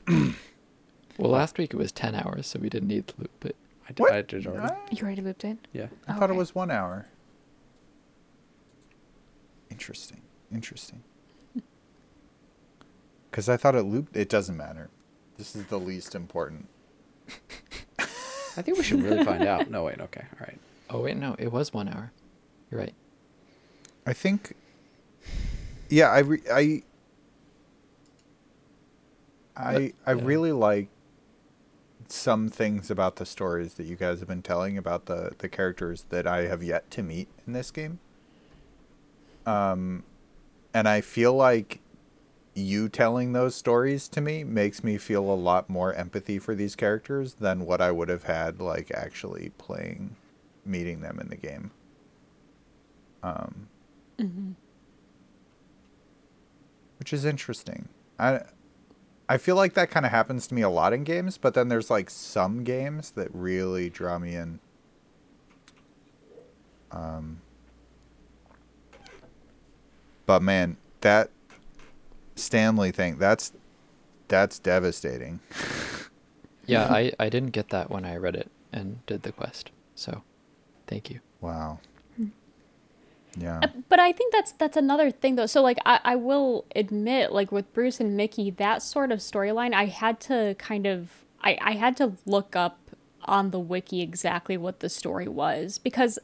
Well, 1.19 1.31
last 1.31 1.57
week 1.57 1.73
it 1.73 1.79
was 1.79 1.93
10 1.93 2.15
hours, 2.15 2.47
so 2.47 2.59
we 2.59 2.69
didn't 2.69 2.89
need 2.89 3.07
to 3.07 3.15
loop 3.17 3.47
it. 3.47 3.57
i 3.89 3.93
did, 3.93 4.01
What? 4.01 4.13
I 4.13 4.21
did 4.21 4.47
already 4.47 4.69
I, 4.75 4.77
You 4.93 5.03
already 5.03 5.23
looped 5.23 5.45
it? 5.45 5.57
yeah 5.73 5.87
I 6.07 6.13
thought 6.13 6.25
it 6.29 6.33
Okay. 6.33 6.39
was 6.39 6.55
one 6.55 6.71
hour. 6.71 7.07
Interesting. 9.71 10.21
Interesting. 10.53 11.03
Because 13.31 13.49
I 13.49 13.57
thought 13.57 13.75
it 13.75 13.83
looped. 13.85 14.15
It 14.17 14.29
doesn't 14.29 14.57
matter. 14.57 14.89
This 15.39 15.55
is 15.57 15.65
the 15.67 15.79
least 15.81 16.15
important. 16.15 16.69
i 17.99 18.63
think 18.63 18.77
we 18.79 18.85
should 18.85 19.03
really 19.03 19.23
find 19.25 19.45
out 19.45 19.71
no 19.71 19.85
wait 19.85 20.01
okay 20.01 20.25
all 20.35 20.47
right 20.47 20.59
Oh, 20.89 21.01
wait, 21.01 21.17
no, 21.17 21.35
it 21.39 21.51
was 21.51 21.73
one 21.75 21.89
hour. 21.89 22.13
You're 22.71 22.81
right. 22.81 22.95
I 24.07 24.13
think. 24.13 24.55
Yeah, 25.89 26.09
I 26.11 26.19
re- 26.21 26.43
I. 26.53 26.83
I 29.57 29.93
I 30.07 30.13
yeah. 30.13 30.21
really 30.23 30.53
like 30.53 30.89
some 32.09 32.49
things 32.49 32.91
about 32.91 33.17
the 33.17 33.27
stories 33.27 33.75
that 33.75 33.85
you 33.85 33.97
guys 33.97 34.19
have 34.21 34.29
been 34.29 34.43
telling 34.43 34.77
about 34.79 35.07
the 35.07 35.33
the 35.39 35.49
characters 35.49 36.07
that 36.11 36.27
I 36.27 36.47
have 36.47 36.63
yet 36.63 36.91
to 36.93 37.03
meet 37.03 37.29
in 37.47 37.53
this 37.53 37.71
game. 37.71 37.99
Um, 39.47 40.05
and 40.75 40.89
I 40.89 41.01
feel 41.01 41.35
like 41.35 41.81
you 42.55 42.89
telling 42.89 43.33
those 43.33 43.55
stories 43.55 44.09
to 44.09 44.21
me 44.21 44.43
makes 44.45 44.83
me 44.83 44.99
feel 44.99 45.31
a 45.31 45.35
lot 45.35 45.69
more 45.69 45.93
empathy 45.95 46.39
for 46.39 46.55
these 46.55 46.75
characters 46.75 47.35
than 47.35 47.67
what 47.67 47.81
I 47.81 47.91
would 47.93 48.09
have 48.09 48.25
had 48.25 48.61
like 48.61 48.91
actually 48.93 49.53
playing 49.59 50.17
meeting 50.65 51.01
them 51.01 51.19
in 51.21 51.29
the 51.29 51.37
game. 51.37 51.71
Um, 53.23 53.69
which 56.99 57.13
is 57.13 57.25
interesting. 57.25 57.89
I 58.19 58.41
I 59.29 59.39
feel 59.39 59.57
like 59.57 59.75
that 59.75 59.91
kind 59.91 60.07
of 60.07 60.13
happens 60.13 60.47
to 60.49 60.55
me 60.55 60.63
a 60.63 60.69
lot 60.69 60.93
in 60.93 61.05
games, 61.05 61.37
but 61.39 61.55
then 61.55 61.69
there's 61.69 61.91
like 61.91 62.11
some 62.11 62.65
games 62.65 63.11
that 63.13 63.29
really 63.33 63.91
draw 63.91 64.19
me 64.19 64.35
in. 64.37 64.61
Um, 66.93 67.41
but 70.27 70.43
man, 70.43 70.77
that 71.01 71.31
Stanley 72.37 72.93
thing, 72.93 73.19
that's 73.19 73.53
that's 74.29 74.59
devastating. 74.59 75.41
Yeah, 76.67 76.85
I, 76.91 77.13
I 77.19 77.29
didn't 77.29 77.51
get 77.51 77.71
that 77.71 77.91
when 77.91 78.05
I 78.05 78.17
read 78.17 78.37
it 78.37 78.51
and 78.73 79.05
did 79.07 79.23
the 79.23 79.33
quest. 79.33 79.71
So, 79.95 80.23
thank 80.87 81.11
you. 81.11 81.21
Wow. 81.41 81.79
Yeah. 83.37 83.61
But 83.89 84.01
I 84.01 84.13
think 84.13 84.33
that's 84.33 84.53
that's 84.53 84.77
another 84.77 85.11
thing 85.11 85.37
though. 85.37 85.47
So 85.47 85.63
like 85.63 85.79
I, 85.85 86.01
I 86.05 86.17
will 86.17 86.65
admit, 86.75 87.33
like 87.33 87.53
with 87.53 87.73
Bruce 87.73 88.01
and 88.01 88.17
Mickey, 88.17 88.51
that 88.53 88.83
sort 88.83 89.13
of 89.13 89.19
storyline, 89.19 89.75
I 89.75 89.87
had 89.87 90.21
to 90.23 90.55
kind 90.59 90.87
of 90.87 91.25
I, 91.43 91.59
I 91.61 91.73
had 91.73 91.97
to 91.99 92.13
look 92.25 92.57
up 92.57 92.79
on 93.25 93.51
the 93.51 93.59
wiki 93.59 94.03
exactly 94.03 94.57
what 94.57 94.81
the 94.81 94.89
story 94.89 95.29
was 95.29 95.79
because 95.79 96.19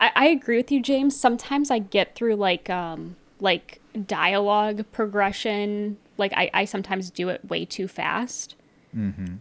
I, 0.00 0.12
I 0.14 0.26
agree 0.26 0.56
with 0.56 0.70
you, 0.72 0.80
James. 0.80 1.18
Sometimes 1.18 1.70
I 1.70 1.80
get 1.80 2.14
through 2.14 2.36
like 2.36 2.70
um 2.70 3.16
like 3.40 3.80
dialogue 4.06 4.84
progression, 4.92 5.98
like 6.16 6.32
I, 6.34 6.50
I 6.54 6.64
sometimes 6.64 7.10
do 7.10 7.28
it 7.28 7.44
way 7.48 7.64
too 7.64 7.88
fast. 7.88 8.54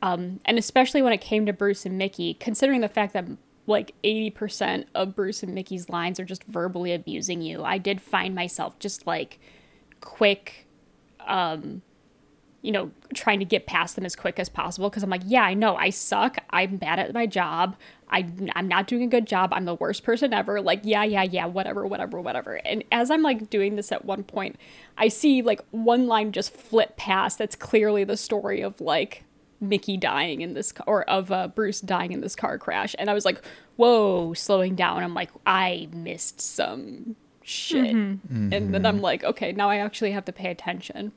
Um, 0.01 0.39
and 0.45 0.57
especially 0.57 1.01
when 1.03 1.13
it 1.13 1.21
came 1.21 1.45
to 1.45 1.53
Bruce 1.53 1.85
and 1.85 1.97
Mickey, 1.97 2.33
considering 2.33 2.81
the 2.81 2.89
fact 2.89 3.13
that 3.13 3.25
like 3.65 3.93
80% 4.03 4.85
of 4.93 5.15
Bruce 5.15 5.43
and 5.43 5.53
Mickey's 5.53 5.89
lines 5.89 6.19
are 6.19 6.25
just 6.25 6.43
verbally 6.43 6.93
abusing 6.93 7.41
you, 7.41 7.63
I 7.63 7.77
did 7.77 8.01
find 8.01 8.35
myself 8.35 8.77
just 8.79 9.07
like 9.07 9.39
quick, 10.01 10.67
um, 11.25 11.81
you 12.61 12.71
know, 12.71 12.91
trying 13.13 13.39
to 13.39 13.45
get 13.45 13.65
past 13.65 13.95
them 13.95 14.05
as 14.05 14.15
quick 14.15 14.39
as 14.39 14.49
possible 14.49 14.89
because 14.89 15.03
I'm 15.03 15.09
like, 15.09 15.23
yeah, 15.25 15.43
I 15.43 15.53
know 15.53 15.75
I 15.75 15.89
suck. 15.89 16.37
I'm 16.49 16.77
bad 16.77 16.99
at 16.99 17.13
my 17.13 17.25
job. 17.25 17.75
I, 18.09 18.27
I'm 18.55 18.67
not 18.67 18.87
doing 18.87 19.03
a 19.03 19.07
good 19.07 19.25
job. 19.25 19.51
I'm 19.53 19.65
the 19.65 19.75
worst 19.75 20.03
person 20.03 20.33
ever. 20.33 20.61
Like, 20.61 20.81
yeah, 20.83 21.03
yeah, 21.03 21.23
yeah, 21.23 21.45
whatever, 21.45 21.87
whatever, 21.87 22.21
whatever. 22.21 22.55
And 22.65 22.83
as 22.91 23.09
I'm 23.09 23.21
like 23.21 23.49
doing 23.49 23.75
this 23.75 23.91
at 23.91 24.05
one 24.05 24.23
point, 24.23 24.57
I 24.97 25.07
see 25.07 25.41
like 25.41 25.61
one 25.71 26.07
line 26.07 26.31
just 26.31 26.53
flip 26.53 26.95
past 26.95 27.37
that's 27.37 27.55
clearly 27.55 28.03
the 28.03 28.17
story 28.17 28.61
of 28.61 28.79
like 28.79 29.23
Mickey 29.59 29.97
dying 29.97 30.41
in 30.41 30.53
this 30.53 30.71
ca- 30.71 30.83
or 30.87 31.03
of 31.09 31.31
uh, 31.31 31.47
Bruce 31.47 31.81
dying 31.81 32.11
in 32.11 32.21
this 32.21 32.35
car 32.35 32.57
crash, 32.57 32.95
and 32.99 33.09
I 33.09 33.13
was 33.13 33.25
like, 33.25 33.41
"Whoa!" 33.75 34.33
Slowing 34.33 34.75
down, 34.75 35.03
I'm 35.03 35.13
like, 35.13 35.31
I 35.45 35.87
missed 35.93 36.41
some 36.41 37.15
shit, 37.43 37.93
and 37.93 38.73
then 38.73 38.85
I'm 38.85 39.01
like, 39.01 39.23
okay, 39.23 39.51
now 39.51 39.69
I 39.69 39.77
actually 39.77 40.11
have 40.11 40.25
to 40.25 40.31
pay 40.33 40.49
attention, 40.49 41.11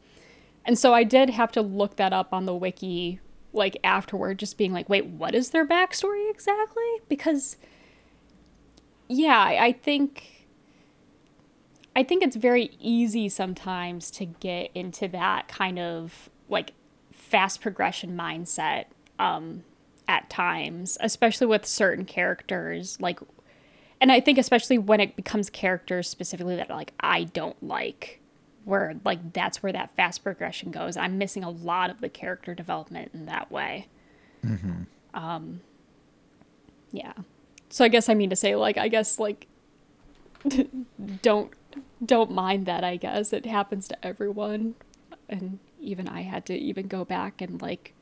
and 0.64 0.78
so 0.78 0.94
I 0.94 1.04
did 1.04 1.30
have 1.30 1.52
to 1.52 1.62
look 1.62 1.96
that 1.96 2.12
up 2.12 2.32
on 2.32 2.46
the 2.46 2.54
wiki 2.54 3.20
like 3.52 3.78
afterward, 3.82 4.38
just 4.38 4.58
being 4.58 4.72
like, 4.72 4.88
wait, 4.88 5.06
what 5.06 5.34
is 5.34 5.50
their 5.50 5.66
backstory 5.66 6.30
exactly? 6.30 6.84
Because 7.08 7.56
yeah, 9.08 9.38
I, 9.38 9.66
I 9.66 9.72
think 9.72 10.46
I 11.96 12.02
think 12.02 12.22
it's 12.22 12.36
very 12.36 12.76
easy 12.78 13.28
sometimes 13.28 14.10
to 14.12 14.26
get 14.26 14.70
into 14.74 15.08
that 15.08 15.48
kind 15.48 15.78
of 15.78 16.28
like 16.48 16.72
fast 17.26 17.60
progression 17.60 18.16
mindset 18.16 18.86
um, 19.18 19.64
at 20.08 20.30
times, 20.30 20.96
especially 21.00 21.46
with 21.46 21.66
certain 21.66 22.04
characters. 22.04 23.00
Like, 23.00 23.20
and 24.00 24.12
I 24.12 24.20
think 24.20 24.38
especially 24.38 24.78
when 24.78 25.00
it 25.00 25.16
becomes 25.16 25.50
characters 25.50 26.08
specifically 26.08 26.56
that 26.56 26.70
like 26.70 26.92
I 27.00 27.24
don't 27.24 27.60
like, 27.62 28.20
where 28.64 28.94
like 29.04 29.32
that's 29.32 29.62
where 29.62 29.72
that 29.72 29.94
fast 29.96 30.22
progression 30.22 30.70
goes. 30.70 30.96
I'm 30.96 31.18
missing 31.18 31.44
a 31.44 31.50
lot 31.50 31.90
of 31.90 32.00
the 32.00 32.08
character 32.08 32.54
development 32.54 33.10
in 33.14 33.26
that 33.26 33.50
way. 33.50 33.88
Um, 35.14 35.60
yeah. 36.92 37.12
So 37.70 37.84
I 37.84 37.88
guess 37.88 38.08
I 38.08 38.14
mean 38.14 38.30
to 38.30 38.36
say 38.36 38.54
like 38.54 38.76
I 38.76 38.88
guess 38.88 39.18
like 39.18 39.48
don't 41.22 41.52
don't 42.04 42.30
mind 42.30 42.66
that 42.66 42.84
i 42.84 42.96
guess 42.96 43.32
it 43.32 43.46
happens 43.46 43.88
to 43.88 44.06
everyone 44.06 44.74
and 45.28 45.58
even 45.86 46.08
i 46.08 46.22
had 46.22 46.44
to 46.46 46.54
even 46.54 46.86
go 46.88 47.04
back 47.04 47.40
and 47.40 47.60
like 47.62 47.94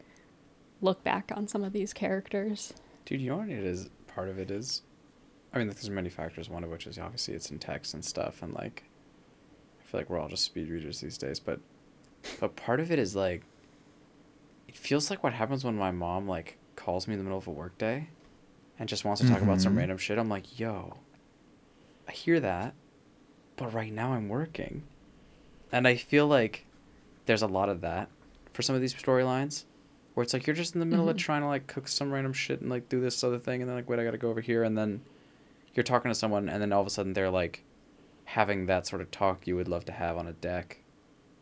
look 0.81 1.03
back 1.05 1.31
on 1.35 1.47
some 1.49 1.63
of 1.63 1.73
these 1.73 1.93
characters 1.93 2.73
Dude, 3.07 3.21
you 3.21 3.29
know 3.29 3.37
what 3.37 3.51
it 3.51 3.63
is? 3.65 3.91
Part 4.07 4.31
of 4.31 4.39
it 4.39 4.51
is, 4.51 4.81
I 5.53 5.59
mean, 5.59 5.67
there's 5.69 5.91
many 5.91 6.09
factors. 6.09 6.49
One 6.49 6.65
of 6.65 6.71
which 6.71 6.87
is 6.87 6.99
obviously 6.99 7.35
it's 7.35 7.51
in 7.51 7.59
text 7.59 7.93
and 7.93 8.03
stuff, 8.03 8.43
and 8.43 8.55
like, 8.55 8.85
I 9.79 9.85
feel 9.85 10.01
like 10.01 10.09
we're 10.09 10.19
all 10.19 10.29
just 10.31 10.45
speed 10.45 10.71
readers 10.71 11.01
these 11.01 11.19
days. 11.19 11.39
But, 11.39 11.61
but 12.41 12.57
part 12.57 12.81
of 12.81 12.91
it 12.91 12.99
is 12.99 13.15
like, 13.15 13.43
it 14.67 14.75
feels 14.75 15.11
like 15.11 15.23
what 15.23 15.35
happens 15.35 15.65
when 15.67 15.77
my 15.77 15.91
mom 15.91 16.27
like 16.27 16.57
calls 16.77 17.07
me 17.07 17.13
in 17.13 17.19
the 17.19 17.25
middle 17.25 17.37
of 17.37 17.47
a 17.47 17.51
workday, 17.51 18.09
and 18.79 18.89
just 18.89 19.05
wants 19.05 19.21
to 19.21 19.29
talk 19.29 19.43
about 19.43 19.61
some 19.61 19.75
Mhm. 19.75 19.79
random 19.79 19.99
shit. 19.99 20.17
I'm 20.19 20.31
like, 20.31 20.59
yo, 20.59 20.95
I 22.09 22.13
hear 22.13 22.41
that, 22.41 22.73
but 23.57 23.75
right 23.75 23.93
now 23.93 24.15
I'm 24.15 24.31
working, 24.31 24.83
and 25.71 25.87
I 25.87 25.97
feel 25.97 26.27
like 26.27 26.65
there's 27.27 27.43
a 27.43 27.47
lot 27.47 27.69
of 27.69 27.81
that 27.83 28.09
for 28.53 28.63
some 28.63 28.75
of 28.75 28.81
these 28.81 28.95
storylines 28.95 29.65
where 30.15 30.23
it's 30.23 30.33
like 30.33 30.47
you're 30.47 30.55
just 30.57 30.75
in 30.75 30.81
the 30.81 30.87
middle 30.87 31.09
of 31.09 31.17
Mhm. 31.17 31.21
trying 31.21 31.41
to 31.43 31.49
like 31.49 31.67
cook 31.67 31.89
some 31.89 32.13
random 32.13 32.33
shit 32.33 32.61
and 32.61 32.71
like 32.71 32.89
do 32.89 33.01
this 33.01 33.23
other 33.25 33.39
thing 33.39 33.61
and 33.63 33.69
then 33.69 33.77
like 33.77 33.89
wait 33.89 33.99
I 33.99 34.05
gotta 34.05 34.19
go 34.19 34.31
over 34.31 34.41
here 34.41 34.63
and 34.63 34.77
then 34.79 35.01
you're 35.75 35.83
talking 35.85 36.11
to 36.11 36.15
someone 36.15 36.49
and 36.49 36.63
then 36.63 36.73
all 36.73 36.81
of 36.81 36.87
a 36.87 36.91
sudden 36.91 37.15
they're 37.15 37.31
like 37.31 37.65
having 38.27 38.67
that 38.67 38.87
sort 38.87 39.03
of 39.03 39.11
talk 39.11 39.47
you 39.47 39.57
would 39.57 39.69
love 39.69 39.85
to 39.87 39.93
have 39.93 40.17
on 40.17 40.27
a 40.27 40.33
deck, 40.33 40.79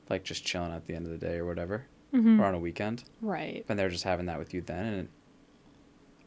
like 0.09 0.25
just 0.25 0.45
chilling 0.45 0.73
at 0.73 0.87
the 0.87 0.95
end 0.95 1.05
of 1.07 1.13
the 1.13 1.19
day 1.19 1.37
or 1.37 1.45
whatever, 1.45 1.85
Mhm. 2.13 2.41
or 2.41 2.45
on 2.45 2.55
a 2.55 2.59
weekend, 2.59 3.05
right 3.21 3.65
and 3.69 3.79
they're 3.79 3.89
just 3.91 4.05
having 4.05 4.27
that 4.27 4.39
with 4.39 4.53
you 4.55 4.61
then 4.63 4.87
and 4.95 5.09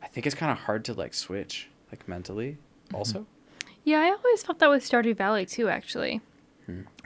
I 0.04 0.08
think 0.08 0.26
it's 0.28 0.36
kind 0.36 0.52
of 0.52 0.60
hard 0.60 0.86
to 0.86 0.94
like 0.94 1.14
switch 1.14 1.68
like 1.92 2.08
mentally 2.08 2.58
also. 2.94 3.26
Yeah, 3.84 4.00
I 4.02 4.10
always 4.12 4.44
felt 4.44 4.60
that 4.60 4.70
with 4.70 4.84
Stardew 4.88 5.16
Valley 5.16 5.46
too, 5.46 5.68
actually. 5.70 6.22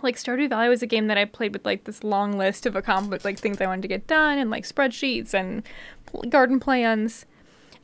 Like 0.02 0.16
Stardew 0.16 0.50
Valley 0.50 0.70
was 0.70 0.82
a 0.82 0.88
game 0.88 1.08
that 1.08 1.18
I 1.18 1.26
played 1.26 1.54
with 1.54 1.66
like 1.66 1.84
this 1.84 2.04
long 2.04 2.38
list 2.38 2.66
of 2.66 2.76
accomplished 2.76 3.26
like 3.26 3.38
things 3.40 3.60
I 3.60 3.66
wanted 3.66 3.84
to 3.84 3.88
get 3.88 4.08
done 4.08 4.38
and 4.38 4.50
like 4.50 4.64
spreadsheets 4.64 5.34
and 5.34 5.64
garden 6.30 6.60
plans. 6.60 7.26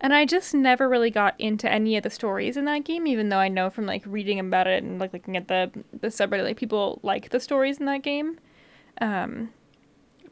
And 0.02 0.14
I 0.14 0.26
just 0.26 0.54
never 0.54 0.90
really 0.90 1.10
got 1.10 1.40
into 1.40 1.72
any 1.72 1.96
of 1.98 2.04
the 2.04 2.10
stories 2.10 2.58
in 2.58 2.66
that 2.66 2.84
game, 2.84 3.08
even 3.08 3.30
though 3.30 3.40
I 3.40 3.48
know 3.48 3.70
from 3.70 3.86
like 3.86 4.04
reading 4.06 4.40
about 4.40 4.68
it 4.68 4.84
and 4.84 5.00
like 5.00 5.14
looking 5.14 5.38
at 5.38 5.48
the 5.48 5.72
the 5.92 6.08
subreddit, 6.08 6.44
like 6.44 6.58
people 6.58 7.00
like 7.02 7.30
the 7.30 7.40
stories 7.40 7.80
in 7.80 7.86
that 7.86 8.04
game. 8.04 8.40
Um, 9.00 9.52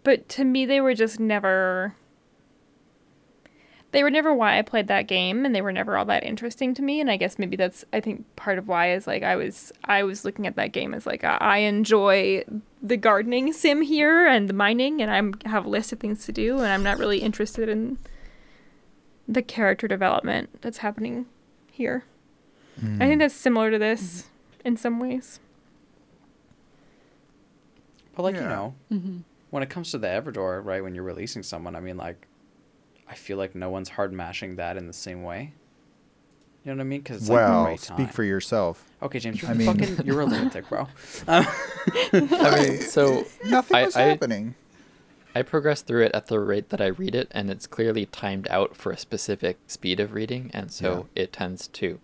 but 0.04 0.28
to 0.30 0.44
me, 0.44 0.66
they 0.66 0.82
were 0.82 0.94
just 0.94 1.20
never. 1.20 1.96
They 3.94 4.04
were 4.04 4.10
never 4.10 4.34
why 4.34 4.58
I 4.58 4.64
played 4.64 4.88
that 4.88 5.08
game, 5.08 5.46
and 5.46 5.56
they 5.56 5.62
were 5.62 5.72
never 5.72 5.96
all 5.96 6.06
that 6.06 6.24
interesting 6.24 6.74
to 6.74 6.82
me. 6.82 7.00
And 7.00 7.10
I 7.10 7.16
guess 7.16 7.40
maybe 7.40 7.56
that's 7.56 7.86
I 7.94 8.02
think 8.02 8.26
part 8.36 8.58
of 8.58 8.68
why 8.68 8.92
is 8.92 9.08
like 9.08 9.24
I 9.24 9.36
was 9.36 9.72
I 9.86 10.04
was 10.04 10.26
looking 10.26 10.46
at 10.46 10.56
that 10.58 10.74
game 10.74 10.94
as 10.94 11.06
like 11.06 11.24
I 11.24 11.38
I 11.40 11.58
enjoy 11.60 12.44
the 12.82 12.98
gardening 12.98 13.54
sim 13.54 13.82
here 13.82 14.28
and 14.28 14.50
the 14.50 14.54
mining, 14.54 15.02
and 15.02 15.10
I'm 15.10 15.34
have 15.46 15.66
a 15.66 15.70
list 15.70 15.94
of 15.94 16.00
things 16.00 16.26
to 16.26 16.32
do, 16.32 16.58
and 16.58 16.68
I'm 16.68 16.84
not 16.84 16.98
really 16.98 17.20
interested 17.20 17.70
in 17.70 17.98
the 19.28 19.42
character 19.42 19.88
development 19.88 20.62
that's 20.62 20.80
happening 20.80 21.28
here. 21.72 22.04
I 22.82 23.08
think 23.08 23.20
that's 23.20 23.36
similar 23.36 23.72
to 23.72 23.78
this 23.78 24.26
in 24.66 24.78
some 24.78 25.00
ways. 25.00 25.40
But 28.16 28.24
like 28.24 28.36
you 28.36 28.42
know, 28.42 28.76
mm-hmm. 28.92 29.20
when 29.50 29.64
it 29.64 29.70
comes 29.70 29.92
to 29.92 29.98
the 29.98 30.08
Everdoor, 30.08 30.64
right, 30.64 30.84
when 30.84 30.96
you're 30.96 31.04
releasing 31.04 31.44
someone, 31.44 31.76
I 31.76 31.80
mean, 31.80 31.98
like, 31.98 32.28
I 33.08 33.16
feel 33.16 33.38
like 33.38 33.54
no 33.56 33.70
one's 33.70 33.90
hard 33.90 34.14
mashing 34.14 34.56
that 34.56 34.78
in 34.78 34.88
the 34.88 34.94
same 34.94 35.24
way. 35.24 35.54
You 36.64 36.72
know 36.72 36.78
what 36.78 36.82
I 36.82 36.86
mean? 36.86 37.02
Because 37.02 37.18
it's 37.18 37.30
like 37.30 37.40
the 37.46 37.52
well, 37.52 37.66
right 37.66 37.80
speak 37.80 37.98
time. 37.98 38.08
for 38.08 38.24
yourself. 38.24 38.90
Okay, 39.02 39.20
James, 39.20 39.42
you're 39.42 39.52
I 39.52 39.54
mean- 39.54 39.68
fucking 39.68 40.06
you're 40.06 40.22
a 40.22 40.26
lunatic, 40.26 40.68
bro. 40.70 40.88
Um, 41.28 41.46
I 42.14 42.60
mean, 42.68 42.80
so 42.82 43.26
Nothing 43.46 43.76
I- 43.78 43.86
was 43.86 43.96
I- 43.96 44.02
happening. 44.04 44.56
I 45.36 45.42
progress 45.42 45.82
through 45.82 46.04
it 46.06 46.12
at 46.14 46.28
the 46.28 46.40
rate 46.40 46.70
that 46.70 46.80
I 46.80 46.86
read 46.88 47.16
it, 47.16 47.28
and 47.32 47.50
it's 47.50 47.66
clearly 47.66 48.06
timed 48.06 48.48
out 48.52 48.76
for 48.78 48.92
a 48.92 48.98
specific 48.98 49.58
speed 49.66 50.00
of 50.00 50.14
reading, 50.14 50.52
and 50.54 50.72
so 50.72 51.08
it 51.16 51.34
tends 51.34 51.68
to. 51.70 52.00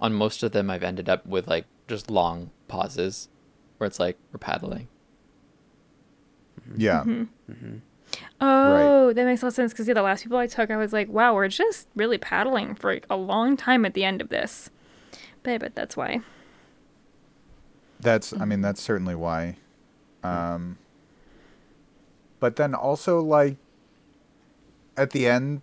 On 0.00 0.14
most 0.14 0.42
of 0.44 0.52
them, 0.52 0.70
I've 0.70 0.84
ended 0.84 1.08
up 1.08 1.26
with 1.26 1.48
like 1.48 1.66
just 1.88 2.08
long 2.10 2.50
pauses, 2.68 3.28
where 3.78 3.86
it's 3.88 3.98
like 3.98 4.16
we're 4.32 4.38
paddling. 4.38 4.86
Yeah. 6.76 7.02
mhm. 7.04 7.80
Oh, 8.40 9.12
that 9.12 9.24
makes 9.24 9.42
a 9.42 9.46
lot 9.46 9.48
of 9.48 9.54
sense 9.54 9.72
because 9.72 9.88
yeah, 9.88 9.94
the 9.94 10.02
last 10.02 10.22
people 10.22 10.38
I 10.38 10.46
took, 10.46 10.70
I 10.70 10.76
was 10.76 10.92
like, 10.92 11.08
wow, 11.08 11.34
we're 11.34 11.48
just 11.48 11.88
really 11.94 12.18
paddling 12.18 12.74
for 12.74 12.94
like, 12.94 13.06
a 13.08 13.16
long 13.16 13.56
time 13.56 13.84
at 13.84 13.94
the 13.94 14.04
end 14.04 14.20
of 14.20 14.28
this. 14.28 14.70
But 15.42 15.52
I 15.54 15.58
bet 15.58 15.74
that's 15.74 15.96
why. 15.96 16.20
That's 18.00 18.32
I 18.32 18.44
mean 18.44 18.60
that's 18.60 18.82
certainly 18.82 19.14
why. 19.14 19.56
Um 20.24 20.78
but 22.40 22.56
then 22.56 22.74
also 22.74 23.20
like 23.20 23.56
at 24.96 25.10
the 25.10 25.26
end 25.26 25.62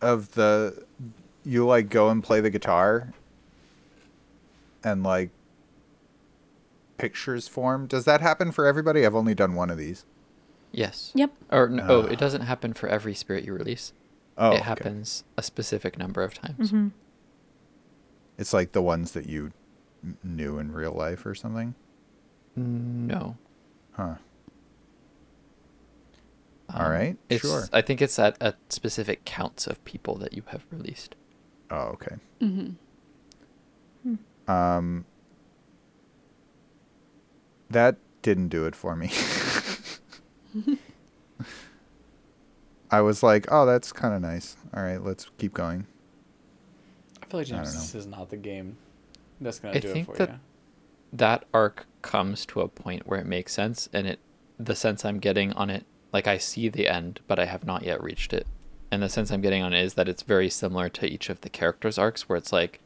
of 0.00 0.32
the 0.32 0.84
you 1.44 1.66
like 1.66 1.90
go 1.90 2.08
and 2.08 2.24
play 2.24 2.40
the 2.40 2.50
guitar 2.50 3.12
and 4.82 5.02
like 5.02 5.30
pictures 6.96 7.48
form. 7.48 7.86
Does 7.86 8.04
that 8.04 8.20
happen 8.20 8.52
for 8.52 8.66
everybody? 8.66 9.04
I've 9.04 9.14
only 9.14 9.34
done 9.34 9.54
one 9.54 9.70
of 9.70 9.76
these. 9.76 10.04
Yes. 10.76 11.12
yep 11.14 11.32
Or 11.50 11.68
no, 11.68 11.84
oh, 11.88 12.02
Ah. 12.02 12.06
it 12.12 12.18
doesn't 12.18 12.42
happen 12.42 12.72
for 12.72 12.88
every 12.88 13.14
spirit 13.14 13.44
you 13.44 13.52
release. 13.54 13.92
Oh, 14.36 14.50
it 14.50 14.54
okay. 14.54 14.62
happens 14.64 15.22
a 15.36 15.42
specific 15.42 15.96
number 15.98 16.22
of 16.22 16.34
times. 16.34 16.68
Mm-hmm. 16.72 16.88
It's 18.36 18.52
like 18.52 18.72
the 18.72 18.82
ones 18.82 19.12
that 19.12 19.28
you 19.28 19.52
n- 20.02 20.16
knew 20.24 20.58
in 20.58 20.72
real 20.72 20.92
life 20.92 21.24
or 21.24 21.34
something. 21.36 21.74
No. 22.56 23.36
Huh. 23.92 24.16
Um, 26.68 26.80
All 26.82 26.90
right, 26.90 27.16
It's, 27.28 27.42
sure. 27.42 27.68
I 27.72 27.80
think 27.82 28.02
it's 28.02 28.18
at, 28.18 28.36
at 28.42 28.56
specific 28.70 29.24
counts 29.24 29.66
of 29.68 29.84
people 29.84 30.16
that 30.16 30.32
you 30.32 30.42
have 30.48 30.64
released. 30.72 31.14
Oh, 31.70 31.94
okay. 31.96 32.16
mm-hmm. 32.40 32.70
Um 34.50 35.04
that 37.70 37.96
didn't 38.22 38.48
do 38.48 38.66
it 38.66 38.74
for 38.76 38.94
me. 38.96 39.10
I 42.90 43.00
was 43.00 43.22
like, 43.22 43.46
oh, 43.50 43.66
that's 43.66 43.92
kind 43.92 44.14
of 44.14 44.20
nice. 44.22 44.56
All 44.74 44.82
right, 44.82 45.02
let's 45.02 45.30
keep 45.38 45.52
going. 45.54 45.86
I 47.22 47.26
feel 47.26 47.40
like 47.40 47.46
I 47.48 47.50
James, 47.50 47.72
don't 47.72 47.80
this 47.82 47.94
is 47.94 48.06
not 48.06 48.30
the 48.30 48.36
game 48.36 48.76
that's 49.40 49.58
gonna 49.58 49.74
I 49.76 49.80
do 49.80 49.88
it 49.88 49.92
think 49.92 50.06
for 50.06 50.16
that- 50.18 50.28
you. 50.30 50.38
that 51.14 51.44
arc 51.52 51.86
comes 52.02 52.46
to 52.46 52.60
a 52.60 52.68
point 52.68 53.06
where 53.06 53.18
it 53.18 53.26
makes 53.26 53.52
sense 53.52 53.88
and 53.92 54.06
it 54.06 54.18
the 54.58 54.76
sense 54.76 55.04
i'm 55.04 55.18
getting 55.18 55.52
on 55.54 55.70
it 55.70 55.84
like 56.12 56.28
i 56.28 56.36
see 56.38 56.68
the 56.68 56.86
end 56.86 57.18
but 57.26 57.38
i 57.40 57.46
have 57.46 57.64
not 57.64 57.82
yet 57.82 58.00
reached 58.02 58.32
it 58.32 58.46
and 58.90 59.02
the 59.02 59.08
sense 59.08 59.32
i'm 59.32 59.40
getting 59.40 59.62
on 59.62 59.72
it 59.72 59.82
is 59.82 59.94
that 59.94 60.08
it's 60.08 60.22
very 60.22 60.48
similar 60.50 60.88
to 60.90 61.06
each 61.06 61.28
of 61.30 61.40
the 61.40 61.48
characters 61.48 61.98
arcs 61.98 62.28
where 62.28 62.36
it's 62.36 62.52
like 62.52 62.78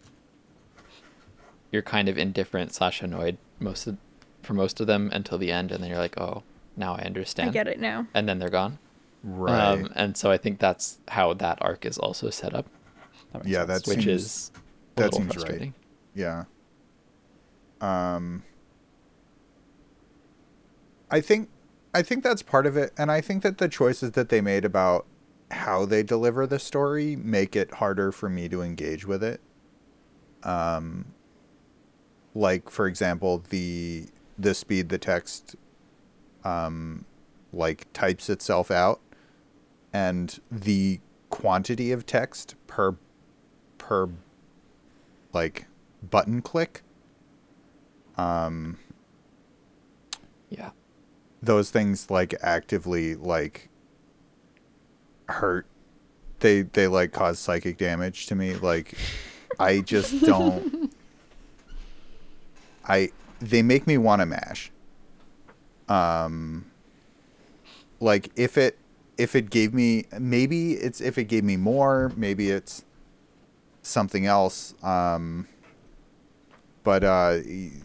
you're 1.72 1.82
kind 1.82 2.08
of 2.08 2.16
indifferent 2.16 2.72
slash 2.72 3.02
annoyed 3.02 3.36
most 3.60 3.86
of 3.86 3.98
for 4.42 4.54
most 4.54 4.80
of 4.80 4.86
them 4.86 5.10
until 5.12 5.36
the 5.36 5.50
end 5.52 5.70
and 5.72 5.82
then 5.82 5.90
you're 5.90 5.98
like 5.98 6.18
oh 6.18 6.42
now 6.78 6.94
i 6.94 7.02
understand 7.02 7.50
I 7.50 7.52
get 7.52 7.68
it 7.68 7.78
now. 7.80 8.06
and 8.14 8.28
then 8.28 8.38
they're 8.38 8.48
gone 8.48 8.78
Right. 9.24 9.60
um, 9.60 9.92
and 9.96 10.16
so 10.16 10.30
i 10.30 10.36
think 10.38 10.58
that's 10.60 10.98
how 11.08 11.34
that 11.34 11.58
arc 11.60 11.84
is 11.84 11.98
also 11.98 12.30
set 12.30 12.54
up 12.54 12.66
That 13.32 13.46
Yeah, 13.46 13.66
sense. 13.66 13.82
That 13.82 13.88
which 13.90 14.04
seems- 14.04 14.22
is 14.22 14.52
a 14.54 15.00
that 15.00 15.12
little 15.12 15.18
seems 15.32 15.36
right. 15.50 15.72
Yeah. 16.14 16.44
Um 17.80 18.42
I 21.10 21.20
think 21.20 21.48
I 21.94 22.02
think 22.02 22.22
that's 22.22 22.42
part 22.42 22.66
of 22.66 22.76
it 22.76 22.92
and 22.98 23.10
I 23.10 23.20
think 23.20 23.42
that 23.42 23.58
the 23.58 23.68
choices 23.68 24.12
that 24.12 24.28
they 24.28 24.40
made 24.40 24.64
about 24.64 25.06
how 25.50 25.84
they 25.86 26.02
deliver 26.02 26.46
the 26.46 26.58
story 26.58 27.16
make 27.16 27.56
it 27.56 27.74
harder 27.74 28.12
for 28.12 28.28
me 28.28 28.48
to 28.48 28.62
engage 28.62 29.06
with 29.06 29.22
it. 29.22 29.40
Um 30.42 31.06
like 32.34 32.70
for 32.70 32.86
example 32.86 33.42
the 33.50 34.06
the 34.38 34.54
speed 34.54 34.88
the 34.90 34.98
text 34.98 35.56
um 36.44 37.04
like 37.52 37.90
types 37.92 38.28
itself 38.28 38.70
out 38.70 39.00
and 39.92 40.40
the 40.50 41.00
quantity 41.30 41.92
of 41.92 42.06
text 42.06 42.54
per 42.66 42.96
per 43.78 44.08
like 45.32 45.66
button 46.02 46.40
click 46.42 46.82
um 48.16 48.78
yeah. 50.50 50.70
those 51.42 51.70
things 51.70 52.10
like 52.10 52.34
actively 52.40 53.14
like 53.14 53.68
hurt. 55.28 55.66
They 56.40 56.62
they 56.62 56.86
like 56.86 57.12
cause 57.12 57.38
psychic 57.38 57.76
damage 57.78 58.26
to 58.26 58.34
me. 58.34 58.54
Like 58.54 58.94
i 59.58 59.80
just 59.80 60.20
don't 60.24 60.92
i 62.84 63.10
they 63.40 63.62
make 63.62 63.86
me 63.86 63.98
want 63.98 64.20
to 64.20 64.26
mash 64.26 64.70
um 65.88 66.70
like 68.00 68.30
if 68.36 68.56
it 68.58 68.78
if 69.16 69.34
it 69.34 69.50
gave 69.50 69.74
me 69.74 70.04
maybe 70.18 70.72
it's 70.74 71.00
if 71.00 71.18
it 71.18 71.24
gave 71.24 71.44
me 71.44 71.56
more 71.56 72.12
maybe 72.16 72.50
it's 72.50 72.84
something 73.82 74.26
else 74.26 74.74
um 74.82 75.48
but 76.84 77.02
uh 77.02 77.38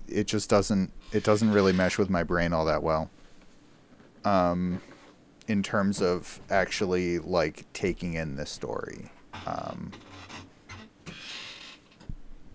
it 0.08 0.28
just 0.28 0.50
doesn't 0.50 0.92
it 1.12 1.24
doesn't 1.24 1.52
really 1.52 1.74
mesh 1.74 1.98
with 1.98 2.10
my 2.10 2.24
brain 2.24 2.54
all 2.54 2.66
that 2.66 2.84
well 2.84 3.10
um 4.26 4.82
in 5.48 5.62
terms 5.64 6.02
of 6.02 6.40
actually 6.50 7.20
like 7.20 7.66
taking 7.74 8.14
in 8.14 8.36
the 8.36 8.46
story 8.46 9.10
um. 9.46 9.92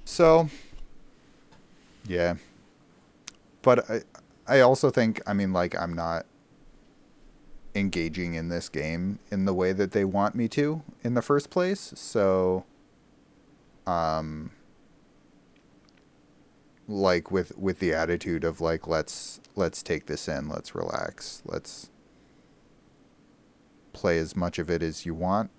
So 0.04 0.48
yeah. 2.06 2.34
But 3.62 3.90
i 3.90 4.02
i 4.48 4.60
also 4.60 4.90
think 4.90 5.20
i 5.26 5.32
mean 5.32 5.52
like 5.52 5.78
i'm 5.80 5.94
not 5.94 6.26
engaging 7.78 8.34
in 8.34 8.48
this 8.48 8.68
game 8.68 9.18
in 9.30 9.44
the 9.44 9.54
way 9.54 9.72
that 9.72 9.92
they 9.92 10.04
want 10.04 10.34
me 10.34 10.48
to 10.48 10.82
in 11.02 11.14
the 11.14 11.22
first 11.22 11.50
place. 11.50 11.92
So 11.96 12.64
um 13.86 14.50
like 16.86 17.30
with 17.30 17.56
with 17.56 17.78
the 17.78 17.94
attitude 17.94 18.44
of 18.44 18.60
like 18.60 18.86
let's 18.86 19.40
let's 19.56 19.82
take 19.82 20.06
this 20.06 20.26
in 20.28 20.48
let's 20.48 20.74
relax 20.74 21.42
let's 21.44 21.90
play 23.92 24.18
as 24.18 24.34
much 24.34 24.58
of 24.58 24.70
it 24.70 24.82
as 24.82 25.04
you 25.04 25.14
want 25.14 25.50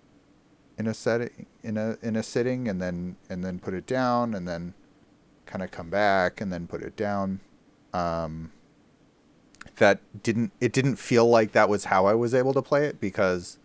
in 0.77 0.87
a 0.87 0.93
setting 0.93 1.45
in 1.63 1.77
a 1.77 1.97
in 2.01 2.15
a 2.15 2.23
sitting 2.23 2.67
and 2.67 2.81
then 2.81 3.15
and 3.29 3.43
then 3.43 3.59
put 3.59 3.73
it 3.73 3.85
down 3.85 4.33
and 4.33 4.47
then 4.47 4.73
kind 5.45 5.63
of 5.63 5.71
come 5.71 5.89
back 5.89 6.41
and 6.41 6.51
then 6.51 6.67
put 6.67 6.81
it 6.81 6.95
down. 6.95 7.39
Um 7.93 8.51
that 9.79 9.99
didn't 10.23 10.51
it 10.61 10.71
didn't 10.71 10.97
feel 10.97 11.27
like 11.27 11.53
that 11.53 11.67
was 11.67 11.85
how 11.85 12.05
I 12.05 12.13
was 12.13 12.33
able 12.33 12.53
to 12.53 12.61
play 12.61 12.85
it 12.85 12.99
because 12.99 13.57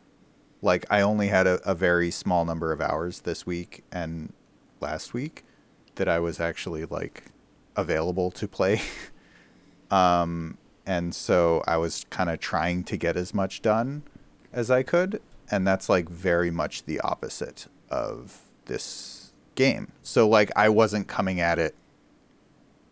like 0.63 0.87
I 0.89 1.03
only 1.03 1.29
had 1.29 1.47
a, 1.47 1.61
a 1.69 1.75
very 1.75 2.11
small 2.11 2.45
number 2.45 2.73
of 2.73 2.81
hours 2.81 3.21
this 3.21 3.45
week 3.45 3.85
and 3.93 4.33
last 4.81 5.13
week 5.13 5.45
that 5.97 6.09
I 6.09 6.19
was 6.19 6.41
actually 6.41 6.87
like 6.87 7.25
available 7.77 8.31
to 8.33 8.49
play. 8.49 8.81
um, 9.91 10.57
and 10.87 11.15
so 11.15 11.63
I 11.67 11.77
was 11.77 12.07
kind 12.11 12.31
of 12.31 12.41
trying 12.41 12.85
to 12.85 12.97
get 12.97 13.17
as 13.17 13.35
much 13.35 13.63
done 13.63 14.03
as 14.53 14.71
I 14.71 14.83
could. 14.83 15.21
And 15.51 15.67
that's 15.67 15.89
like 15.89 16.09
very 16.09 16.51
much 16.51 16.85
the 16.85 17.01
opposite 17.01 17.67
of 17.91 18.41
this 18.65 19.33
game. 19.55 19.93
So, 20.03 20.27
like, 20.29 20.51
I 20.57 20.69
wasn't 20.71 21.07
coming 21.07 21.41
at 21.41 21.59
it, 21.59 21.75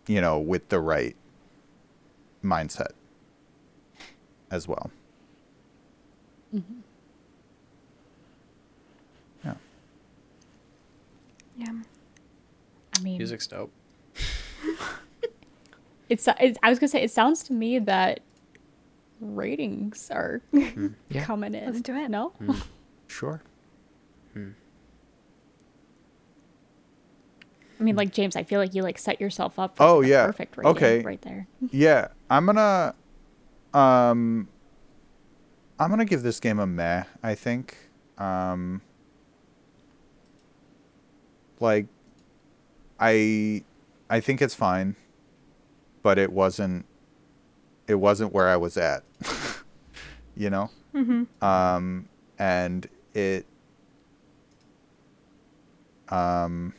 you 0.06 0.20
know, 0.20 0.38
with 0.38 0.68
the 0.68 0.80
right 0.80 1.16
mindset 2.44 2.92
as 4.52 4.68
well. 4.68 4.90
Mm-hmm. 6.54 6.80
Yeah. 9.44 9.54
Yeah. 11.56 11.72
I 12.96 13.00
mean, 13.00 13.16
Music's 13.16 13.46
dope. 13.46 13.72
it's, 16.08 16.28
it's. 16.38 16.58
I 16.62 16.68
was 16.70 16.78
gonna 16.78 16.88
say 16.88 17.02
it 17.02 17.10
sounds 17.10 17.42
to 17.44 17.52
me 17.54 17.78
that 17.80 18.20
ratings 19.20 20.10
are 20.10 20.42
mm-hmm. 20.52 20.88
Yeah. 21.08 21.24
coming 21.24 21.54
in. 21.54 21.64
Let's 21.64 21.80
do 21.80 21.96
it. 21.96 22.08
No. 22.10 22.32
Mm-hmm. 22.40 22.52
Sure. 23.08 23.42
Hmm. 24.32 24.50
I 27.78 27.82
mean, 27.82 27.94
like 27.94 28.10
James, 28.10 28.36
I 28.36 28.42
feel 28.42 28.58
like 28.58 28.74
you 28.74 28.80
like 28.82 28.98
set 28.98 29.20
yourself 29.20 29.58
up. 29.58 29.76
For 29.76 29.82
Oh, 29.82 30.00
a 30.00 30.06
yeah. 30.06 30.24
perfect 30.24 30.56
rating 30.56 30.70
Okay. 30.70 31.00
right 31.02 31.20
there. 31.20 31.46
Yeah, 31.70 32.08
I'm 32.30 32.46
gonna 32.46 32.94
um 33.74 34.48
I'm 35.78 35.90
gonna 35.90 36.04
give 36.04 36.22
this 36.22 36.40
game 36.40 36.58
a 36.58 36.66
meh, 36.66 37.04
I 37.22 37.34
think. 37.34 37.76
Um 38.18 38.82
like 41.60 41.86
I 43.00 43.64
I 44.10 44.20
think 44.20 44.42
it's 44.42 44.54
fine, 44.54 44.96
but 46.02 46.18
it 46.18 46.32
wasn't 46.32 46.86
it 47.88 47.96
wasn't 47.96 48.32
where 48.32 48.48
I 48.48 48.56
was 48.56 48.76
at. 48.76 49.04
you 50.36 50.50
know? 50.50 50.70
Mm-hmm. 50.94 51.42
um, 51.42 52.06
and 52.38 52.86
it 53.14 53.46
um, 56.08 56.74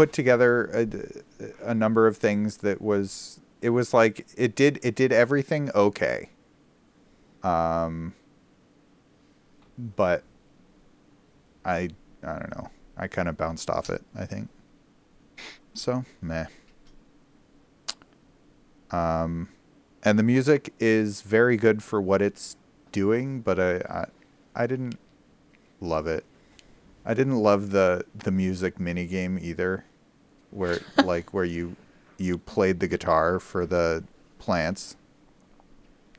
put 0.00 0.14
together 0.14 0.64
a, 0.72 1.72
a 1.72 1.74
number 1.74 2.06
of 2.06 2.16
things 2.16 2.56
that 2.58 2.80
was 2.80 3.38
it 3.60 3.68
was 3.68 3.92
like 3.92 4.26
it 4.34 4.54
did 4.54 4.80
it 4.82 4.94
did 4.94 5.12
everything 5.12 5.70
okay. 5.74 6.30
Um 7.42 8.14
but 9.76 10.22
i 11.66 11.90
i 12.22 12.38
don't 12.38 12.56
know. 12.56 12.70
I 12.96 13.08
kind 13.08 13.28
of 13.28 13.36
bounced 13.36 13.68
off 13.68 13.90
it 13.90 14.02
i 14.16 14.24
think. 14.24 14.48
So 15.74 16.06
meh. 16.22 16.46
Um, 18.90 19.50
and 20.02 20.18
the 20.18 20.22
music 20.22 20.72
is 20.80 21.20
very 21.20 21.58
good 21.58 21.82
for 21.82 22.00
what 22.00 22.22
it's 22.22 22.56
doing, 22.90 23.42
but 23.42 23.60
I, 23.60 23.76
I, 23.76 24.06
I 24.54 24.66
didn't 24.66 24.98
love 25.78 26.06
it. 26.06 26.24
I 27.04 27.12
didn't 27.12 27.36
love 27.36 27.70
the 27.70 28.06
the 28.14 28.30
music 28.30 28.80
mini 28.80 29.06
game 29.06 29.38
either, 29.40 29.84
where 30.50 30.80
like 31.04 31.32
where 31.34 31.44
you 31.44 31.76
you 32.18 32.38
played 32.38 32.80
the 32.80 32.88
guitar 32.88 33.38
for 33.40 33.66
the 33.66 34.04
plants. 34.38 34.96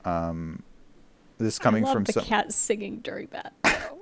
Um, 0.05 0.63
this 1.37 1.59
coming 1.59 1.83
I 1.83 1.87
love 1.87 1.93
from 1.95 2.03
the 2.05 2.13
some. 2.13 2.25
cat 2.25 2.51
singing 2.53 2.99
during 2.99 3.27
that. 3.31 3.53
though. 3.63 4.01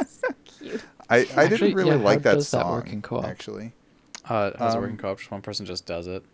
So 0.06 0.28
cute. 0.44 0.82
I, 1.08 1.16
I 1.18 1.20
Actually, 1.20 1.48
didn't 1.48 1.74
really 1.74 1.90
yeah, 1.90 1.96
how 1.98 2.02
like 2.04 2.22
that 2.22 2.34
does 2.34 2.50
that 2.50 2.60
song 2.62 2.72
work 2.72 2.92
in 2.92 3.02
co-op? 3.02 3.24
actually. 3.24 3.72
Uh, 4.28 4.50
how's 4.58 4.74
it 4.74 4.78
work 4.78 4.86
in 4.88 4.92
Um, 4.92 4.98
co-op? 4.98 5.18
Just 5.18 5.30
one 5.30 5.42
person 5.42 5.64
just 5.64 5.86
does 5.86 6.06
it. 6.08 6.24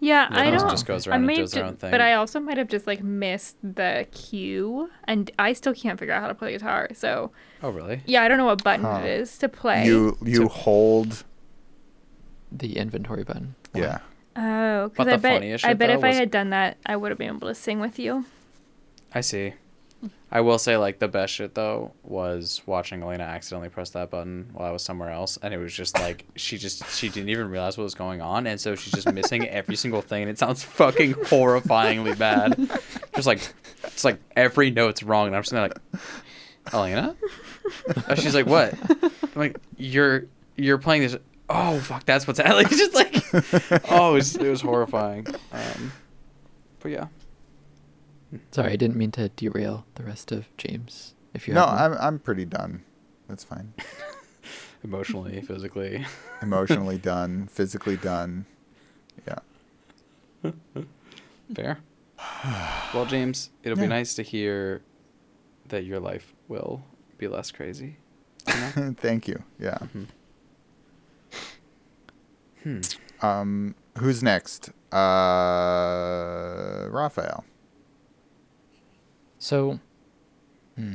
Yeah, 0.00 0.28
Yeah, 0.30 0.38
I 0.38 0.50
don't. 0.50 0.68
just 0.70 0.86
goes 0.86 1.06
I 1.06 1.10
around 1.10 1.20
and 1.20 1.26
may 1.26 1.36
does 1.36 1.52
their 1.52 1.64
own 1.64 1.76
thing. 1.76 1.90
But 1.90 2.00
I 2.00 2.14
also 2.14 2.38
might 2.40 2.58
have 2.58 2.68
just 2.68 2.86
like 2.86 3.02
missed 3.02 3.56
the 3.62 4.06
cue, 4.12 4.90
and 5.04 5.30
I 5.38 5.52
still 5.54 5.74
can't 5.74 5.98
figure 5.98 6.12
out 6.14 6.20
how 6.22 6.28
to 6.28 6.34
play 6.34 6.52
guitar. 6.52 6.88
So 6.94 7.30
Oh, 7.62 7.70
really? 7.70 8.02
yeah, 8.06 8.22
I 8.22 8.28
don't 8.28 8.36
know 8.38 8.44
what 8.44 8.62
button 8.62 8.84
Huh. 8.84 9.00
it 9.02 9.06
is 9.06 9.38
to 9.38 9.48
play. 9.48 9.86
You 9.86 10.16
you 10.22 10.42
So- 10.42 10.48
hold. 10.48 11.24
The 12.56 12.76
inventory 12.76 13.24
button. 13.24 13.54
Yeah. 13.74 13.98
Oh, 14.36 14.88
because 14.88 15.08
I 15.08 15.16
bet 15.16 15.42
I 15.64 15.74
bet 15.74 15.88
though, 15.90 15.94
if 15.98 16.04
I 16.04 16.08
was- 16.08 16.16
had 16.16 16.30
done 16.30 16.50
that, 16.50 16.76
I 16.86 16.96
would 16.96 17.10
have 17.10 17.18
been 17.18 17.28
able 17.36 17.48
to 17.48 17.54
sing 17.54 17.80
with 17.80 17.98
you. 17.98 18.24
I 19.12 19.20
see. 19.20 19.54
I 20.30 20.40
will 20.40 20.58
say, 20.58 20.76
like, 20.76 20.98
the 20.98 21.06
best 21.06 21.32
shit, 21.32 21.54
though, 21.54 21.92
was 22.02 22.60
watching 22.66 23.02
Elena 23.02 23.22
accidentally 23.22 23.68
press 23.68 23.90
that 23.90 24.10
button 24.10 24.50
while 24.52 24.68
I 24.68 24.72
was 24.72 24.82
somewhere 24.82 25.10
else. 25.10 25.38
And 25.40 25.54
it 25.54 25.58
was 25.58 25.72
just 25.72 25.98
like, 25.98 26.24
she 26.34 26.58
just, 26.58 26.84
she 26.90 27.08
didn't 27.08 27.28
even 27.28 27.48
realize 27.48 27.78
what 27.78 27.84
was 27.84 27.94
going 27.94 28.20
on. 28.20 28.46
And 28.48 28.60
so 28.60 28.74
she's 28.74 28.92
just 28.92 29.10
missing 29.12 29.48
every 29.48 29.76
single 29.76 30.02
thing. 30.02 30.22
And 30.22 30.30
it 30.30 30.38
sounds 30.38 30.64
fucking 30.64 31.14
horrifyingly 31.14 32.18
bad. 32.18 32.56
Just 33.14 33.28
like, 33.28 33.48
it's 33.84 34.04
like 34.04 34.18
every 34.34 34.70
note's 34.72 35.04
wrong. 35.04 35.28
And 35.28 35.36
I'm 35.36 35.42
just 35.42 35.52
like, 35.52 35.78
Elena? 36.72 37.14
And 38.08 38.18
she's 38.18 38.34
like, 38.34 38.44
what? 38.46 38.74
I'm 39.02 39.10
like, 39.36 39.56
you're, 39.78 40.26
you're 40.56 40.76
playing 40.76 41.00
this. 41.02 41.16
Oh, 41.48 41.78
fuck, 41.80 42.04
that's 42.06 42.26
what's 42.26 42.38
happening. 42.44 42.64
Like, 42.64 42.70
just 42.70 42.94
like, 42.94 43.84
oh, 43.90 44.12
it 44.12 44.14
was, 44.14 44.36
it 44.36 44.48
was 44.48 44.60
horrifying. 44.62 45.26
Um, 45.52 45.92
but 46.80 46.90
yeah. 46.90 47.06
Sorry, 48.50 48.72
I 48.72 48.76
didn't 48.76 48.96
mean 48.96 49.10
to 49.12 49.28
derail 49.30 49.84
the 49.94 50.02
rest 50.04 50.32
of 50.32 50.46
James. 50.56 51.14
If 51.34 51.46
you 51.46 51.54
No, 51.54 51.66
have 51.66 51.90
more. 51.92 52.00
I'm 52.00 52.06
I'm 52.14 52.18
pretty 52.18 52.44
done. 52.44 52.82
That's 53.28 53.44
fine. 53.44 53.72
Emotionally, 54.84 55.40
physically. 55.42 56.04
Emotionally 56.42 56.98
done, 56.98 57.46
physically 57.46 57.96
done. 57.96 58.44
Yeah. 59.26 60.50
Fair. 61.54 61.78
Well, 62.92 63.06
James, 63.06 63.50
it'll 63.62 63.78
Yeah. 63.78 63.84
be 63.84 63.88
nice 63.88 64.14
to 64.14 64.22
hear 64.22 64.82
that 65.68 65.84
your 65.84 66.00
life 66.00 66.34
will 66.48 66.84
be 67.18 67.28
less 67.28 67.50
crazy. 67.50 67.96
You 68.46 68.54
know? 68.54 68.94
Thank 68.98 69.26
you. 69.28 69.42
Yeah. 69.58 69.78
Hmm. 72.64 72.80
Um, 73.22 73.74
who's 73.98 74.22
next? 74.22 74.70
Uh, 74.92 76.88
Raphael. 76.90 77.44
So, 79.38 79.78
hmm. 80.76 80.94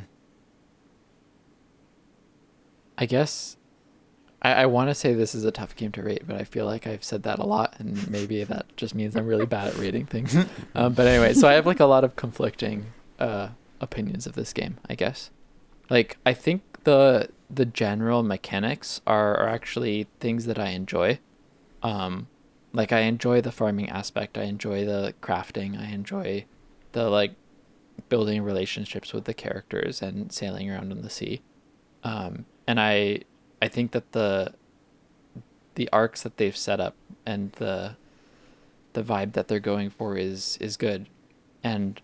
I 2.97 3.05
guess 3.05 3.57
I, 4.41 4.53
I 4.53 4.65
want 4.65 4.89
to 4.89 4.95
say 4.95 5.13
this 5.13 5.35
is 5.35 5.45
a 5.45 5.51
tough 5.51 5.75
game 5.75 5.91
to 5.93 6.03
rate, 6.03 6.23
but 6.25 6.35
I 6.35 6.43
feel 6.43 6.65
like 6.65 6.87
I've 6.87 7.03
said 7.03 7.23
that 7.23 7.39
a 7.39 7.45
lot, 7.45 7.75
and 7.79 8.09
maybe 8.09 8.43
that 8.43 8.65
just 8.75 8.95
means 8.95 9.15
I'm 9.15 9.25
really 9.25 9.45
bad 9.45 9.67
at 9.67 9.77
rating 9.77 10.05
things. 10.05 10.35
um, 10.75 10.93
but 10.93 11.07
anyway, 11.07 11.33
so 11.33 11.47
I 11.47 11.53
have 11.53 11.65
like 11.65 11.79
a 11.79 11.85
lot 11.85 12.03
of 12.03 12.15
conflicting 12.15 12.87
uh, 13.19 13.49
opinions 13.81 14.27
of 14.27 14.35
this 14.35 14.53
game. 14.53 14.77
I 14.89 14.95
guess, 14.95 15.29
like 15.89 16.17
I 16.25 16.33
think 16.33 16.61
the 16.83 17.29
the 17.49 17.65
general 17.65 18.23
mechanics 18.23 19.01
are, 19.07 19.35
are 19.37 19.49
actually 19.49 20.07
things 20.19 20.45
that 20.45 20.59
I 20.59 20.69
enjoy. 20.69 21.19
Um, 21.83 22.27
like 22.73 22.91
I 22.91 23.01
enjoy 23.01 23.41
the 23.41 23.51
farming 23.51 23.89
aspect. 23.89 24.37
I 24.37 24.43
enjoy 24.43 24.85
the 24.85 25.13
crafting. 25.21 25.79
I 25.79 25.87
enjoy 25.87 26.45
the 26.91 27.09
like 27.09 27.35
building 28.07 28.41
relationships 28.43 29.13
with 29.13 29.25
the 29.25 29.33
characters 29.33 30.01
and 30.01 30.31
sailing 30.31 30.69
around 30.69 30.91
on 30.91 31.01
the 31.01 31.09
sea. 31.09 31.41
Um, 32.03 32.45
and 32.67 32.79
I 32.79 33.21
I 33.61 33.67
think 33.67 33.91
that 33.91 34.11
the 34.11 34.53
the 35.75 35.89
arcs 35.91 36.23
that 36.23 36.37
they've 36.37 36.55
set 36.55 36.79
up 36.79 36.95
and 37.25 37.51
the 37.53 37.95
the 38.93 39.03
vibe 39.03 39.33
that 39.33 39.47
they're 39.47 39.59
going 39.59 39.89
for 39.89 40.17
is 40.17 40.57
is 40.61 40.77
good. 40.77 41.07
And 41.63 42.01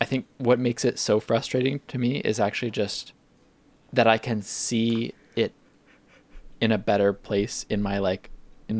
I 0.00 0.04
think 0.04 0.26
what 0.38 0.58
makes 0.58 0.84
it 0.84 0.98
so 0.98 1.20
frustrating 1.20 1.80
to 1.88 1.98
me 1.98 2.18
is 2.18 2.40
actually 2.40 2.70
just 2.70 3.12
that 3.92 4.06
I 4.06 4.18
can 4.18 4.42
see 4.42 5.14
it 5.36 5.52
in 6.60 6.72
a 6.72 6.78
better 6.78 7.12
place 7.12 7.64
in 7.68 7.80
my 7.80 7.98
like 7.98 8.30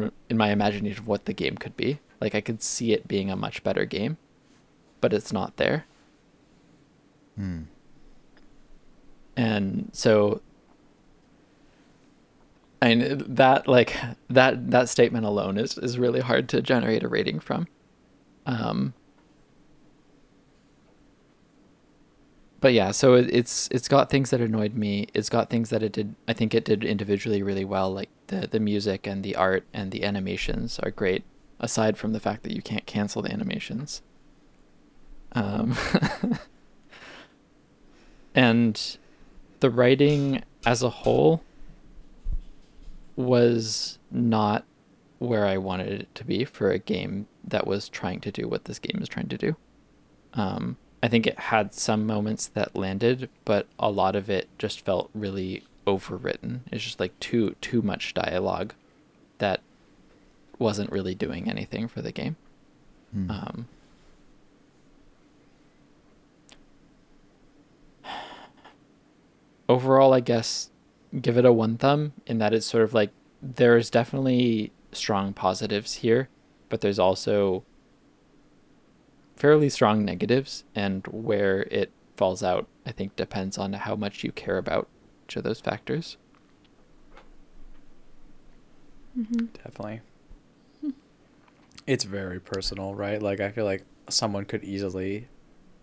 in 0.03 0.12
in 0.29 0.37
my 0.37 0.51
imagination 0.51 0.99
of 0.99 1.09
what 1.09 1.25
the 1.25 1.33
game 1.33 1.57
could 1.57 1.77
be. 1.77 2.01
Like 2.21 2.35
I 2.35 2.41
could 2.41 2.62
see 2.62 2.93
it 2.93 3.09
being 3.09 3.31
a 3.31 3.37
much 3.37 3.62
better 3.62 3.85
game, 3.85 4.16
but 5.01 5.12
it's 5.12 5.33
not 5.33 5.57
there. 5.57 5.87
Hmm. 7.37 7.62
and 9.37 9.91
so 9.93 10.41
I 12.81 12.95
mean 12.95 13.25
that 13.27 13.66
like 13.66 13.97
that 14.31 14.71
that 14.71 14.89
statement 14.89 15.27
alone 15.27 15.59
is 15.59 15.77
is 15.79 15.99
really 15.99 16.21
hard 16.21 16.49
to 16.51 16.62
generate 16.62 17.03
a 17.03 17.09
rating 17.09 17.41
from. 17.41 17.66
Um, 18.47 18.95
but 22.65 22.73
yeah, 22.73 22.93
so 22.93 23.12
it, 23.12 23.28
it's 23.31 23.69
it's 23.70 23.89
got 23.89 24.09
things 24.09 24.31
that 24.31 24.41
annoyed 24.41 24.73
me. 24.73 25.07
It's 25.12 25.28
got 25.28 25.51
things 25.51 25.69
that 25.69 25.82
it 25.82 25.93
did. 25.93 26.15
I 26.27 26.32
think 26.32 26.55
it 26.55 26.65
did 26.65 26.82
individually 26.82 27.43
really 27.43 27.66
well. 27.66 27.93
Like 27.93 28.09
the 28.28 28.47
the 28.47 28.59
music 28.59 29.07
and 29.07 29.23
the 29.23 29.36
art 29.36 29.66
and 29.74 29.91
the 29.91 30.03
animations 30.03 30.78
are 30.78 30.91
great. 30.91 31.24
Aside 31.61 31.99
from 31.99 32.15
the 32.15 32.20
fact 32.20 32.43
that 32.43 32.55
you 32.57 32.62
can't 32.62 32.86
cancel 32.86 33.20
the 33.20 33.31
animations. 33.31 34.01
Um, 35.32 35.77
and 38.35 38.97
the 39.61 39.69
writing 39.69 40.43
as 40.65 40.82
a 40.82 40.89
whole 40.89 41.43
was 43.15 43.99
not 44.11 44.65
where 45.19 45.45
I 45.45 45.59
wanted 45.59 45.93
it 46.01 46.15
to 46.15 46.24
be 46.24 46.47
for 46.47 46.70
a 46.70 46.78
game 46.78 47.27
that 47.47 47.66
was 47.66 47.91
trying 47.91 48.20
to 48.20 48.32
do 48.32 48.49
what 48.49 48.65
this 48.65 48.78
game 48.78 49.03
is 49.03 49.09
trying 49.11 49.28
to 49.28 49.36
do. 49.36 49.55
Um, 50.32 50.78
I 51.05 51.09
think 51.09 51.26
it 51.26 51.39
had 51.39 51.74
some 51.74 52.06
moments 52.06 52.47
that 52.47 52.74
landed, 52.74 53.28
but 53.44 53.66
a 53.78 53.90
lot 53.90 54.16
of 54.16 54.31
it 54.31 54.48
just 54.56 54.81
felt 54.81 55.10
really 55.12 55.62
overwritten. 55.86 56.60
It's 56.72 56.82
just 56.82 56.98
like 56.98 57.20
too 57.20 57.56
too 57.60 57.82
much 57.82 58.14
dialogue 58.14 58.72
that 59.36 59.60
wasn't 60.59 60.90
really 60.90 61.14
doing 61.14 61.47
anything 61.47 61.89
for 61.89 62.01
the 62.01 62.10
game. 62.10 62.36
Hmm. 63.12 63.31
Um, 63.31 63.68
overall, 69.68 70.14
I 70.14 70.20
guess 70.20 70.70
give 71.20 71.36
it 71.36 71.44
a 71.44 71.52
one 71.52 71.76
thumb 71.76 72.14
in 72.26 72.39
that 72.39 72.55
it's 72.55 72.64
sort 72.64 72.82
of 72.82 72.94
like 72.94 73.10
there's 73.43 73.90
definitely 73.90 74.72
strong 74.93 75.35
positives 75.35 75.97
here, 75.97 76.31
but 76.70 76.81
there's 76.81 76.98
also 76.98 77.62
fairly 79.36 79.69
strong 79.69 80.05
negatives, 80.05 80.65
and 80.74 81.06
where 81.09 81.62
it 81.70 81.90
falls 82.16 82.43
out, 82.43 82.66
I 82.86 82.93
think, 82.93 83.16
depends 83.16 83.59
on 83.59 83.73
how 83.73 83.97
much 83.97 84.23
you 84.24 84.32
care 84.32 84.59
about 84.59 84.89
each 85.27 85.36
of 85.36 85.44
those 85.44 85.61
factors. 85.61 86.16
Definitely. 89.55 90.01
It's 91.86 92.05
very 92.05 92.40
personal, 92.40 92.94
right? 92.94 93.20
Like 93.20 93.40
I 93.40 93.51
feel 93.51 93.65
like 93.65 93.85
someone 94.09 94.44
could 94.44 94.65
easily 94.65 95.28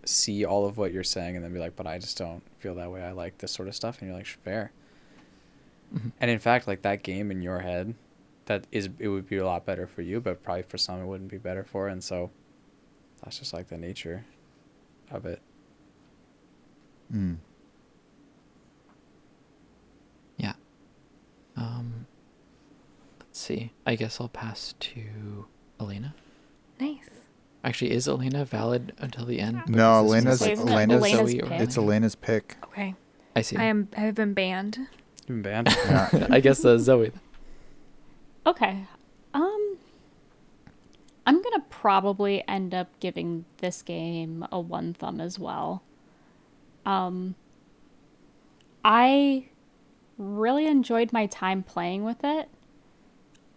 see 0.04 0.44
all 0.44 0.66
of 0.66 0.78
what 0.78 0.92
you're 0.92 1.04
saying 1.04 1.36
and 1.36 1.46
then 1.46 1.54
be 1.54 1.60
like, 1.60 1.76
"But 1.76 1.86
I 1.88 2.00
just 2.00 2.18
don't 2.18 2.42
feel 2.60 2.76
that 2.76 2.92
way. 2.92 3.04
I 3.04 3.12
like 3.12 3.38
this 3.38 3.52
sort 3.52 3.68
of 3.68 3.76
stuff." 3.76 4.00
And 4.00 4.08
you're 4.10 4.18
like, 4.18 4.26
"Fair." 4.26 4.72
Mhm. 5.94 6.12
And 6.20 6.32
in 6.32 6.40
fact, 6.40 6.68
like 6.68 6.82
that 6.82 7.04
game 7.04 7.30
in 7.32 7.42
your 7.42 7.60
head, 7.60 7.94
that 8.46 8.66
is 8.72 8.90
it 8.98 9.10
would 9.10 9.30
be 9.30 9.38
a 9.38 9.46
lot 9.46 9.66
better 9.66 9.86
for 9.86 10.02
you, 10.02 10.20
but 10.20 10.42
probably 10.44 10.64
for 10.64 10.78
some 10.78 11.00
it 11.02 11.06
wouldn't 11.06 11.30
be 11.30 11.38
better 11.38 11.64
for. 11.64 11.88
And 11.88 12.04
so 12.04 12.32
that's 13.24 13.40
just 13.40 13.54
like 13.54 13.68
the 13.70 13.78
nature 13.78 14.26
of 15.12 15.26
it. 15.26 15.42
Hmm. 17.12 17.36
Yeah. 20.38 20.54
Um, 21.58 22.06
let's 23.20 23.40
see. 23.40 23.72
I 23.86 23.96
guess 23.96 24.20
I'll 24.22 24.30
pass 24.30 24.74
to 24.80 25.46
Elena. 25.80 26.16
Nice. 26.80 27.10
Actually, 27.64 27.92
is 27.92 28.08
Elena 28.08 28.44
valid 28.44 28.94
until 28.98 29.26
the 29.26 29.40
end? 29.40 29.62
No, 29.68 30.04
Because 30.04 30.40
this 30.40 30.42
is 30.42 30.60
Elena's 30.60 31.02
like 31.02 31.14
Elena's, 31.14 31.14
Elena's 31.14 31.32
Zoe 31.32 31.42
pick? 31.42 31.62
it's 31.62 31.78
Elena's 31.78 32.16
pick. 32.16 32.58
Okay. 32.64 32.96
I 33.36 33.42
see. 33.42 33.56
I 33.58 33.64
am. 33.66 33.88
I 33.96 34.02
have 34.02 34.16
been 34.16 34.34
banned. 34.34 34.78
You've 35.28 35.42
been 35.44 35.64
banned. 35.64 35.68
Yeah. 35.86 36.28
I 36.32 36.40
guess 36.40 36.66
uh, 36.66 36.78
Zoe. 36.80 37.12
Okay. 38.48 38.86
Um 39.34 39.71
I'm 41.26 41.42
going 41.42 41.54
to 41.54 41.66
probably 41.70 42.44
end 42.48 42.74
up 42.74 42.88
giving 43.00 43.46
this 43.58 43.82
game 43.82 44.46
a 44.52 44.60
one 44.60 44.94
thumb 44.94 45.22
as 45.22 45.38
well. 45.38 45.84
Um 46.86 47.36
I 48.84 49.46
really 50.18 50.66
enjoyed 50.66 51.14
my 51.14 51.28
time 51.28 51.62
playing 51.64 52.04
with 52.04 52.24
it. 52.24 52.50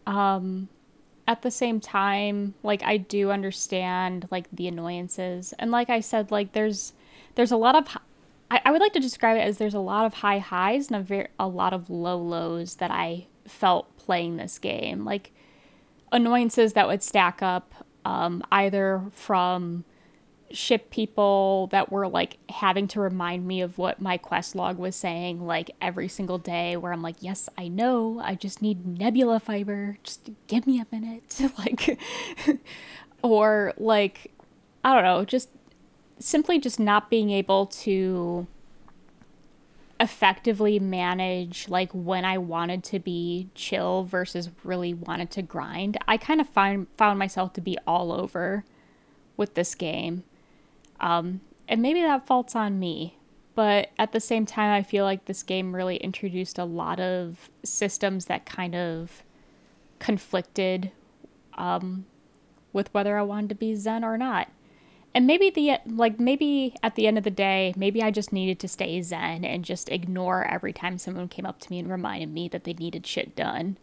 Um 0.07 0.69
at 1.27 1.43
the 1.43 1.51
same 1.51 1.81
time, 1.81 2.55
like 2.63 2.83
I 2.83 2.99
do 2.99 3.31
understand 3.31 4.29
like 4.31 4.47
the 4.53 4.69
annoyances. 4.69 5.55
And 5.59 5.71
like 5.71 5.89
I 5.89 6.01
said, 6.01 6.31
like 6.31 6.53
there's 6.53 6.93
there's 7.35 7.53
a 7.53 7.57
lot 7.57 7.77
of 7.77 7.97
I, 8.51 8.61
I 8.67 8.71
would 8.71 8.81
like 8.81 8.93
to 8.93 9.01
describe 9.01 9.37
it 9.37 9.41
as 9.41 9.59
there's 9.59 9.75
a 9.75 9.81
lot 9.81 10.07
of 10.07 10.15
high 10.15 10.39
highs 10.39 10.89
and 10.89 10.97
a 10.97 11.01
very 11.01 11.29
a 11.39 11.49
lot 11.49 11.73
of 11.73 11.91
low 11.91 12.19
lows 12.19 12.77
that 12.77 12.91
I 12.91 13.27
felt 13.47 13.97
playing 13.97 14.37
this 14.37 14.59
game. 14.59 15.05
Like 15.05 15.33
annoyances 16.13 16.73
that 16.75 16.87
would 16.87 17.03
stack 17.03 17.43
up 17.43 17.75
um, 18.05 18.43
either 18.53 19.03
from 19.13 19.85
ship 20.51 20.91
people 20.91 21.69
that 21.73 21.91
were 21.91 22.07
like 22.07 22.39
having 22.49 22.87
to 22.87 23.01
remind 23.01 23.47
me 23.47 23.61
of 23.61 23.77
what 23.77 24.01
my 24.01 24.17
quest 24.17 24.55
log 24.55 24.79
was 24.79 24.95
saying 24.95 25.45
like 25.45 25.71
every 25.81 26.07
single 26.07 26.39
day 26.39 26.77
where 26.77 26.93
I'm 26.93 27.03
like 27.03 27.17
yes 27.21 27.49
I 27.59 27.69
know. 27.69 28.21
I 28.23 28.35
just 28.37 28.63
need 28.63 28.87
nebula 28.87 29.41
fiber. 29.41 29.99
Just 30.05 30.31
give 30.47 30.67
me 30.67 30.81
a 30.81 30.87
minute. 30.91 31.41
Like 31.59 31.99
or 33.23 33.73
like 33.77 34.33
I 34.85 34.95
don't 34.95 35.05
know 35.05 35.25
just 35.25 35.49
simply 36.19 36.59
just 36.59 36.79
not 36.79 37.11
being 37.11 37.31
able 37.31 37.67
to 37.67 38.47
effectively 40.05 40.79
manage 40.79 41.67
like 41.69 41.91
when 41.93 42.25
I 42.27 42.37
wanted 42.37 42.85
to 42.85 42.99
be 42.99 43.49
chill 43.55 44.05
versus 44.05 44.51
really 44.63 44.93
wanted 44.93 45.31
to 45.33 45.43
grind. 45.43 45.97
I 46.07 46.19
kind 46.19 46.41
of 46.41 46.49
find 46.49 46.87
found 46.97 47.19
myself 47.19 47.55
to 47.55 47.63
be 47.63 47.79
all 47.87 48.13
over 48.13 48.65
with 49.37 49.55
this 49.55 49.75
game. 49.75 50.23
Um, 51.01 51.41
and 51.67 51.81
maybe 51.81 52.03
that 52.03 52.27
fault's 52.27 52.55
on 52.55 52.79
me. 52.79 53.17
But 53.55 53.91
at 53.99 54.13
the 54.13 54.21
same 54.21 54.47
time, 54.47 54.73
I 54.73 54.83
feel 54.83 55.05
like 55.05 55.25
this 55.25 55.43
game 55.43 55.75
really 55.75 55.97
introduced 55.97 56.59
a 56.59 56.65
lot 56.65 57.01
of 57.01 57.49
systems 57.63 58.27
that 58.27 58.45
kind 58.45 58.75
of 58.75 59.23
conflicted 60.01 60.91
um, 61.55 62.05
with 62.73 62.93
whether 62.93 63.17
I 63.17 63.23
wanted 63.23 63.49
to 63.51 63.55
be 63.55 63.75
Zen 63.75 64.05
or 64.05 64.19
not 64.19 64.49
and 65.15 65.27
maybe 65.27 65.49
the 65.51 65.79
like 65.87 66.19
maybe 66.19 66.75
at 66.83 66.97
the 66.97 67.07
end 67.07 67.17
of 67.17 67.25
the 67.25 67.31
day 67.31 67.73
maybe 67.77 68.03
i 68.03 68.11
just 68.11 68.33
needed 68.33 68.59
to 68.59 68.69
stay 68.69 69.01
zen 69.01 69.45
and 69.45 69.65
just 69.65 69.89
ignore 69.89 70.45
every 70.47 70.73
time 70.73 70.99
someone 70.99 71.29
came 71.29 71.47
up 71.47 71.61
to 71.61 71.71
me 71.71 71.79
and 71.79 71.91
reminded 71.91 72.33
me 72.33 72.49
that 72.49 72.65
they 72.65 72.73
needed 72.73 73.07
shit 73.07 73.37
done 73.37 73.77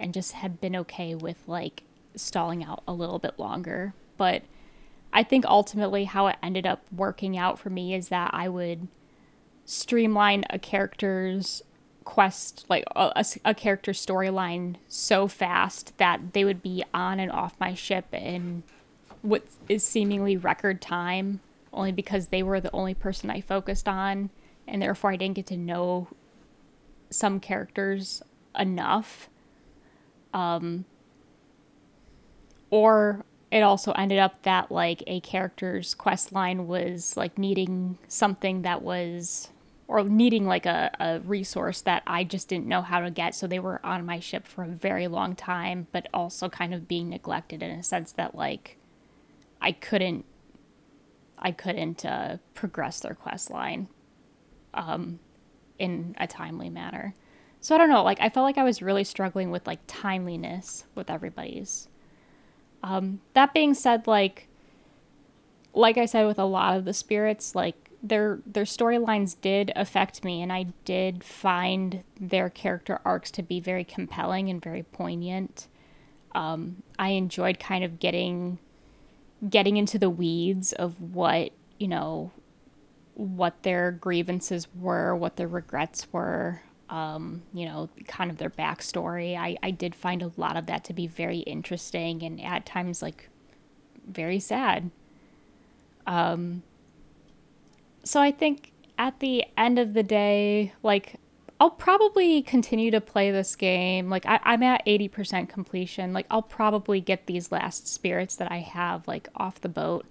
and 0.00 0.14
just 0.14 0.32
had 0.32 0.60
been 0.60 0.74
okay 0.74 1.14
with 1.14 1.36
like 1.46 1.82
stalling 2.16 2.64
out 2.64 2.82
a 2.88 2.92
little 2.92 3.18
bit 3.18 3.38
longer. 3.38 3.94
But 4.16 4.42
i 5.12 5.22
think 5.22 5.44
ultimately 5.44 6.04
how 6.04 6.28
it 6.28 6.36
ended 6.42 6.66
up 6.66 6.82
working 6.94 7.36
out 7.36 7.58
for 7.58 7.68
me 7.68 7.94
is 7.94 8.08
that 8.10 8.30
i 8.32 8.48
would 8.48 8.86
streamline 9.64 10.44
a 10.50 10.58
character's 10.58 11.62
quest 12.04 12.64
like 12.68 12.84
a, 12.94 13.24
a, 13.44 13.54
character 13.54 13.92
storyline 13.92 14.76
so 14.88 15.26
fast 15.26 15.96
that 15.98 16.32
they 16.32 16.44
would 16.44 16.62
be 16.62 16.84
on 16.94 17.18
and 17.18 17.30
off 17.30 17.54
my 17.58 17.74
ship 17.74 18.06
in 18.12 18.62
what 19.22 19.44
is 19.68 19.84
seemingly 19.84 20.36
record 20.36 20.80
time 20.80 21.40
only 21.72 21.92
because 21.92 22.28
they 22.28 22.42
were 22.42 22.60
the 22.60 22.72
only 22.72 22.94
person 22.94 23.30
I 23.30 23.40
focused 23.40 23.88
on 23.88 24.30
and 24.66 24.80
therefore 24.80 25.12
I 25.12 25.16
didn't 25.16 25.36
get 25.36 25.46
to 25.48 25.56
know 25.56 26.08
some 27.10 27.40
characters 27.40 28.22
enough. 28.58 29.28
Um, 30.32 30.84
or 32.70 33.24
it 33.50 33.62
also 33.62 33.92
ended 33.92 34.18
up 34.18 34.42
that 34.42 34.70
like 34.70 35.02
a 35.06 35.20
character's 35.20 35.94
quest 35.94 36.32
line 36.32 36.68
was 36.68 37.16
like 37.16 37.36
needing 37.36 37.98
something 38.06 38.62
that 38.62 38.82
was 38.82 39.50
or 39.88 40.04
needing 40.04 40.46
like 40.46 40.66
a, 40.66 40.90
a 41.00 41.18
resource 41.20 41.80
that 41.80 42.04
I 42.06 42.22
just 42.22 42.48
didn't 42.48 42.68
know 42.68 42.80
how 42.80 43.00
to 43.00 43.10
get. 43.10 43.34
So 43.34 43.48
they 43.48 43.58
were 43.58 43.84
on 43.84 44.06
my 44.06 44.20
ship 44.20 44.46
for 44.46 44.62
a 44.62 44.68
very 44.68 45.08
long 45.08 45.34
time, 45.34 45.88
but 45.90 46.06
also 46.14 46.48
kind 46.48 46.72
of 46.72 46.86
being 46.86 47.08
neglected 47.08 47.60
in 47.60 47.72
a 47.72 47.82
sense 47.82 48.12
that 48.12 48.36
like 48.36 48.76
I 49.60 49.72
couldn't 49.72 50.24
I 51.38 51.52
couldn't 51.52 52.04
uh, 52.04 52.36
progress 52.54 53.00
their 53.00 53.14
quest 53.14 53.50
line 53.50 53.88
um, 54.74 55.20
in 55.78 56.14
a 56.18 56.26
timely 56.26 56.68
manner. 56.68 57.14
So 57.60 57.74
I 57.74 57.78
don't 57.78 57.88
know. 57.88 58.02
Like 58.02 58.20
I 58.20 58.28
felt 58.28 58.44
like 58.44 58.58
I 58.58 58.64
was 58.64 58.82
really 58.82 59.04
struggling 59.04 59.50
with 59.50 59.66
like 59.66 59.80
timeliness 59.86 60.84
with 60.94 61.10
everybody's. 61.10 61.88
Um, 62.82 63.20
that 63.34 63.54
being 63.54 63.74
said, 63.74 64.06
like 64.06 64.48
like 65.72 65.98
I 65.98 66.06
said 66.06 66.26
with 66.26 66.38
a 66.38 66.44
lot 66.44 66.76
of 66.76 66.84
the 66.84 66.92
spirits, 66.92 67.54
like 67.54 67.90
their 68.02 68.40
their 68.46 68.64
storylines 68.64 69.36
did 69.40 69.72
affect 69.76 70.24
me, 70.24 70.42
and 70.42 70.52
I 70.52 70.66
did 70.84 71.22
find 71.22 72.02
their 72.18 72.48
character 72.50 73.00
arcs 73.04 73.30
to 73.32 73.42
be 73.42 73.60
very 73.60 73.84
compelling 73.84 74.48
and 74.48 74.62
very 74.62 74.82
poignant. 74.82 75.68
Um, 76.34 76.82
I 76.98 77.10
enjoyed 77.10 77.58
kind 77.58 77.84
of 77.84 77.98
getting 77.98 78.58
getting 79.48 79.76
into 79.76 79.98
the 79.98 80.10
weeds 80.10 80.72
of 80.72 81.00
what, 81.00 81.52
you 81.78 81.88
know, 81.88 82.32
what 83.14 83.62
their 83.62 83.92
grievances 83.92 84.68
were, 84.74 85.14
what 85.14 85.36
their 85.36 85.48
regrets 85.48 86.06
were, 86.12 86.62
um, 86.88 87.42
you 87.52 87.64
know, 87.64 87.88
kind 88.06 88.30
of 88.30 88.38
their 88.38 88.50
backstory. 88.50 89.36
I, 89.36 89.56
I 89.62 89.70
did 89.70 89.94
find 89.94 90.22
a 90.22 90.32
lot 90.36 90.56
of 90.56 90.66
that 90.66 90.84
to 90.84 90.92
be 90.92 91.06
very 91.06 91.38
interesting 91.38 92.22
and 92.22 92.40
at 92.40 92.66
times 92.66 93.02
like 93.02 93.28
very 94.06 94.40
sad. 94.40 94.90
Um, 96.06 96.62
so 98.04 98.20
I 98.20 98.30
think 98.30 98.72
at 98.98 99.20
the 99.20 99.44
end 99.56 99.78
of 99.78 99.94
the 99.94 100.02
day, 100.02 100.72
like 100.82 101.14
I'll 101.60 101.70
probably 101.70 102.40
continue 102.40 102.90
to 102.90 103.02
play 103.02 103.30
this 103.30 103.54
game. 103.54 104.08
Like 104.08 104.24
I, 104.24 104.40
I'm 104.42 104.62
at 104.62 104.84
80% 104.86 105.50
completion. 105.50 106.14
Like 106.14 106.26
I'll 106.30 106.40
probably 106.40 107.02
get 107.02 107.26
these 107.26 107.52
last 107.52 107.86
spirits 107.86 108.34
that 108.36 108.50
I 108.50 108.60
have 108.60 109.06
like 109.06 109.28
off 109.36 109.60
the 109.60 109.68
boat. 109.68 110.06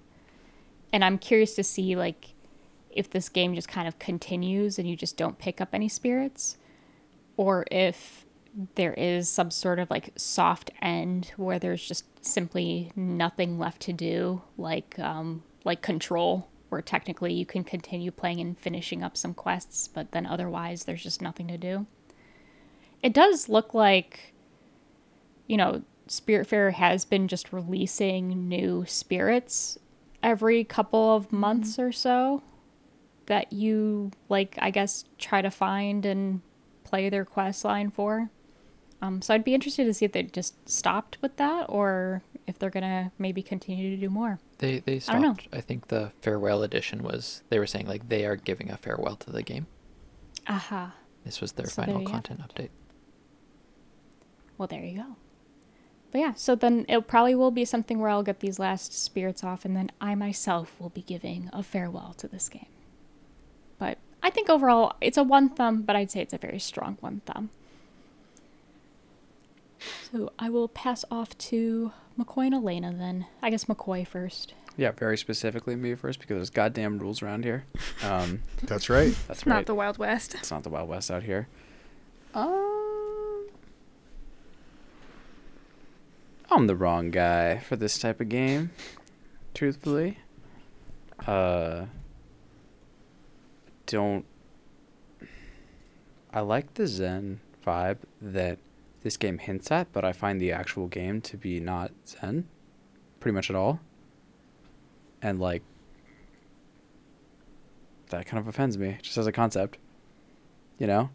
And 0.94 1.04
I'm 1.04 1.18
curious 1.18 1.56
to 1.56 1.64
see 1.64 1.96
like 1.96 2.36
if 2.92 3.10
this 3.10 3.30
game 3.30 3.56
just 3.56 3.68
kind 3.68 3.88
of 3.88 3.98
continues 3.98 4.78
and 4.78 4.88
you 4.88 4.96
just 4.96 5.18
don't 5.18 5.40
pick 5.40 5.60
up 5.60 5.70
any 5.74 5.90
spirits 5.90 6.58
or 7.36 7.66
if 7.72 8.26
there 8.76 8.94
is 8.94 9.30
some 9.30 9.50
sort 9.50 9.80
of 9.80 9.90
like 9.90 10.12
soft 10.16 10.70
end 10.82 11.32
where 11.38 11.60
there's 11.60 11.88
just 11.88 12.04
simply 12.24 12.92
nothing 12.96 13.58
left 13.58 13.82
to 13.82 13.94
do 13.94 14.42
like 14.58 14.98
um 15.00 15.44
like 15.64 15.82
control 15.82 16.49
where 16.70 16.82
technically 16.82 17.34
you 17.34 17.46
can 17.46 17.64
continue 17.64 18.12
playing 18.12 18.40
and 18.40 18.58
finishing 18.58 19.04
up 19.04 19.18
some 19.18 19.34
quests, 19.34 19.88
but 19.88 20.12
then 20.12 20.26
otherwise 20.26 20.84
there's 20.84 21.04
just 21.04 21.22
nothing 21.22 21.48
to 21.48 21.58
do. 21.58 21.86
It 23.02 23.14
does 23.14 23.50
look 23.50 23.74
like, 23.74 24.34
you 25.48 25.58
know, 25.58 25.84
Spiritfarer 26.08 26.74
has 26.74 27.06
been 27.06 27.28
just 27.28 27.54
releasing 27.54 28.48
new 28.50 28.84
spirits 28.88 29.78
every 30.24 30.64
couple 30.64 31.16
of 31.16 31.32
months 31.32 31.74
mm-hmm. 31.74 31.84
or 31.84 31.92
so 31.92 32.44
that 33.28 33.54
you, 33.54 34.12
like, 34.28 34.58
I 34.60 34.72
guess, 34.72 35.06
try 35.18 35.42
to 35.42 35.52
find 35.52 36.06
and 36.06 36.42
play 36.84 37.10
their 37.10 37.26
quest 37.26 37.64
line 37.64 37.92
for. 37.92 38.32
Um, 39.02 39.22
so 39.22 39.34
I'd 39.34 39.46
be 39.46 39.54
interested 39.54 39.86
to 39.86 39.94
see 39.94 40.06
if 40.06 40.12
they 40.12 40.24
just 40.24 40.70
stopped 40.70 41.18
with 41.22 41.38
that 41.38 41.68
or 41.70 42.22
if 42.48 42.60
they're 42.60 42.70
gonna 42.70 43.12
maybe 43.18 43.42
continue 43.42 43.96
to 43.96 43.98
do 43.98 44.10
more. 44.10 44.40
They 44.58 44.80
they 44.80 45.00
stopped. 45.00 45.18
I, 45.18 45.22
don't 45.22 45.52
know. 45.52 45.58
I 45.58 45.62
think 45.62 45.88
the 45.88 46.12
farewell 46.22 46.64
edition 46.64 47.04
was 47.04 47.44
they 47.50 47.60
were 47.60 47.68
saying 47.68 47.88
like 47.88 48.10
they 48.10 48.26
are 48.26 48.36
giving 48.36 48.70
a 48.70 48.78
farewell 48.78 49.16
to 49.18 49.32
the 49.32 49.44
game. 49.44 49.68
Aha. 50.48 50.84
Uh-huh. 50.84 50.92
This 51.24 51.42
was 51.42 51.54
their 51.54 51.68
so 51.68 51.84
final 51.84 52.04
content 52.04 52.42
update. 52.42 52.70
Well, 54.58 54.68
there 54.68 54.84
you 54.84 54.98
go. 54.98 55.16
But 56.12 56.20
yeah, 56.20 56.34
so 56.34 56.56
then 56.56 56.86
it 56.90 57.08
probably 57.08 57.36
will 57.36 57.52
be 57.52 57.66
something 57.66 58.00
where 58.00 58.10
I'll 58.10 58.24
get 58.24 58.40
these 58.40 58.58
last 58.58 58.94
spirits 58.94 59.44
off, 59.44 59.64
and 59.64 59.76
then 59.76 59.92
I 60.02 60.16
myself 60.16 60.76
will 60.80 60.90
be 60.90 61.04
giving 61.04 61.50
a 61.54 61.62
farewell 61.62 62.14
to 62.18 62.28
this 62.28 62.50
game. 62.50 62.66
But 63.78 64.00
I 64.24 64.30
think 64.30 64.50
overall 64.50 64.96
it's 65.02 65.18
a 65.18 65.24
one 65.24 65.50
thumb, 65.50 65.84
but 65.84 65.96
I'd 65.96 66.12
say 66.12 66.22
it's 66.22 66.34
a 66.34 66.38
very 66.38 66.60
strong 66.60 66.98
one 67.00 67.22
thumb. 67.26 67.52
So 70.12 70.32
I 70.38 70.50
will 70.50 70.68
pass 70.68 71.06
off 71.10 71.38
to 71.38 71.92
McCoy 72.18 72.48
and 72.48 72.56
Elena 72.56 72.94
then. 72.94 73.26
I 73.42 73.50
guess 73.50 73.66
McCoy 73.66 74.06
first. 74.06 74.54
Yeah, 74.78 74.92
very 74.92 75.18
specifically 75.18 75.76
me 75.76 75.96
first 75.96 76.20
because 76.20 76.36
there's 76.36 76.50
goddamn 76.50 77.00
rules 77.00 77.22
around 77.22 77.44
here. 77.44 77.66
Um, 78.04 78.42
that's 78.64 78.90
right. 78.90 79.14
That's 79.28 79.40
it's 79.40 79.48
right. 79.48 79.56
not 79.56 79.66
the 79.66 79.76
Wild 79.76 79.98
West. 79.98 80.36
It's 80.36 80.52
not 80.52 80.64
the 80.64 80.70
Wild 80.70 80.88
West 80.88 81.12
out 81.12 81.24
here. 81.24 81.48
Um, 82.34 83.48
I'm 86.50 86.68
the 86.68 86.76
wrong 86.76 87.12
guy 87.12 87.58
for 87.60 87.76
this 87.76 88.00
type 88.00 88.22
of 88.22 88.30
game, 88.30 88.72
truthfully. 89.54 90.20
Uh, 91.28 91.86
don't. 93.86 94.26
I 96.32 96.40
like 96.42 96.76
the 96.76 96.88
Zen 96.88 97.42
vibe 97.66 97.98
that 98.22 98.60
this 99.02 99.18
game 99.18 99.38
hints 99.38 99.72
at, 99.72 99.92
but 99.92 100.04
I 100.04 100.14
find 100.14 100.40
the 100.40 100.52
actual 100.52 100.88
game 100.88 101.22
to 101.22 101.38
be 101.38 101.60
not 101.60 101.92
Zen 102.06 102.48
pretty 103.20 103.36
much 103.36 103.50
at 103.50 103.56
all. 103.56 103.80
And 105.22 105.40
like 105.40 105.64
that 108.10 108.26
kind 108.26 108.40
of 108.40 108.48
offends 108.48 108.78
me 108.78 108.98
just 109.02 109.18
as 109.18 109.28
a 109.28 109.32
concept. 109.32 109.78
You 110.78 110.88
know? 110.88 111.10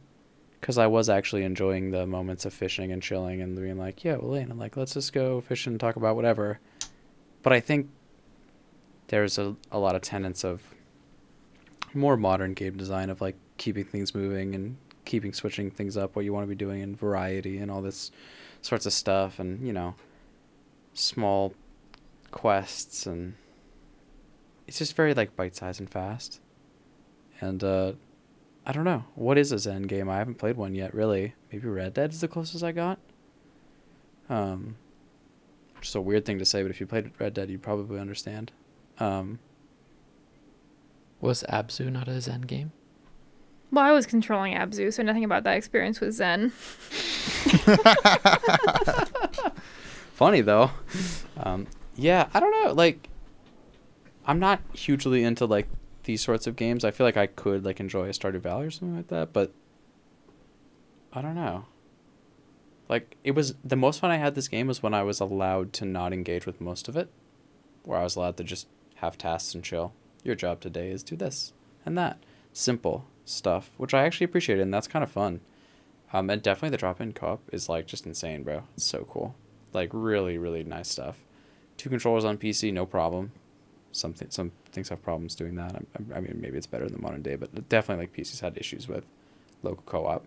Cuz 0.60 0.78
I 0.78 0.86
was 0.86 1.08
actually 1.10 1.42
enjoying 1.42 1.90
the 1.90 2.06
moments 2.06 2.44
of 2.44 2.54
fishing 2.54 2.90
and 2.92 3.02
chilling 3.02 3.42
and 3.42 3.56
being 3.56 3.78
like, 3.78 4.02
"Yeah, 4.02 4.16
well, 4.16 4.32
Lane, 4.32 4.50
I'm 4.50 4.58
like, 4.58 4.76
let's 4.76 4.94
just 4.94 5.12
go 5.12 5.40
fish 5.40 5.66
and 5.66 5.78
talk 5.78 5.96
about 5.96 6.16
whatever." 6.16 6.58
But 7.42 7.52
I 7.52 7.60
think 7.60 7.90
there's 9.08 9.38
a, 9.38 9.56
a 9.70 9.78
lot 9.78 9.94
of 9.94 10.02
tenets 10.02 10.44
of 10.44 10.74
more 11.92 12.16
modern 12.16 12.54
game 12.54 12.76
design 12.76 13.10
of 13.10 13.20
like 13.20 13.36
keeping 13.58 13.84
things 13.84 14.14
moving 14.14 14.54
and 14.54 14.76
keeping 15.04 15.32
switching 15.32 15.70
things 15.70 15.96
up, 15.96 16.16
what 16.16 16.24
you 16.24 16.32
want 16.32 16.44
to 16.44 16.48
be 16.48 16.54
doing, 16.54 16.82
and 16.82 16.98
variety, 16.98 17.58
and 17.58 17.70
all 17.70 17.82
this 17.82 18.10
sorts 18.62 18.86
of 18.86 18.92
stuff. 18.92 19.38
And 19.38 19.66
you 19.66 19.72
know, 19.72 19.94
small 20.94 21.54
quests 22.30 23.06
and 23.06 23.34
it's 24.66 24.78
just 24.78 24.96
very 24.96 25.14
like 25.14 25.36
bite 25.36 25.54
sized 25.54 25.78
and 25.78 25.88
fast. 25.88 26.40
And 27.40 27.62
uh 27.62 27.92
I 28.66 28.72
don't 28.72 28.84
know. 28.84 29.04
What 29.14 29.36
is 29.36 29.52
a 29.52 29.58
Zen 29.58 29.82
game? 29.82 30.08
I 30.08 30.16
haven't 30.16 30.36
played 30.36 30.56
one 30.56 30.74
yet, 30.74 30.94
really. 30.94 31.34
Maybe 31.52 31.68
Red 31.68 31.94
Dead 31.94 32.12
is 32.12 32.20
the 32.20 32.28
closest 32.28 32.64
I 32.64 32.72
got. 32.72 32.98
Um 34.28 34.76
which 35.76 35.88
is 35.88 35.94
a 35.94 36.00
weird 36.00 36.24
thing 36.24 36.38
to 36.38 36.44
say, 36.44 36.62
but 36.62 36.70
if 36.70 36.80
you 36.80 36.86
played 36.86 37.12
Red 37.20 37.34
Dead, 37.34 37.50
you'd 37.50 37.62
probably 37.62 38.00
understand. 38.00 38.50
Um 38.98 39.38
Was 41.20 41.44
Abzu 41.48 41.92
not 41.92 42.08
a 42.08 42.20
Zen 42.20 42.42
game? 42.42 42.72
Well, 43.74 43.84
I 43.84 43.90
was 43.90 44.06
controlling 44.06 44.54
Abzu, 44.54 44.92
so 44.92 45.02
nothing 45.02 45.24
about 45.24 45.42
that 45.42 45.56
experience 45.56 46.00
was 46.00 46.14
Zen. 46.14 46.50
funny 50.14 50.42
though. 50.42 50.70
Um, 51.36 51.66
yeah, 51.96 52.28
I 52.32 52.38
don't 52.38 52.52
know. 52.52 52.72
Like, 52.72 53.08
I'm 54.26 54.38
not 54.38 54.60
hugely 54.74 55.24
into 55.24 55.44
like 55.44 55.66
these 56.04 56.22
sorts 56.22 56.46
of 56.46 56.54
games. 56.54 56.84
I 56.84 56.92
feel 56.92 57.04
like 57.04 57.16
I 57.16 57.26
could 57.26 57.64
like 57.64 57.80
enjoy 57.80 58.04
a 58.04 58.10
Stardew 58.10 58.40
Valley 58.40 58.66
or 58.66 58.70
something 58.70 58.96
like 58.96 59.08
that, 59.08 59.32
but 59.32 59.52
I 61.12 61.20
don't 61.20 61.34
know. 61.34 61.64
Like, 62.88 63.16
it 63.24 63.32
was 63.32 63.56
the 63.64 63.74
most 63.74 63.98
fun 63.98 64.12
I 64.12 64.18
had 64.18 64.36
this 64.36 64.46
game 64.46 64.68
was 64.68 64.84
when 64.84 64.94
I 64.94 65.02
was 65.02 65.18
allowed 65.18 65.72
to 65.72 65.84
not 65.84 66.12
engage 66.12 66.46
with 66.46 66.60
most 66.60 66.86
of 66.86 66.96
it, 66.96 67.08
where 67.82 67.98
I 67.98 68.04
was 68.04 68.14
allowed 68.14 68.36
to 68.36 68.44
just 68.44 68.68
have 68.96 69.18
tasks 69.18 69.52
and 69.52 69.64
chill. 69.64 69.94
Your 70.22 70.36
job 70.36 70.60
today 70.60 70.90
is 70.90 71.02
do 71.02 71.16
this 71.16 71.52
and 71.84 71.98
that, 71.98 72.22
simple 72.52 73.06
stuff, 73.24 73.70
which 73.76 73.94
I 73.94 74.04
actually 74.04 74.26
appreciated, 74.26 74.62
and 74.62 74.72
that's 74.72 74.88
kind 74.88 75.02
of 75.02 75.10
fun. 75.10 75.40
Um, 76.12 76.30
and 76.30 76.42
definitely 76.42 76.70
the 76.70 76.76
drop-in 76.76 77.12
co-op 77.12 77.42
is 77.52 77.68
like 77.68 77.86
just 77.86 78.06
insane, 78.06 78.42
bro. 78.42 78.64
It's 78.76 78.84
so 78.84 79.06
cool. 79.08 79.34
Like 79.72 79.90
really, 79.92 80.38
really 80.38 80.62
nice 80.62 80.88
stuff. 80.88 81.24
Two 81.76 81.88
controllers 81.90 82.24
on 82.24 82.38
PC, 82.38 82.72
no 82.72 82.86
problem. 82.86 83.32
Some 83.90 84.12
th- 84.12 84.32
some 84.32 84.52
things 84.70 84.88
have 84.88 85.02
problems 85.02 85.34
doing 85.34 85.56
that. 85.56 85.74
I, 85.74 86.16
I 86.16 86.20
mean, 86.20 86.38
maybe 86.40 86.56
it's 86.56 86.66
better 86.66 86.84
in 86.84 86.92
the 86.92 87.00
modern 87.00 87.22
day, 87.22 87.36
but 87.36 87.68
definitely 87.68 88.04
like 88.04 88.12
PCs 88.12 88.40
had 88.40 88.56
issues 88.56 88.86
with 88.88 89.04
local 89.62 89.82
co-op. 89.86 90.24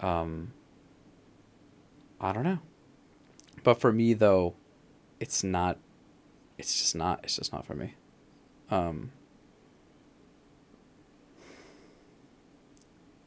Um, 0.00 0.52
I 2.20 2.32
don't 2.32 2.44
know. 2.44 2.58
But 3.62 3.80
for 3.80 3.92
me 3.92 4.12
though, 4.14 4.54
it's 5.20 5.42
not. 5.42 5.78
It's 6.58 6.78
just 6.78 6.94
not. 6.94 7.20
It's 7.24 7.36
just 7.36 7.52
not 7.52 7.64
for 7.66 7.74
me. 7.74 7.94
Um, 8.70 9.12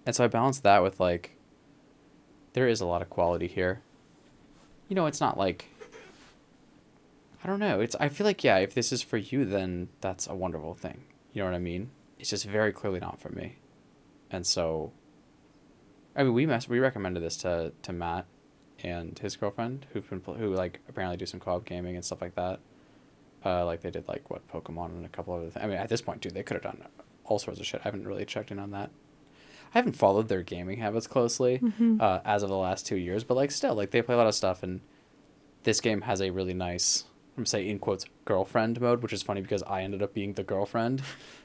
and 0.08 0.16
so 0.16 0.24
I 0.24 0.28
balance 0.28 0.62
that 0.62 0.82
with 0.82 1.00
like. 1.00 1.34
There 2.54 2.68
is 2.68 2.82
a 2.82 2.88
lot 2.88 3.04
of 3.04 3.10
quality 3.10 3.46
here. 3.46 3.82
You 4.88 4.96
know, 4.96 5.06
it's 5.06 5.20
not 5.20 5.38
like. 5.38 5.66
I 7.44 7.48
don't 7.48 7.60
know. 7.60 7.82
It's. 7.82 7.96
I 8.00 8.08
feel 8.08 8.26
like 8.26 8.44
yeah. 8.44 8.58
If 8.58 8.74
this 8.74 8.94
is 8.94 9.04
for 9.04 9.18
you, 9.18 9.44
then 9.44 9.90
that's 10.00 10.26
a 10.26 10.34
wonderful 10.34 10.74
thing. 10.74 11.04
You 11.34 11.42
know 11.42 11.50
what 11.50 11.56
I 11.56 11.60
mean? 11.60 11.92
It's 12.18 12.30
just 12.30 12.46
very 12.46 12.72
clearly 12.72 13.02
not 13.02 13.20
for 13.20 13.30
me, 13.30 13.58
and 14.32 14.48
so. 14.48 14.94
I 16.16 16.24
mean, 16.24 16.34
we 16.34 16.48
mess, 16.48 16.68
we 16.68 16.80
recommended 16.80 17.22
this 17.22 17.38
to 17.38 17.74
to 17.84 17.94
Matt, 17.94 18.26
and 18.84 19.20
his 19.20 19.36
girlfriend, 19.36 19.86
who've 19.92 20.10
been 20.10 20.22
who 20.22 20.54
like 20.56 20.80
apparently 20.88 21.18
do 21.18 21.26
some 21.26 21.42
co-op 21.42 21.66
gaming 21.66 21.96
and 21.96 22.04
stuff 22.04 22.22
like 22.22 22.36
that. 22.36 22.62
Uh, 23.46 23.66
like 23.66 23.82
they 23.82 23.92
did 23.92 24.08
like 24.08 24.30
what 24.30 24.48
Pokemon 24.48 24.92
and 24.92 25.06
a 25.06 25.10
couple 25.10 25.34
other 25.34 25.50
things. 25.50 25.64
I 25.64 25.68
mean, 25.68 25.78
at 25.78 25.90
this 25.90 26.02
point, 26.02 26.22
too, 26.22 26.30
they 26.30 26.44
could 26.44 26.56
have 26.56 26.64
done 26.64 26.88
all 27.26 27.40
sorts 27.40 27.60
of 27.60 27.66
shit. 27.66 27.82
I 27.82 27.84
haven't 27.84 28.08
really 28.08 28.26
checked 28.26 28.52
in 28.52 28.58
on 28.58 28.72
that. 28.72 28.90
I 29.74 29.78
haven't 29.80 29.94
followed 29.94 30.28
their 30.28 30.44
gaming 30.44 30.80
habits 30.80 31.08
closely 31.08 31.62
uh, 32.00 32.20
as 32.26 32.44
of 32.44 32.50
the 32.50 32.58
last 32.58 32.86
two 32.86 32.96
years, 32.96 33.24
but 33.24 33.36
like 33.36 33.52
still, 33.52 33.76
like 33.76 33.92
they 33.92 34.02
play 34.02 34.16
a 34.16 34.18
lot 34.18 34.28
of 34.28 34.36
stuff, 34.36 34.64
and 34.64 34.82
this 35.64 35.82
game 35.82 36.02
has 36.02 36.22
a 36.22 36.30
really 36.30 36.54
nice, 36.54 37.04
I'm 37.36 37.42
gonna 37.42 37.48
say 37.48 37.68
in 37.68 37.80
quotes, 37.80 38.06
girlfriend 38.26 38.80
mode, 38.80 39.04
which 39.04 39.14
is 39.14 39.24
funny 39.24 39.42
because 39.42 39.64
I 39.64 39.82
ended 39.84 40.02
up 40.02 40.14
being 40.14 40.34
the 40.34 40.44
girlfriend 40.44 41.02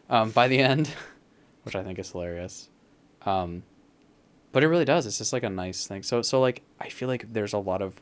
um, 0.09 0.31
by 0.31 0.49
the 0.49 0.59
end, 0.59 0.91
which 1.65 1.75
I 1.75 1.83
think 1.83 1.99
is 1.99 2.11
hilarious. 2.13 2.69
Um, 3.27 3.63
but 4.53 4.63
it 4.63 4.69
really 4.69 4.85
does. 4.85 5.07
It's 5.07 5.19
just 5.19 5.33
like 5.33 5.43
a 5.43 5.51
nice 5.51 5.87
thing. 5.87 6.03
So 6.03 6.23
so 6.23 6.41
like 6.41 6.63
I 6.81 6.89
feel 6.89 7.09
like 7.09 7.33
there's 7.33 7.53
a 7.53 7.59
lot 7.59 7.83
of 7.83 8.01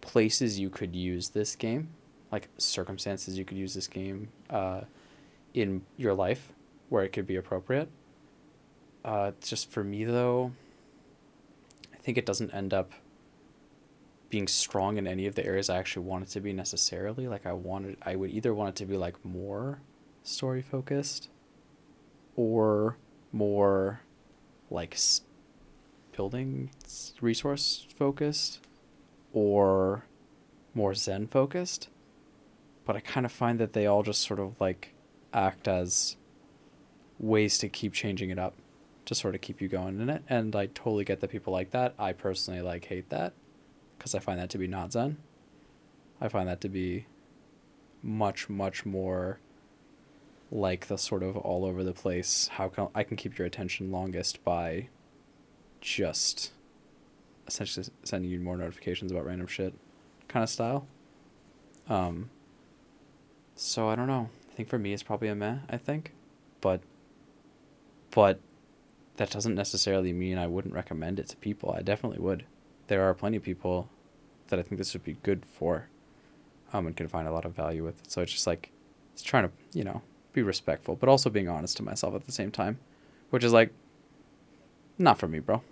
places 0.00 0.58
you 0.58 0.70
could 0.70 0.94
use 0.94 1.30
this 1.30 1.56
game, 1.56 1.88
like 2.30 2.48
circumstances 2.58 3.38
you 3.38 3.44
could 3.44 3.56
use 3.56 3.74
this 3.74 3.86
game 3.86 4.28
uh, 4.50 4.82
in 5.54 5.82
your 5.96 6.14
life 6.14 6.52
where 6.88 7.02
it 7.04 7.12
could 7.12 7.26
be 7.26 7.36
appropriate. 7.36 7.88
Uh, 9.06 9.30
just 9.40 9.70
for 9.70 9.84
me 9.84 10.04
though, 10.04 10.50
I 11.94 11.96
think 11.98 12.18
it 12.18 12.26
doesn't 12.26 12.52
end 12.52 12.74
up 12.74 12.90
being 14.28 14.48
strong 14.48 14.96
in 14.96 15.06
any 15.06 15.26
of 15.26 15.36
the 15.36 15.46
areas 15.46 15.70
I 15.70 15.78
actually 15.78 16.04
want 16.04 16.24
it 16.24 16.30
to 16.30 16.40
be 16.40 16.52
necessarily. 16.52 17.28
Like 17.28 17.46
I 17.46 17.52
wanted, 17.52 17.98
I 18.02 18.16
would 18.16 18.32
either 18.32 18.52
want 18.52 18.70
it 18.70 18.76
to 18.76 18.84
be 18.84 18.96
like 18.96 19.24
more 19.24 19.80
story 20.24 20.60
focused, 20.60 21.28
or 22.34 22.96
more 23.30 24.00
like 24.70 24.94
s- 24.94 25.22
building 26.10 26.70
resource 27.20 27.86
focused, 27.96 28.58
or 29.32 30.04
more 30.74 30.94
Zen 30.94 31.28
focused. 31.28 31.88
But 32.84 32.96
I 32.96 33.00
kind 33.00 33.24
of 33.24 33.30
find 33.30 33.60
that 33.60 33.72
they 33.72 33.86
all 33.86 34.02
just 34.02 34.22
sort 34.22 34.40
of 34.40 34.60
like 34.60 34.94
act 35.32 35.68
as 35.68 36.16
ways 37.20 37.56
to 37.58 37.68
keep 37.68 37.92
changing 37.92 38.30
it 38.30 38.38
up 38.38 38.54
to 39.06 39.14
sort 39.14 39.34
of 39.34 39.40
keep 39.40 39.60
you 39.60 39.68
going 39.68 40.00
in 40.00 40.10
it. 40.10 40.22
And 40.28 40.54
I 40.54 40.66
totally 40.66 41.04
get 41.04 41.20
that 41.20 41.30
people 41.30 41.52
like 41.52 41.70
that. 41.70 41.94
I 41.98 42.12
personally 42.12 42.60
like 42.60 42.84
hate 42.84 43.08
that 43.08 43.32
because 43.96 44.14
I 44.14 44.18
find 44.18 44.38
that 44.38 44.50
to 44.50 44.58
be 44.58 44.66
not 44.66 44.92
Zen. 44.92 45.16
I 46.20 46.28
find 46.28 46.48
that 46.48 46.60
to 46.62 46.68
be 46.68 47.06
much, 48.02 48.48
much 48.48 48.84
more 48.84 49.40
like 50.50 50.86
the 50.86 50.98
sort 50.98 51.22
of 51.22 51.36
all 51.36 51.64
over 51.64 51.82
the 51.82 51.92
place. 51.92 52.48
How 52.52 52.68
can 52.68 52.88
I 52.94 53.02
can 53.02 53.16
keep 53.16 53.38
your 53.38 53.46
attention 53.46 53.90
longest 53.90 54.44
by 54.44 54.88
just 55.80 56.52
essentially 57.46 57.86
sending 58.02 58.30
you 58.30 58.40
more 58.40 58.56
notifications 58.56 59.12
about 59.12 59.24
random 59.24 59.46
shit 59.46 59.74
kind 60.28 60.42
of 60.42 60.50
style. 60.50 60.86
Um, 61.88 62.30
so 63.54 63.88
I 63.88 63.96
don't 63.96 64.08
know. 64.08 64.30
I 64.50 64.54
think 64.54 64.68
for 64.68 64.78
me 64.78 64.92
it's 64.92 65.02
probably 65.02 65.28
a 65.28 65.34
meh, 65.34 65.58
I 65.68 65.76
think. 65.76 66.12
But 66.60 66.80
but 68.10 68.40
that 69.16 69.30
doesn't 69.30 69.54
necessarily 69.54 70.12
mean 70.12 70.38
I 70.38 70.46
wouldn't 70.46 70.74
recommend 70.74 71.18
it 71.18 71.28
to 71.28 71.36
people. 71.36 71.74
I 71.76 71.82
definitely 71.82 72.18
would. 72.18 72.44
There 72.88 73.02
are 73.02 73.14
plenty 73.14 73.36
of 73.36 73.42
people 73.42 73.88
that 74.48 74.58
I 74.58 74.62
think 74.62 74.78
this 74.78 74.92
would 74.92 75.04
be 75.04 75.16
good 75.22 75.44
for. 75.44 75.88
Um, 76.72 76.86
and 76.86 76.96
can 76.96 77.06
find 77.08 77.28
a 77.28 77.32
lot 77.32 77.44
of 77.44 77.52
value 77.54 77.84
with 77.84 78.00
it. 78.00 78.10
So 78.10 78.22
it's 78.22 78.32
just 78.32 78.46
like 78.46 78.70
it's 79.14 79.22
trying 79.22 79.44
to, 79.44 79.50
you 79.72 79.84
know, 79.84 80.02
be 80.32 80.42
respectful, 80.42 80.96
but 80.96 81.08
also 81.08 81.30
being 81.30 81.48
honest 81.48 81.76
to 81.76 81.82
myself 81.82 82.14
at 82.14 82.26
the 82.26 82.32
same 82.32 82.50
time. 82.50 82.78
Which 83.30 83.44
is 83.44 83.52
like 83.52 83.72
not 84.98 85.16
for 85.18 85.28
me, 85.28 85.38
bro. 85.38 85.62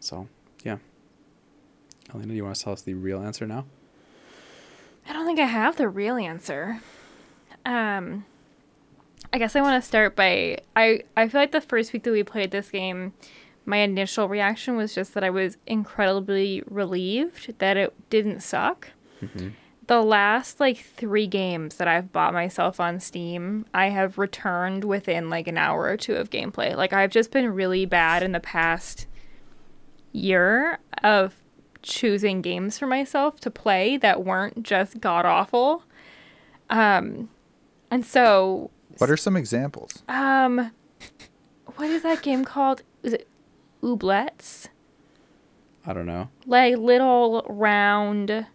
So 0.00 0.28
yeah. 0.64 0.78
Elena, 2.14 2.28
do 2.28 2.34
you 2.34 2.44
want 2.44 2.56
to 2.56 2.62
tell 2.62 2.72
us 2.72 2.82
the 2.82 2.94
real 2.94 3.20
answer 3.20 3.46
now? 3.46 3.64
I 5.08 5.12
don't 5.12 5.26
think 5.26 5.40
I 5.40 5.46
have 5.46 5.76
the 5.76 5.88
real 5.88 6.16
answer. 6.16 6.80
Um, 7.64 8.24
I 9.32 9.38
guess 9.38 9.56
I 9.56 9.60
want 9.60 9.82
to 9.82 9.86
start 9.86 10.16
by 10.16 10.58
I. 10.74 11.02
I 11.16 11.28
feel 11.28 11.40
like 11.40 11.52
the 11.52 11.60
first 11.60 11.92
week 11.92 12.04
that 12.04 12.12
we 12.12 12.22
played 12.22 12.50
this 12.50 12.70
game, 12.70 13.12
my 13.64 13.78
initial 13.78 14.28
reaction 14.28 14.76
was 14.76 14.94
just 14.94 15.14
that 15.14 15.24
I 15.24 15.30
was 15.30 15.56
incredibly 15.66 16.62
relieved 16.66 17.58
that 17.58 17.76
it 17.76 17.94
didn't 18.10 18.40
suck. 18.40 18.90
The 19.88 20.02
last 20.02 20.58
like 20.60 20.78
three 20.78 21.26
games 21.26 21.76
that 21.76 21.88
I've 21.88 22.12
bought 22.12 22.32
myself 22.32 22.80
on 22.80 22.98
Steam, 23.00 23.66
I 23.72 23.88
have 23.90 24.18
returned 24.18 24.84
within 24.84 25.30
like 25.30 25.46
an 25.48 25.58
hour 25.58 25.84
or 25.84 25.96
two 25.96 26.14
of 26.16 26.30
gameplay. 26.30 26.76
Like 26.76 26.92
I've 26.92 27.10
just 27.10 27.30
been 27.30 27.54
really 27.54 27.86
bad 27.86 28.22
in 28.22 28.32
the 28.32 28.40
past 28.40 29.06
year 30.12 30.78
of 31.04 31.42
choosing 31.82 32.42
games 32.42 32.78
for 32.78 32.86
myself 32.86 33.38
to 33.40 33.50
play 33.50 33.96
that 33.96 34.24
weren't 34.24 34.62
just 34.62 35.00
god 35.00 35.24
awful. 35.24 35.84
Um, 36.68 37.28
and 37.90 38.04
so 38.04 38.70
What 38.98 39.10
are 39.10 39.16
some 39.16 39.36
examples? 39.36 40.02
um, 40.08 40.70
what 41.76 41.90
is 41.90 42.02
that 42.02 42.22
game 42.22 42.44
called? 42.44 42.82
Is 43.02 43.12
it 43.12 43.28
Ooblets? 43.82 44.68
I 45.84 45.92
don't 45.92 46.06
know. 46.06 46.30
Like 46.46 46.76
little 46.78 47.44
round 47.48 48.46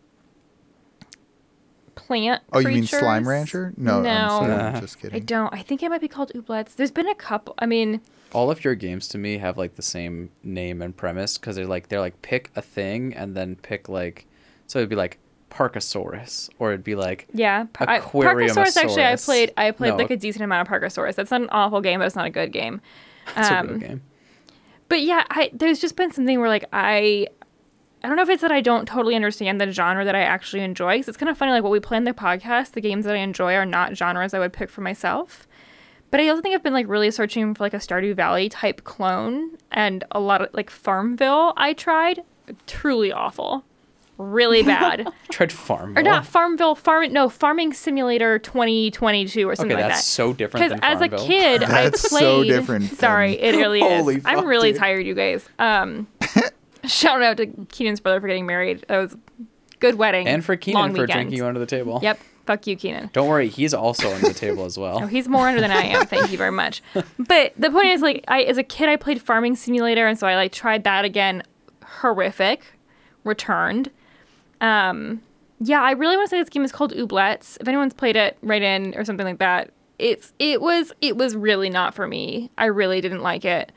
plant. 1.95 2.41
Oh, 2.51 2.59
you 2.59 2.67
mean? 2.69 2.85
Slime 2.87 3.27
Rancher? 3.27 3.73
No, 3.77 4.01
no, 4.01 4.09
I'm 4.09 4.29
sorry, 4.29 4.51
Uh, 4.77 4.79
just 4.81 4.99
kidding. 4.99 5.15
I 5.15 5.19
don't. 5.19 5.53
I 5.53 5.61
think 5.61 5.83
it 5.83 5.89
might 5.89 6.01
be 6.01 6.07
called 6.07 6.31
Ooblets. 6.33 6.75
There's 6.75 6.91
been 6.91 7.07
a 7.07 7.15
couple. 7.15 7.53
I 7.59 7.65
mean, 7.65 8.01
All 8.33 8.49
of 8.49 8.63
your 8.63 8.75
games 8.75 9.07
to 9.09 9.17
me 9.17 9.37
have 9.37 9.57
like 9.57 9.75
the 9.75 9.81
same 9.81 10.29
name 10.43 10.81
and 10.81 10.95
premise 10.95 11.37
because 11.37 11.55
they're 11.55 11.65
like 11.67 11.89
they're 11.89 11.99
like 11.99 12.21
pick 12.21 12.51
a 12.55 12.61
thing 12.61 13.13
and 13.13 13.35
then 13.35 13.55
pick 13.57 13.87
like 13.89 14.25
so 14.67 14.79
it'd 14.79 14.89
be 14.89 14.95
like 14.95 15.19
Parkasaurus 15.51 16.49
or 16.59 16.71
it'd 16.71 16.83
be 16.83 16.95
like 16.95 17.27
yeah. 17.33 17.65
Par- 17.73 17.87
Parkasaurus. 17.87 18.77
Actually, 18.77 19.03
I 19.05 19.15
played. 19.17 19.53
I 19.57 19.71
played 19.71 19.89
No. 19.91 19.95
like 19.97 20.09
a 20.11 20.17
decent 20.17 20.43
amount 20.43 20.67
of 20.67 20.73
Parkasaurus. 20.73 21.15
That's 21.15 21.29
not 21.31 21.41
an 21.41 21.49
awful 21.51 21.81
game, 21.81 21.99
but 21.99 22.05
it's 22.07 22.15
not 22.15 22.25
a 22.25 22.29
good 22.31 22.51
game. 22.51 22.81
it's 23.37 23.49
a 23.49 23.59
Um, 23.59 23.67
good 23.67 23.79
game. 23.81 24.01
But 24.89 25.01
yeah, 25.01 25.23
I 25.29 25.51
there's 25.53 25.79
just 25.79 25.95
been 25.95 26.11
something 26.11 26.39
where 26.39 26.49
like 26.49 26.65
I 26.73 27.27
I 28.03 28.07
don't 28.07 28.15
know 28.17 28.23
if 28.23 28.29
it's 28.29 28.41
that 28.41 28.51
I 28.51 28.61
don't 28.61 28.87
totally 28.87 29.15
understand 29.15 29.61
the 29.61 29.71
genre 29.71 30.03
that 30.03 30.15
I 30.15 30.21
actually 30.21 30.63
enjoy. 30.63 30.93
Because 30.95 31.09
it's 31.09 31.17
kind 31.17 31.29
of 31.29 31.37
funny, 31.37 31.51
like 31.51 31.63
what 31.63 31.71
we 31.71 31.79
play 31.79 31.97
in 31.97 32.03
the 32.03 32.13
podcast, 32.13 32.71
the 32.71 32.81
games 32.81 33.05
that 33.05 33.13
I 33.15 33.19
enjoy 33.19 33.53
are 33.53 33.65
not 33.65 33.95
genres 33.95 34.33
I 34.33 34.39
would 34.39 34.53
pick 34.53 34.69
for 34.71 34.81
myself. 34.81 35.47
But 36.09 36.19
I 36.19 36.27
also 36.27 36.41
think 36.41 36.55
I've 36.55 36.63
been 36.63 36.73
like 36.73 36.87
really 36.89 37.11
searching 37.11 37.53
for 37.53 37.63
like 37.63 37.73
a 37.73 37.77
Stardew 37.77 38.15
Valley 38.15 38.49
type 38.49 38.83
clone, 38.83 39.51
and 39.71 40.03
a 40.11 40.19
lot 40.19 40.41
of 40.41 40.49
like 40.53 40.69
Farmville. 40.69 41.53
I 41.55 41.73
tried, 41.73 42.23
truly 42.67 43.11
awful, 43.13 43.63
really 44.21 44.63
bad. 44.63 45.07
Tried 45.29 45.51
farm. 45.51 45.97
or 45.97 46.03
not 46.03 46.25
Farmville, 46.25 46.75
Farm 46.75 47.11
no 47.11 47.29
Farming 47.29 47.73
Simulator 47.73 48.39
2022 48.39 49.47
or 49.49 49.55
something 49.55 49.73
Okay, 49.73 49.81
like 49.83 49.89
that. 49.91 49.93
Okay, 49.93 49.95
that's 49.95 50.07
so 50.07 50.33
different 50.33 50.69
Because 50.69 50.79
as 50.83 51.01
a 51.01 51.09
Farmville. 51.09 51.27
kid, 51.27 51.63
I 51.65 51.89
played. 51.89 51.95
so 51.97 52.43
different 52.43 52.83
Sorry, 52.97 53.35
than- 53.35 53.43
it 53.55 53.57
really 53.57 53.79
Holy 53.81 54.15
is. 54.17 54.25
I'm 54.25 54.37
fuck, 54.37 54.45
really 54.45 54.71
dude. 54.71 54.79
tired, 54.79 55.05
you 55.05 55.15
guys. 55.15 55.47
Um, 55.59 56.07
shout 56.85 57.21
out 57.21 57.37
to 57.37 57.47
Keenan's 57.71 57.99
brother 57.99 58.21
for 58.21 58.27
getting 58.27 58.45
married. 58.45 58.85
That 58.87 58.97
was 58.99 59.13
a 59.13 59.17
good 59.79 59.95
wedding. 59.95 60.27
and 60.27 60.43
for 60.45 60.55
Keenan 60.55 60.87
for 60.89 61.01
weekend. 61.01 61.11
drinking 61.11 61.37
you 61.37 61.45
under 61.45 61.59
the 61.59 61.65
table. 61.65 61.99
Yep. 62.01 62.19
Fuck 62.47 62.65
you, 62.65 62.75
Keenan. 62.75 63.11
Don't 63.13 63.27
worry, 63.27 63.47
he's 63.49 63.71
also 63.73 64.11
under 64.11 64.27
the 64.29 64.33
table 64.33 64.65
as 64.65 64.75
well. 64.77 64.95
Oh, 64.95 64.99
well. 65.01 65.07
he's 65.07 65.27
more 65.27 65.47
under 65.47 65.61
than 65.61 65.69
I 65.71 65.81
am. 65.83 66.07
Thank 66.07 66.31
you 66.31 66.39
very 66.39 66.51
much. 66.51 66.81
But 67.19 67.53
the 67.55 67.69
point 67.69 67.87
is, 67.89 68.01
like, 68.01 68.25
I 68.27 68.41
as 68.41 68.57
a 68.57 68.63
kid, 68.63 68.89
I 68.89 68.95
played 68.95 69.21
Farming 69.21 69.55
Simulator, 69.55 70.07
and 70.07 70.17
so 70.17 70.25
I 70.27 70.35
like 70.35 70.51
tried 70.51 70.83
that 70.85 71.05
again. 71.05 71.43
Horrific. 71.85 72.63
Returned. 73.23 73.91
Um, 74.61 75.21
yeah, 75.59 75.81
I 75.81 75.91
really 75.91 76.15
want 76.15 76.29
to 76.29 76.35
say 76.35 76.39
this 76.39 76.49
game 76.49 76.63
is 76.63 76.71
called 76.71 76.93
Ooblets. 76.93 77.57
If 77.59 77.67
anyone's 77.67 77.93
played 77.93 78.15
it, 78.15 78.37
write 78.41 78.61
in 78.61 78.93
or 78.95 79.03
something 79.03 79.25
like 79.25 79.39
that. 79.39 79.71
It's 79.99 80.33
it 80.39 80.61
was 80.61 80.91
it 81.01 81.17
was 81.17 81.35
really 81.35 81.69
not 81.69 81.93
for 81.93 82.07
me. 82.07 82.49
I 82.57 82.65
really 82.65 83.01
didn't 83.01 83.21
like 83.21 83.45
it. 83.45 83.71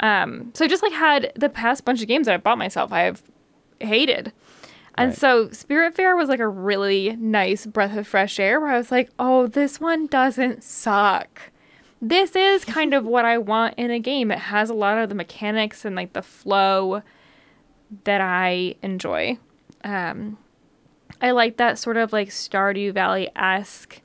Um, 0.00 0.50
so 0.54 0.64
I 0.64 0.68
just 0.68 0.82
like 0.82 0.92
had 0.92 1.32
the 1.36 1.48
past 1.48 1.84
bunch 1.84 2.02
of 2.02 2.08
games 2.08 2.26
that 2.26 2.34
I 2.34 2.38
bought 2.38 2.58
myself. 2.58 2.92
I 2.92 3.00
have 3.02 3.22
hated. 3.80 4.32
And 4.96 5.10
Right. 5.10 5.16
so 5.18 5.46
Spiritfarer 5.48 6.16
was 6.16 6.28
like 6.28 6.40
a 6.40 6.48
really 6.48 7.16
nice 7.16 7.64
breath 7.64 7.96
of 7.96 8.06
fresh 8.06 8.38
air 8.38 8.60
where 8.60 8.70
I 8.70 8.76
was 8.76 8.90
like, 8.90 9.08
oh, 9.18 9.46
this 9.46 9.80
one 9.80 10.06
doesn't 10.08 10.62
suck. 10.62 11.40
This 12.02 12.34
is 12.36 12.64
kind 12.64 12.92
of 12.92 13.04
what 13.14 13.24
I 13.24 13.38
want 13.38 13.74
in 13.78 13.90
a 13.90 13.98
game. 14.00 14.30
It 14.30 14.38
has 14.38 14.68
a 14.68 14.74
lot 14.74 14.98
of 14.98 15.08
the 15.08 15.14
mechanics 15.14 15.84
and 15.86 15.96
like 15.96 16.12
the 16.12 16.22
flow 16.22 17.02
that 18.04 18.20
I 18.20 18.74
enjoy. 18.82 19.38
Um, 19.82 20.38
I 21.20 21.32
like 21.32 21.56
that 21.58 21.78
sort 21.78 21.96
of 21.96 22.12
like 22.12 22.28
Stardew 22.28 22.92
Valley 22.94 23.28
esque 23.36 24.00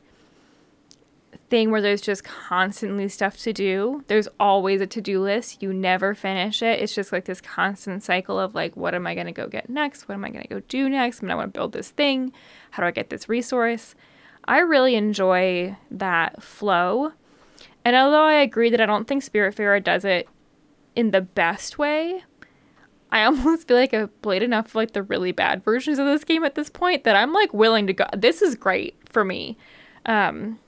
thing 1.49 1.69
where 1.69 1.81
there's 1.81 2.01
just 2.01 2.23
constantly 2.23 3.07
stuff 3.07 3.37
to 3.37 3.53
do. 3.53 4.03
There's 4.07 4.27
always 4.39 4.81
a 4.81 4.87
to 4.87 5.01
do 5.01 5.21
list. 5.21 5.61
You 5.61 5.73
never 5.73 6.13
finish 6.15 6.61
it. 6.61 6.81
It's 6.81 6.95
just 6.95 7.11
like 7.11 7.25
this 7.25 7.41
constant 7.41 8.03
cycle 8.03 8.39
of 8.39 8.55
like, 8.55 8.75
what 8.75 8.95
am 8.95 9.05
I 9.05 9.13
going 9.13 9.27
to 9.27 9.31
go 9.31 9.47
get 9.47 9.69
next? 9.69 10.07
What 10.07 10.15
am 10.15 10.25
I 10.25 10.29
going 10.29 10.43
to 10.43 10.49
go 10.55 10.59
do 10.67 10.89
next? 10.89 11.21
I, 11.21 11.25
mean, 11.25 11.31
I 11.31 11.35
want 11.35 11.53
to 11.53 11.57
build 11.57 11.71
this 11.73 11.91
thing. 11.91 12.33
How 12.71 12.83
do 12.83 12.87
I 12.87 12.91
get 12.91 13.09
this 13.09 13.29
resource? 13.29 13.95
I 14.45 14.59
really 14.59 14.95
enjoy 14.95 15.77
that 15.91 16.41
flow. 16.41 17.13
And 17.83 17.95
although 17.95 18.23
I 18.23 18.35
agree 18.35 18.69
that 18.71 18.81
I 18.81 18.85
don't 18.85 19.07
think 19.07 19.23
Spiritfarer 19.23 19.83
does 19.83 20.05
it 20.05 20.27
in 20.95 21.11
the 21.11 21.21
best 21.21 21.77
way, 21.77 22.23
I 23.15 23.23
almost 23.23 23.67
feel 23.67 23.77
like 23.77 23.93
I've 23.93 24.21
played 24.21 24.43
enough 24.43 24.75
like 24.75 24.91
the 24.91 25.01
really 25.01 25.31
bad 25.31 25.63
versions 25.63 25.99
of 25.99 26.05
this 26.05 26.25
game 26.25 26.43
at 26.43 26.55
this 26.55 26.69
point 26.69 27.05
that 27.05 27.15
I'm 27.15 27.31
like 27.31 27.53
willing 27.53 27.87
to 27.87 27.93
go. 27.93 28.05
This 28.15 28.41
is 28.41 28.55
great 28.55 28.97
for 29.05 29.23
me. 29.23 29.57
Um, 30.05 30.59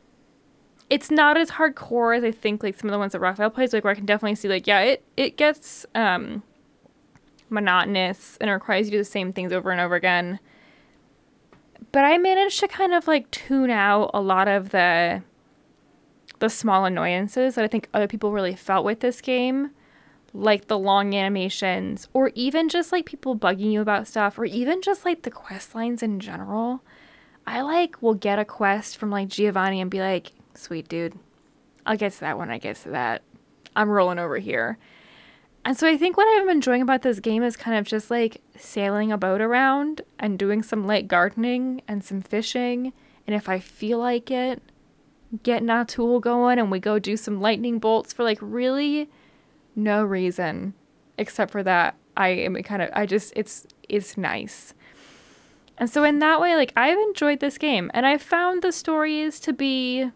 it's 0.90 1.12
not 1.12 1.36
as 1.38 1.52
hardcore 1.52 2.18
as 2.18 2.24
I 2.24 2.32
think 2.32 2.64
like 2.64 2.80
some 2.80 2.90
of 2.90 2.94
the 2.94 3.00
ones 3.00 3.12
that 3.12 3.20
Raphael 3.20 3.50
plays, 3.50 3.74
like 3.74 3.84
where 3.84 3.92
I 3.92 3.96
can 3.96 4.06
definitely 4.06 4.36
see 4.36 4.48
like 4.48 4.66
yeah, 4.66 4.80
it 4.80 5.04
it 5.18 5.36
gets 5.36 5.86
um 5.94 6.42
monotonous 7.50 8.38
and 8.40 8.50
requires 8.50 8.88
you 8.88 8.92
to 8.92 8.98
do 8.98 9.00
the 9.00 9.06
same 9.06 9.34
things 9.34 9.52
over 9.52 9.70
and 9.70 9.82
over 9.82 9.96
again. 9.96 10.40
But 11.92 12.06
I 12.06 12.18
managed 12.18 12.62
to 12.62 12.70
kind 12.70 12.94
of 12.94 13.08
like 13.08 13.30
tune 13.32 13.70
out 13.70 14.12
a 14.14 14.22
lot 14.22 14.48
of 14.48 14.70
the 14.70 15.22
the 16.40 16.50
small 16.50 16.86
annoyances 16.86 17.56
that 17.56 17.66
I 17.66 17.68
think 17.68 17.90
other 17.94 18.08
people 18.08 18.32
really 18.32 18.56
felt 18.56 18.86
with 18.86 19.02
this 19.02 19.20
game, 19.20 19.72
like 20.34 20.68
the 20.68 20.78
long 20.78 21.16
animations, 21.16 22.08
or 22.14 22.32
even 22.36 22.70
just 22.70 22.92
like 22.92 23.06
people 23.06 23.38
bugging 23.38 23.72
you 23.72 23.82
about 23.82 24.08
stuff, 24.08 24.38
or 24.38 24.46
even 24.46 24.82
just 24.82 25.06
like 25.06 25.24
the 25.24 25.32
quest 25.32 25.76
lines 25.76 26.04
in 26.04 26.20
general. 26.20 26.82
I 27.46 27.62
like 27.62 28.02
will 28.02 28.14
get 28.14 28.40
a 28.40 28.46
quest 28.46 28.98
from 28.98 29.10
like 29.10 29.30
Giovanni 29.30 29.80
and 29.80 29.90
be 29.90 30.00
like, 30.00 30.34
sweet 30.54 30.88
dude, 30.90 31.18
I'll 31.86 31.98
get 31.98 32.14
to 32.14 32.20
that 32.22 32.38
when 32.38 32.52
I 32.52 32.58
get 32.58 32.76
to 32.78 32.90
that. 32.90 33.22
I'm 33.76 33.90
rolling 33.90 34.20
over 34.20 34.38
here. 34.38 34.78
And 35.64 35.78
so 35.78 35.88
I 35.88 35.98
think 35.98 36.18
what 36.18 36.28
I'm 36.40 36.50
enjoying 36.50 36.82
about 36.82 37.02
this 37.02 37.20
game 37.20 37.44
is 37.44 37.58
kind 37.58 37.78
of 37.78 37.86
just 37.86 38.10
like 38.10 38.42
sailing 38.56 39.12
a 39.12 39.18
boat 39.18 39.42
around 39.42 40.02
and 40.18 40.40
doing 40.40 40.64
some 40.64 40.88
light 40.88 41.08
gardening 41.08 41.82
and 41.88 42.04
some 42.04 42.22
fishing. 42.22 42.94
And 43.26 43.36
if 43.36 43.50
I 43.50 43.60
feel 43.60 44.00
like 44.00 44.32
it, 44.32 44.62
getting 45.44 45.68
Atul 45.68 46.22
going 46.22 46.58
and 46.58 46.72
we 46.72 46.80
go 46.80 47.00
do 47.00 47.18
some 47.18 47.42
lightning 47.42 47.80
bolts 47.80 48.14
for 48.14 48.24
like 48.24 48.40
really 48.42 49.10
no 49.78 50.04
reason 50.04 50.74
except 51.18 51.52
for 51.52 51.64
that 51.64 51.96
I 52.18 52.30
am 52.30 52.56
kind 52.64 52.82
of 52.82 52.90
I 52.94 53.06
just 53.06 53.32
it's 53.36 53.68
it's 53.88 54.18
nice. 54.18 54.74
And 55.78 55.90
so 55.90 56.04
in 56.04 56.20
that 56.20 56.42
way 56.42 56.56
like 56.56 56.74
I've 56.76 56.98
enjoyed 56.98 57.40
this 57.40 57.58
game 57.58 57.92
and 57.94 58.06
I 58.06 58.18
found 58.18 58.62
the 58.62 58.72
stories 58.72 59.40
to 59.42 59.54
be 59.54 60.12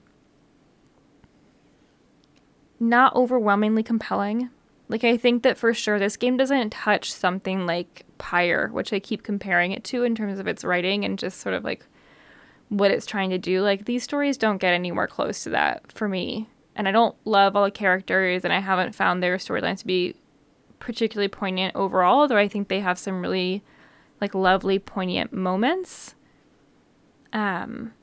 not 2.79 3.15
overwhelmingly 3.15 3.83
compelling. 3.83 4.49
Like 4.89 5.03
I 5.03 5.15
think 5.15 5.43
that 5.43 5.57
for 5.57 5.73
sure 5.73 5.99
this 5.99 6.17
game 6.17 6.35
doesn't 6.35 6.71
touch 6.71 7.13
something 7.13 7.65
like 7.65 8.05
Pyre, 8.17 8.69
which 8.73 8.91
I 8.91 8.99
keep 8.99 9.23
comparing 9.23 9.71
it 9.71 9.83
to 9.85 10.03
in 10.03 10.15
terms 10.15 10.39
of 10.39 10.47
its 10.47 10.63
writing 10.63 11.05
and 11.05 11.17
just 11.17 11.39
sort 11.39 11.55
of 11.55 11.63
like 11.63 11.85
what 12.69 12.91
it's 12.91 13.05
trying 13.05 13.29
to 13.29 13.38
do. 13.38 13.61
Like 13.61 13.85
these 13.85 14.03
stories 14.03 14.38
don't 14.38 14.57
get 14.57 14.73
anywhere 14.73 15.07
close 15.07 15.43
to 15.43 15.51
that 15.51 15.91
for 15.91 16.07
me. 16.07 16.47
And 16.76 16.88
I 16.88 16.91
don't 16.91 17.15
love 17.26 17.56
all 17.56 17.65
the 17.65 17.72
characters 17.72 18.43
and 18.43 18.53
I 18.53 18.60
haven't 18.60 18.95
found 18.95 19.22
their 19.22 19.38
storylines 19.38 19.80
to 19.80 19.88
be 19.88 20.15
particularly 20.80 21.27
poignant 21.27 21.76
overall, 21.76 22.27
though 22.27 22.38
I 22.38 22.48
think 22.48 22.68
they 22.68 22.80
have 22.80 22.98
some 22.98 23.22
really 23.22 23.64
like 24.19 24.34
lovely 24.34 24.80
poignant 24.80 25.34
moments. 25.34 26.15
Um 27.34 27.93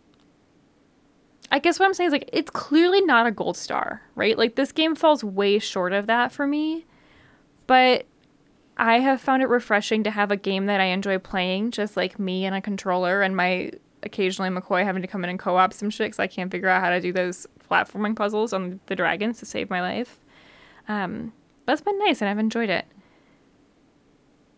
I 1.51 1.59
guess 1.61 1.79
what 1.79 1.87
I'm 1.87 1.95
saying 1.95 2.09
is 2.09 2.13
like 2.13 2.29
it's 2.33 2.51
clearly 2.51 3.01
not 3.01 3.27
a 3.27 3.31
gold 3.31 3.57
star, 3.57 4.03
right? 4.15 4.37
Like 4.37 4.55
this 4.55 4.73
game 4.73 4.95
falls 4.95 5.25
way 5.25 5.59
short 5.59 5.93
of 5.93 6.07
that 6.07 6.31
for 6.31 6.47
me. 6.47 6.85
But 7.67 8.07
I 8.77 9.01
have 9.01 9.21
found 9.21 9.43
it 9.43 9.49
refreshing 9.49 10.05
to 10.05 10.11
have 10.11 10.31
a 10.31 10.37
game 10.37 10.67
that 10.67 10.81
I 10.81 10.85
enjoy 10.85 11.19
playing, 11.19 11.73
just 11.73 11.97
like 11.97 12.19
me 12.19 12.45
and 12.45 12.55
a 12.55 12.61
controller 12.61 13.23
and 13.23 13.37
my 13.37 13.73
occasionally 14.05 14.51
McCoy 14.51 14.85
having 14.85 15.03
to 15.03 15.09
come 15.09 15.25
in 15.25 15.31
and 15.31 15.39
co-op 15.39 15.73
some 15.73 15.91
shit 15.91 16.07
because 16.07 16.21
I 16.21 16.29
can't 16.29 16.51
figure 16.51 16.69
out 16.69 16.83
how 16.83 16.91
to 16.91 17.01
do 17.01 17.13
those 17.13 17.47
platforming 17.69 18.17
puzzles 18.17 18.53
on 18.53 18.81
the 18.87 18.97
dragons 18.97 19.39
to 19.39 19.47
save 19.47 19.71
my 19.71 19.81
life. 19.81 20.19
Um, 20.89 21.33
it's 21.67 21.83
been 21.83 21.99
nice 21.99 22.21
and 22.21 22.31
I've 22.31 22.39
enjoyed 22.39 22.71
it. 22.71 22.87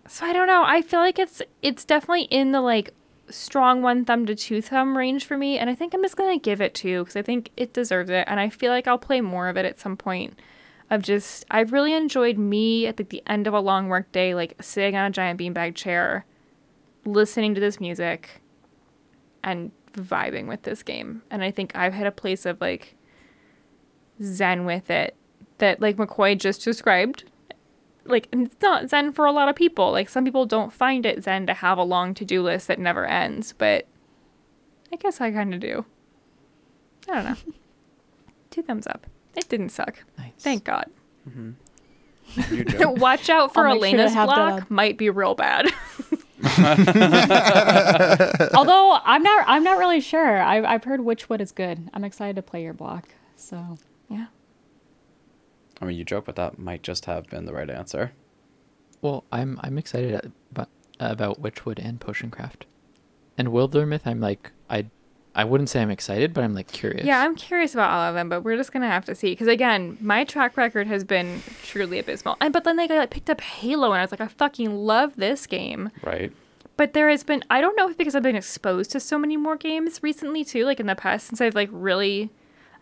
So 0.07 0.27
I 0.27 0.33
don't 0.33 0.47
know. 0.47 0.63
I 0.65 0.83
feel 0.83 1.01
like 1.01 1.19
it's 1.19 1.41
it's 1.63 1.85
definitely 1.85 2.25
in 2.25 2.53
the 2.53 2.61
like 2.61 2.93
strong 3.29 3.81
one 3.81 4.05
thumb 4.05 4.27
to 4.27 4.35
two 4.35 4.61
thumb 4.61 4.97
range 4.97 5.25
for 5.25 5.39
me, 5.39 5.59
and 5.59 5.71
I 5.71 5.75
think 5.75 5.95
I'm 5.95 6.03
just 6.03 6.17
gonna 6.17 6.39
give 6.39 6.61
it 6.61 6.75
two 6.75 7.03
because 7.03 7.17
I 7.17 7.23
think 7.23 7.51
it 7.57 7.73
deserves 7.73 8.11
it, 8.11 8.25
and 8.27 8.41
I 8.41 8.49
feel 8.49 8.73
like 8.73 8.89
I'll 8.89 8.99
play 8.99 9.21
more 9.21 9.49
of 9.49 9.57
it 9.57 9.65
at 9.65 9.79
some 9.79 9.97
point. 9.97 10.39
Of 10.91 11.03
just, 11.03 11.45
I've 11.49 11.73
really 11.73 11.95
enjoyed 11.95 12.37
me 12.37 12.89
at 12.89 12.97
the 12.97 13.23
end 13.29 13.47
of 13.47 13.55
a 13.55 13.61
long 13.61 13.87
work 13.87 14.11
day, 14.11 14.35
like 14.35 14.61
sitting 14.61 14.97
on 14.97 15.07
a 15.07 15.11
giant 15.11 15.39
beanbag 15.39 15.77
chair, 15.77 16.27
listening 17.05 17.55
to 17.55 17.61
this 17.61 17.79
music, 17.79 18.41
and 19.45 19.71
vibing 19.93 20.49
with 20.49 20.63
this 20.63 20.83
game. 20.83 21.23
And 21.31 21.45
I 21.45 21.53
think 21.53 21.77
I've 21.77 21.95
hit 21.95 22.09
a 22.09 22.13
place 22.13 22.45
of 22.45 22.61
like 22.61 22.97
zen 24.23 24.65
with 24.65 24.91
it 24.91 25.17
that 25.59 25.81
like 25.81 25.97
McCoy 25.97 26.39
just 26.39 26.65
described. 26.65 27.25
Like 28.05 28.29
it's 28.33 28.57
not 28.61 28.89
zen 28.89 29.13
for 29.13 29.27
a 29.27 29.33
lot 29.33 29.49
of 29.49 29.57
people. 29.57 29.93
Like 29.93 30.09
some 30.09 30.25
people 30.25 30.47
don't 30.47 30.73
find 30.73 31.07
it 31.07 31.23
zen 31.23 31.47
to 31.47 31.55
have 31.55 31.79
a 31.79 31.83
long 31.83 32.15
to-do 32.15 32.43
list 32.43 32.69
that 32.69 32.79
never 32.79 33.07
ends, 33.07 33.55
but 33.57 33.87
I 34.93 34.97
guess 34.97 35.21
I 35.21 35.31
kind 35.31 35.55
of 35.55 35.61
do. 35.61 35.85
I 37.09 37.15
don't 37.15 37.25
know. 37.25 37.37
Two 38.51 38.63
thumbs 38.63 38.87
up. 38.87 39.07
It 39.37 39.49
didn't 39.49 39.71
suck. 39.71 39.99
Nice. 40.19 40.33
Thank 40.39 40.65
God. 40.65 40.91
Mm-hmm. 41.29 42.55
You 42.55 42.65
joke. 42.65 42.97
Watch 42.99 43.29
out 43.29 43.55
for 43.55 43.69
I'll 43.69 43.79
make 43.79 43.91
sure 43.91 44.01
Elena's 44.01 44.15
block. 44.15 44.71
Might 44.71 44.99
be 44.99 45.11
real 45.11 45.35
bad. 45.35 45.67
Although 48.55 48.99
I'm 49.05 49.23
not, 49.23 49.45
I'm 49.47 49.63
not 49.63 49.79
really 49.79 50.01
sure. 50.01 50.41
I've, 50.41 50.65
I've 50.65 50.85
heard 50.85 51.03
which 51.03 51.29
one 51.29 51.41
is 51.41 51.53
good. 51.53 51.91
I'm 51.93 52.05
excited 52.05 52.37
to 52.37 52.43
play 52.43 52.63
your 52.63 52.73
block. 52.73 53.09
So 53.37 53.57
yeah. 53.57 53.77
I 55.81 55.85
mean, 55.85 55.97
you 55.97 56.05
joke, 56.05 56.27
but 56.27 56.37
that 56.37 56.59
might 56.59 56.83
just 56.83 57.07
have 57.07 57.29
been 57.29 57.47
the 57.47 57.53
right 57.53 57.71
answer. 57.71 58.13
Well, 59.01 59.25
I'm 59.33 59.59
I'm 59.63 59.79
excited 59.79 60.33
about 60.51 60.69
about 60.99 61.41
Wytchwood 61.41 61.79
and 61.83 61.99
Potioncraft, 61.99 62.63
and 63.39 63.49
Wildermyth. 63.49 64.03
I'm 64.05 64.21
like 64.21 64.53
I 64.69 64.87
I 65.35 65.45
wouldn't 65.45 65.71
say 65.71 65.81
I'm 65.81 65.91
excited, 65.91 66.35
but 66.35 66.45
I'm 66.45 66.55
like 66.55 66.71
curious. 66.71 67.07
Yeah, 67.07 67.21
I'm 67.21 67.37
curious 67.37 67.73
about 67.73 67.91
all 67.91 68.03
of 68.03 68.15
them, 68.15 68.29
but 68.29 68.43
we're 68.43 68.57
just 68.57 68.73
gonna 68.73 68.89
have 68.89 69.05
to 69.07 69.15
see. 69.15 69.31
Because 69.31 69.47
again, 69.47 69.97
my 70.01 70.25
track 70.25 70.57
record 70.57 70.87
has 70.87 71.05
been 71.05 71.43
truly 71.63 71.99
abysmal. 71.99 72.37
And 72.41 72.53
but 72.53 72.65
then 72.65 72.77
like 72.77 72.91
I 72.91 72.99
like, 72.99 73.11
picked 73.11 73.31
up 73.31 73.41
Halo, 73.41 73.93
and 73.93 73.99
I 73.99 74.03
was 74.03 74.11
like, 74.11 74.21
I 74.21 74.29
fucking 74.29 74.75
love 74.75 75.17
this 75.17 75.47
game. 75.47 75.91
Right. 76.03 76.33
But 76.77 76.95
there 76.95 77.09
has 77.09 77.23
been 77.23 77.45
I 77.49 77.61
don't 77.61 77.77
know 77.77 77.89
if 77.89 77.97
because 77.97 78.15
I've 78.15 78.23
been 78.23 78.37
exposed 78.37 78.91
to 78.93 79.01
so 79.01 79.19
many 79.19 79.37
more 79.37 79.57
games 79.57 80.03
recently 80.03 80.45
too, 80.45 80.65
like 80.65 80.81
in 80.81 80.87
the 80.87 80.97
past 80.97 81.29
since 81.29 81.41
I've 81.41 81.55
like 81.55 81.69
really 81.73 82.31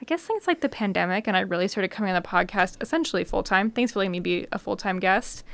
I 0.01 0.05
guess 0.05 0.23
things 0.23 0.47
like 0.47 0.61
the 0.61 0.69
pandemic 0.69 1.27
and 1.27 1.37
I 1.37 1.41
really 1.41 1.69
started 1.69 1.91
coming 1.91 2.15
on 2.15 2.23
the 2.23 2.27
podcast 2.27 2.81
essentially 2.81 3.25
full 3.25 3.43
time. 3.43 3.71
Thanks 3.71 3.93
for 3.93 3.99
letting 3.99 4.13
me 4.13 4.21
be 4.21 4.47
a 4.53 4.59
full 4.59 4.77
time 4.77 5.01
guest. 5.01 5.45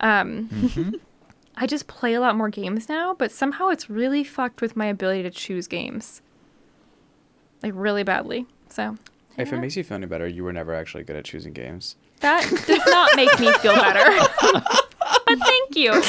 Um 0.00 1.00
I 1.56 1.66
just 1.66 1.86
play 1.86 2.14
a 2.14 2.20
lot 2.20 2.34
more 2.34 2.48
games 2.48 2.88
now, 2.88 3.14
but 3.14 3.30
somehow 3.30 3.68
it's 3.68 3.90
really 3.90 4.24
fucked 4.24 4.62
with 4.62 4.74
my 4.74 4.86
ability 4.86 5.22
to 5.24 5.30
choose 5.30 5.66
games. 5.66 6.22
Like 7.62 7.72
really 7.76 8.02
badly. 8.02 8.46
So 8.68 8.96
If 9.36 9.52
it 9.52 9.58
makes 9.58 9.76
you 9.76 9.84
feel 9.84 9.96
any 9.96 10.06
better, 10.06 10.26
you 10.26 10.44
were 10.44 10.52
never 10.52 10.74
actually 10.74 11.04
good 11.04 11.16
at 11.16 11.24
choosing 11.24 11.52
games. 11.52 11.96
that 12.20 12.42
does 12.66 12.82
not 12.86 13.10
make 13.16 13.38
me 13.38 13.52
feel 13.58 13.74
better. 13.74 14.26
but 15.26 15.38
thank 15.38 15.76
you. 15.76 16.00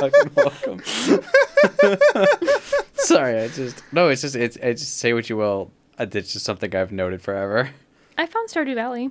Fucking 0.00 0.30
welcome. 0.36 0.82
Sorry, 2.94 3.40
I 3.40 3.48
just 3.48 3.82
no. 3.92 4.08
It's 4.08 4.22
just 4.22 4.36
it's, 4.36 4.56
it's 4.56 4.82
just 4.82 4.98
say 4.98 5.12
what 5.12 5.28
you 5.28 5.36
will. 5.36 5.70
Uh, 5.98 6.06
It's 6.12 6.32
just 6.32 6.44
something 6.44 6.74
I've 6.74 6.92
noted 6.92 7.22
forever. 7.22 7.70
I 8.18 8.26
found 8.26 8.48
Stardew 8.48 8.74
Valley. 8.74 9.10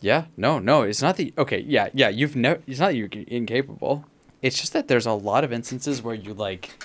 Yeah, 0.00 0.26
no, 0.36 0.58
no. 0.58 0.82
It's 0.82 1.00
not 1.02 1.16
that. 1.16 1.36
Okay, 1.38 1.60
yeah, 1.60 1.88
yeah. 1.94 2.08
You've 2.08 2.36
never. 2.36 2.60
It's 2.66 2.80
not 2.80 2.88
that 2.88 2.96
you're 2.96 3.08
incapable. 3.26 4.04
It's 4.42 4.58
just 4.60 4.72
that 4.74 4.88
there's 4.88 5.06
a 5.06 5.12
lot 5.12 5.42
of 5.44 5.52
instances 5.52 6.02
where 6.02 6.14
you 6.14 6.34
like. 6.34 6.84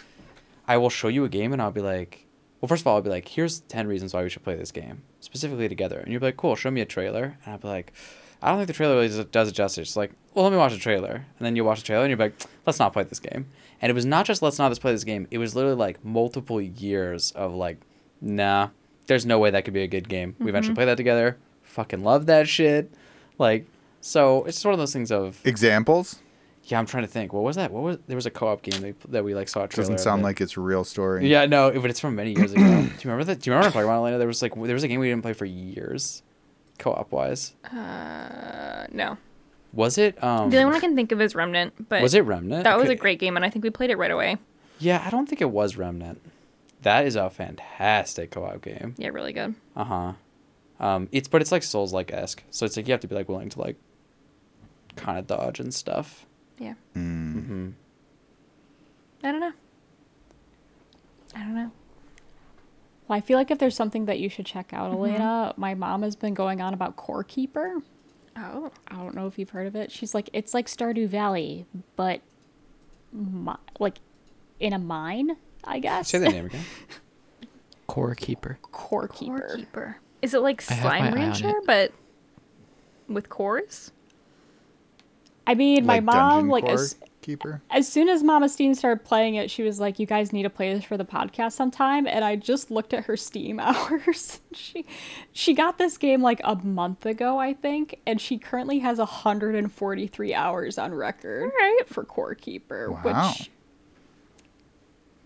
I 0.67 0.77
will 0.77 0.89
show 0.89 1.09
you 1.09 1.25
a 1.25 1.29
game 1.29 1.51
and 1.51 1.61
I'll 1.61 1.71
be 1.71 1.81
like, 1.81 2.25
well, 2.61 2.67
first 2.69 2.81
of 2.81 2.87
all, 2.87 2.95
I'll 2.95 3.01
be 3.01 3.09
like, 3.09 3.27
here's 3.27 3.59
ten 3.61 3.87
reasons 3.87 4.13
why 4.13 4.23
we 4.23 4.29
should 4.29 4.43
play 4.43 4.55
this 4.55 4.71
game 4.71 5.01
specifically 5.19 5.67
together, 5.67 5.99
and 5.99 6.11
you'll 6.11 6.19
be 6.21 6.27
like, 6.27 6.37
cool, 6.37 6.55
show 6.55 6.71
me 6.71 6.81
a 6.81 6.85
trailer, 6.85 7.37
and 7.43 7.53
I'll 7.53 7.57
be 7.59 7.67
like, 7.67 7.91
I 8.41 8.47
don't 8.49 8.57
think 8.57 8.67
the 8.67 8.73
trailer 8.73 8.95
really 8.95 9.07
does- 9.09 9.25
does 9.25 9.49
it 9.49 9.53
justice. 9.53 9.89
It's 9.89 9.95
like, 9.97 10.11
well, 10.33 10.45
let 10.45 10.51
me 10.51 10.57
watch 10.57 10.71
the 10.71 10.79
trailer, 10.79 11.13
and 11.13 11.45
then 11.45 11.55
you 11.55 11.63
watch 11.65 11.79
the 11.81 11.85
trailer 11.85 12.03
and 12.05 12.09
you're 12.09 12.17
like, 12.17 12.33
let's 12.65 12.79
not 12.79 12.93
play 12.93 13.03
this 13.03 13.19
game. 13.19 13.45
And 13.81 13.89
it 13.89 13.93
was 13.93 14.05
not 14.05 14.25
just 14.25 14.41
let's 14.41 14.57
not 14.59 14.69
just 14.69 14.81
play 14.81 14.93
this 14.93 15.03
game. 15.03 15.27
It 15.31 15.37
was 15.39 15.55
literally 15.55 15.75
like 15.75 16.03
multiple 16.05 16.61
years 16.61 17.31
of 17.31 17.53
like, 17.53 17.77
nah, 18.21 18.69
there's 19.07 19.25
no 19.25 19.39
way 19.39 19.49
that 19.51 19.65
could 19.65 19.73
be 19.73 19.83
a 19.83 19.87
good 19.87 20.07
game. 20.09 20.35
We 20.39 20.49
eventually 20.49 20.75
played 20.75 20.87
that 20.87 20.97
together. 20.97 21.37
Fucking 21.63 22.03
love 22.03 22.25
that 22.27 22.47
shit. 22.47 22.91
Like, 23.37 23.65
so 24.01 24.43
it's 24.45 24.57
just 24.57 24.65
one 24.65 24.73
of 24.73 24.79
those 24.79 24.93
things 24.93 25.11
of 25.11 25.39
Examples 25.45 26.19
yeah. 26.65 26.79
I'm 26.79 26.85
trying 26.85 27.03
to 27.03 27.09
think. 27.09 27.33
What 27.33 27.43
was 27.43 27.55
that? 27.55 27.71
What 27.71 27.83
was 27.83 27.97
there 28.07 28.15
was 28.15 28.25
a 28.25 28.31
co-op 28.31 28.61
game 28.61 28.81
that, 28.81 29.11
that 29.11 29.23
we 29.23 29.33
like 29.33 29.49
saw 29.49 29.63
a 29.63 29.67
trailer. 29.67 29.83
doesn't 29.83 29.95
of 29.95 29.99
sound 29.99 30.21
it. 30.21 30.25
like 30.25 30.41
it's 30.41 30.57
a 30.57 30.61
real 30.61 30.83
story. 30.83 31.27
Yeah, 31.27 31.45
no, 31.45 31.71
but 31.71 31.89
it's 31.89 31.99
from 31.99 32.15
many 32.15 32.33
years 32.33 32.51
ago. 32.53 32.61
do 32.63 32.67
you 32.69 32.89
remember 33.05 33.23
that? 33.25 33.41
Do 33.41 33.49
you 33.49 33.53
remember 33.53 33.65
what 33.65 33.65
I'm 33.67 33.71
talking 33.73 33.83
about, 33.85 33.97
Elena? 34.01 34.17
There 34.17 34.27
was 34.27 34.41
like 34.41 34.53
there 34.55 34.73
was 34.73 34.83
a 34.83 34.87
game 34.87 34.99
we 34.99 35.09
didn't 35.09 35.23
play 35.23 35.33
for 35.33 35.45
years, 35.45 36.23
co-op 36.77 37.11
wise. 37.11 37.55
Uh, 37.65 38.85
no. 38.91 39.17
Was 39.73 39.97
it? 39.97 40.21
Um, 40.23 40.49
The 40.49 40.57
only 40.57 40.65
one 40.65 40.75
I 40.75 40.79
can 40.79 40.95
think 40.95 41.11
of 41.11 41.21
is 41.21 41.33
Remnant, 41.33 41.89
but 41.89 42.01
was 42.01 42.13
it 42.13 42.21
Remnant? 42.25 42.65
that 42.65 42.77
was 42.77 42.89
a 42.89 42.91
Okay. 42.91 42.99
great 42.99 43.19
game, 43.19 43.35
and 43.37 43.45
I 43.45 43.49
think 43.49 43.63
we 43.63 43.69
played 43.69 43.89
it 43.89 43.97
right 43.97 44.11
away. 44.11 44.37
Yeah, 44.79 45.01
I 45.05 45.09
don't 45.09 45.27
think 45.27 45.41
it 45.41 45.49
was 45.49 45.77
Remnant. 45.77 46.21
That 46.81 47.05
is 47.05 47.15
a 47.15 47.29
fantastic 47.29 48.31
co-op 48.31 48.61
game. 48.61 48.95
Yeah, 48.97 49.09
really 49.09 49.33
good. 49.33 49.55
Uh 49.75 49.83
huh. 49.83 50.13
Um, 50.79 51.09
it's 51.11 51.27
but 51.27 51.41
it's 51.41 51.51
like 51.51 51.61
Souls 51.63 51.93
like 51.93 52.11
esque, 52.11 52.43
so 52.49 52.65
it's 52.65 52.75
like 52.75 52.87
you 52.87 52.91
have 52.91 53.01
to 53.01 53.07
be 53.07 53.15
like 53.15 53.29
willing 53.29 53.49
to 53.49 53.59
like 53.61 53.75
kind 54.95 55.19
of 55.19 55.27
dodge 55.27 55.59
and 55.59 55.73
stuff. 55.73 56.25
Yeah. 56.57 56.73
Mm. 56.95 57.35
Mm-hmm. 57.35 57.69
I 59.23 59.31
don't 59.31 59.41
know. 59.41 59.53
I 61.35 61.39
don't 61.39 61.55
know. 61.55 61.71
Well, 63.07 63.17
I 63.17 63.21
feel 63.21 63.37
like 63.37 63.51
if 63.51 63.59
there's 63.59 63.75
something 63.75 64.05
that 64.05 64.19
you 64.19 64.29
should 64.29 64.45
check 64.45 64.73
out, 64.73 64.91
Mm-hmm. 64.91 65.03
Elena, 65.03 65.53
my 65.57 65.75
mom 65.75 66.01
has 66.01 66.15
been 66.15 66.33
going 66.33 66.61
on 66.61 66.73
about 66.73 66.95
Core 66.95 67.23
Keeper. 67.23 67.81
Oh. 68.35 68.71
I 68.87 68.95
don't 68.95 69.13
know 69.15 69.27
if 69.27 69.37
you've 69.37 69.49
heard 69.51 69.67
of 69.67 69.75
it. 69.75 69.91
She's 69.91 70.13
like, 70.15 70.29
it's 70.33 70.53
like 70.53 70.67
Stardew 70.67 71.07
Valley, 71.07 71.65
but 71.95 72.21
mi- 73.13 73.51
like 73.79 73.97
in 74.59 74.73
a 74.73 74.79
mine, 74.79 75.35
I 75.63 75.79
guess. 75.79 76.09
Say 76.09 76.17
that 76.19 76.31
name 76.31 76.45
again. 76.47 76.63
Core 77.87 78.15
keeper. 78.15 78.57
Core 78.61 79.07
Core 79.07 79.07
Keeper. 79.07 79.53
Keeper. 79.57 79.97
Is 80.21 80.33
it 80.33 80.39
like 80.39 80.63
I 80.69 80.73
have 80.75 80.83
my 80.83 80.97
Slime 80.99 81.07
on 81.07 81.19
Rancher, 81.19 81.49
it. 81.49 81.65
but 81.65 81.91
with 83.07 83.27
cores? 83.29 83.91
I 85.47 85.55
mean, 85.55 85.85
my 85.85 85.95
Like 85.95 86.03
mom, 86.03 86.15
Dungeon 86.15 86.49
like, 86.49 86.63
Core 86.65 86.73
as, 86.75 86.95
keeper. 87.21 87.61
as 87.71 87.87
soon 87.87 88.07
as 88.07 88.23
Mama 88.23 88.47
Steam 88.47 88.73
started 88.75 89.03
playing 89.03 89.35
it, 89.35 89.49
she 89.51 89.63
was 89.63 89.79
like, 89.79 89.99
"You 89.99 90.05
guys 90.05 90.31
need 90.31 90.43
to 90.43 90.49
play 90.49 90.73
this 90.73 90.83
for 90.85 90.95
the 90.97 91.03
podcast 91.03 91.53
sometime." 91.53 92.05
And 92.07 92.23
I 92.23 92.35
just 92.37 92.69
looked 92.71 92.93
at 92.93 93.05
her 93.05 93.17
Steam 93.17 93.59
hours. 93.61 94.39
she 94.53 94.85
she 95.33 95.53
got 95.53 95.77
this 95.77 95.97
game 95.97 96.21
like 96.21 96.39
a 96.43 96.55
month 96.55 97.05
ago, 97.05 97.39
I 97.39 97.53
think, 97.55 97.99
and 98.05 98.21
she 98.21 98.37
currently 98.37 98.79
has 98.79 98.99
143 98.99 100.33
hours 100.33 100.77
on 100.77 100.93
record 100.93 101.51
Alright. 101.51 101.89
for 101.89 102.05
Core 102.05 102.35
Keeper, 102.35 102.91
Wow. 102.91 103.01
which 103.33 103.49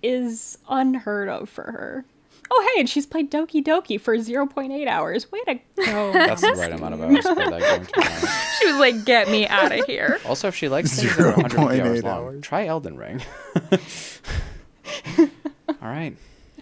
is 0.06 0.57
unheard 0.69 1.30
of 1.30 1.49
for 1.49 1.64
her. 1.64 2.06
Oh, 2.52 2.72
hey, 2.73 2.80
and 2.82 2.88
she's 2.88 3.07
played 3.07 3.32
Doki 3.32 3.64
Doki 3.64 3.99
for 3.99 4.15
0.8 4.15 4.88
hours. 4.88 5.32
Way 5.32 5.40
to 5.48 5.56
go. 5.84 6.14
That's 6.14 6.41
the 6.41 6.52
right 6.53 6.72
amount 6.72 6.94
of 6.94 7.02
hours 7.02 7.27
for 7.27 7.34
that 7.36 7.60
game. 7.60 7.86
To 7.88 7.91
be. 8.02 8.27
She 8.60 8.68
was 8.68 8.77
like, 8.80 9.03
"Get 9.03 9.30
me 9.30 9.45
out 9.48 9.72
of 9.77 9.84
here." 9.88 10.19
Also, 10.26 10.48
if 10.48 10.56
she 10.56 10.69
likes 10.69 10.98
things 10.99 11.15
that 11.18 11.26
are 11.26 11.32
150 11.36 11.82
hours 11.82 11.99
0.8 12.02 12.03
long, 12.03 12.23
hours. 12.26 12.41
try 12.41 12.65
Elden 12.68 12.98
Ring. 12.98 13.22
All 15.18 15.27
right. 15.82 16.15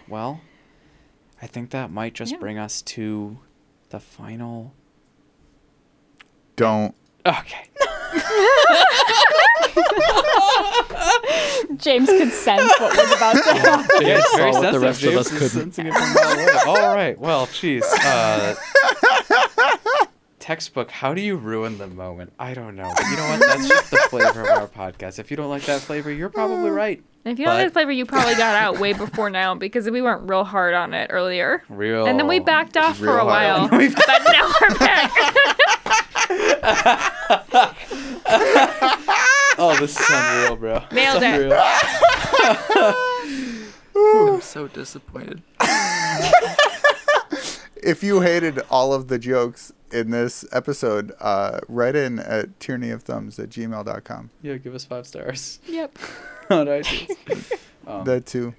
Well, 0.08 0.40
I 1.40 1.46
think 1.46 1.70
that 1.70 1.90
might 1.92 2.14
just 2.14 2.32
Yeah. 2.32 2.38
bring 2.38 2.58
us 2.58 2.82
to 2.82 3.38
the 3.90 4.00
final. 4.00 4.74
Don't. 6.56 6.94
Okay. 7.26 7.68
James 11.76 12.08
could 12.08 12.32
sense 12.32 12.72
what 12.80 12.96
was 12.96 13.12
about 13.16 13.34
to 13.44 13.52
happen. 13.54 14.06
Yeah, 14.06 14.18
it's 14.18 14.36
very 14.36 14.52
Saw 14.52 14.60
what 14.60 14.72
the 14.72 14.80
sensitive. 14.80 14.82
rest 14.82 15.02
of 15.04 15.14
us 15.16 15.28
couldn't. 15.30 15.48
sensing 15.74 15.86
it 15.86 15.92
from 15.94 16.02
a 16.02 16.20
away. 16.70 16.80
All 16.82 16.94
right. 16.94 17.18
Well, 17.18 17.46
jeez. 17.48 17.82
Uh, 18.02 18.54
textbook. 20.38 20.90
How 20.90 21.14
do 21.14 21.20
you 21.20 21.36
ruin 21.36 21.78
the 21.78 21.86
moment? 21.88 22.32
I 22.38 22.54
don't 22.54 22.76
know. 22.76 22.90
But 22.96 23.06
you 23.06 23.16
know 23.16 23.28
what? 23.28 23.40
That's 23.40 23.68
just 23.68 23.90
the 23.90 23.96
flavor 24.10 24.42
of 24.42 24.48
our 24.48 24.68
podcast. 24.68 25.18
If 25.18 25.30
you 25.30 25.36
don't 25.36 25.48
like 25.50 25.62
that 25.64 25.80
flavor, 25.80 26.10
you're 26.12 26.28
probably 26.30 26.70
right. 26.70 27.02
If 27.24 27.38
you 27.38 27.46
don't 27.46 27.54
But- 27.56 27.62
like 27.64 27.72
flavor, 27.72 27.92
you 27.92 28.04
probably 28.06 28.34
got 28.34 28.54
out 28.54 28.78
way 28.78 28.92
before 28.92 29.30
now 29.30 29.54
because 29.54 29.88
we 29.90 30.02
weren't 30.02 30.28
real 30.28 30.44
hard 30.44 30.74
on 30.74 30.92
it 30.94 31.08
earlier. 31.10 31.62
Real. 31.70 32.04
And 32.06 32.18
then 32.18 32.26
we 32.28 32.38
backed 32.38 32.76
off 32.76 32.98
for 32.98 33.18
a 33.18 33.24
while. 33.24 33.68
on 33.72 33.80
it. 33.80 33.94
but 33.94 34.22
now 34.30 34.52
we're 34.60 34.78
back. 34.78 35.10
Oh, 39.56 39.76
this 39.78 39.98
is 39.98 40.06
unreal, 40.10 40.56
bro. 40.56 40.84
Nailed 40.92 41.22
It's 41.22 41.24
it. 41.24 41.52
unreal. 43.96 44.34
I'm 44.36 44.40
so 44.40 44.68
disappointed. 44.68 45.42
If 47.86 48.02
you 48.02 48.22
hated 48.22 48.60
all 48.70 48.94
of 48.94 49.08
the 49.08 49.18
jokes 49.18 49.70
in 49.92 50.10
this 50.10 50.42
episode, 50.52 51.12
uh, 51.20 51.60
write 51.68 51.94
in 51.94 52.18
at 52.18 52.58
tyrannyofThumbs 52.58 53.38
at 53.38 53.50
gmail.com. 53.50 54.30
Yeah, 54.40 54.56
give 54.56 54.74
us 54.74 54.86
five 54.86 55.06
stars 55.06 55.60
Yep. 55.66 55.98
on 56.48 56.66
iTunes. 56.66 57.52
Um, 57.86 58.04
That 58.04 58.24
too. 58.24 58.54